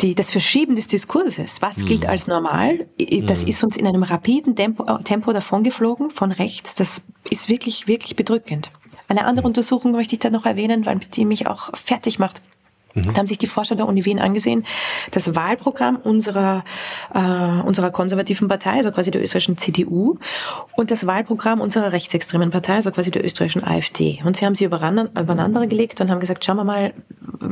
die, 0.00 0.14
das 0.14 0.30
Verschieben 0.30 0.74
des 0.74 0.88
Diskurses, 0.88 1.62
was 1.62 1.78
mhm. 1.78 1.86
gilt 1.86 2.06
als 2.06 2.26
normal, 2.26 2.86
das 2.98 3.42
mhm. 3.42 3.48
ist 3.48 3.62
uns 3.62 3.76
in 3.76 3.86
einem 3.86 4.02
rapiden 4.02 4.56
Tempo, 4.56 4.84
Tempo 5.04 5.32
davongeflogen 5.32 6.10
von 6.10 6.32
rechts. 6.32 6.74
Das 6.74 7.02
ist 7.30 7.48
wirklich, 7.48 7.86
wirklich 7.86 8.16
bedrückend. 8.16 8.70
Eine 9.12 9.26
andere 9.26 9.42
mhm. 9.42 9.48
Untersuchung 9.48 9.92
möchte 9.92 10.14
ich 10.14 10.20
da 10.20 10.30
noch 10.30 10.46
erwähnen, 10.46 10.86
weil 10.86 11.00
die 11.00 11.26
mich 11.26 11.46
auch 11.46 11.76
fertig 11.76 12.18
macht. 12.18 12.40
Da 12.94 13.14
haben 13.14 13.26
sich 13.26 13.38
die 13.38 13.46
Forscher 13.46 13.74
der 13.74 13.86
Uni 13.86 14.04
Wien 14.04 14.18
angesehen, 14.18 14.64
das 15.10 15.34
Wahlprogramm 15.34 15.96
unserer, 15.96 16.64
äh, 17.14 17.18
unserer 17.18 17.90
konservativen 17.90 18.48
Partei, 18.48 18.72
also 18.72 18.92
quasi 18.92 19.10
der 19.10 19.22
österreichischen 19.22 19.58
CDU, 19.58 20.18
und 20.76 20.90
das 20.90 21.06
Wahlprogramm 21.06 21.60
unserer 21.60 21.92
rechtsextremen 21.92 22.50
Partei, 22.50 22.74
also 22.74 22.90
quasi 22.90 23.10
der 23.10 23.24
österreichischen 23.24 23.64
AfD. 23.64 24.20
Und 24.24 24.36
sie 24.36 24.46
haben 24.46 24.54
sie 24.54 24.64
übereinander 24.64 25.66
gelegt 25.66 26.00
und 26.00 26.10
haben 26.10 26.20
gesagt, 26.20 26.44
schauen 26.44 26.56
wir 26.56 26.64
mal, 26.64 26.92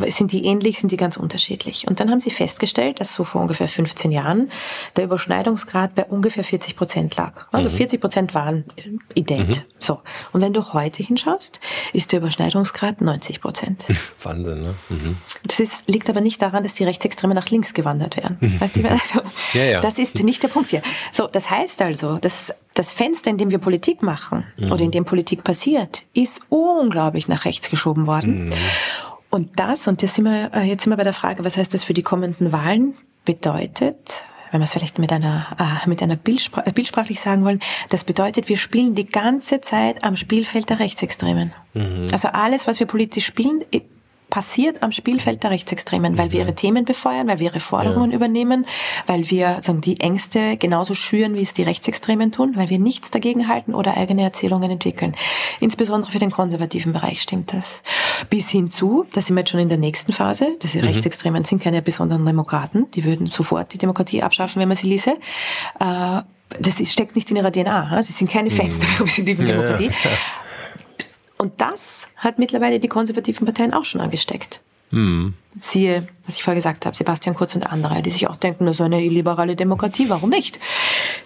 sind 0.07 0.33
die 0.33 0.45
ähnlich, 0.45 0.79
sind 0.79 0.93
die 0.93 0.97
ganz 0.97 1.17
unterschiedlich? 1.17 1.87
Und 1.87 2.01
dann 2.01 2.11
haben 2.11 2.21
sie 2.21 2.31
festgestellt, 2.31 3.01
dass 3.01 3.15
so 3.15 3.25
vor 3.25 3.41
ungefähr 3.41 3.69
15 3.69 4.13
Jahren 4.13 4.51
der 4.97 5.05
Überschneidungsgrad 5.05 5.95
bei 5.95 6.05
ungefähr 6.05 6.45
40 6.45 6.77
Prozent 6.77 7.17
lag. 7.17 7.47
Also 7.53 7.69
mhm. 7.69 7.75
40 7.75 8.01
Prozent 8.01 8.35
waren 8.35 8.65
ident. 9.15 9.49
Mhm. 9.49 9.65
So. 9.79 10.01
Und 10.33 10.43
wenn 10.43 10.53
du 10.53 10.73
heute 10.73 11.03
hinschaust, 11.03 11.61
ist 11.93 12.13
der 12.13 12.21
Überschneidungsgrad 12.21 13.01
90 13.01 13.41
Prozent. 13.41 13.89
Wahnsinn, 14.23 14.63
ne? 14.63 14.75
Mhm. 14.89 15.17
Das 15.45 15.61
ist, 15.61 15.89
liegt 15.89 16.09
aber 16.11 16.21
nicht 16.21 16.41
daran, 16.43 16.63
dass 16.63 16.75
die 16.75 16.85
Rechtsextreme 16.85 17.35
nach 17.35 17.49
links 17.51 17.75
gewandert 17.75 18.17
wären. 18.17 18.37
Weißt 18.41 18.77
du, 18.77 18.89
also, 18.89 19.21
ja, 19.53 19.65
ja. 19.65 19.81
Das 19.81 19.99
ist 19.99 20.23
nicht 20.23 20.43
der 20.43 20.49
Punkt 20.49 20.71
hier. 20.71 20.83
So, 21.13 21.27
das 21.27 21.51
heißt 21.51 21.83
also, 21.83 22.19
dass 22.19 22.55
das 22.75 22.93
Fenster, 22.93 23.31
in 23.31 23.39
dem 23.39 23.51
wir 23.51 23.59
Politik 23.59 24.03
machen 24.03 24.45
mhm. 24.57 24.73
oder 24.73 24.85
in 24.85 24.91
dem 24.91 25.05
Politik 25.05 25.45
passiert, 25.45 26.05
ist 26.15 26.41
unglaublich 26.49 27.29
nach 27.29 27.45
rechts 27.45 27.71
geschoben 27.71 28.07
worden. 28.07 28.47
Mhm. 28.47 28.53
Und 29.31 29.59
das, 29.59 29.87
und 29.87 30.03
das 30.03 30.15
sind 30.17 30.25
wir, 30.25 30.51
äh, 30.55 30.63
jetzt 30.63 30.85
sind 30.85 30.93
wir 30.93 30.97
bei 30.97 31.05
der 31.05 31.13
Frage, 31.13 31.45
was 31.45 31.57
heißt 31.57 31.73
das 31.73 31.85
für 31.85 31.95
die 31.95 32.03
kommenden 32.03 32.53
Wahlen, 32.53 32.95
bedeutet, 33.25 34.25
wenn 34.51 34.61
wir 34.61 34.65
es 34.65 34.73
vielleicht 34.73 34.99
mit 34.99 35.13
einer, 35.13 35.47
äh, 35.59 35.89
mit 35.89 36.03
einer 36.03 36.17
Bildspra 36.17 36.65
äh, 36.67 36.73
bildsprachlich 36.73 37.21
sagen 37.21 37.45
wollen, 37.45 37.61
das 37.91 38.03
bedeutet, 38.03 38.49
wir 38.49 38.57
spielen 38.57 38.97
die 38.97 39.07
ganze 39.07 39.61
Zeit 39.61 40.03
am 40.03 40.17
Spielfeld 40.17 40.69
der 40.69 40.81
Rechtsextremen. 40.81 41.53
Mhm. 41.75 42.09
Also 42.11 42.29
alles, 42.29 42.67
was 42.67 42.81
wir 42.81 42.87
politisch 42.87 43.27
spielen, 43.27 43.65
passiert 44.31 44.83
am 44.83 44.93
Spielfeld 44.93 45.43
der 45.43 45.51
Rechtsextremen, 45.51 46.17
weil 46.17 46.33
wir 46.33 46.41
ihre 46.41 46.55
Themen 46.55 46.85
befeuern, 46.85 47.29
weil 47.29 47.39
wir 47.41 47.51
ihre 47.51 47.61
Forderungen 47.61 48.11
ja. 48.11 48.17
übernehmen, 48.17 48.67
weil 49.07 49.29
wir 49.31 49.59
sagen, 49.63 49.81
die 49.81 50.01
Ängste 50.01 50.57
genauso 50.57 50.95
schüren, 50.95 51.35
wie 51.35 51.43
es 51.43 51.53
die 51.53 51.65
Rechtsextremen 51.65 52.33
tun, 52.33 52.53
weil 52.57 52.71
wir 52.71 52.79
nichts 52.79 53.11
dagegen 53.11 53.49
halten 53.49 53.75
oder 53.75 53.97
eigene 53.97 54.23
Erzählungen 54.23 54.71
entwickeln. 54.71 55.15
Insbesondere 55.59 56.13
für 56.13 56.19
den 56.19 56.31
konservativen 56.31 56.93
Bereich 56.93 57.21
stimmt 57.21 57.53
das. 57.53 57.83
Bis 58.31 58.49
hin 58.49 58.71
zu, 58.71 59.05
da 59.13 59.21
sind 59.21 59.37
wir 59.37 59.41
jetzt 59.41 59.51
schon 59.51 59.61
in 59.61 59.69
der 59.69 59.79
nächsten 59.79 60.13
Phase, 60.13 60.57
dass 60.61 60.73
die 60.73 60.79
mhm. 60.79 60.85
Rechtsextremen 60.85 61.45
sind 61.45 61.63
keine 61.63 61.83
besonderen 61.83 62.25
Demokraten, 62.25 62.91
die 62.93 63.05
würden 63.05 63.27
sofort 63.27 63.75
die 63.75 63.79
Demokratie 63.79 64.23
abschaffen, 64.23 64.61
wenn 64.61 64.69
man 64.69 64.77
sie 64.77 64.89
ließe. 64.89 65.11
Äh, 65.81 66.23
das 66.59 66.91
steckt 66.91 67.15
nicht 67.15 67.31
in 67.31 67.37
ihrer 67.37 67.53
DNA. 67.53 68.03
Sie 68.03 68.13
sind 68.13 68.31
keine 68.31 68.51
Fans 68.51 68.77
mhm. 68.77 68.81
der 68.81 68.91
repräsentativen 69.01 69.47
Demokratie. 69.47 69.87
Ja. 69.87 70.11
Und 71.41 71.59
das 71.63 72.11
hat 72.17 72.39
mittlerweile 72.39 72.81
die 72.81 72.89
konservativen 72.89 73.47
Parteien 73.47 73.73
auch 73.73 73.87
schon 73.87 74.03
angesteckt. 74.03 74.61
Hm. 74.91 75.33
Siehe, 75.57 76.07
was 76.27 76.37
ich 76.37 76.43
vorher 76.43 76.57
gesagt 76.57 76.85
habe, 76.85 76.95
Sebastian 76.95 77.35
Kurz 77.35 77.55
und 77.55 77.63
andere, 77.63 78.03
die 78.03 78.11
sich 78.11 78.29
auch 78.29 78.37
denken, 78.37 78.65
nur 78.65 78.75
so 78.75 78.85
eine 78.85 79.03
illiberale 79.03 79.57
Demokratie, 79.57 80.11
warum 80.11 80.29
nicht? 80.29 80.61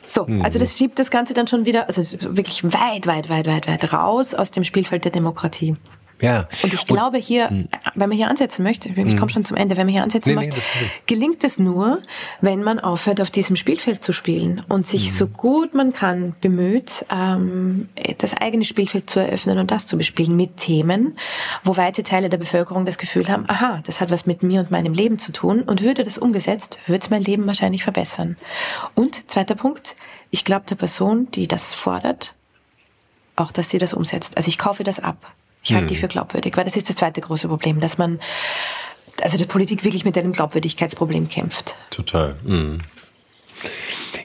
So, 0.06 0.24
hm. 0.24 0.42
also 0.42 0.60
das 0.60 0.78
schiebt 0.78 1.00
das 1.00 1.10
Ganze 1.10 1.34
dann 1.34 1.48
schon 1.48 1.64
wieder, 1.64 1.88
also 1.88 2.02
wirklich 2.36 2.62
weit, 2.62 3.08
weit, 3.08 3.28
weit, 3.28 3.48
weit, 3.48 3.66
weit 3.66 3.92
raus 3.92 4.34
aus 4.34 4.52
dem 4.52 4.62
Spielfeld 4.62 5.04
der 5.04 5.10
Demokratie. 5.10 5.74
Ja. 6.20 6.48
Und 6.62 6.72
ich 6.72 6.86
glaube 6.86 7.18
hier, 7.18 7.48
und, 7.50 7.68
wenn 7.94 8.08
man 8.08 8.16
hier 8.16 8.28
ansetzen 8.28 8.62
möchte, 8.62 8.88
ich 8.88 8.94
komme 8.94 9.10
hm. 9.10 9.28
schon 9.28 9.44
zum 9.44 9.56
Ende, 9.56 9.76
wenn 9.76 9.86
man 9.86 9.92
hier 9.92 10.02
ansetzen 10.02 10.30
nee, 10.30 10.34
möchte, 10.36 10.56
nee, 10.56 10.90
gelingt 11.06 11.44
es 11.44 11.58
nur, 11.58 12.00
wenn 12.40 12.62
man 12.62 12.78
aufhört, 12.78 13.20
auf 13.20 13.30
diesem 13.30 13.56
Spielfeld 13.56 14.02
zu 14.02 14.12
spielen 14.12 14.64
und 14.68 14.86
sich 14.86 15.10
mhm. 15.10 15.14
so 15.14 15.26
gut 15.26 15.74
man 15.74 15.92
kann 15.92 16.34
bemüht, 16.40 17.04
ähm, 17.10 17.88
das 18.18 18.34
eigene 18.34 18.64
Spielfeld 18.64 19.10
zu 19.10 19.20
eröffnen 19.20 19.58
und 19.58 19.70
das 19.70 19.86
zu 19.86 19.96
bespielen 19.96 20.36
mit 20.36 20.56
Themen, 20.56 21.16
wo 21.62 21.76
weite 21.76 22.02
Teile 22.02 22.28
der 22.28 22.38
Bevölkerung 22.38 22.86
das 22.86 22.98
Gefühl 22.98 23.28
haben, 23.28 23.44
aha, 23.48 23.80
das 23.84 24.00
hat 24.00 24.10
was 24.10 24.26
mit 24.26 24.42
mir 24.42 24.60
und 24.60 24.70
meinem 24.70 24.94
Leben 24.94 25.18
zu 25.18 25.32
tun 25.32 25.62
und 25.62 25.82
würde 25.82 26.04
das 26.04 26.18
umgesetzt, 26.18 26.78
würde 26.86 27.00
es 27.02 27.10
mein 27.10 27.22
Leben 27.22 27.46
wahrscheinlich 27.46 27.82
verbessern. 27.82 28.36
Und 28.94 29.30
zweiter 29.30 29.54
Punkt, 29.54 29.96
ich 30.30 30.44
glaube 30.44 30.66
der 30.68 30.76
Person, 30.76 31.30
die 31.32 31.48
das 31.48 31.74
fordert, 31.74 32.34
auch, 33.36 33.52
dass 33.52 33.68
sie 33.70 33.78
das 33.78 33.94
umsetzt. 33.94 34.36
Also 34.36 34.48
ich 34.48 34.58
kaufe 34.58 34.84
das 34.84 35.00
ab. 35.00 35.32
Ich 35.64 35.72
halte 35.72 35.82
hm. 35.82 35.88
die 35.88 35.96
für 35.96 36.08
glaubwürdig, 36.08 36.56
weil 36.56 36.64
das 36.64 36.76
ist 36.76 36.88
das 36.88 36.96
zweite 36.96 37.20
große 37.20 37.48
Problem, 37.48 37.80
dass 37.80 37.98
man, 37.98 38.20
also 39.22 39.38
die 39.38 39.46
Politik 39.46 39.82
wirklich 39.84 40.04
mit 40.04 40.16
einem 40.18 40.32
Glaubwürdigkeitsproblem 40.32 41.28
kämpft. 41.28 41.76
Total. 41.90 42.36
Hm. 42.46 42.80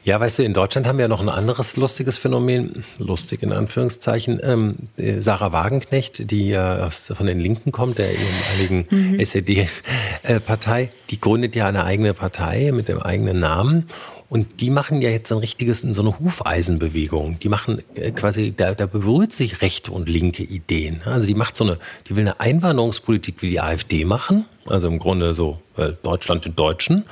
Ja, 0.03 0.19
weißt 0.19 0.39
du, 0.39 0.43
in 0.43 0.53
Deutschland 0.53 0.87
haben 0.87 0.97
wir 0.97 1.03
ja 1.03 1.07
noch 1.07 1.21
ein 1.21 1.29
anderes 1.29 1.77
lustiges 1.77 2.17
Phänomen, 2.17 2.83
lustig 2.97 3.43
in 3.43 3.51
Anführungszeichen. 3.51 4.39
Ähm, 4.41 4.75
äh, 4.97 5.21
Sarah 5.21 5.51
Wagenknecht, 5.51 6.31
die 6.31 6.49
ja 6.49 6.87
äh, 6.87 6.89
von 6.89 7.27
den 7.27 7.39
Linken 7.39 7.71
kommt, 7.71 7.99
der 7.99 8.11
ehemaligen 8.11 8.87
mhm. 8.89 9.19
SED-Partei, 9.19 10.89
die 11.09 11.19
gründet 11.19 11.55
ja 11.55 11.67
eine 11.67 11.83
eigene 11.83 12.13
Partei 12.13 12.71
mit 12.73 12.87
dem 12.87 13.01
eigenen 13.01 13.39
Namen 13.39 13.87
Und 14.29 14.61
die 14.61 14.69
machen 14.69 15.01
ja 15.01 15.09
jetzt 15.09 15.31
ein 15.31 15.39
richtiges, 15.39 15.81
so 15.81 16.01
eine 16.01 16.19
Hufeisenbewegung. 16.19 17.39
Die 17.39 17.49
machen 17.49 17.81
äh, 17.95 18.11
quasi, 18.11 18.53
da, 18.55 18.75
da 18.75 18.85
berührt 18.85 19.33
sich 19.33 19.61
rechte 19.61 19.91
und 19.91 20.07
linke 20.07 20.43
Ideen. 20.43 21.01
Also 21.03 21.25
die 21.25 21.33
macht 21.33 21.55
so 21.55 21.63
eine, 21.63 21.79
die 22.07 22.15
will 22.15 22.21
eine 22.21 22.39
Einwanderungspolitik 22.39 23.41
wie 23.41 23.49
die 23.49 23.59
AfD 23.59 24.05
machen. 24.05 24.45
Also 24.65 24.87
im 24.87 24.99
Grunde 24.99 25.33
so 25.33 25.59
äh, 25.77 25.93
Deutschland 26.03 26.45
den 26.45 26.55
Deutschen, 26.55 27.05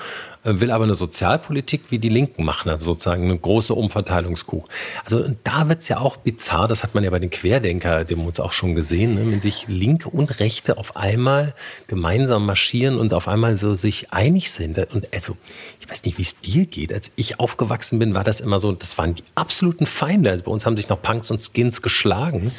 äh, 0.44 0.60
will 0.62 0.70
aber 0.70 0.84
eine 0.84 0.94
Sozialpolitik 0.94 1.86
wie 1.90 1.98
die 1.98 2.10
Linken 2.10 2.44
machen, 2.44 2.70
also 2.70 2.86
sozusagen 2.86 3.24
eine 3.24 3.38
große 3.38 3.74
Umverteilungskuh. 3.74 4.64
Also 5.04 5.26
da 5.44 5.68
wird 5.68 5.82
es 5.82 5.88
ja 5.88 6.00
auch 6.00 6.18
bizarr, 6.18 6.68
das 6.68 6.84
hat 6.84 6.94
man 6.94 7.04
ja 7.04 7.10
bei 7.10 7.20
den 7.20 7.30
Querdenker-Demos 7.30 8.40
auch 8.40 8.52
schon 8.52 8.76
gesehen, 8.76 9.16
ne? 9.16 9.32
wenn 9.32 9.42
sich 9.42 9.66
Linke 9.68 10.10
und 10.10 10.40
Rechte 10.40 10.78
auf 10.78 10.96
einmal 10.96 11.56
gemeinsam 11.88 12.46
marschieren 12.46 13.00
und 13.00 13.14
auf 13.14 13.28
einmal 13.28 13.56
so 13.56 13.74
sich 13.74 14.14
einig 14.14 14.52
sind. 14.52 14.78
Und 14.94 15.12
also, 15.14 15.36
ich 15.80 15.90
weiß 15.90 16.04
nicht, 16.04 16.18
wie 16.18 16.24
es 16.24 16.40
dir 16.40 16.66
geht. 16.66 16.94
Als 16.94 17.07
ich 17.16 17.40
aufgewachsen 17.40 18.00
bin, 18.00 18.14
war 18.14 18.24
das 18.24 18.40
immer 18.40 18.60
so, 18.60 18.72
das 18.72 18.98
waren 18.98 19.16
die 19.16 19.24
absoluten 19.36 19.86
Feinde. 19.86 20.30
Also 20.30 20.44
bei 20.44 20.52
uns 20.52 20.66
haben 20.66 20.78
sich 20.78 20.90
noch 20.90 21.02
Punks 21.02 21.32
und 21.32 21.42
Skins 21.42 21.82
geschlagen. 21.82 22.52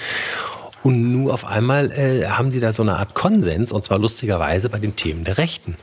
Und 0.83 1.13
nur 1.13 1.35
auf 1.35 1.45
einmal 1.45 1.91
äh, 1.91 2.27
haben 2.27 2.51
sie 2.51 2.61
da 2.61 2.73
so 2.73 2.83
eine 2.83 2.97
Art 2.97 3.15
Konsens, 3.15 3.73
und 3.73 3.85
zwar 3.85 3.99
lustigerweise 3.99 4.69
bei 4.69 4.79
den 4.79 4.95
Themen 4.97 5.25
der 5.25 5.39
Rechten. 5.39 5.77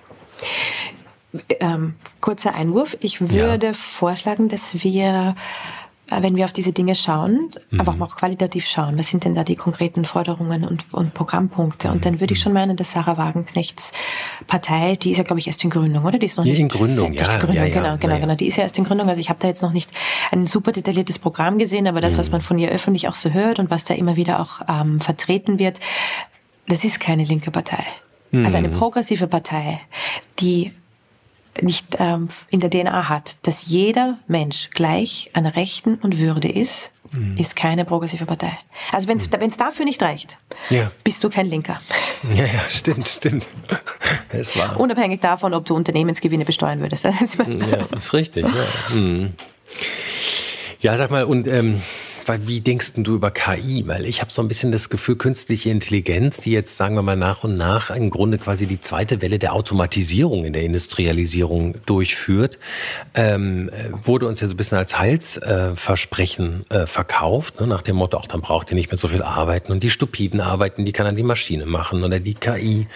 Ähm, 1.59 1.95
kurzer 2.21 2.55
Einwurf. 2.55 2.95
Ich 3.01 3.19
würde 3.19 3.67
ja. 3.67 3.73
vorschlagen, 3.73 4.47
dass 4.47 4.83
wir 4.83 5.35
wenn 6.11 6.35
wir 6.35 6.45
auf 6.45 6.53
diese 6.53 6.71
Dinge 6.71 6.93
schauen, 6.93 7.49
mhm. 7.71 7.79
aber 7.79 7.95
auch 8.03 8.15
qualitativ 8.15 8.67
schauen, 8.67 8.97
was 8.97 9.07
sind 9.07 9.25
denn 9.25 9.33
da 9.33 9.43
die 9.43 9.55
konkreten 9.55 10.05
Forderungen 10.05 10.63
und, 10.63 10.93
und 10.93 11.13
Programmpunkte? 11.13 11.91
Und 11.91 12.05
dann 12.05 12.19
würde 12.19 12.33
ich 12.33 12.39
mhm. 12.39 12.43
schon 12.43 12.53
meinen, 12.53 12.77
dass 12.77 12.91
Sarah 12.91 13.17
Wagenknechts 13.17 13.91
Partei, 14.47 14.95
die 14.95 15.11
ist 15.11 15.17
ja, 15.17 15.23
glaube 15.23 15.39
ich, 15.39 15.47
erst 15.47 15.63
in 15.63 15.69
Gründung, 15.69 16.05
oder? 16.05 16.19
Die 16.19 16.25
ist 16.25 16.37
noch 16.37 16.45
nicht 16.45 16.59
in 16.59 16.69
Gründung, 16.69 17.13
fertig. 17.13 17.27
ja, 17.27 17.37
Gründung, 17.37 17.55
ja, 17.55 17.65
ja, 17.65 17.73
genau, 17.73 17.97
genau, 17.97 18.13
ja. 18.13 18.19
genau. 18.19 18.35
Die 18.35 18.47
ist 18.47 18.57
ja 18.57 18.63
erst 18.63 18.77
in 18.77 18.83
Gründung. 18.83 19.09
Also 19.09 19.19
ich 19.19 19.29
habe 19.29 19.39
da 19.41 19.47
jetzt 19.47 19.61
noch 19.61 19.71
nicht 19.71 19.89
ein 20.31 20.45
super 20.45 20.71
detailliertes 20.71 21.19
Programm 21.19 21.57
gesehen, 21.57 21.87
aber 21.87 22.01
das, 22.01 22.13
mhm. 22.13 22.17
was 22.19 22.31
man 22.31 22.41
von 22.41 22.57
ihr 22.59 22.69
öffentlich 22.69 23.07
auch 23.07 23.15
so 23.15 23.31
hört 23.31 23.59
und 23.59 23.71
was 23.71 23.85
da 23.85 23.93
immer 23.93 24.15
wieder 24.15 24.39
auch 24.39 24.61
ähm, 24.69 24.99
vertreten 25.01 25.59
wird, 25.59 25.79
das 26.67 26.83
ist 26.83 26.99
keine 26.99 27.23
linke 27.23 27.51
Partei. 27.51 27.83
Mhm. 28.31 28.45
Also 28.45 28.57
eine 28.57 28.69
mhm. 28.69 28.73
progressive 28.73 29.27
Partei, 29.27 29.79
die 30.39 30.71
nicht 31.61 31.97
ähm, 31.99 32.27
in 32.49 32.59
der 32.59 32.69
DNA 32.69 33.09
hat, 33.09 33.47
dass 33.47 33.67
jeder 33.67 34.17
Mensch 34.27 34.69
gleich 34.71 35.29
an 35.33 35.45
Rechten 35.45 35.95
und 35.95 36.19
Würde 36.19 36.49
ist, 36.49 36.91
mhm. 37.11 37.37
ist 37.37 37.55
keine 37.55 37.85
progressive 37.85 38.25
Partei. 38.25 38.57
Also 38.91 39.07
wenn 39.07 39.17
es 39.17 39.29
mhm. 39.29 39.57
dafür 39.57 39.85
nicht 39.85 40.01
reicht, 40.01 40.37
ja. 40.69 40.91
bist 41.03 41.23
du 41.23 41.29
kein 41.29 41.47
Linker. 41.47 41.79
Ja, 42.29 42.45
ja, 42.45 42.61
stimmt, 42.69 43.09
stimmt. 43.09 43.47
Es 44.29 44.55
war. 44.57 44.79
Unabhängig 44.79 45.21
davon, 45.21 45.53
ob 45.53 45.65
du 45.65 45.75
Unternehmensgewinne 45.75 46.45
besteuern 46.45 46.81
würdest. 46.81 47.05
Das 47.05 47.21
ist, 47.21 47.37
ja, 47.37 47.85
ist 47.95 48.13
richtig. 48.13 48.45
Ja. 48.45 48.95
Mhm. 48.95 49.33
ja, 50.81 50.97
sag 50.97 51.09
mal, 51.11 51.23
und 51.23 51.47
ähm, 51.47 51.81
weil, 52.27 52.47
wie 52.47 52.61
denkst 52.61 52.93
du 52.97 53.15
über 53.15 53.31
KI? 53.31 53.83
Weil 53.87 54.05
ich 54.05 54.21
habe 54.21 54.31
so 54.31 54.41
ein 54.41 54.47
bisschen 54.47 54.71
das 54.71 54.89
Gefühl, 54.89 55.15
künstliche 55.15 55.69
Intelligenz, 55.69 56.41
die 56.41 56.51
jetzt, 56.51 56.77
sagen 56.77 56.95
wir 56.95 57.01
mal, 57.01 57.15
nach 57.15 57.43
und 57.43 57.57
nach 57.57 57.89
im 57.89 58.09
Grunde 58.09 58.37
quasi 58.37 58.67
die 58.67 58.81
zweite 58.81 59.21
Welle 59.21 59.39
der 59.39 59.53
Automatisierung 59.53 60.45
in 60.45 60.53
der 60.53 60.63
Industrialisierung 60.63 61.75
durchführt, 61.85 62.57
ähm, 63.13 63.69
wurde 64.03 64.27
uns 64.27 64.41
ja 64.41 64.47
so 64.47 64.53
ein 64.53 64.57
bisschen 64.57 64.77
als 64.77 64.97
Heilsversprechen 64.97 66.65
äh, 66.69 66.83
äh, 66.83 66.87
verkauft, 66.87 67.59
ne? 67.59 67.67
nach 67.67 67.81
dem 67.81 67.95
Motto, 67.95 68.17
auch 68.17 68.27
dann 68.27 68.41
braucht 68.41 68.71
ihr 68.71 68.75
nicht 68.75 68.91
mehr 68.91 68.97
so 68.97 69.07
viel 69.07 69.23
arbeiten 69.23 69.71
und 69.71 69.83
die 69.83 69.89
stupiden 69.89 70.41
Arbeiten, 70.41 70.85
die 70.85 70.91
kann 70.91 71.05
dann 71.05 71.15
die 71.15 71.23
Maschine 71.23 71.65
machen 71.65 72.03
oder 72.03 72.19
die 72.19 72.33
KI. 72.33 72.87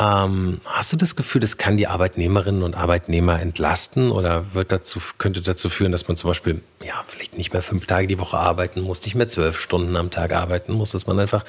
Ähm, 0.00 0.60
hast 0.64 0.92
du 0.92 0.96
das 0.96 1.16
Gefühl, 1.16 1.40
das 1.40 1.56
kann 1.56 1.76
die 1.76 1.88
Arbeitnehmerinnen 1.88 2.62
und 2.62 2.76
Arbeitnehmer 2.76 3.40
entlasten 3.40 4.12
oder 4.12 4.54
wird 4.54 4.70
dazu, 4.70 5.00
könnte 5.18 5.42
dazu 5.42 5.68
führen, 5.68 5.90
dass 5.90 6.06
man 6.06 6.16
zum 6.16 6.30
Beispiel 6.30 6.62
ja, 6.84 7.04
vielleicht 7.08 7.36
nicht 7.36 7.52
mehr 7.52 7.62
fünf 7.62 7.86
Tage 7.86 8.06
die 8.06 8.20
Woche 8.20 8.38
arbeiten 8.38 8.82
muss, 8.82 9.02
nicht 9.04 9.16
mehr 9.16 9.28
zwölf 9.28 9.58
Stunden 9.58 9.96
am 9.96 10.10
Tag 10.10 10.32
arbeiten 10.32 10.72
muss, 10.72 10.92
dass 10.92 11.08
man 11.08 11.18
einfach 11.18 11.44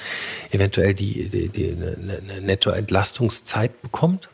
eventuell 0.50 0.94
die, 0.94 1.28
die, 1.28 1.48
die 1.48 1.70
eine, 1.70 2.22
eine 2.28 2.40
Nettoentlastungszeit 2.40 3.82
bekommt? 3.82 4.28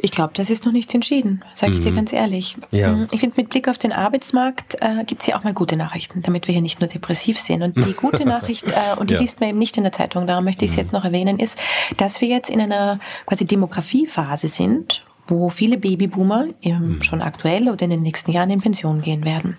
Ich 0.00 0.10
glaube, 0.10 0.32
das 0.34 0.50
ist 0.50 0.64
noch 0.64 0.72
nicht 0.72 0.94
entschieden, 0.94 1.44
sage 1.54 1.72
ich 1.72 1.80
mhm. 1.80 1.84
dir 1.84 1.92
ganz 1.92 2.12
ehrlich. 2.12 2.56
Ja. 2.70 2.92
Mhm. 2.92 3.08
Ich 3.10 3.20
finde, 3.20 3.36
mit 3.36 3.50
Blick 3.50 3.68
auf 3.68 3.78
den 3.78 3.92
Arbeitsmarkt 3.92 4.76
äh, 4.80 5.04
gibt 5.04 5.22
es 5.22 5.26
ja 5.26 5.36
auch 5.36 5.44
mal 5.44 5.52
gute 5.52 5.76
Nachrichten, 5.76 6.22
damit 6.22 6.46
wir 6.46 6.52
hier 6.52 6.62
nicht 6.62 6.80
nur 6.80 6.88
depressiv 6.88 7.38
sind. 7.38 7.62
Und 7.62 7.76
die 7.84 7.92
gute 7.92 8.24
Nachricht, 8.26 8.66
äh, 8.68 8.98
und 8.98 9.10
die 9.10 9.14
ja. 9.14 9.20
liest 9.20 9.40
man 9.40 9.50
eben 9.50 9.58
nicht 9.58 9.76
in 9.76 9.82
der 9.82 9.92
Zeitung, 9.92 10.26
darum 10.26 10.44
möchte 10.44 10.64
ich 10.64 10.70
es 10.70 10.76
mhm. 10.76 10.82
jetzt 10.82 10.92
noch 10.92 11.04
erwähnen, 11.04 11.38
ist, 11.38 11.58
dass 11.96 12.20
wir 12.20 12.28
jetzt 12.28 12.50
in 12.50 12.60
einer 12.60 13.00
quasi 13.26 13.46
Demografiephase 13.46 14.48
sind, 14.48 15.04
wo 15.26 15.50
viele 15.50 15.78
Babyboomer 15.78 16.46
eben 16.62 16.96
mhm. 16.96 17.02
schon 17.02 17.22
aktuell 17.22 17.68
oder 17.68 17.82
in 17.82 17.90
den 17.90 18.02
nächsten 18.02 18.30
Jahren 18.32 18.50
in 18.50 18.60
Pension 18.60 19.02
gehen 19.02 19.24
werden. 19.24 19.56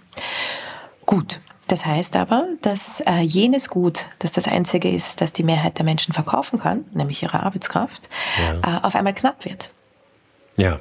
Gut, 1.06 1.42
das 1.68 1.86
heißt 1.86 2.16
aber, 2.16 2.48
dass 2.62 3.02
äh, 3.02 3.22
jenes 3.22 3.70
Gut, 3.70 4.08
das 4.20 4.32
das 4.32 4.48
einzige 4.48 4.90
ist, 4.90 5.22
das 5.22 5.34
die 5.34 5.44
Mehrheit 5.44 5.78
der 5.78 5.86
Menschen 5.86 6.14
verkaufen 6.14 6.60
kann, 6.60 6.86
nämlich 6.94 7.22
ihre 7.22 7.42
Arbeitskraft, 7.42 8.10
ja. 8.40 8.78
äh, 8.78 8.82
auf 8.84 8.96
einmal 8.96 9.14
knapp 9.14 9.46
wird. 9.46 9.72
Ja. 10.60 10.80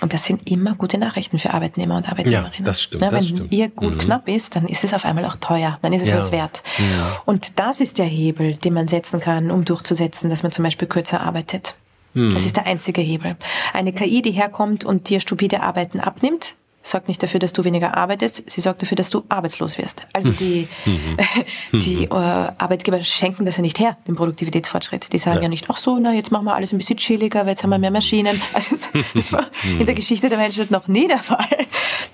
Und 0.00 0.12
das 0.12 0.24
sind 0.24 0.50
immer 0.50 0.74
gute 0.74 0.98
Nachrichten 0.98 1.38
für 1.38 1.54
Arbeitnehmer 1.54 1.96
und 1.96 2.10
Arbeitnehmerinnen. 2.10 2.58
Ja, 2.58 2.64
das 2.64 2.82
stimmt. 2.82 3.02
Na, 3.02 3.12
wenn 3.12 3.18
das 3.18 3.28
stimmt. 3.28 3.52
ihr 3.52 3.68
gut 3.68 3.94
mhm. 3.94 3.98
knapp 3.98 4.28
ist, 4.28 4.56
dann 4.56 4.66
ist 4.66 4.82
es 4.82 4.94
auf 4.94 5.04
einmal 5.04 5.24
auch 5.26 5.36
teuer, 5.36 5.78
dann 5.82 5.92
ist 5.92 6.02
es 6.02 6.08
ja. 6.08 6.16
was 6.16 6.32
wert. 6.32 6.62
Ja. 6.78 7.22
Und 7.24 7.60
das 7.60 7.80
ist 7.80 7.98
der 7.98 8.06
Hebel, 8.06 8.56
den 8.56 8.74
man 8.74 8.88
setzen 8.88 9.20
kann, 9.20 9.50
um 9.50 9.64
durchzusetzen, 9.64 10.28
dass 10.28 10.42
man 10.42 10.50
zum 10.50 10.64
Beispiel 10.64 10.88
kürzer 10.88 11.20
arbeitet. 11.20 11.76
Mhm. 12.14 12.32
Das 12.32 12.44
ist 12.44 12.56
der 12.56 12.66
einzige 12.66 13.00
Hebel. 13.00 13.36
Eine 13.72 13.92
KI, 13.92 14.22
die 14.22 14.32
herkommt 14.32 14.84
und 14.84 15.08
dir 15.08 15.20
stupide 15.20 15.62
Arbeiten 15.62 16.00
abnimmt, 16.00 16.56
sorgt 16.82 17.08
nicht 17.08 17.22
dafür, 17.22 17.40
dass 17.40 17.52
du 17.52 17.64
weniger 17.64 17.96
arbeitest, 17.96 18.50
sie 18.50 18.60
sorgt 18.60 18.82
dafür, 18.82 18.96
dass 18.96 19.10
du 19.10 19.22
arbeitslos 19.28 19.78
wirst. 19.78 20.06
Also 20.12 20.30
hm. 20.30 20.36
die, 20.36 20.68
mhm. 20.84 21.16
die 21.80 22.04
äh, 22.04 22.08
Arbeitgeber 22.08 23.02
schenken 23.02 23.46
das 23.46 23.56
ja 23.56 23.62
nicht 23.62 23.78
her, 23.78 23.96
den 24.06 24.16
Produktivitätsfortschritt. 24.16 25.12
Die 25.12 25.18
sagen 25.18 25.36
ja. 25.36 25.42
ja, 25.44 25.48
nicht, 25.48 25.66
ach 25.68 25.76
so, 25.76 25.98
na 25.98 26.12
jetzt 26.12 26.32
machen 26.32 26.44
wir 26.44 26.54
alles 26.54 26.72
ein 26.72 26.78
bisschen 26.78 26.96
chilliger, 26.96 27.40
weil 27.40 27.50
jetzt 27.50 27.62
haben 27.62 27.70
wir 27.70 27.78
mehr 27.78 27.90
Maschinen. 27.90 28.40
Also 28.54 28.76
das 29.14 29.32
war 29.32 29.46
in 29.64 29.86
der 29.86 29.94
Geschichte 29.94 30.28
der 30.28 30.36
Menschheit 30.36 30.70
noch 30.70 30.86
nie 30.86 31.08
der 31.08 31.20
Fall. 31.20 31.46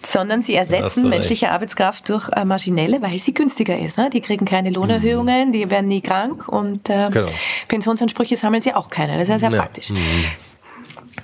Sondern 0.02 0.40
sie 0.40 0.54
ersetzen 0.54 1.08
menschliche 1.08 1.46
recht. 1.46 1.54
Arbeitskraft 1.54 2.08
durch 2.08 2.28
äh, 2.30 2.44
maschinelle, 2.44 3.02
weil 3.02 3.18
sie 3.18 3.34
günstiger 3.34 3.76
ist. 3.76 3.98
Ne? 3.98 4.08
Die 4.10 4.20
kriegen 4.20 4.44
keine 4.44 4.70
Lohnerhöhungen, 4.70 5.52
die 5.52 5.68
werden 5.68 5.88
nie 5.88 6.00
krank 6.00 6.48
und 6.48 6.90
äh, 6.90 7.08
genau. 7.10 7.26
Pensionsansprüche 7.66 8.36
sammeln 8.36 8.62
sie 8.62 8.74
auch 8.74 8.90
keine. 8.90 9.14
Das 9.14 9.22
ist 9.22 9.28
ja 9.28 9.38
sehr 9.38 9.50
ja. 9.50 9.58
praktisch. 9.58 9.90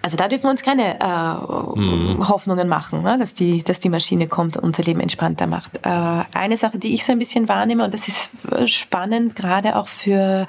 Also 0.05 0.19
da 0.19 0.29
dürfen 0.29 0.43
wir 0.43 0.51
uns 0.51 0.63
keine 0.63 1.01
äh, 1.01 1.81
mhm. 1.81 2.29
Hoffnungen 2.29 2.69
machen, 2.69 3.01
ne? 3.01 3.17
dass, 3.19 3.33
die, 3.33 3.63
dass 3.65 3.81
die 3.81 3.89
Maschine 3.89 4.29
kommt 4.29 4.59
und 4.59 4.63
unser 4.63 4.83
Leben 4.83 5.01
entspannter 5.01 5.47
macht. 5.47 5.77
Äh, 5.83 5.89
eine 6.35 6.59
Sache, 6.59 6.79
die 6.79 6.93
ich 6.93 7.07
so 7.07 7.13
ein 7.13 7.19
bisschen 7.19 7.49
wahrnehme, 7.49 7.87
und 7.87 7.95
das 7.95 8.07
ist 8.07 8.31
spannend, 8.67 9.35
gerade 9.35 9.77
auch 9.77 9.89
für, 9.89 10.47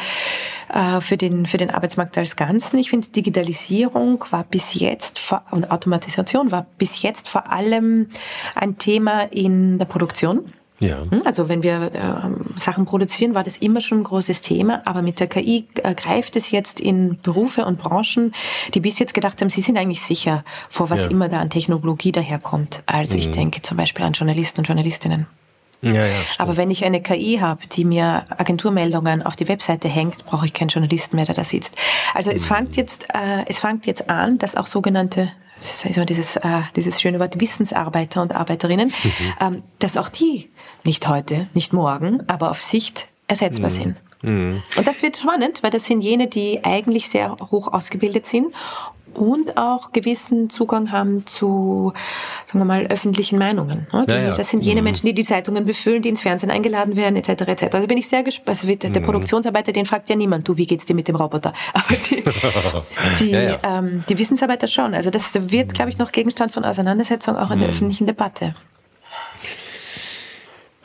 äh, 0.74 1.00
für, 1.00 1.16
den, 1.16 1.46
für 1.46 1.56
den 1.56 1.70
Arbeitsmarkt 1.70 2.18
als 2.18 2.36
Ganzen, 2.36 2.78
ich 2.80 2.90
finde, 2.90 3.08
Digitalisierung 3.08 4.26
war 4.30 4.44
bis 4.44 4.74
jetzt 4.74 5.22
und 5.52 5.72
Automatisation 5.72 6.52
war 6.52 6.66
bis 6.78 7.02
jetzt 7.02 7.30
vor 7.30 7.50
allem 7.50 8.10
ein 8.56 8.78
Thema 8.78 9.22
in 9.32 9.80
der 9.80 9.86
Produktion. 9.86 10.52
Ja. 10.80 11.04
Hm, 11.10 11.22
also 11.24 11.48
wenn 11.48 11.64
wir 11.64 11.92
äh, 11.94 12.60
Sachen 12.60 12.86
produzieren, 12.86 13.34
war 13.34 13.44
das 13.44 13.58
immer 13.58 13.82
schon 13.82 14.00
ein 14.00 14.04
großes 14.04 14.42
Thema, 14.42 14.82
aber 14.86 15.02
mit 15.02 15.20
der 15.20 15.28
KI 15.28 15.68
äh, 15.76 15.96
greift 15.96 16.36
es 16.36 16.52
jetzt 16.52 16.80
in 16.80 17.18
Berufe 17.22 17.66
und 17.66 17.80
Branchen, 17.80 18.34
die 18.74 18.82
bis 18.82 19.00
jetzt 19.00 19.14
gedacht 19.14 19.42
haben, 19.42 19.50
sie 19.50 19.62
sind 19.62 19.78
eigentlich 19.78 20.02
sicher, 20.02 20.44
vor 20.70 20.90
was 20.90 21.02
ja. 21.02 21.08
immer 21.08 21.30
da 21.30 21.40
an 21.40 21.50
Technologie 21.50 22.12
daherkommt. 22.12 22.84
Also 22.86 23.14
mhm. 23.14 23.20
ich 23.20 23.32
denke 23.32 23.62
zum 23.62 23.78
Beispiel 23.78 24.04
an 24.06 24.14
Journalisten 24.14 24.62
und 24.62 24.68
Journalistinnen. 24.68 25.28
Ja, 25.86 26.06
ja, 26.06 26.16
Aber 26.40 26.58
wenn 26.58 26.72
ich 26.72 26.84
eine 26.84 27.02
KI 27.02 27.38
habe, 27.40 27.68
die 27.68 27.86
mir 27.86 28.26
Agenturmeldungen 28.30 29.22
auf 29.22 29.36
die 29.36 29.48
Webseite 29.48 29.88
hängt, 29.88 30.26
brauche 30.26 30.46
ich 30.46 30.54
keinen 30.54 30.70
Journalisten 30.70 31.16
mehr, 31.16 31.26
der 31.26 31.36
da 31.36 31.44
sitzt. 31.44 31.76
Also 32.14 32.32
es 32.32 32.44
mhm. 32.44 32.56
fängt 32.56 32.76
jetzt, 32.76 33.08
äh, 33.14 33.46
es 33.48 33.60
fängt 33.60 33.86
jetzt 33.86 34.10
an, 34.10 34.40
dass 34.40 34.56
auch 34.56 34.68
sogenannte 34.68 35.32
das 35.62 35.86
ist 35.86 36.10
dieses, 36.10 36.36
äh, 36.36 36.62
dieses 36.76 37.02
schöne 37.02 37.20
Wort 37.20 37.40
Wissensarbeiter 37.40 38.22
und 38.22 38.36
Arbeiterinnen, 38.36 38.90
mhm. 38.90 39.34
ähm, 39.42 39.64
dass 39.80 39.96
auch 39.96 40.10
die 40.10 40.50
nicht 40.84 41.08
heute, 41.08 41.48
nicht 41.54 41.72
morgen, 41.72 42.28
aber 42.28 42.52
auf 42.52 42.62
Sicht 42.62 43.08
ersetzbar 43.28 43.70
mhm. 43.70 43.74
sind. 43.74 43.96
Mhm. 44.22 44.64
Und 44.76 44.88
das 44.88 45.02
wird 45.02 45.18
spannend, 45.18 45.64
weil 45.64 45.72
das 45.72 45.86
sind 45.86 46.02
jene, 46.02 46.28
die 46.28 46.64
eigentlich 46.64 47.10
sehr 47.10 47.38
hoch 47.52 47.72
ausgebildet 47.72 48.26
sind 48.26 48.48
und 49.16 49.58
auch 49.58 49.92
gewissen 49.92 50.50
Zugang 50.50 50.92
haben 50.92 51.26
zu, 51.26 51.94
sagen 52.46 52.60
wir 52.60 52.66
mal, 52.66 52.88
öffentlichen 52.88 53.40
Meinungen. 53.40 53.88
Die, 53.92 54.12
ja, 54.12 54.20
ja. 54.20 54.36
Das 54.36 54.50
sind 54.50 54.64
jene 54.64 54.82
mhm. 54.82 54.86
Menschen, 54.86 55.06
die 55.08 55.14
die 55.14 55.24
Zeitungen 55.24 55.66
befüllen, 55.66 56.02
die 56.02 56.10
ins 56.10 56.22
Fernsehen 56.22 56.52
eingeladen 56.52 56.96
werden, 56.96 57.16
etc. 57.16 57.30
etc. 57.48 57.74
Also 57.74 57.88
bin 57.88 57.98
ich 57.98 58.08
sehr 58.08 58.24
gespannt. 58.24 58.50
Also 58.50 58.68
der, 58.68 58.90
der 58.90 59.02
mhm. 59.02 59.06
Produktionsarbeiter, 59.06 59.72
den 59.72 59.86
fragt 59.86 60.10
ja 60.10 60.16
niemand, 60.16 60.48
du, 60.48 60.58
wie 60.58 60.66
geht's 60.66 60.86
dir 60.86 60.94
mit 60.94 61.08
dem 61.08 61.16
Roboter? 61.16 61.54
Aber 61.74 61.96
die, 62.10 62.24
die, 63.20 63.32
ja, 63.32 63.58
ähm, 63.64 64.04
die 64.10 64.18
Wissensarbeiter 64.18 64.68
schon. 64.68 64.94
Also 64.94 65.10
das 65.10 65.32
wird, 65.52 65.74
glaube 65.74 65.90
ich, 65.90 65.98
noch 65.98 66.12
Gegenstand 66.12 66.52
von 66.52 66.66
Auseinandersetzung 66.66 67.36
auch 67.36 67.52
in 67.52 67.60
der 67.60 67.70
mhm. 67.70 67.74
öffentlichen 67.74 68.08
Debatte. 68.08 68.56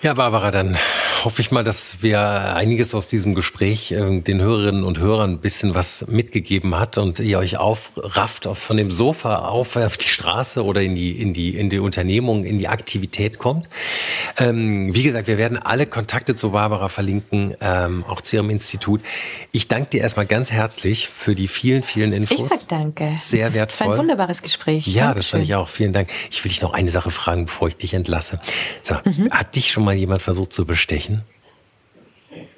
Ja, 0.02 0.14
Barbara, 0.14 0.50
dann 0.50 0.78
hoffe 1.24 1.42
ich 1.42 1.50
mal, 1.50 1.64
dass 1.64 2.02
wir 2.02 2.20
einiges 2.20 2.94
aus 2.94 3.08
diesem 3.08 3.34
Gespräch 3.34 3.92
äh, 3.92 4.20
den 4.20 4.40
Hörerinnen 4.40 4.84
und 4.84 4.98
Hörern 4.98 5.32
ein 5.32 5.38
bisschen 5.38 5.74
was 5.74 6.06
mitgegeben 6.08 6.78
hat 6.78 6.98
und 6.98 7.18
ihr 7.20 7.38
euch 7.38 7.56
aufrafft 7.56 8.46
auf, 8.46 8.58
von 8.58 8.76
dem 8.76 8.90
Sofa 8.90 9.48
auf, 9.48 9.76
auf 9.76 9.96
die 9.96 10.08
Straße 10.08 10.64
oder 10.64 10.82
in 10.82 10.94
die, 10.94 11.12
in 11.20 11.32
die, 11.32 11.56
in 11.56 11.70
die 11.70 11.78
Unternehmung, 11.78 12.44
in 12.44 12.58
die 12.58 12.68
Aktivität 12.68 13.38
kommt. 13.38 13.68
Ähm, 14.38 14.94
wie 14.94 15.02
gesagt, 15.02 15.28
wir 15.28 15.38
werden 15.38 15.58
alle 15.58 15.86
Kontakte 15.86 16.34
zu 16.34 16.50
Barbara 16.50 16.88
verlinken, 16.88 17.54
ähm, 17.60 18.04
auch 18.08 18.20
zu 18.20 18.36
ihrem 18.36 18.50
Institut. 18.50 19.00
Ich 19.52 19.68
danke 19.68 19.90
dir 19.90 20.00
erstmal 20.02 20.26
ganz 20.26 20.50
herzlich 20.50 21.08
für 21.08 21.34
die 21.34 21.48
vielen, 21.48 21.82
vielen 21.82 22.12
Infos. 22.12 22.38
Ich 22.38 22.48
sag 22.48 22.68
danke. 22.68 23.14
Sehr 23.16 23.52
wertvoll. 23.52 23.86
Das 23.86 23.86
war 23.88 23.94
ein 23.94 23.98
wunderbares 23.98 24.42
Gespräch. 24.42 24.86
Ja, 24.86 25.06
Dankeschön. 25.06 25.16
das 25.16 25.26
fand 25.26 25.42
ich 25.44 25.54
auch. 25.54 25.68
Vielen 25.68 25.92
Dank. 25.92 26.08
Ich 26.30 26.42
will 26.44 26.50
dich 26.50 26.62
noch 26.62 26.72
eine 26.72 26.88
Sache 26.88 27.10
fragen, 27.10 27.46
bevor 27.46 27.68
ich 27.68 27.76
dich 27.76 27.94
entlasse. 27.94 28.40
So, 28.82 28.94
mhm. 29.04 29.30
Hat 29.30 29.56
dich 29.56 29.70
schon 29.70 29.84
mal 29.84 29.94
jemand 29.94 30.22
versucht 30.22 30.52
zu 30.52 30.64
bestechen? 30.64 31.09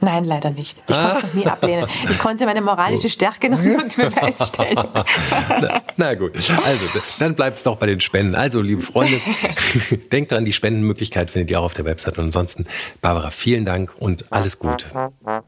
Nein, 0.00 0.24
leider 0.24 0.50
nicht. 0.50 0.82
Ich 0.88 0.96
ah. 0.96 1.12
konnte 1.12 1.18
es 1.18 1.34
noch 1.34 1.42
nie 1.42 1.46
ablehnen. 1.46 1.86
Ich 2.10 2.18
konnte 2.18 2.44
meine 2.44 2.60
moralische 2.60 3.08
Stärke 3.08 3.48
noch 3.48 3.62
nie 3.62 3.76
unter 3.76 4.10
Beweis 4.10 4.48
stellen. 4.48 4.76
Na, 5.48 5.82
na, 5.96 6.14
gut, 6.14 6.34
also 6.36 6.86
dann 7.18 7.34
bleibt 7.34 7.56
es 7.56 7.62
doch 7.62 7.76
bei 7.76 7.86
den 7.86 8.00
Spenden. 8.00 8.34
Also, 8.34 8.60
liebe 8.60 8.82
Freunde, 8.82 9.20
denkt 10.12 10.32
dran, 10.32 10.44
die 10.44 10.52
Spendenmöglichkeit 10.52 11.30
findet 11.30 11.50
ihr 11.50 11.60
auch 11.60 11.64
auf 11.64 11.74
der 11.74 11.84
Website. 11.84 12.18
Und 12.18 12.24
ansonsten, 12.24 12.66
Barbara, 13.00 13.30
vielen 13.30 13.64
Dank 13.64 13.94
und 13.98 14.30
alles 14.30 14.58
Gute. 14.58 14.86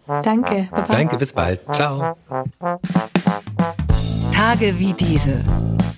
Danke. 0.07 0.69
Baba. 0.71 0.87
Danke, 0.93 1.17
bis 1.17 1.33
bald. 1.33 1.61
Ciao. 1.73 2.17
Tage 4.33 4.79
wie 4.79 4.93
diese. 4.93 5.45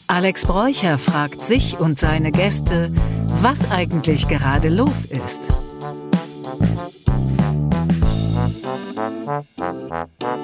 Alex 0.08 0.46
Bräucher 0.46 0.98
fragt 0.98 1.42
sich 1.42 1.78
und 1.78 1.98
seine 1.98 2.32
Gäste, 2.32 2.90
was 3.42 3.70
eigentlich 3.70 4.28
gerade 4.28 4.68
los 4.68 5.04
ist. 5.04 5.40
Ha 9.26 9.42
ha 9.58 9.70
ha 9.90 10.08
ha. 10.20 10.35